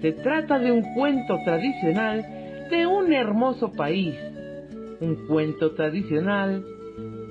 Se 0.00 0.12
trata 0.12 0.60
de 0.60 0.70
un 0.70 0.94
cuento 0.94 1.38
tradicional 1.44 2.24
de 2.70 2.86
un 2.86 3.12
hermoso 3.12 3.72
país. 3.72 4.14
Un 5.00 5.26
cuento 5.26 5.72
tradicional 5.72 6.64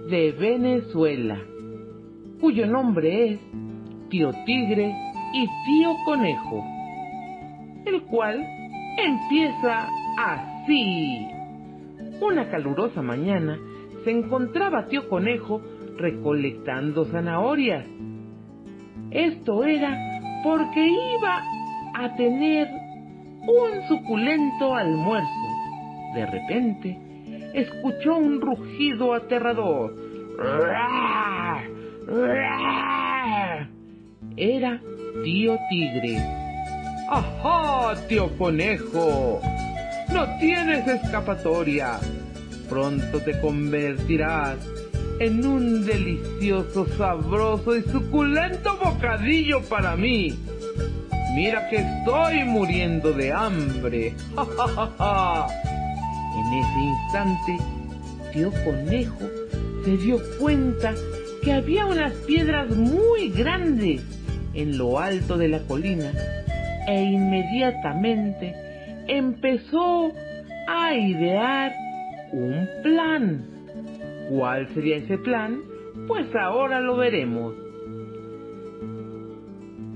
de 0.09 0.33
Venezuela, 0.33 1.39
cuyo 2.41 2.67
nombre 2.67 3.31
es 3.31 3.39
Tío 4.15 4.31
Tigre 4.45 4.95
y 5.33 5.45
Tío 5.65 5.93
Conejo, 6.05 6.63
el 7.83 8.01
cual 8.03 8.41
empieza 8.97 9.89
así. 10.17 11.27
Una 12.21 12.49
calurosa 12.49 13.01
mañana 13.01 13.59
se 14.05 14.11
encontraba 14.11 14.87
Tío 14.87 15.09
Conejo 15.09 15.61
recolectando 15.97 17.03
zanahorias. 17.07 17.85
Esto 19.11 19.65
era 19.65 19.99
porque 20.45 20.87
iba 20.87 21.43
a 21.95 22.15
tener 22.15 22.69
un 22.69 23.85
suculento 23.89 24.75
almuerzo. 24.75 25.27
De 26.15 26.25
repente, 26.25 26.97
escuchó 27.53 28.15
un 28.15 28.39
rugido 28.39 29.13
aterrador. 29.13 29.93
Era 34.37 34.81
tío 35.23 35.57
tigre. 35.69 36.17
¡Ajá, 37.09 37.95
tío 38.07 38.29
conejo! 38.37 39.41
No 40.13 40.37
tienes 40.39 40.85
escapatoria. 40.87 41.99
Pronto 42.69 43.19
te 43.21 43.39
convertirás 43.39 44.57
en 45.19 45.45
un 45.45 45.85
delicioso, 45.85 46.85
sabroso 46.97 47.77
y 47.77 47.83
suculento 47.83 48.77
bocadillo 48.83 49.61
para 49.61 49.95
mí. 49.95 50.37
Mira 51.33 51.69
que 51.69 51.77
estoy 51.77 52.43
muriendo 52.43 53.13
de 53.13 53.31
hambre. 53.31 54.07
en 56.37 56.53
ese 56.53 56.79
instante, 56.79 57.57
tío 58.33 58.51
conejo 58.65 59.45
se 59.85 59.97
dio 59.97 60.19
cuenta 60.39 60.93
que 61.43 61.53
había 61.53 61.85
unas 61.85 62.11
piedras 62.25 62.69
muy 62.71 63.29
grandes 63.29 64.01
en 64.55 64.77
lo 64.77 64.99
alto 64.99 65.37
de 65.37 65.49
la 65.49 65.59
colina 65.59 66.11
e 66.87 67.03
inmediatamente 67.03 68.53
empezó 69.07 70.11
a 70.67 70.95
idear 70.95 71.73
un 72.31 72.67
plan. 72.83 73.45
¿Cuál 74.29 74.67
sería 74.73 74.97
ese 74.97 75.17
plan? 75.17 75.61
Pues 76.07 76.27
ahora 76.35 76.79
lo 76.79 76.97
veremos. 76.97 77.53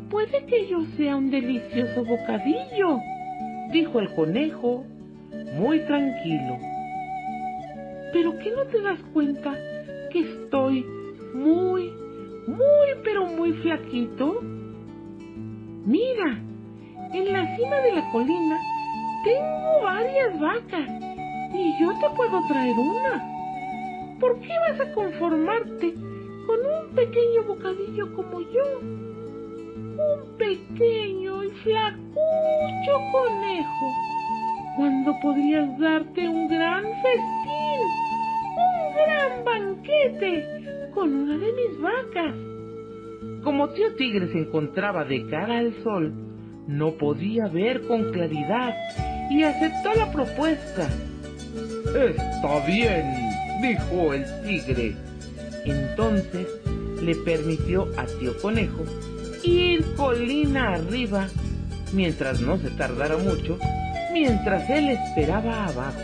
Puede 0.10 0.46
que 0.46 0.68
yo 0.68 0.86
sea 0.98 1.16
un 1.16 1.30
delicioso 1.30 2.04
bocadillo, 2.04 3.00
dijo 3.72 4.00
el 4.00 4.14
conejo, 4.16 4.84
muy 5.56 5.80
tranquilo. 5.82 6.58
¿Pero 8.12 8.38
qué 8.40 8.52
no 8.52 8.64
te 8.66 8.82
das 8.82 9.00
cuenta 9.14 9.56
que 10.12 10.22
estoy 10.22 10.84
muy, 11.34 11.92
muy, 12.50 12.88
pero 13.04 13.26
muy 13.26 13.54
flaquito? 13.54 14.40
Mira, 15.86 16.40
en 17.14 17.34
la 17.34 17.56
cima 17.56 17.76
de 17.78 17.92
la 17.94 18.12
colina 18.12 18.58
tengo 19.24 19.82
varias 19.84 20.40
vacas 20.40 20.90
y 21.54 21.80
yo 21.80 21.92
te 22.00 22.10
puedo 22.16 22.42
traer 22.48 22.76
una. 22.78 24.18
¿Por 24.20 24.40
qué 24.42 24.54
vas 24.68 24.80
a 24.80 24.94
conformarte 24.94 25.94
con 26.46 26.60
un 26.60 26.96
pequeño 26.96 27.44
bocadillo 27.48 28.16
como 28.16 28.42
yo? 28.42 28.80
Un 28.82 30.38
pequeño 30.38 31.44
y 31.44 31.50
flacucho 31.64 32.94
conejo, 33.12 33.88
cuando 34.76 35.20
podrías 35.22 35.78
darte 35.78 36.28
un 36.28 36.48
gran 36.48 36.84
festín, 36.84 38.09
un 38.90 38.96
gran 38.96 39.46
banquete 39.46 40.90
con 40.94 41.14
una 41.14 41.38
de 41.38 41.54
mis 41.54 41.82
vacas. 41.82 42.36
Como 43.44 43.70
tío 43.70 43.96
Tigre 43.96 44.32
se 44.32 44.40
encontraba 44.40 45.06
de 45.06 45.26
cara 45.28 45.60
al 45.60 45.74
sol, 45.84 46.14
no 46.68 46.94
podía 46.98 47.48
ver 47.48 47.82
con 47.88 48.12
claridad 48.12 48.76
y 49.30 49.44
aceptó 49.44 49.94
la 49.94 50.12
propuesta. 50.12 50.88
Está 51.96 52.66
bien, 52.66 53.14
dijo 53.62 54.14
el 54.14 54.26
tigre. 54.44 54.96
Entonces 55.66 56.48
le 57.02 57.16
permitió 57.16 57.88
a 57.98 58.06
tío 58.06 58.38
conejo 58.42 58.84
ir 59.44 59.84
colina 59.96 60.74
arriba 60.74 61.28
mientras 61.94 62.42
no 62.42 62.58
se 62.58 62.70
tardara 62.72 63.18
mucho, 63.18 63.58
mientras 64.14 64.70
él 64.70 64.90
esperaba 64.90 65.66
abajo. 65.66 66.00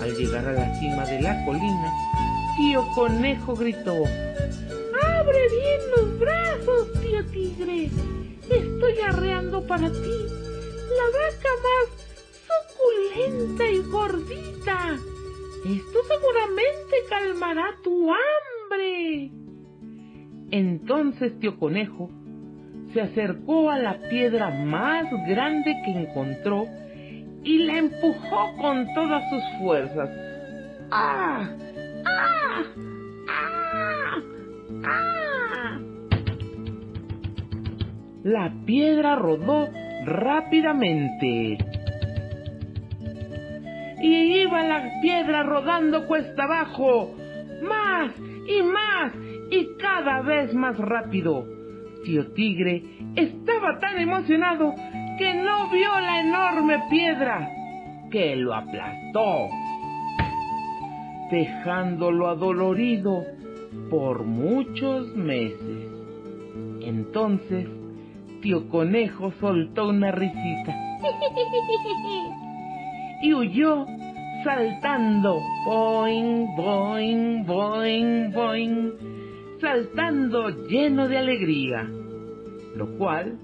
Al 0.00 0.14
llegar 0.16 0.46
a 0.46 0.52
la 0.52 0.74
cima 0.78 1.04
de 1.06 1.20
la 1.20 1.44
colina, 1.44 1.92
tío 2.56 2.86
conejo 2.94 3.54
gritó, 3.54 4.04
¡Abre 5.02 5.48
bien 5.48 5.80
los 5.96 6.18
brazos, 6.18 6.92
tío 7.00 7.24
tigre! 7.26 7.90
Estoy 8.50 9.00
arreando 9.08 9.66
para 9.66 9.88
ti 9.88 10.18
la 10.96 11.06
vaca 11.18 11.50
más 11.64 11.88
suculenta 12.46 13.68
y 13.68 13.82
gordita 13.90 14.96
esto 15.74 15.98
seguramente 16.06 16.96
calmará 17.08 17.74
tu 17.82 18.08
hambre. 18.12 19.32
Entonces 20.52 21.40
tío 21.40 21.58
conejo 21.58 22.08
se 22.92 23.00
acercó 23.00 23.70
a 23.70 23.78
la 23.78 23.98
piedra 24.08 24.50
más 24.50 25.06
grande 25.26 25.74
que 25.84 25.90
encontró 25.90 26.66
y 27.46 27.58
la 27.58 27.78
empujó 27.78 28.56
con 28.60 28.92
todas 28.92 29.22
sus 29.30 29.42
fuerzas. 29.60 30.10
¡Ah! 30.90 31.48
¡Ah! 32.04 32.62
¡Ah! 33.28 34.18
¡Ah! 34.84 35.78
La 38.24 38.52
piedra 38.66 39.14
rodó 39.14 39.68
rápidamente 40.04 41.58
y 44.02 44.42
iba 44.42 44.62
la 44.64 45.00
piedra 45.00 45.44
rodando 45.44 46.06
cuesta 46.08 46.42
abajo, 46.42 47.14
más 47.62 48.12
y 48.48 48.62
más 48.62 49.12
y 49.52 49.68
cada 49.78 50.22
vez 50.22 50.52
más 50.52 50.76
rápido. 50.78 51.46
Tío 52.04 52.26
Tigre 52.32 52.82
estaba 53.14 53.78
tan 53.78 53.98
emocionado 53.98 54.74
que 55.18 55.34
no 55.34 55.68
vio 55.70 56.00
la 56.00 56.20
enorme 56.20 56.82
piedra 56.90 57.50
que 58.10 58.36
lo 58.36 58.54
aplastó, 58.54 59.48
dejándolo 61.30 62.28
adolorido 62.28 63.24
por 63.90 64.24
muchos 64.24 65.14
meses. 65.16 65.88
Entonces, 66.82 67.66
tío 68.42 68.68
Conejo 68.68 69.32
soltó 69.40 69.88
una 69.88 70.12
risita. 70.12 70.74
y 73.22 73.32
huyó 73.32 73.86
saltando, 74.44 75.40
boing, 75.64 76.54
boing, 76.56 77.44
boing, 77.46 78.32
boing, 78.32 78.92
saltando 79.60 80.50
lleno 80.68 81.08
de 81.08 81.18
alegría, 81.18 81.88
lo 82.76 82.96
cual 82.98 83.38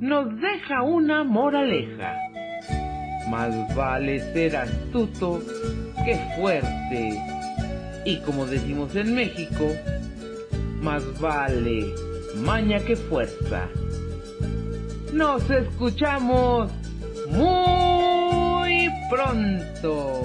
nos 0.00 0.40
deja 0.40 0.82
una 0.82 1.24
moraleja. 1.24 2.14
Más 3.28 3.52
vale 3.74 4.20
ser 4.32 4.56
astuto 4.56 5.42
que 6.04 6.16
fuerte. 6.36 7.20
Y 8.04 8.18
como 8.20 8.46
decimos 8.46 8.94
en 8.94 9.14
México, 9.14 9.68
más 10.80 11.02
vale 11.20 11.86
maña 12.36 12.78
que 12.80 12.96
fuerza. 12.96 13.68
Nos 15.12 15.48
escuchamos 15.50 16.70
muy 17.30 18.88
pronto. 19.10 20.22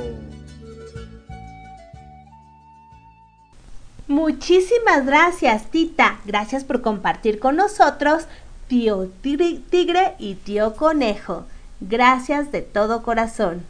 Muchísimas 4.07 5.05
gracias, 5.05 5.71
Tita. 5.71 6.19
Gracias 6.25 6.65
por 6.65 6.81
compartir 6.81 7.39
con 7.39 7.55
nosotros 7.55 8.27
tío 8.71 9.09
tigre 9.21 10.15
y 10.17 10.35
tío 10.35 10.77
conejo. 10.77 11.43
Gracias 11.81 12.53
de 12.53 12.61
todo 12.61 13.03
corazón. 13.03 13.65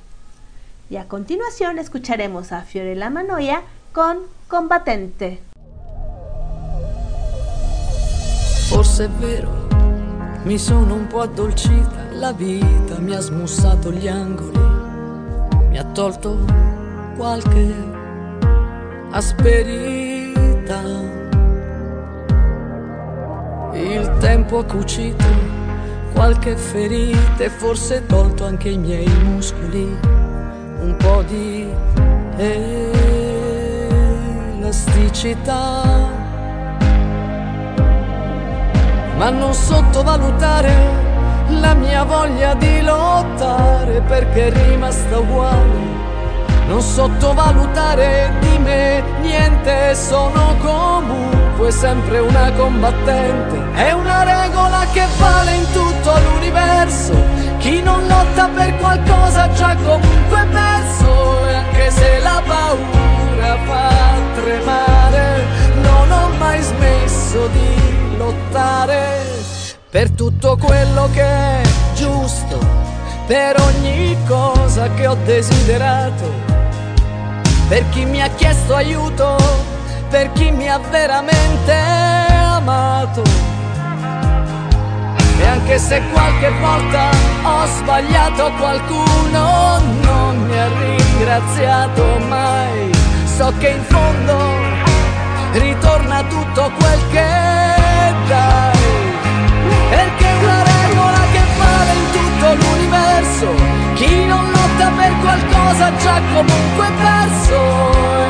Y 0.91 0.97
a 0.97 1.07
continuación 1.07 1.79
escucharemos 1.79 2.51
a 2.51 2.61
Fiorella 2.61 3.09
Manoia 3.09 3.63
con 3.93 4.19
Combatente. 4.47 5.41
Forse 8.69 9.05
è 9.05 9.09
vero, 9.19 9.49
mi 10.45 10.59
sono 10.59 10.93
un 10.93 11.07
po' 11.07 11.21
addolcita, 11.21 12.11
la 12.11 12.31
vita 12.31 12.99
mi 12.99 13.15
ha 13.15 13.21
smussato 13.21 13.91
gli 13.91 14.07
angoli, 14.07 14.59
mi 15.69 15.79
ha 15.79 15.83
tolto 15.85 16.37
qualche 17.17 17.73
asperità. 19.09 20.81
Il 23.73 24.17
tempo 24.19 24.59
ha 24.59 24.65
cucito 24.65 25.25
qualche 26.13 26.55
ferita 26.57 27.43
e 27.43 27.49
forse 27.49 28.05
tolto 28.05 28.45
anche 28.45 28.69
i 28.69 28.77
miei 28.77 29.07
muscoli, 29.23 29.97
un 30.81 30.95
po' 30.97 31.23
di 31.23 31.67
elasticità. 34.57 35.83
Ma 39.17 39.29
non 39.29 39.53
sottovalutare 39.53 40.73
la 41.59 41.73
mia 41.73 42.03
voglia 42.03 42.53
di 42.55 42.81
lottare 42.81 44.01
perché 44.01 44.47
è 44.47 44.67
rimasta 44.67 45.19
uguale. 45.19 45.90
Non 46.71 46.81
sottovalutare 46.81 48.31
di 48.39 48.57
me 48.59 49.03
niente, 49.19 49.93
sono 49.93 50.55
comunque 50.61 51.69
sempre 51.69 52.19
una 52.19 52.49
combattente. 52.53 53.59
È 53.73 53.91
una 53.91 54.23
regola 54.23 54.85
che 54.93 55.05
vale 55.19 55.55
in 55.55 55.65
tutto 55.73 56.17
l'universo. 56.17 57.11
Chi 57.57 57.81
non 57.81 58.07
lotta 58.07 58.47
per 58.55 58.77
qualcosa 58.77 59.49
già 59.51 59.75
comunque 59.75 60.47
perso. 60.49 61.45
E 61.45 61.53
anche 61.55 61.91
se 61.91 62.19
la 62.19 62.41
paura 62.47 63.57
fa 63.65 63.89
tremare, 64.35 65.43
non 65.81 66.09
ho 66.09 66.29
mai 66.37 66.61
smesso 66.61 67.47
di 67.47 68.15
lottare 68.15 69.19
per 69.89 70.09
tutto 70.11 70.55
quello 70.55 71.09
che 71.11 71.21
è 71.21 71.61
giusto, 71.95 72.57
per 73.27 73.59
ogni 73.59 74.15
cosa 74.25 74.89
che 74.93 75.05
ho 75.05 75.17
desiderato 75.25 76.50
per 77.71 77.87
chi 77.87 78.03
mi 78.03 78.21
ha 78.21 78.27
chiesto 78.27 78.75
aiuto, 78.75 79.37
per 80.09 80.29
chi 80.33 80.51
mi 80.51 80.69
ha 80.69 80.77
veramente 80.77 81.71
amato. 81.71 83.23
E 85.39 85.45
anche 85.45 85.77
se 85.79 86.01
qualche 86.11 86.49
volta 86.59 87.09
ho 87.43 87.65
sbagliato 87.77 88.51
qualcuno, 88.59 89.79
non 90.01 90.47
mi 90.47 90.59
ha 90.59 90.67
ringraziato 90.67 92.03
mai. 92.27 92.91
So 93.37 93.53
che 93.57 93.69
in 93.69 93.83
fondo 93.83 94.37
ritorna 95.53 96.23
tutto 96.23 96.71
quel 96.77 96.99
che 97.09 97.29
dai. 98.27 98.79
Perché 99.91 100.27
una 100.41 100.63
regola 100.63 101.19
che 101.31 101.41
vale 101.57 101.93
in 101.93 102.11
tutto 102.11 102.53
l'universo. 102.53 103.47
Chi 103.93 104.25
non 104.25 104.50
lotta 104.81 104.89
per 104.95 105.13
qualcosa 105.19 105.95
già 105.97 106.21
comunque 106.33 106.87
perso. 106.97 107.59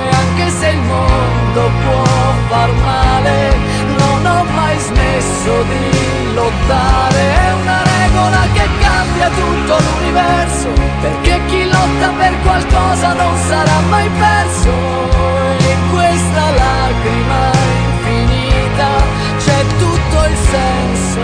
E 0.09 0.15
anche 0.15 0.49
se 0.49 0.67
il 0.69 0.81
mondo 0.81 1.69
può 1.83 2.03
far 2.49 2.71
male, 2.71 3.55
non 3.97 4.25
ho 4.25 4.43
mai 4.43 4.77
smesso 4.79 5.63
di 5.63 6.33
lottare. 6.33 7.19
È 7.47 7.53
una 7.61 7.81
regola 7.83 8.41
che 8.53 8.67
cambia 8.79 9.29
tutto 9.29 9.77
l'universo. 9.79 10.69
Perché 11.01 11.39
chi 11.47 11.63
lotta 11.65 12.09
per 12.17 12.33
qualcosa 12.43 13.13
non 13.13 13.37
sarà 13.47 13.79
mai 13.89 14.09
perso. 14.09 14.71
E 15.57 15.71
in 15.71 15.89
questa 15.89 16.43
lacrima 16.51 17.51
infinita 17.87 18.89
c'è 19.37 19.65
tutto 19.77 20.17
il 20.29 20.37
senso 20.51 21.21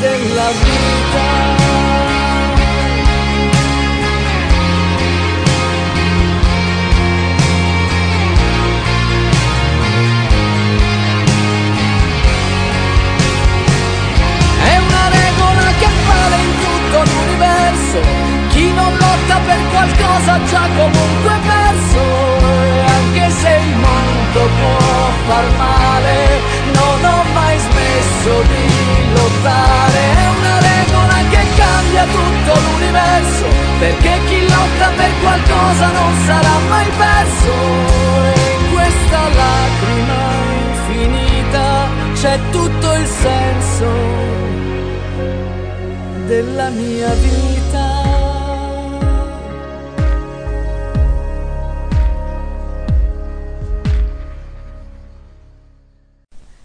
della 0.00 0.48
vita. 0.62 1.51
Tutto 17.02 17.10
l'universo. 17.10 18.00
Chi 18.48 18.72
non 18.72 18.96
lotta 18.96 19.38
per 19.46 19.58
qualcosa 19.70 20.44
già 20.44 20.68
comunque 20.76 21.34
perso. 21.46 22.02
E 22.52 22.80
anche 22.80 23.30
se 23.30 23.50
il 23.50 23.76
mondo 23.76 24.40
può 24.58 24.78
far 25.26 25.44
male, 25.56 26.40
non 26.72 27.04
ho 27.04 27.24
mai 27.32 27.58
smesso 27.58 28.42
di 28.42 29.14
lottare. 29.14 30.00
È 30.14 30.28
una 30.38 30.58
regola 30.60 31.16
che 31.30 31.46
cambia 31.56 32.04
tutto 32.04 32.60
l'universo. 32.60 33.46
Perché 33.78 34.20
chi 34.26 34.48
lotta 34.48 34.88
per 34.96 35.10
qualcosa 35.20 35.86
non 35.90 36.12
sarà 36.26 36.58
mai 36.68 36.90
perso. 36.96 37.52
E 38.34 38.56
in 38.58 38.72
questa 38.72 39.20
lacrima 39.42 40.20
infinita 40.68 41.88
c'è 42.14 42.38
tutto 42.50 42.94
il 42.94 43.06
senso 43.06 44.61
della 46.32 46.70
mia 46.70 47.12
vita. 47.12 47.86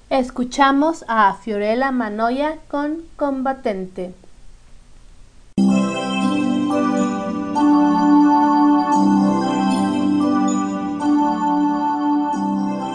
Escuchamos 0.07 1.03
a 1.09 1.33
Fiorella 1.33 1.91
Manoia 1.91 2.59
con 2.69 3.03
Combatente. 3.17 4.13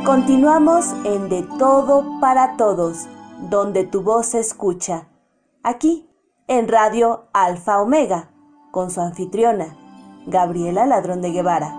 Continuamos 0.07 0.86
en 1.05 1.28
De 1.28 1.43
Todo 1.59 2.19
para 2.19 2.57
Todos, 2.57 3.09
donde 3.51 3.85
tu 3.85 4.01
voz 4.01 4.28
se 4.28 4.40
escucha. 4.40 5.07
Aquí, 5.62 6.09
en 6.59 6.69
Radio 6.69 7.24
Alfa 7.33 7.81
Omega, 7.81 8.29
con 8.73 8.91
su 8.91 9.01
anfitriona, 9.01 9.74
Gabriela 10.27 10.85
Ladrón 10.85 11.23
de 11.23 11.31
Guevara. 11.31 11.74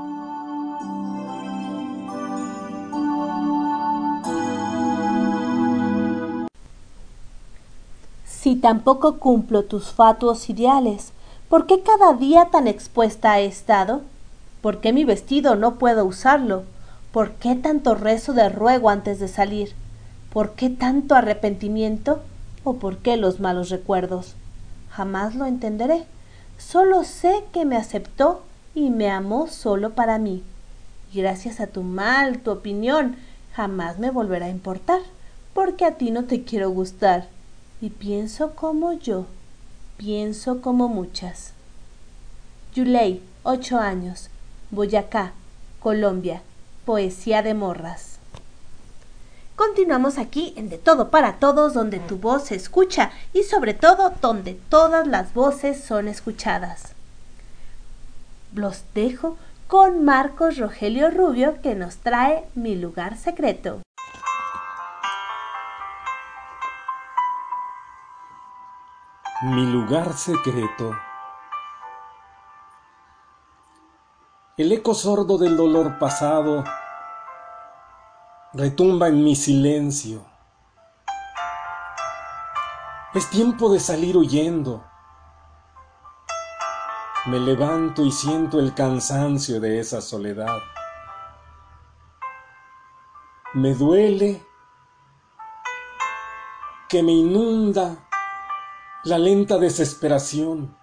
Si 8.25 8.55
tampoco 8.55 9.19
cumplo 9.19 9.65
tus 9.65 9.91
fatuos 9.91 10.49
ideales, 10.49 11.13
¿por 11.49 11.67
qué 11.67 11.83
cada 11.83 12.13
día 12.13 12.49
tan 12.51 12.67
expuesta 12.67 13.39
he 13.39 13.45
estado? 13.45 14.01
¿Por 14.63 14.79
qué 14.79 14.91
mi 14.91 15.05
vestido 15.05 15.55
no 15.55 15.75
puedo 15.75 16.03
usarlo? 16.03 16.63
¿Por 17.11 17.33
qué 17.33 17.53
tanto 17.53 17.93
rezo 17.93 18.33
de 18.33 18.49
ruego 18.49 18.89
antes 18.89 19.19
de 19.19 19.27
salir? 19.27 19.75
¿Por 20.31 20.53
qué 20.53 20.71
tanto 20.71 21.13
arrepentimiento? 21.13 22.21
¿O 22.63 22.77
por 22.77 22.97
qué 22.97 23.17
los 23.17 23.39
malos 23.39 23.69
recuerdos? 23.69 24.35
Jamás 24.95 25.33
lo 25.35 25.45
entenderé. 25.45 26.05
Solo 26.57 27.03
sé 27.03 27.43
que 27.51 27.65
me 27.65 27.77
aceptó 27.77 28.43
y 28.75 28.91
me 28.91 29.09
amó 29.09 29.47
solo 29.47 29.95
para 29.95 30.19
mí. 30.19 30.43
Gracias 31.13 31.59
a 31.59 31.67
tu 31.67 31.83
mal, 31.83 32.39
tu 32.39 32.51
opinión, 32.51 33.15
jamás 33.53 33.99
me 33.99 34.11
volverá 34.11 34.47
a 34.47 34.49
importar, 34.49 35.01
porque 35.53 35.85
a 35.85 35.97
ti 35.97 36.11
no 36.11 36.25
te 36.25 36.43
quiero 36.43 36.69
gustar. 36.69 37.27
Y 37.81 37.89
pienso 37.89 38.55
como 38.55 38.93
yo, 38.93 39.25
pienso 39.97 40.61
como 40.61 40.87
muchas. 40.87 41.53
Yulei, 42.73 43.21
ocho 43.43 43.79
años, 43.79 44.29
Boyacá, 44.71 45.33
Colombia, 45.79 46.41
Poesía 46.85 47.41
de 47.41 47.53
Morras. 47.53 48.12
Continuamos 49.55 50.17
aquí 50.17 50.53
en 50.57 50.69
De 50.69 50.79
Todo 50.79 51.11
para 51.11 51.33
Todos, 51.33 51.75
donde 51.75 51.99
tu 51.99 52.17
voz 52.17 52.45
se 52.45 52.55
escucha 52.55 53.11
y 53.33 53.43
sobre 53.43 53.75
todo 53.75 54.11
donde 54.19 54.55
todas 54.55 55.05
las 55.05 55.35
voces 55.35 55.83
son 55.83 56.07
escuchadas. 56.07 56.95
Los 58.55 58.83
dejo 58.95 59.37
con 59.67 60.03
Marcos 60.03 60.57
Rogelio 60.57 61.11
Rubio 61.11 61.61
que 61.61 61.75
nos 61.75 61.97
trae 61.97 62.45
Mi 62.55 62.75
lugar 62.75 63.15
secreto. 63.15 63.81
Mi 69.43 69.67
lugar 69.67 70.13
secreto. 70.13 70.97
El 74.57 74.71
eco 74.71 74.95
sordo 74.95 75.37
del 75.37 75.57
dolor 75.57 75.99
pasado 75.99 76.63
retumba 78.53 79.07
en 79.07 79.23
mi 79.23 79.35
silencio. 79.35 80.23
Es 83.15 83.27
tiempo 83.31 83.71
de 83.73 83.79
salir 83.79 84.15
huyendo. 84.15 84.83
Me 87.25 87.39
levanto 87.39 88.03
y 88.03 88.11
siento 88.11 88.59
el 88.59 88.75
cansancio 88.75 89.59
de 89.59 89.79
esa 89.79 90.01
soledad. 90.01 90.59
Me 93.53 93.73
duele 93.73 94.45
que 96.89 97.01
me 97.01 97.11
inunda 97.11 98.07
la 99.03 99.17
lenta 99.17 99.57
desesperación. 99.57 100.77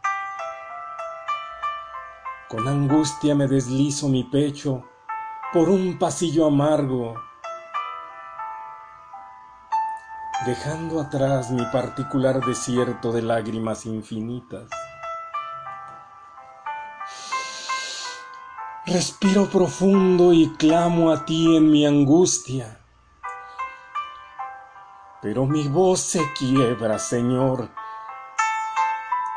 Con 2.49 2.67
angustia 2.67 3.37
me 3.37 3.47
deslizo 3.47 4.09
mi 4.09 4.25
pecho 4.25 4.83
por 5.53 5.69
un 5.69 5.99
pasillo 5.99 6.47
amargo, 6.47 7.15
dejando 10.47 11.01
atrás 11.01 11.51
mi 11.51 11.65
particular 11.67 12.41
desierto 12.45 13.13
de 13.13 13.23
lágrimas 13.23 13.85
infinitas. 13.85 14.71
Respiro 18.87 19.47
profundo 19.47 20.33
y 20.33 20.51
clamo 20.57 21.13
a 21.13 21.25
ti 21.25 21.57
en 21.57 21.71
mi 21.71 21.87
angustia. 21.87 22.81
Pero 25.21 25.45
mi 25.45 25.69
voz 25.69 26.01
se 26.01 26.21
quiebra, 26.33 26.99
Señor. 26.99 27.69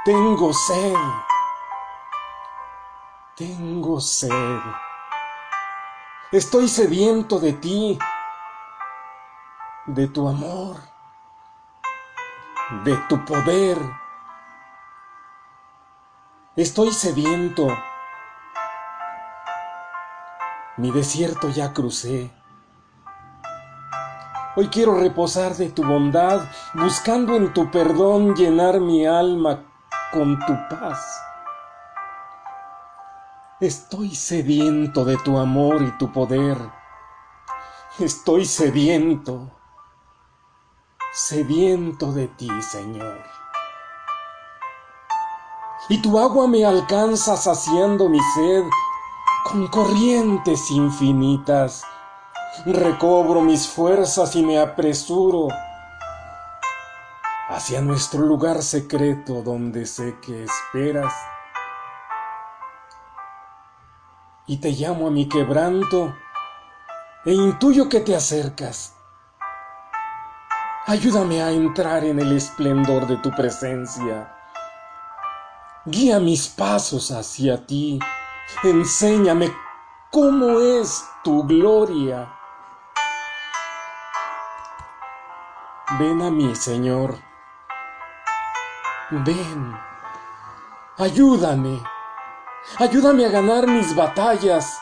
Tengo 0.05 0.53
sed. 0.53 0.95
Tengo 3.35 3.99
sed. 3.99 4.59
Estoy 6.31 6.67
sediento 6.67 7.39
de 7.39 7.53
ti, 7.53 7.99
de 9.85 10.07
tu 10.07 10.27
amor, 10.27 10.92
de 12.83 12.97
tu 13.07 13.23
poder. 13.25 13.77
Estoy 16.55 16.91
sediento. 16.91 17.67
Mi 20.77 20.91
desierto 20.91 21.49
ya 21.49 21.73
crucé. 21.73 22.31
Hoy 24.55 24.67
quiero 24.67 24.99
reposar 24.99 25.55
de 25.55 25.69
tu 25.69 25.83
bondad, 25.83 26.41
buscando 26.73 27.35
en 27.35 27.53
tu 27.53 27.71
perdón 27.71 28.35
llenar 28.35 28.79
mi 28.79 29.05
alma 29.05 29.63
con 30.11 30.37
tu 30.45 30.53
paz. 30.69 31.23
Estoy 33.59 34.13
sediento 34.13 35.05
de 35.05 35.17
tu 35.17 35.37
amor 35.37 35.81
y 35.81 35.91
tu 35.97 36.11
poder. 36.11 36.57
Estoy 37.99 38.45
sediento, 38.45 39.51
sediento 41.13 42.11
de 42.11 42.27
ti, 42.27 42.49
Señor. 42.61 43.21
Y 45.89 46.01
tu 46.01 46.17
agua 46.17 46.47
me 46.47 46.65
alcanza 46.65 47.37
saciando 47.37 48.09
mi 48.09 48.19
sed 48.35 48.63
con 49.43 49.67
corrientes 49.67 50.71
infinitas. 50.71 51.83
Recobro 52.65 53.41
mis 53.41 53.67
fuerzas 53.67 54.35
y 54.35 54.43
me 54.43 54.59
apresuro 54.59 55.49
hacia 57.49 57.81
nuestro 57.81 58.21
lugar 58.21 58.63
secreto 58.63 59.43
donde 59.43 59.85
sé 59.85 60.17
que 60.19 60.45
esperas 60.45 61.13
y 64.47 64.57
te 64.57 64.71
llamo 64.71 65.07
a 65.07 65.11
mi 65.11 65.27
quebranto 65.29 66.15
e 67.25 67.33
intuyo 67.33 67.87
que 67.87 67.99
te 67.99 68.15
acercas. 68.15 68.95
Ayúdame 70.85 71.41
a 71.41 71.49
entrar 71.51 72.03
en 72.03 72.19
el 72.19 72.35
esplendor 72.35 73.07
de 73.07 73.15
tu 73.17 73.31
presencia. 73.31 74.35
Guía 75.85 76.19
mis 76.19 76.49
pasos 76.49 77.09
hacia 77.11 77.65
ti. 77.65 77.99
Enséñame 78.63 79.55
cómo 80.11 80.59
es 80.59 81.05
tu 81.23 81.43
gloria. 81.47 82.33
Ven 85.99 86.21
a 86.21 86.29
mí, 86.29 86.53
Señor. 86.53 87.17
Ven. 89.09 89.73
Ayúdame. 90.97 91.81
Ayúdame 92.77 93.25
a 93.25 93.29
ganar 93.29 93.67
mis 93.67 93.95
batallas. 93.95 94.81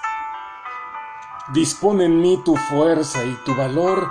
Dispone 1.54 2.06
en 2.06 2.22
mí 2.22 2.42
tu 2.44 2.56
fuerza 2.56 3.24
y 3.24 3.34
tu 3.46 3.56
valor, 3.56 4.10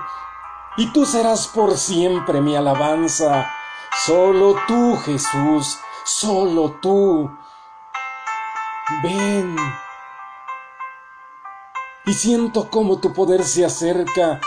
y 0.76 0.92
tú 0.92 1.04
serás 1.04 1.46
por 1.48 1.76
siempre 1.76 2.40
mi 2.40 2.56
alabanza. 2.56 3.50
Solo 4.04 4.56
tú, 4.66 4.96
Jesús, 5.04 5.78
solo 6.04 6.78
tú. 6.80 7.30
Ven. 9.02 9.56
Y 12.06 12.14
siento 12.14 12.70
cómo 12.70 12.98
tu 12.98 13.12
poder 13.12 13.44
se 13.44 13.64
acerca, 13.64 14.40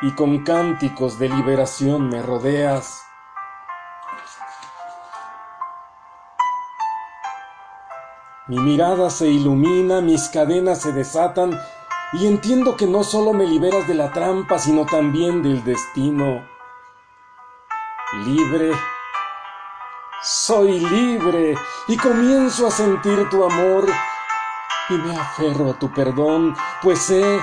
y 0.00 0.12
con 0.12 0.44
cánticos 0.44 1.18
de 1.18 1.28
liberación 1.28 2.08
me 2.08 2.22
rodeas. 2.22 3.02
Mi 8.46 8.58
mirada 8.58 9.10
se 9.10 9.26
ilumina, 9.26 10.00
mis 10.00 10.28
cadenas 10.28 10.80
se 10.80 10.92
desatan 10.92 11.58
y 12.12 12.26
entiendo 12.26 12.76
que 12.76 12.86
no 12.86 13.02
solo 13.04 13.32
me 13.32 13.46
liberas 13.46 13.86
de 13.88 13.94
la 13.94 14.12
trampa, 14.12 14.58
sino 14.58 14.86
también 14.86 15.42
del 15.42 15.64
destino. 15.64 16.46
Libre, 18.24 18.72
soy 20.22 20.78
libre 20.80 21.56
y 21.88 21.96
comienzo 21.96 22.68
a 22.68 22.70
sentir 22.70 23.28
tu 23.28 23.44
amor 23.44 23.86
y 24.88 24.94
me 24.94 25.16
aferro 25.16 25.70
a 25.70 25.78
tu 25.78 25.92
perdón, 25.92 26.56
pues 26.80 27.00
sé 27.00 27.40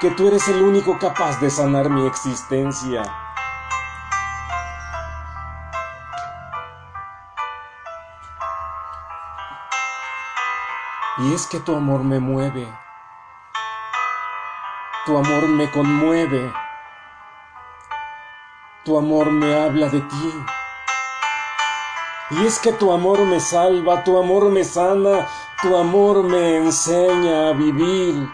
que 0.00 0.10
tú 0.10 0.28
eres 0.28 0.46
el 0.48 0.62
único 0.62 0.98
capaz 0.98 1.40
de 1.40 1.50
sanar 1.50 1.88
mi 1.88 2.06
existencia. 2.06 3.02
Y 11.18 11.34
es 11.34 11.46
que 11.48 11.58
tu 11.58 11.74
amor 11.74 12.04
me 12.04 12.20
mueve. 12.20 12.87
Tu 15.08 15.16
amor 15.16 15.48
me 15.48 15.70
conmueve. 15.70 16.52
Tu 18.84 18.98
amor 18.98 19.30
me 19.32 19.54
habla 19.54 19.88
de 19.88 20.02
ti. 20.02 20.44
Y 22.32 22.44
es 22.44 22.58
que 22.58 22.72
tu 22.72 22.92
amor 22.92 23.20
me 23.20 23.40
salva, 23.40 24.04
tu 24.04 24.18
amor 24.18 24.50
me 24.50 24.64
sana, 24.64 25.26
tu 25.62 25.74
amor 25.74 26.24
me 26.24 26.58
enseña 26.58 27.48
a 27.48 27.52
vivir. 27.52 28.28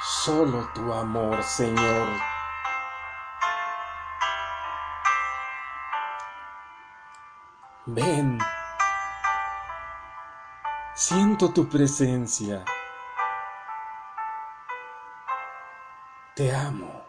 Solo 0.00 0.66
tu 0.72 0.90
amor, 0.90 1.42
Señor. 1.42 2.08
Ven. 7.84 8.38
Siento 10.96 11.50
tu 11.50 11.68
presencia. 11.68 12.64
Te 16.36 16.54
amo. 16.54 17.02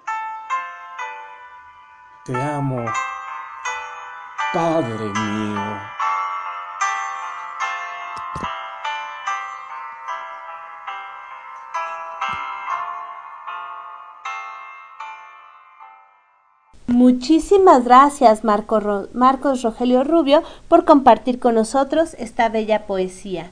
Te 2.25 2.35
amo, 2.35 2.83
Padre 4.51 5.05
mío. 5.05 5.61
Muchísimas 16.87 17.85
gracias 17.85 18.43
Marcos 18.43 19.61
Rogelio 19.61 20.03
Rubio 20.03 20.41
por 20.67 20.85
compartir 20.85 21.39
con 21.39 21.53
nosotros 21.53 22.15
esta 22.15 22.49
bella 22.49 22.87
poesía. 22.87 23.51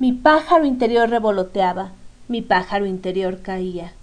Mi 0.00 0.12
pájaro 0.12 0.64
interior 0.64 1.10
revoloteaba, 1.10 1.90
mi 2.28 2.40
pájaro 2.40 2.86
interior 2.86 3.40
caía. 3.42 3.94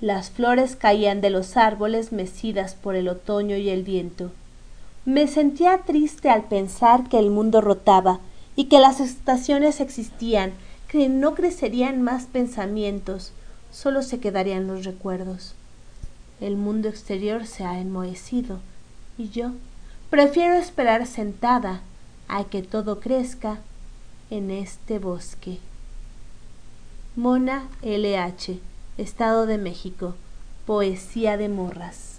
Las 0.00 0.30
flores 0.30 0.76
caían 0.76 1.20
de 1.20 1.28
los 1.28 1.58
árboles 1.58 2.10
mecidas 2.10 2.74
por 2.74 2.96
el 2.96 3.06
otoño 3.06 3.54
y 3.58 3.68
el 3.68 3.82
viento. 3.82 4.30
Me 5.04 5.26
sentía 5.26 5.82
triste 5.84 6.30
al 6.30 6.44
pensar 6.44 7.10
que 7.10 7.18
el 7.18 7.28
mundo 7.28 7.60
rotaba 7.60 8.20
y 8.56 8.64
que 8.64 8.78
las 8.78 8.98
estaciones 8.98 9.80
existían, 9.80 10.52
que 10.88 11.10
no 11.10 11.34
crecerían 11.34 12.00
más 12.00 12.24
pensamientos, 12.24 13.32
solo 13.70 14.00
se 14.00 14.20
quedarían 14.20 14.66
los 14.66 14.86
recuerdos. 14.86 15.54
El 16.40 16.56
mundo 16.56 16.88
exterior 16.88 17.46
se 17.46 17.62
ha 17.62 17.78
enmohecido 17.78 18.60
y 19.18 19.28
yo 19.28 19.50
prefiero 20.08 20.54
esperar 20.54 21.06
sentada 21.06 21.82
a 22.26 22.44
que 22.44 22.62
todo 22.62 23.00
crezca 23.00 23.58
en 24.30 24.50
este 24.50 24.98
bosque. 24.98 25.58
Mona 27.14 27.68
LH, 27.82 28.58
Estado 28.98 29.46
de 29.46 29.58
México, 29.58 30.14
Poesía 30.66 31.36
de 31.36 31.48
Morras. 31.48 32.18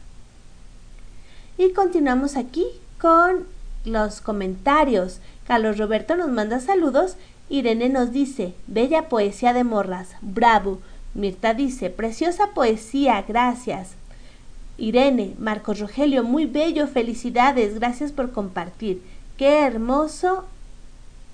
Y 1.58 1.74
continuamos 1.74 2.36
aquí 2.36 2.66
con 3.00 3.46
los 3.86 4.22
comentarios. 4.22 5.20
Carlos 5.46 5.78
Roberto 5.78 6.16
nos 6.16 6.30
manda 6.30 6.60
saludos. 6.60 7.16
Irene 7.50 7.90
nos 7.90 8.12
dice, 8.12 8.54
bella 8.68 9.10
poesía 9.10 9.54
de 9.54 9.64
morras, 9.64 10.16
bravo. 10.22 10.80
Mirta 11.14 11.54
dice, 11.54 11.90
preciosa 11.90 12.48
poesía, 12.54 13.24
gracias. 13.28 13.92
Irene, 14.78 15.34
Marcos 15.40 15.80
Rogelio, 15.80 16.24
muy 16.24 16.46
bello, 16.46 16.88
felicidades, 16.88 17.76
gracias 17.76 18.12
por 18.12 18.32
compartir. 18.32 19.02
Qué 19.38 19.62
hermoso. 19.62 20.46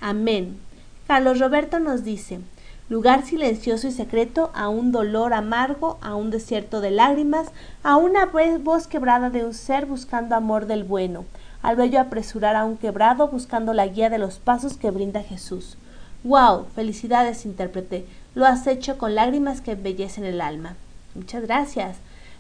Amén. 0.06 0.60
Carlos 1.08 1.40
Roberto 1.40 1.80
nos 1.80 2.04
dice, 2.04 2.42
lugar 2.90 3.26
silencioso 3.26 3.88
y 3.88 3.92
secreto, 3.94 4.52
a 4.54 4.68
un 4.68 4.92
dolor 4.92 5.34
amargo, 5.34 5.98
a 6.02 6.16
un 6.16 6.30
desierto 6.30 6.82
de 6.82 6.92
lágrimas, 6.92 7.48
a 7.84 7.96
una 7.96 8.26
voz 8.26 8.88
quebrada 8.88 9.30
de 9.30 9.46
un 9.46 9.54
ser 9.54 9.86
buscando 9.86 10.36
amor 10.36 10.66
del 10.66 10.84
bueno, 10.84 11.24
al 11.62 11.78
bello 11.78 12.02
apresurar 12.02 12.58
a 12.58 12.66
un 12.66 12.76
quebrado 12.76 13.30
buscando 13.30 13.72
la 13.72 13.88
guía 13.88 14.10
de 14.10 14.18
los 14.18 14.40
pasos 14.40 14.76
que 14.76 14.92
brinda 14.92 15.24
Jesús. 15.24 15.78
¡Wow! 16.26 16.66
Felicidades, 16.76 17.46
intérprete. 17.46 18.06
Lo 18.36 18.46
has 18.46 18.68
hecho 18.68 18.98
con 18.98 19.16
lágrimas 19.16 19.62
que 19.62 19.72
embellecen 19.72 20.26
el 20.26 20.42
alma. 20.42 20.76
Muchas 21.16 21.44
gracias. 21.44 21.96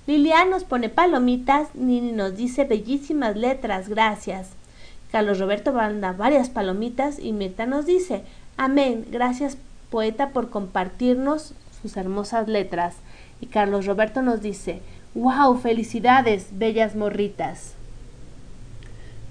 Lilian 0.05 0.49
nos 0.49 0.65
pone 0.65 0.89
palomitas, 0.89 1.73
Nini 1.75 2.11
nos 2.11 2.35
dice 2.35 2.65
bellísimas 2.65 3.37
letras, 3.37 3.87
gracias. 3.87 4.49
Carlos 5.13 5.37
Roberto 5.37 5.73
manda 5.73 6.11
varias 6.11 6.49
palomitas 6.49 7.19
y 7.19 7.33
Mirta 7.33 7.67
nos 7.67 7.85
dice, 7.85 8.23
amén, 8.57 9.05
gracias 9.11 9.59
poeta 9.91 10.29
por 10.29 10.49
compartirnos 10.49 11.53
sus 11.79 11.97
hermosas 11.97 12.47
letras. 12.47 12.95
Y 13.39 13.45
Carlos 13.45 13.85
Roberto 13.85 14.23
nos 14.23 14.41
dice, 14.41 14.81
wow, 15.13 15.55
felicidades, 15.59 16.47
bellas 16.53 16.95
morritas. 16.95 17.75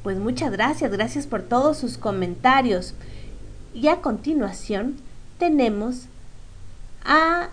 Pues 0.04 0.18
muchas 0.18 0.52
gracias, 0.52 0.92
gracias 0.92 1.26
por 1.26 1.42
todos 1.42 1.78
sus 1.78 1.98
comentarios. 1.98 2.94
Y 3.74 3.88
a 3.88 3.96
continuación 3.96 4.98
tenemos 5.40 6.06
a 7.04 7.48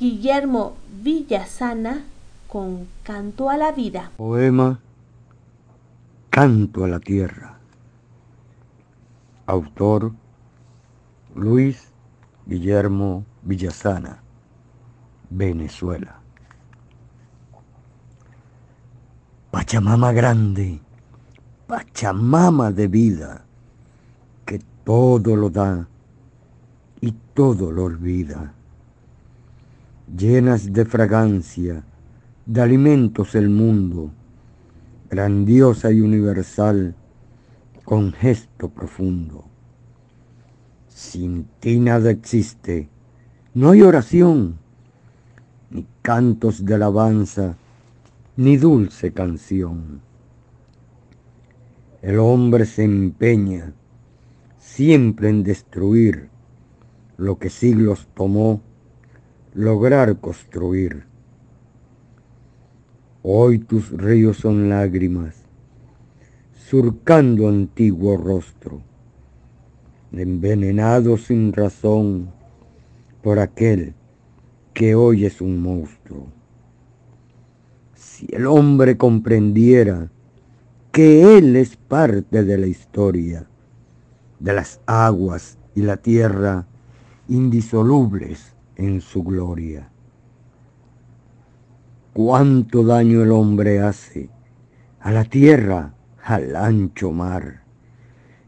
Guillermo 0.00 0.74
Villasana 1.04 2.02
con 2.48 2.88
Canto 3.04 3.48
a 3.48 3.56
la 3.56 3.70
Vida. 3.70 4.10
Poema 4.16 4.80
Canto 6.34 6.82
a 6.82 6.88
la 6.88 6.98
Tierra. 6.98 7.60
Autor 9.46 10.12
Luis 11.36 11.92
Guillermo 12.44 13.24
Villasana, 13.42 14.20
Venezuela. 15.30 16.18
Pachamama 19.52 20.12
grande, 20.12 20.80
Pachamama 21.68 22.72
de 22.72 22.88
vida, 22.88 23.44
que 24.44 24.58
todo 24.82 25.36
lo 25.36 25.50
da 25.50 25.86
y 27.00 27.12
todo 27.32 27.70
lo 27.70 27.84
olvida. 27.84 28.52
Llenas 30.08 30.72
de 30.72 30.84
fragancia, 30.84 31.84
de 32.44 32.60
alimentos 32.60 33.36
el 33.36 33.50
mundo, 33.50 34.10
grandiosa 35.10 35.92
y 35.92 36.00
universal, 36.00 36.94
con 37.84 38.12
gesto 38.12 38.70
profundo. 38.70 39.44
Sin 40.88 41.46
ti 41.60 41.78
nada 41.78 42.10
existe, 42.10 42.88
no 43.52 43.70
hay 43.70 43.82
oración, 43.82 44.58
ni 45.70 45.86
cantos 46.02 46.64
de 46.64 46.74
alabanza, 46.74 47.56
ni 48.36 48.56
dulce 48.56 49.12
canción. 49.12 50.00
El 52.02 52.18
hombre 52.18 52.66
se 52.66 52.84
empeña 52.84 53.72
siempre 54.58 55.28
en 55.28 55.42
destruir 55.42 56.28
lo 57.16 57.38
que 57.38 57.50
siglos 57.50 58.08
tomó 58.14 58.60
lograr 59.54 60.18
construir 60.18 61.04
Hoy 63.26 63.58
tus 63.58 63.90
ríos 63.90 64.36
son 64.36 64.68
lágrimas, 64.68 65.34
surcando 66.68 67.48
antiguo 67.48 68.18
rostro, 68.18 68.82
envenenado 70.12 71.16
sin 71.16 71.54
razón 71.54 72.28
por 73.22 73.38
aquel 73.38 73.94
que 74.74 74.94
hoy 74.94 75.24
es 75.24 75.40
un 75.40 75.62
monstruo. 75.62 76.26
Si 77.94 78.26
el 78.30 78.46
hombre 78.46 78.98
comprendiera 78.98 80.10
que 80.92 81.38
él 81.38 81.56
es 81.56 81.76
parte 81.76 82.44
de 82.44 82.58
la 82.58 82.66
historia, 82.66 83.46
de 84.38 84.52
las 84.52 84.82
aguas 84.84 85.56
y 85.74 85.80
la 85.80 85.96
tierra 85.96 86.66
indisolubles 87.26 88.54
en 88.76 89.00
su 89.00 89.22
gloria 89.22 89.93
cuánto 92.14 92.84
daño 92.84 93.24
el 93.24 93.32
hombre 93.32 93.80
hace 93.80 94.30
a 95.00 95.10
la 95.10 95.24
tierra, 95.24 95.92
al 96.22 96.56
ancho 96.56 97.10
mar, 97.10 97.62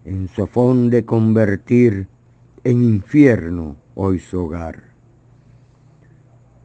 en 0.04 0.28
su 0.28 0.44
afón 0.44 0.88
de 0.88 1.04
convertir 1.04 2.08
en 2.64 2.82
infierno 2.82 3.76
hoy 3.96 4.20
su 4.20 4.40
hogar. 4.40 4.84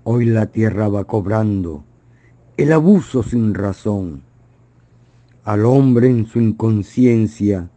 Hoy 0.04 0.26
la 0.26 0.46
tierra 0.46 0.88
va 0.88 1.04
cobrando 1.04 1.84
el 2.56 2.72
abuso 2.72 3.24
sin 3.24 3.56
razón 3.56 4.22
al 5.44 5.66
hombre 5.66 6.08
en 6.08 6.28
su 6.28 6.40
inconsciencia 6.40 7.68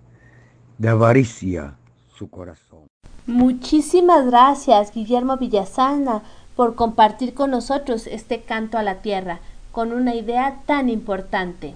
de 0.76 0.88
avaricia 0.88 1.78
su 2.14 2.28
corazón. 2.28 2.86
Muchísimas 3.26 4.26
gracias, 4.26 4.92
Guillermo 4.92 5.38
Villasana 5.38 6.22
por 6.56 6.74
compartir 6.74 7.34
con 7.34 7.50
nosotros 7.50 8.06
este 8.06 8.42
canto 8.42 8.78
a 8.78 8.82
la 8.82 8.96
tierra 8.96 9.40
con 9.72 9.92
una 9.92 10.14
idea 10.14 10.62
tan 10.66 10.88
importante. 10.88 11.74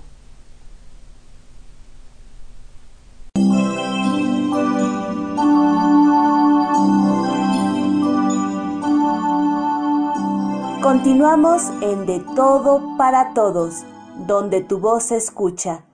Continuamos 10.81 11.65
en 11.83 12.07
De 12.07 12.21
Todo 12.35 12.97
para 12.97 13.35
Todos, 13.35 13.85
donde 14.27 14.63
tu 14.63 14.79
voz 14.79 15.03
se 15.03 15.17
escucha. 15.17 15.85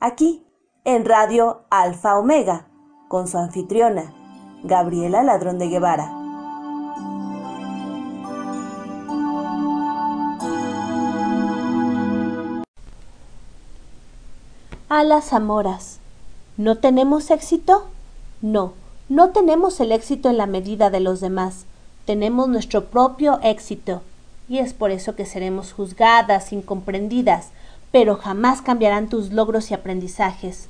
Aquí, 0.00 0.46
en 0.84 1.04
Radio 1.04 1.64
Alfa 1.70 2.16
Omega, 2.16 2.66
con 3.08 3.28
su 3.28 3.36
anfitriona, 3.36 4.14
Gabriela 4.62 5.22
Ladrón 5.22 5.58
de 5.58 5.68
Guevara. 5.68 6.17
A 14.88 15.04
las 15.04 15.26
Zamoras. 15.26 15.98
¿No 16.56 16.78
tenemos 16.78 17.30
éxito? 17.30 17.88
No, 18.40 18.72
no 19.10 19.30
tenemos 19.30 19.80
el 19.80 19.92
éxito 19.92 20.30
en 20.30 20.38
la 20.38 20.46
medida 20.46 20.88
de 20.88 21.00
los 21.00 21.20
demás. 21.20 21.66
Tenemos 22.06 22.48
nuestro 22.48 22.86
propio 22.86 23.38
éxito. 23.42 24.00
Y 24.48 24.60
es 24.60 24.72
por 24.72 24.90
eso 24.90 25.14
que 25.14 25.26
seremos 25.26 25.74
juzgadas, 25.74 26.54
incomprendidas, 26.54 27.48
pero 27.92 28.16
jamás 28.16 28.62
cambiarán 28.62 29.10
tus 29.10 29.30
logros 29.30 29.70
y 29.70 29.74
aprendizajes. 29.74 30.68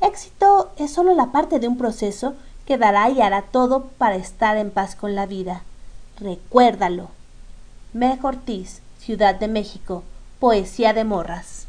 Éxito 0.00 0.70
es 0.78 0.92
solo 0.92 1.12
la 1.14 1.30
parte 1.30 1.58
de 1.58 1.68
un 1.68 1.76
proceso 1.76 2.32
que 2.64 2.78
dará 2.78 3.10
y 3.10 3.20
hará 3.20 3.42
todo 3.42 3.88
para 3.98 4.16
estar 4.16 4.56
en 4.56 4.70
paz 4.70 4.96
con 4.96 5.14
la 5.14 5.26
vida. 5.26 5.64
Recuérdalo. 6.18 7.08
Meg 7.92 8.24
Ortiz, 8.24 8.80
Ciudad 8.98 9.34
de 9.34 9.48
México, 9.48 10.02
Poesía 10.40 10.94
de 10.94 11.04
Morras. 11.04 11.63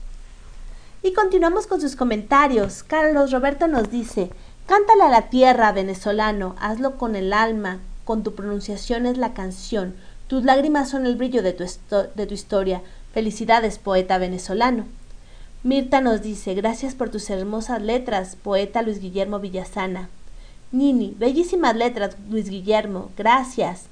Y 1.05 1.13
continuamos 1.13 1.67
con 1.67 1.79
sus 1.79 1.95
comentarios. 1.95 2.81
Carlos 2.81 3.31
Roberto 3.31 3.67
nos 3.67 3.91
dice, 3.91 4.31
cántale 4.65 5.03
a 5.03 5.09
la 5.09 5.29
tierra, 5.29 5.71
venezolano, 5.71 6.55
hazlo 6.59 6.97
con 6.97 7.15
el 7.15 7.31
alma, 7.31 7.77
con 8.05 8.23
tu 8.23 8.33
pronunciación 8.33 9.05
es 9.05 9.15
la 9.19 9.35
canción, 9.35 9.93
tus 10.25 10.43
lágrimas 10.43 10.89
son 10.89 11.05
el 11.05 11.15
brillo 11.15 11.43
de 11.43 11.53
tu, 11.53 11.63
de 12.15 12.25
tu 12.25 12.33
historia. 12.33 12.81
Felicidades, 13.13 13.77
poeta 13.77 14.17
venezolano. 14.17 14.85
Mirta 15.61 16.01
nos 16.01 16.23
dice, 16.23 16.55
gracias 16.55 16.95
por 16.95 17.11
tus 17.11 17.29
hermosas 17.29 17.83
letras, 17.83 18.35
poeta 18.35 18.81
Luis 18.81 18.99
Guillermo 18.99 19.37
Villasana. 19.39 20.09
Nini, 20.71 21.13
bellísimas 21.19 21.75
letras, 21.75 22.17
Luis 22.31 22.49
Guillermo, 22.49 23.11
gracias. 23.15 23.83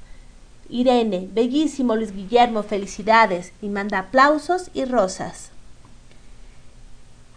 Irene, 0.68 1.30
bellísimo 1.31 1.95
Luis 1.95 2.11
Guillermo, 2.11 2.64
felicidades, 2.64 3.53
y 3.61 3.69
manda 3.69 3.99
aplausos 3.99 4.72
y 4.73 4.85
rosas. 4.85 5.52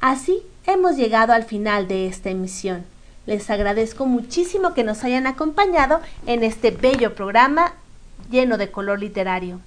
Así 0.01 0.43
hemos 0.67 0.97
llegado 0.97 1.33
al 1.33 1.45
final 1.45 1.89
de 1.89 2.07
esta 2.07 2.31
emisión. 2.31 2.85
Les 3.27 3.51
agradezco 3.51 4.07
muchísimo 4.07 4.75
que 4.75 4.85
nos 4.85 5.03
hayan 5.05 5.27
acompañado 5.27 6.01
en 6.27 6.45
este 6.45 6.71
bello 6.71 7.15
programa 7.15 7.73
lleno 8.31 8.59
de 8.59 8.71
color 8.71 9.01
literario. 9.01 9.61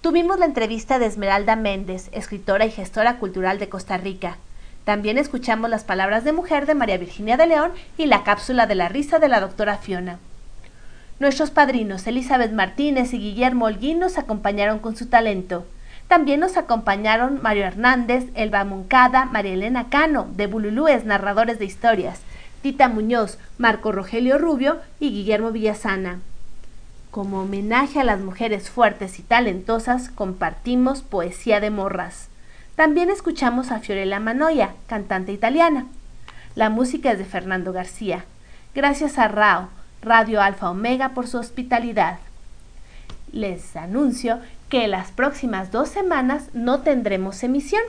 Tuvimos 0.00 0.38
la 0.38 0.44
entrevista 0.44 0.98
de 0.98 1.06
Esmeralda 1.06 1.56
Méndez, 1.56 2.10
escritora 2.12 2.66
y 2.66 2.70
gestora 2.70 3.16
cultural 3.18 3.58
de 3.58 3.70
Costa 3.70 3.96
Rica. 3.96 4.36
También 4.84 5.16
escuchamos 5.16 5.70
las 5.70 5.82
palabras 5.82 6.24
de 6.24 6.32
mujer 6.32 6.66
de 6.66 6.74
María 6.74 6.98
Virginia 6.98 7.38
de 7.38 7.46
León 7.46 7.72
y 7.96 8.04
la 8.04 8.22
cápsula 8.22 8.66
de 8.66 8.74
la 8.74 8.90
risa 8.90 9.18
de 9.18 9.28
la 9.28 9.40
doctora 9.40 9.78
Fiona. 9.78 10.18
Nuestros 11.20 11.50
padrinos 11.50 12.06
Elizabeth 12.06 12.52
Martínez 12.52 13.14
y 13.14 13.18
Guillermo 13.18 13.64
Holguín 13.64 13.98
nos 13.98 14.18
acompañaron 14.18 14.78
con 14.78 14.94
su 14.94 15.06
talento. 15.06 15.64
También 16.08 16.40
nos 16.40 16.56
acompañaron 16.56 17.40
Mario 17.42 17.64
Hernández, 17.64 18.26
Elba 18.34 18.64
Moncada, 18.64 19.24
María 19.24 19.54
Elena 19.54 19.88
Cano, 19.88 20.28
de 20.34 20.46
Bululúes, 20.46 21.04
narradores 21.04 21.58
de 21.58 21.64
historias, 21.64 22.20
Tita 22.62 22.88
Muñoz, 22.88 23.38
Marco 23.58 23.92
Rogelio 23.92 24.38
Rubio 24.38 24.78
y 25.00 25.10
Guillermo 25.10 25.50
Villasana. 25.50 26.20
Como 27.10 27.42
homenaje 27.42 28.00
a 28.00 28.04
las 28.04 28.20
mujeres 28.20 28.70
fuertes 28.70 29.18
y 29.18 29.22
talentosas, 29.22 30.08
compartimos 30.08 31.02
Poesía 31.02 31.60
de 31.60 31.70
Morras. 31.70 32.28
También 32.76 33.08
escuchamos 33.08 33.70
a 33.70 33.78
Fiorella 33.78 34.18
Manoia, 34.18 34.74
cantante 34.88 35.32
italiana. 35.32 35.86
La 36.56 36.70
música 36.70 37.12
es 37.12 37.18
de 37.18 37.24
Fernando 37.24 37.72
García. 37.72 38.24
Gracias 38.74 39.18
a 39.18 39.28
Rao, 39.28 39.68
Radio 40.02 40.40
Alfa 40.40 40.70
Omega, 40.70 41.10
por 41.10 41.28
su 41.28 41.38
hospitalidad. 41.38 42.18
Les 43.30 43.76
anuncio 43.76 44.40
que 44.74 44.88
las 44.88 45.12
próximas 45.12 45.70
dos 45.70 45.88
semanas 45.88 46.48
no 46.52 46.80
tendremos 46.80 47.44
emisión. 47.44 47.84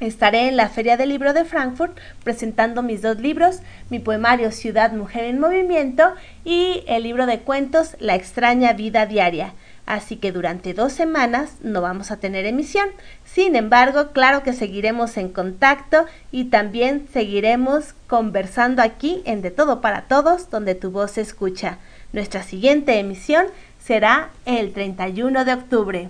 Estaré 0.00 0.48
en 0.48 0.56
la 0.56 0.70
Feria 0.70 0.96
del 0.96 1.10
Libro 1.10 1.34
de 1.34 1.44
Frankfurt 1.44 1.98
presentando 2.24 2.82
mis 2.82 3.02
dos 3.02 3.18
libros, 3.18 3.58
mi 3.90 3.98
poemario 3.98 4.50
Ciudad 4.50 4.92
Mujer 4.92 5.24
en 5.24 5.38
Movimiento 5.38 6.14
y 6.46 6.82
el 6.86 7.02
libro 7.02 7.26
de 7.26 7.40
cuentos 7.40 7.94
La 8.00 8.14
extraña 8.14 8.72
vida 8.72 9.04
diaria. 9.04 9.52
Así 9.84 10.16
que 10.16 10.32
durante 10.32 10.72
dos 10.72 10.94
semanas 10.94 11.56
no 11.60 11.82
vamos 11.82 12.10
a 12.10 12.16
tener 12.16 12.46
emisión. 12.46 12.88
Sin 13.26 13.54
embargo, 13.54 14.12
claro 14.12 14.42
que 14.42 14.54
seguiremos 14.54 15.18
en 15.18 15.28
contacto 15.28 16.06
y 16.32 16.44
también 16.44 17.06
seguiremos 17.12 17.92
conversando 18.06 18.80
aquí 18.80 19.20
en 19.26 19.42
De 19.42 19.50
Todo 19.50 19.82
para 19.82 20.02
Todos, 20.08 20.48
donde 20.48 20.74
tu 20.74 20.90
voz 20.90 21.10
se 21.10 21.20
escucha. 21.20 21.76
Nuestra 22.14 22.42
siguiente 22.42 22.98
emisión 22.98 23.44
será 23.88 24.28
el 24.44 24.74
31 24.74 25.46
de 25.46 25.54
octubre. 25.54 26.08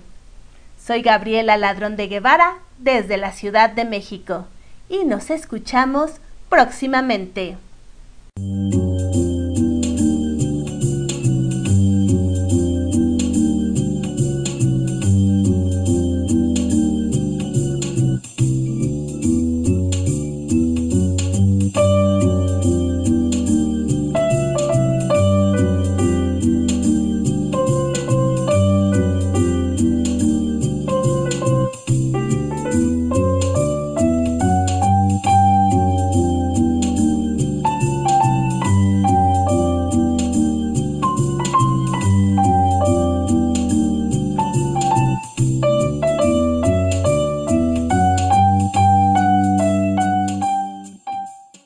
Soy 0.84 1.00
Gabriela 1.00 1.56
Ladrón 1.56 1.94
de 1.94 2.08
Guevara 2.08 2.58
desde 2.78 3.16
la 3.18 3.30
Ciudad 3.30 3.70
de 3.70 3.84
México 3.84 4.46
y 4.88 5.04
nos 5.04 5.30
escuchamos 5.30 6.14
próximamente. 6.48 7.56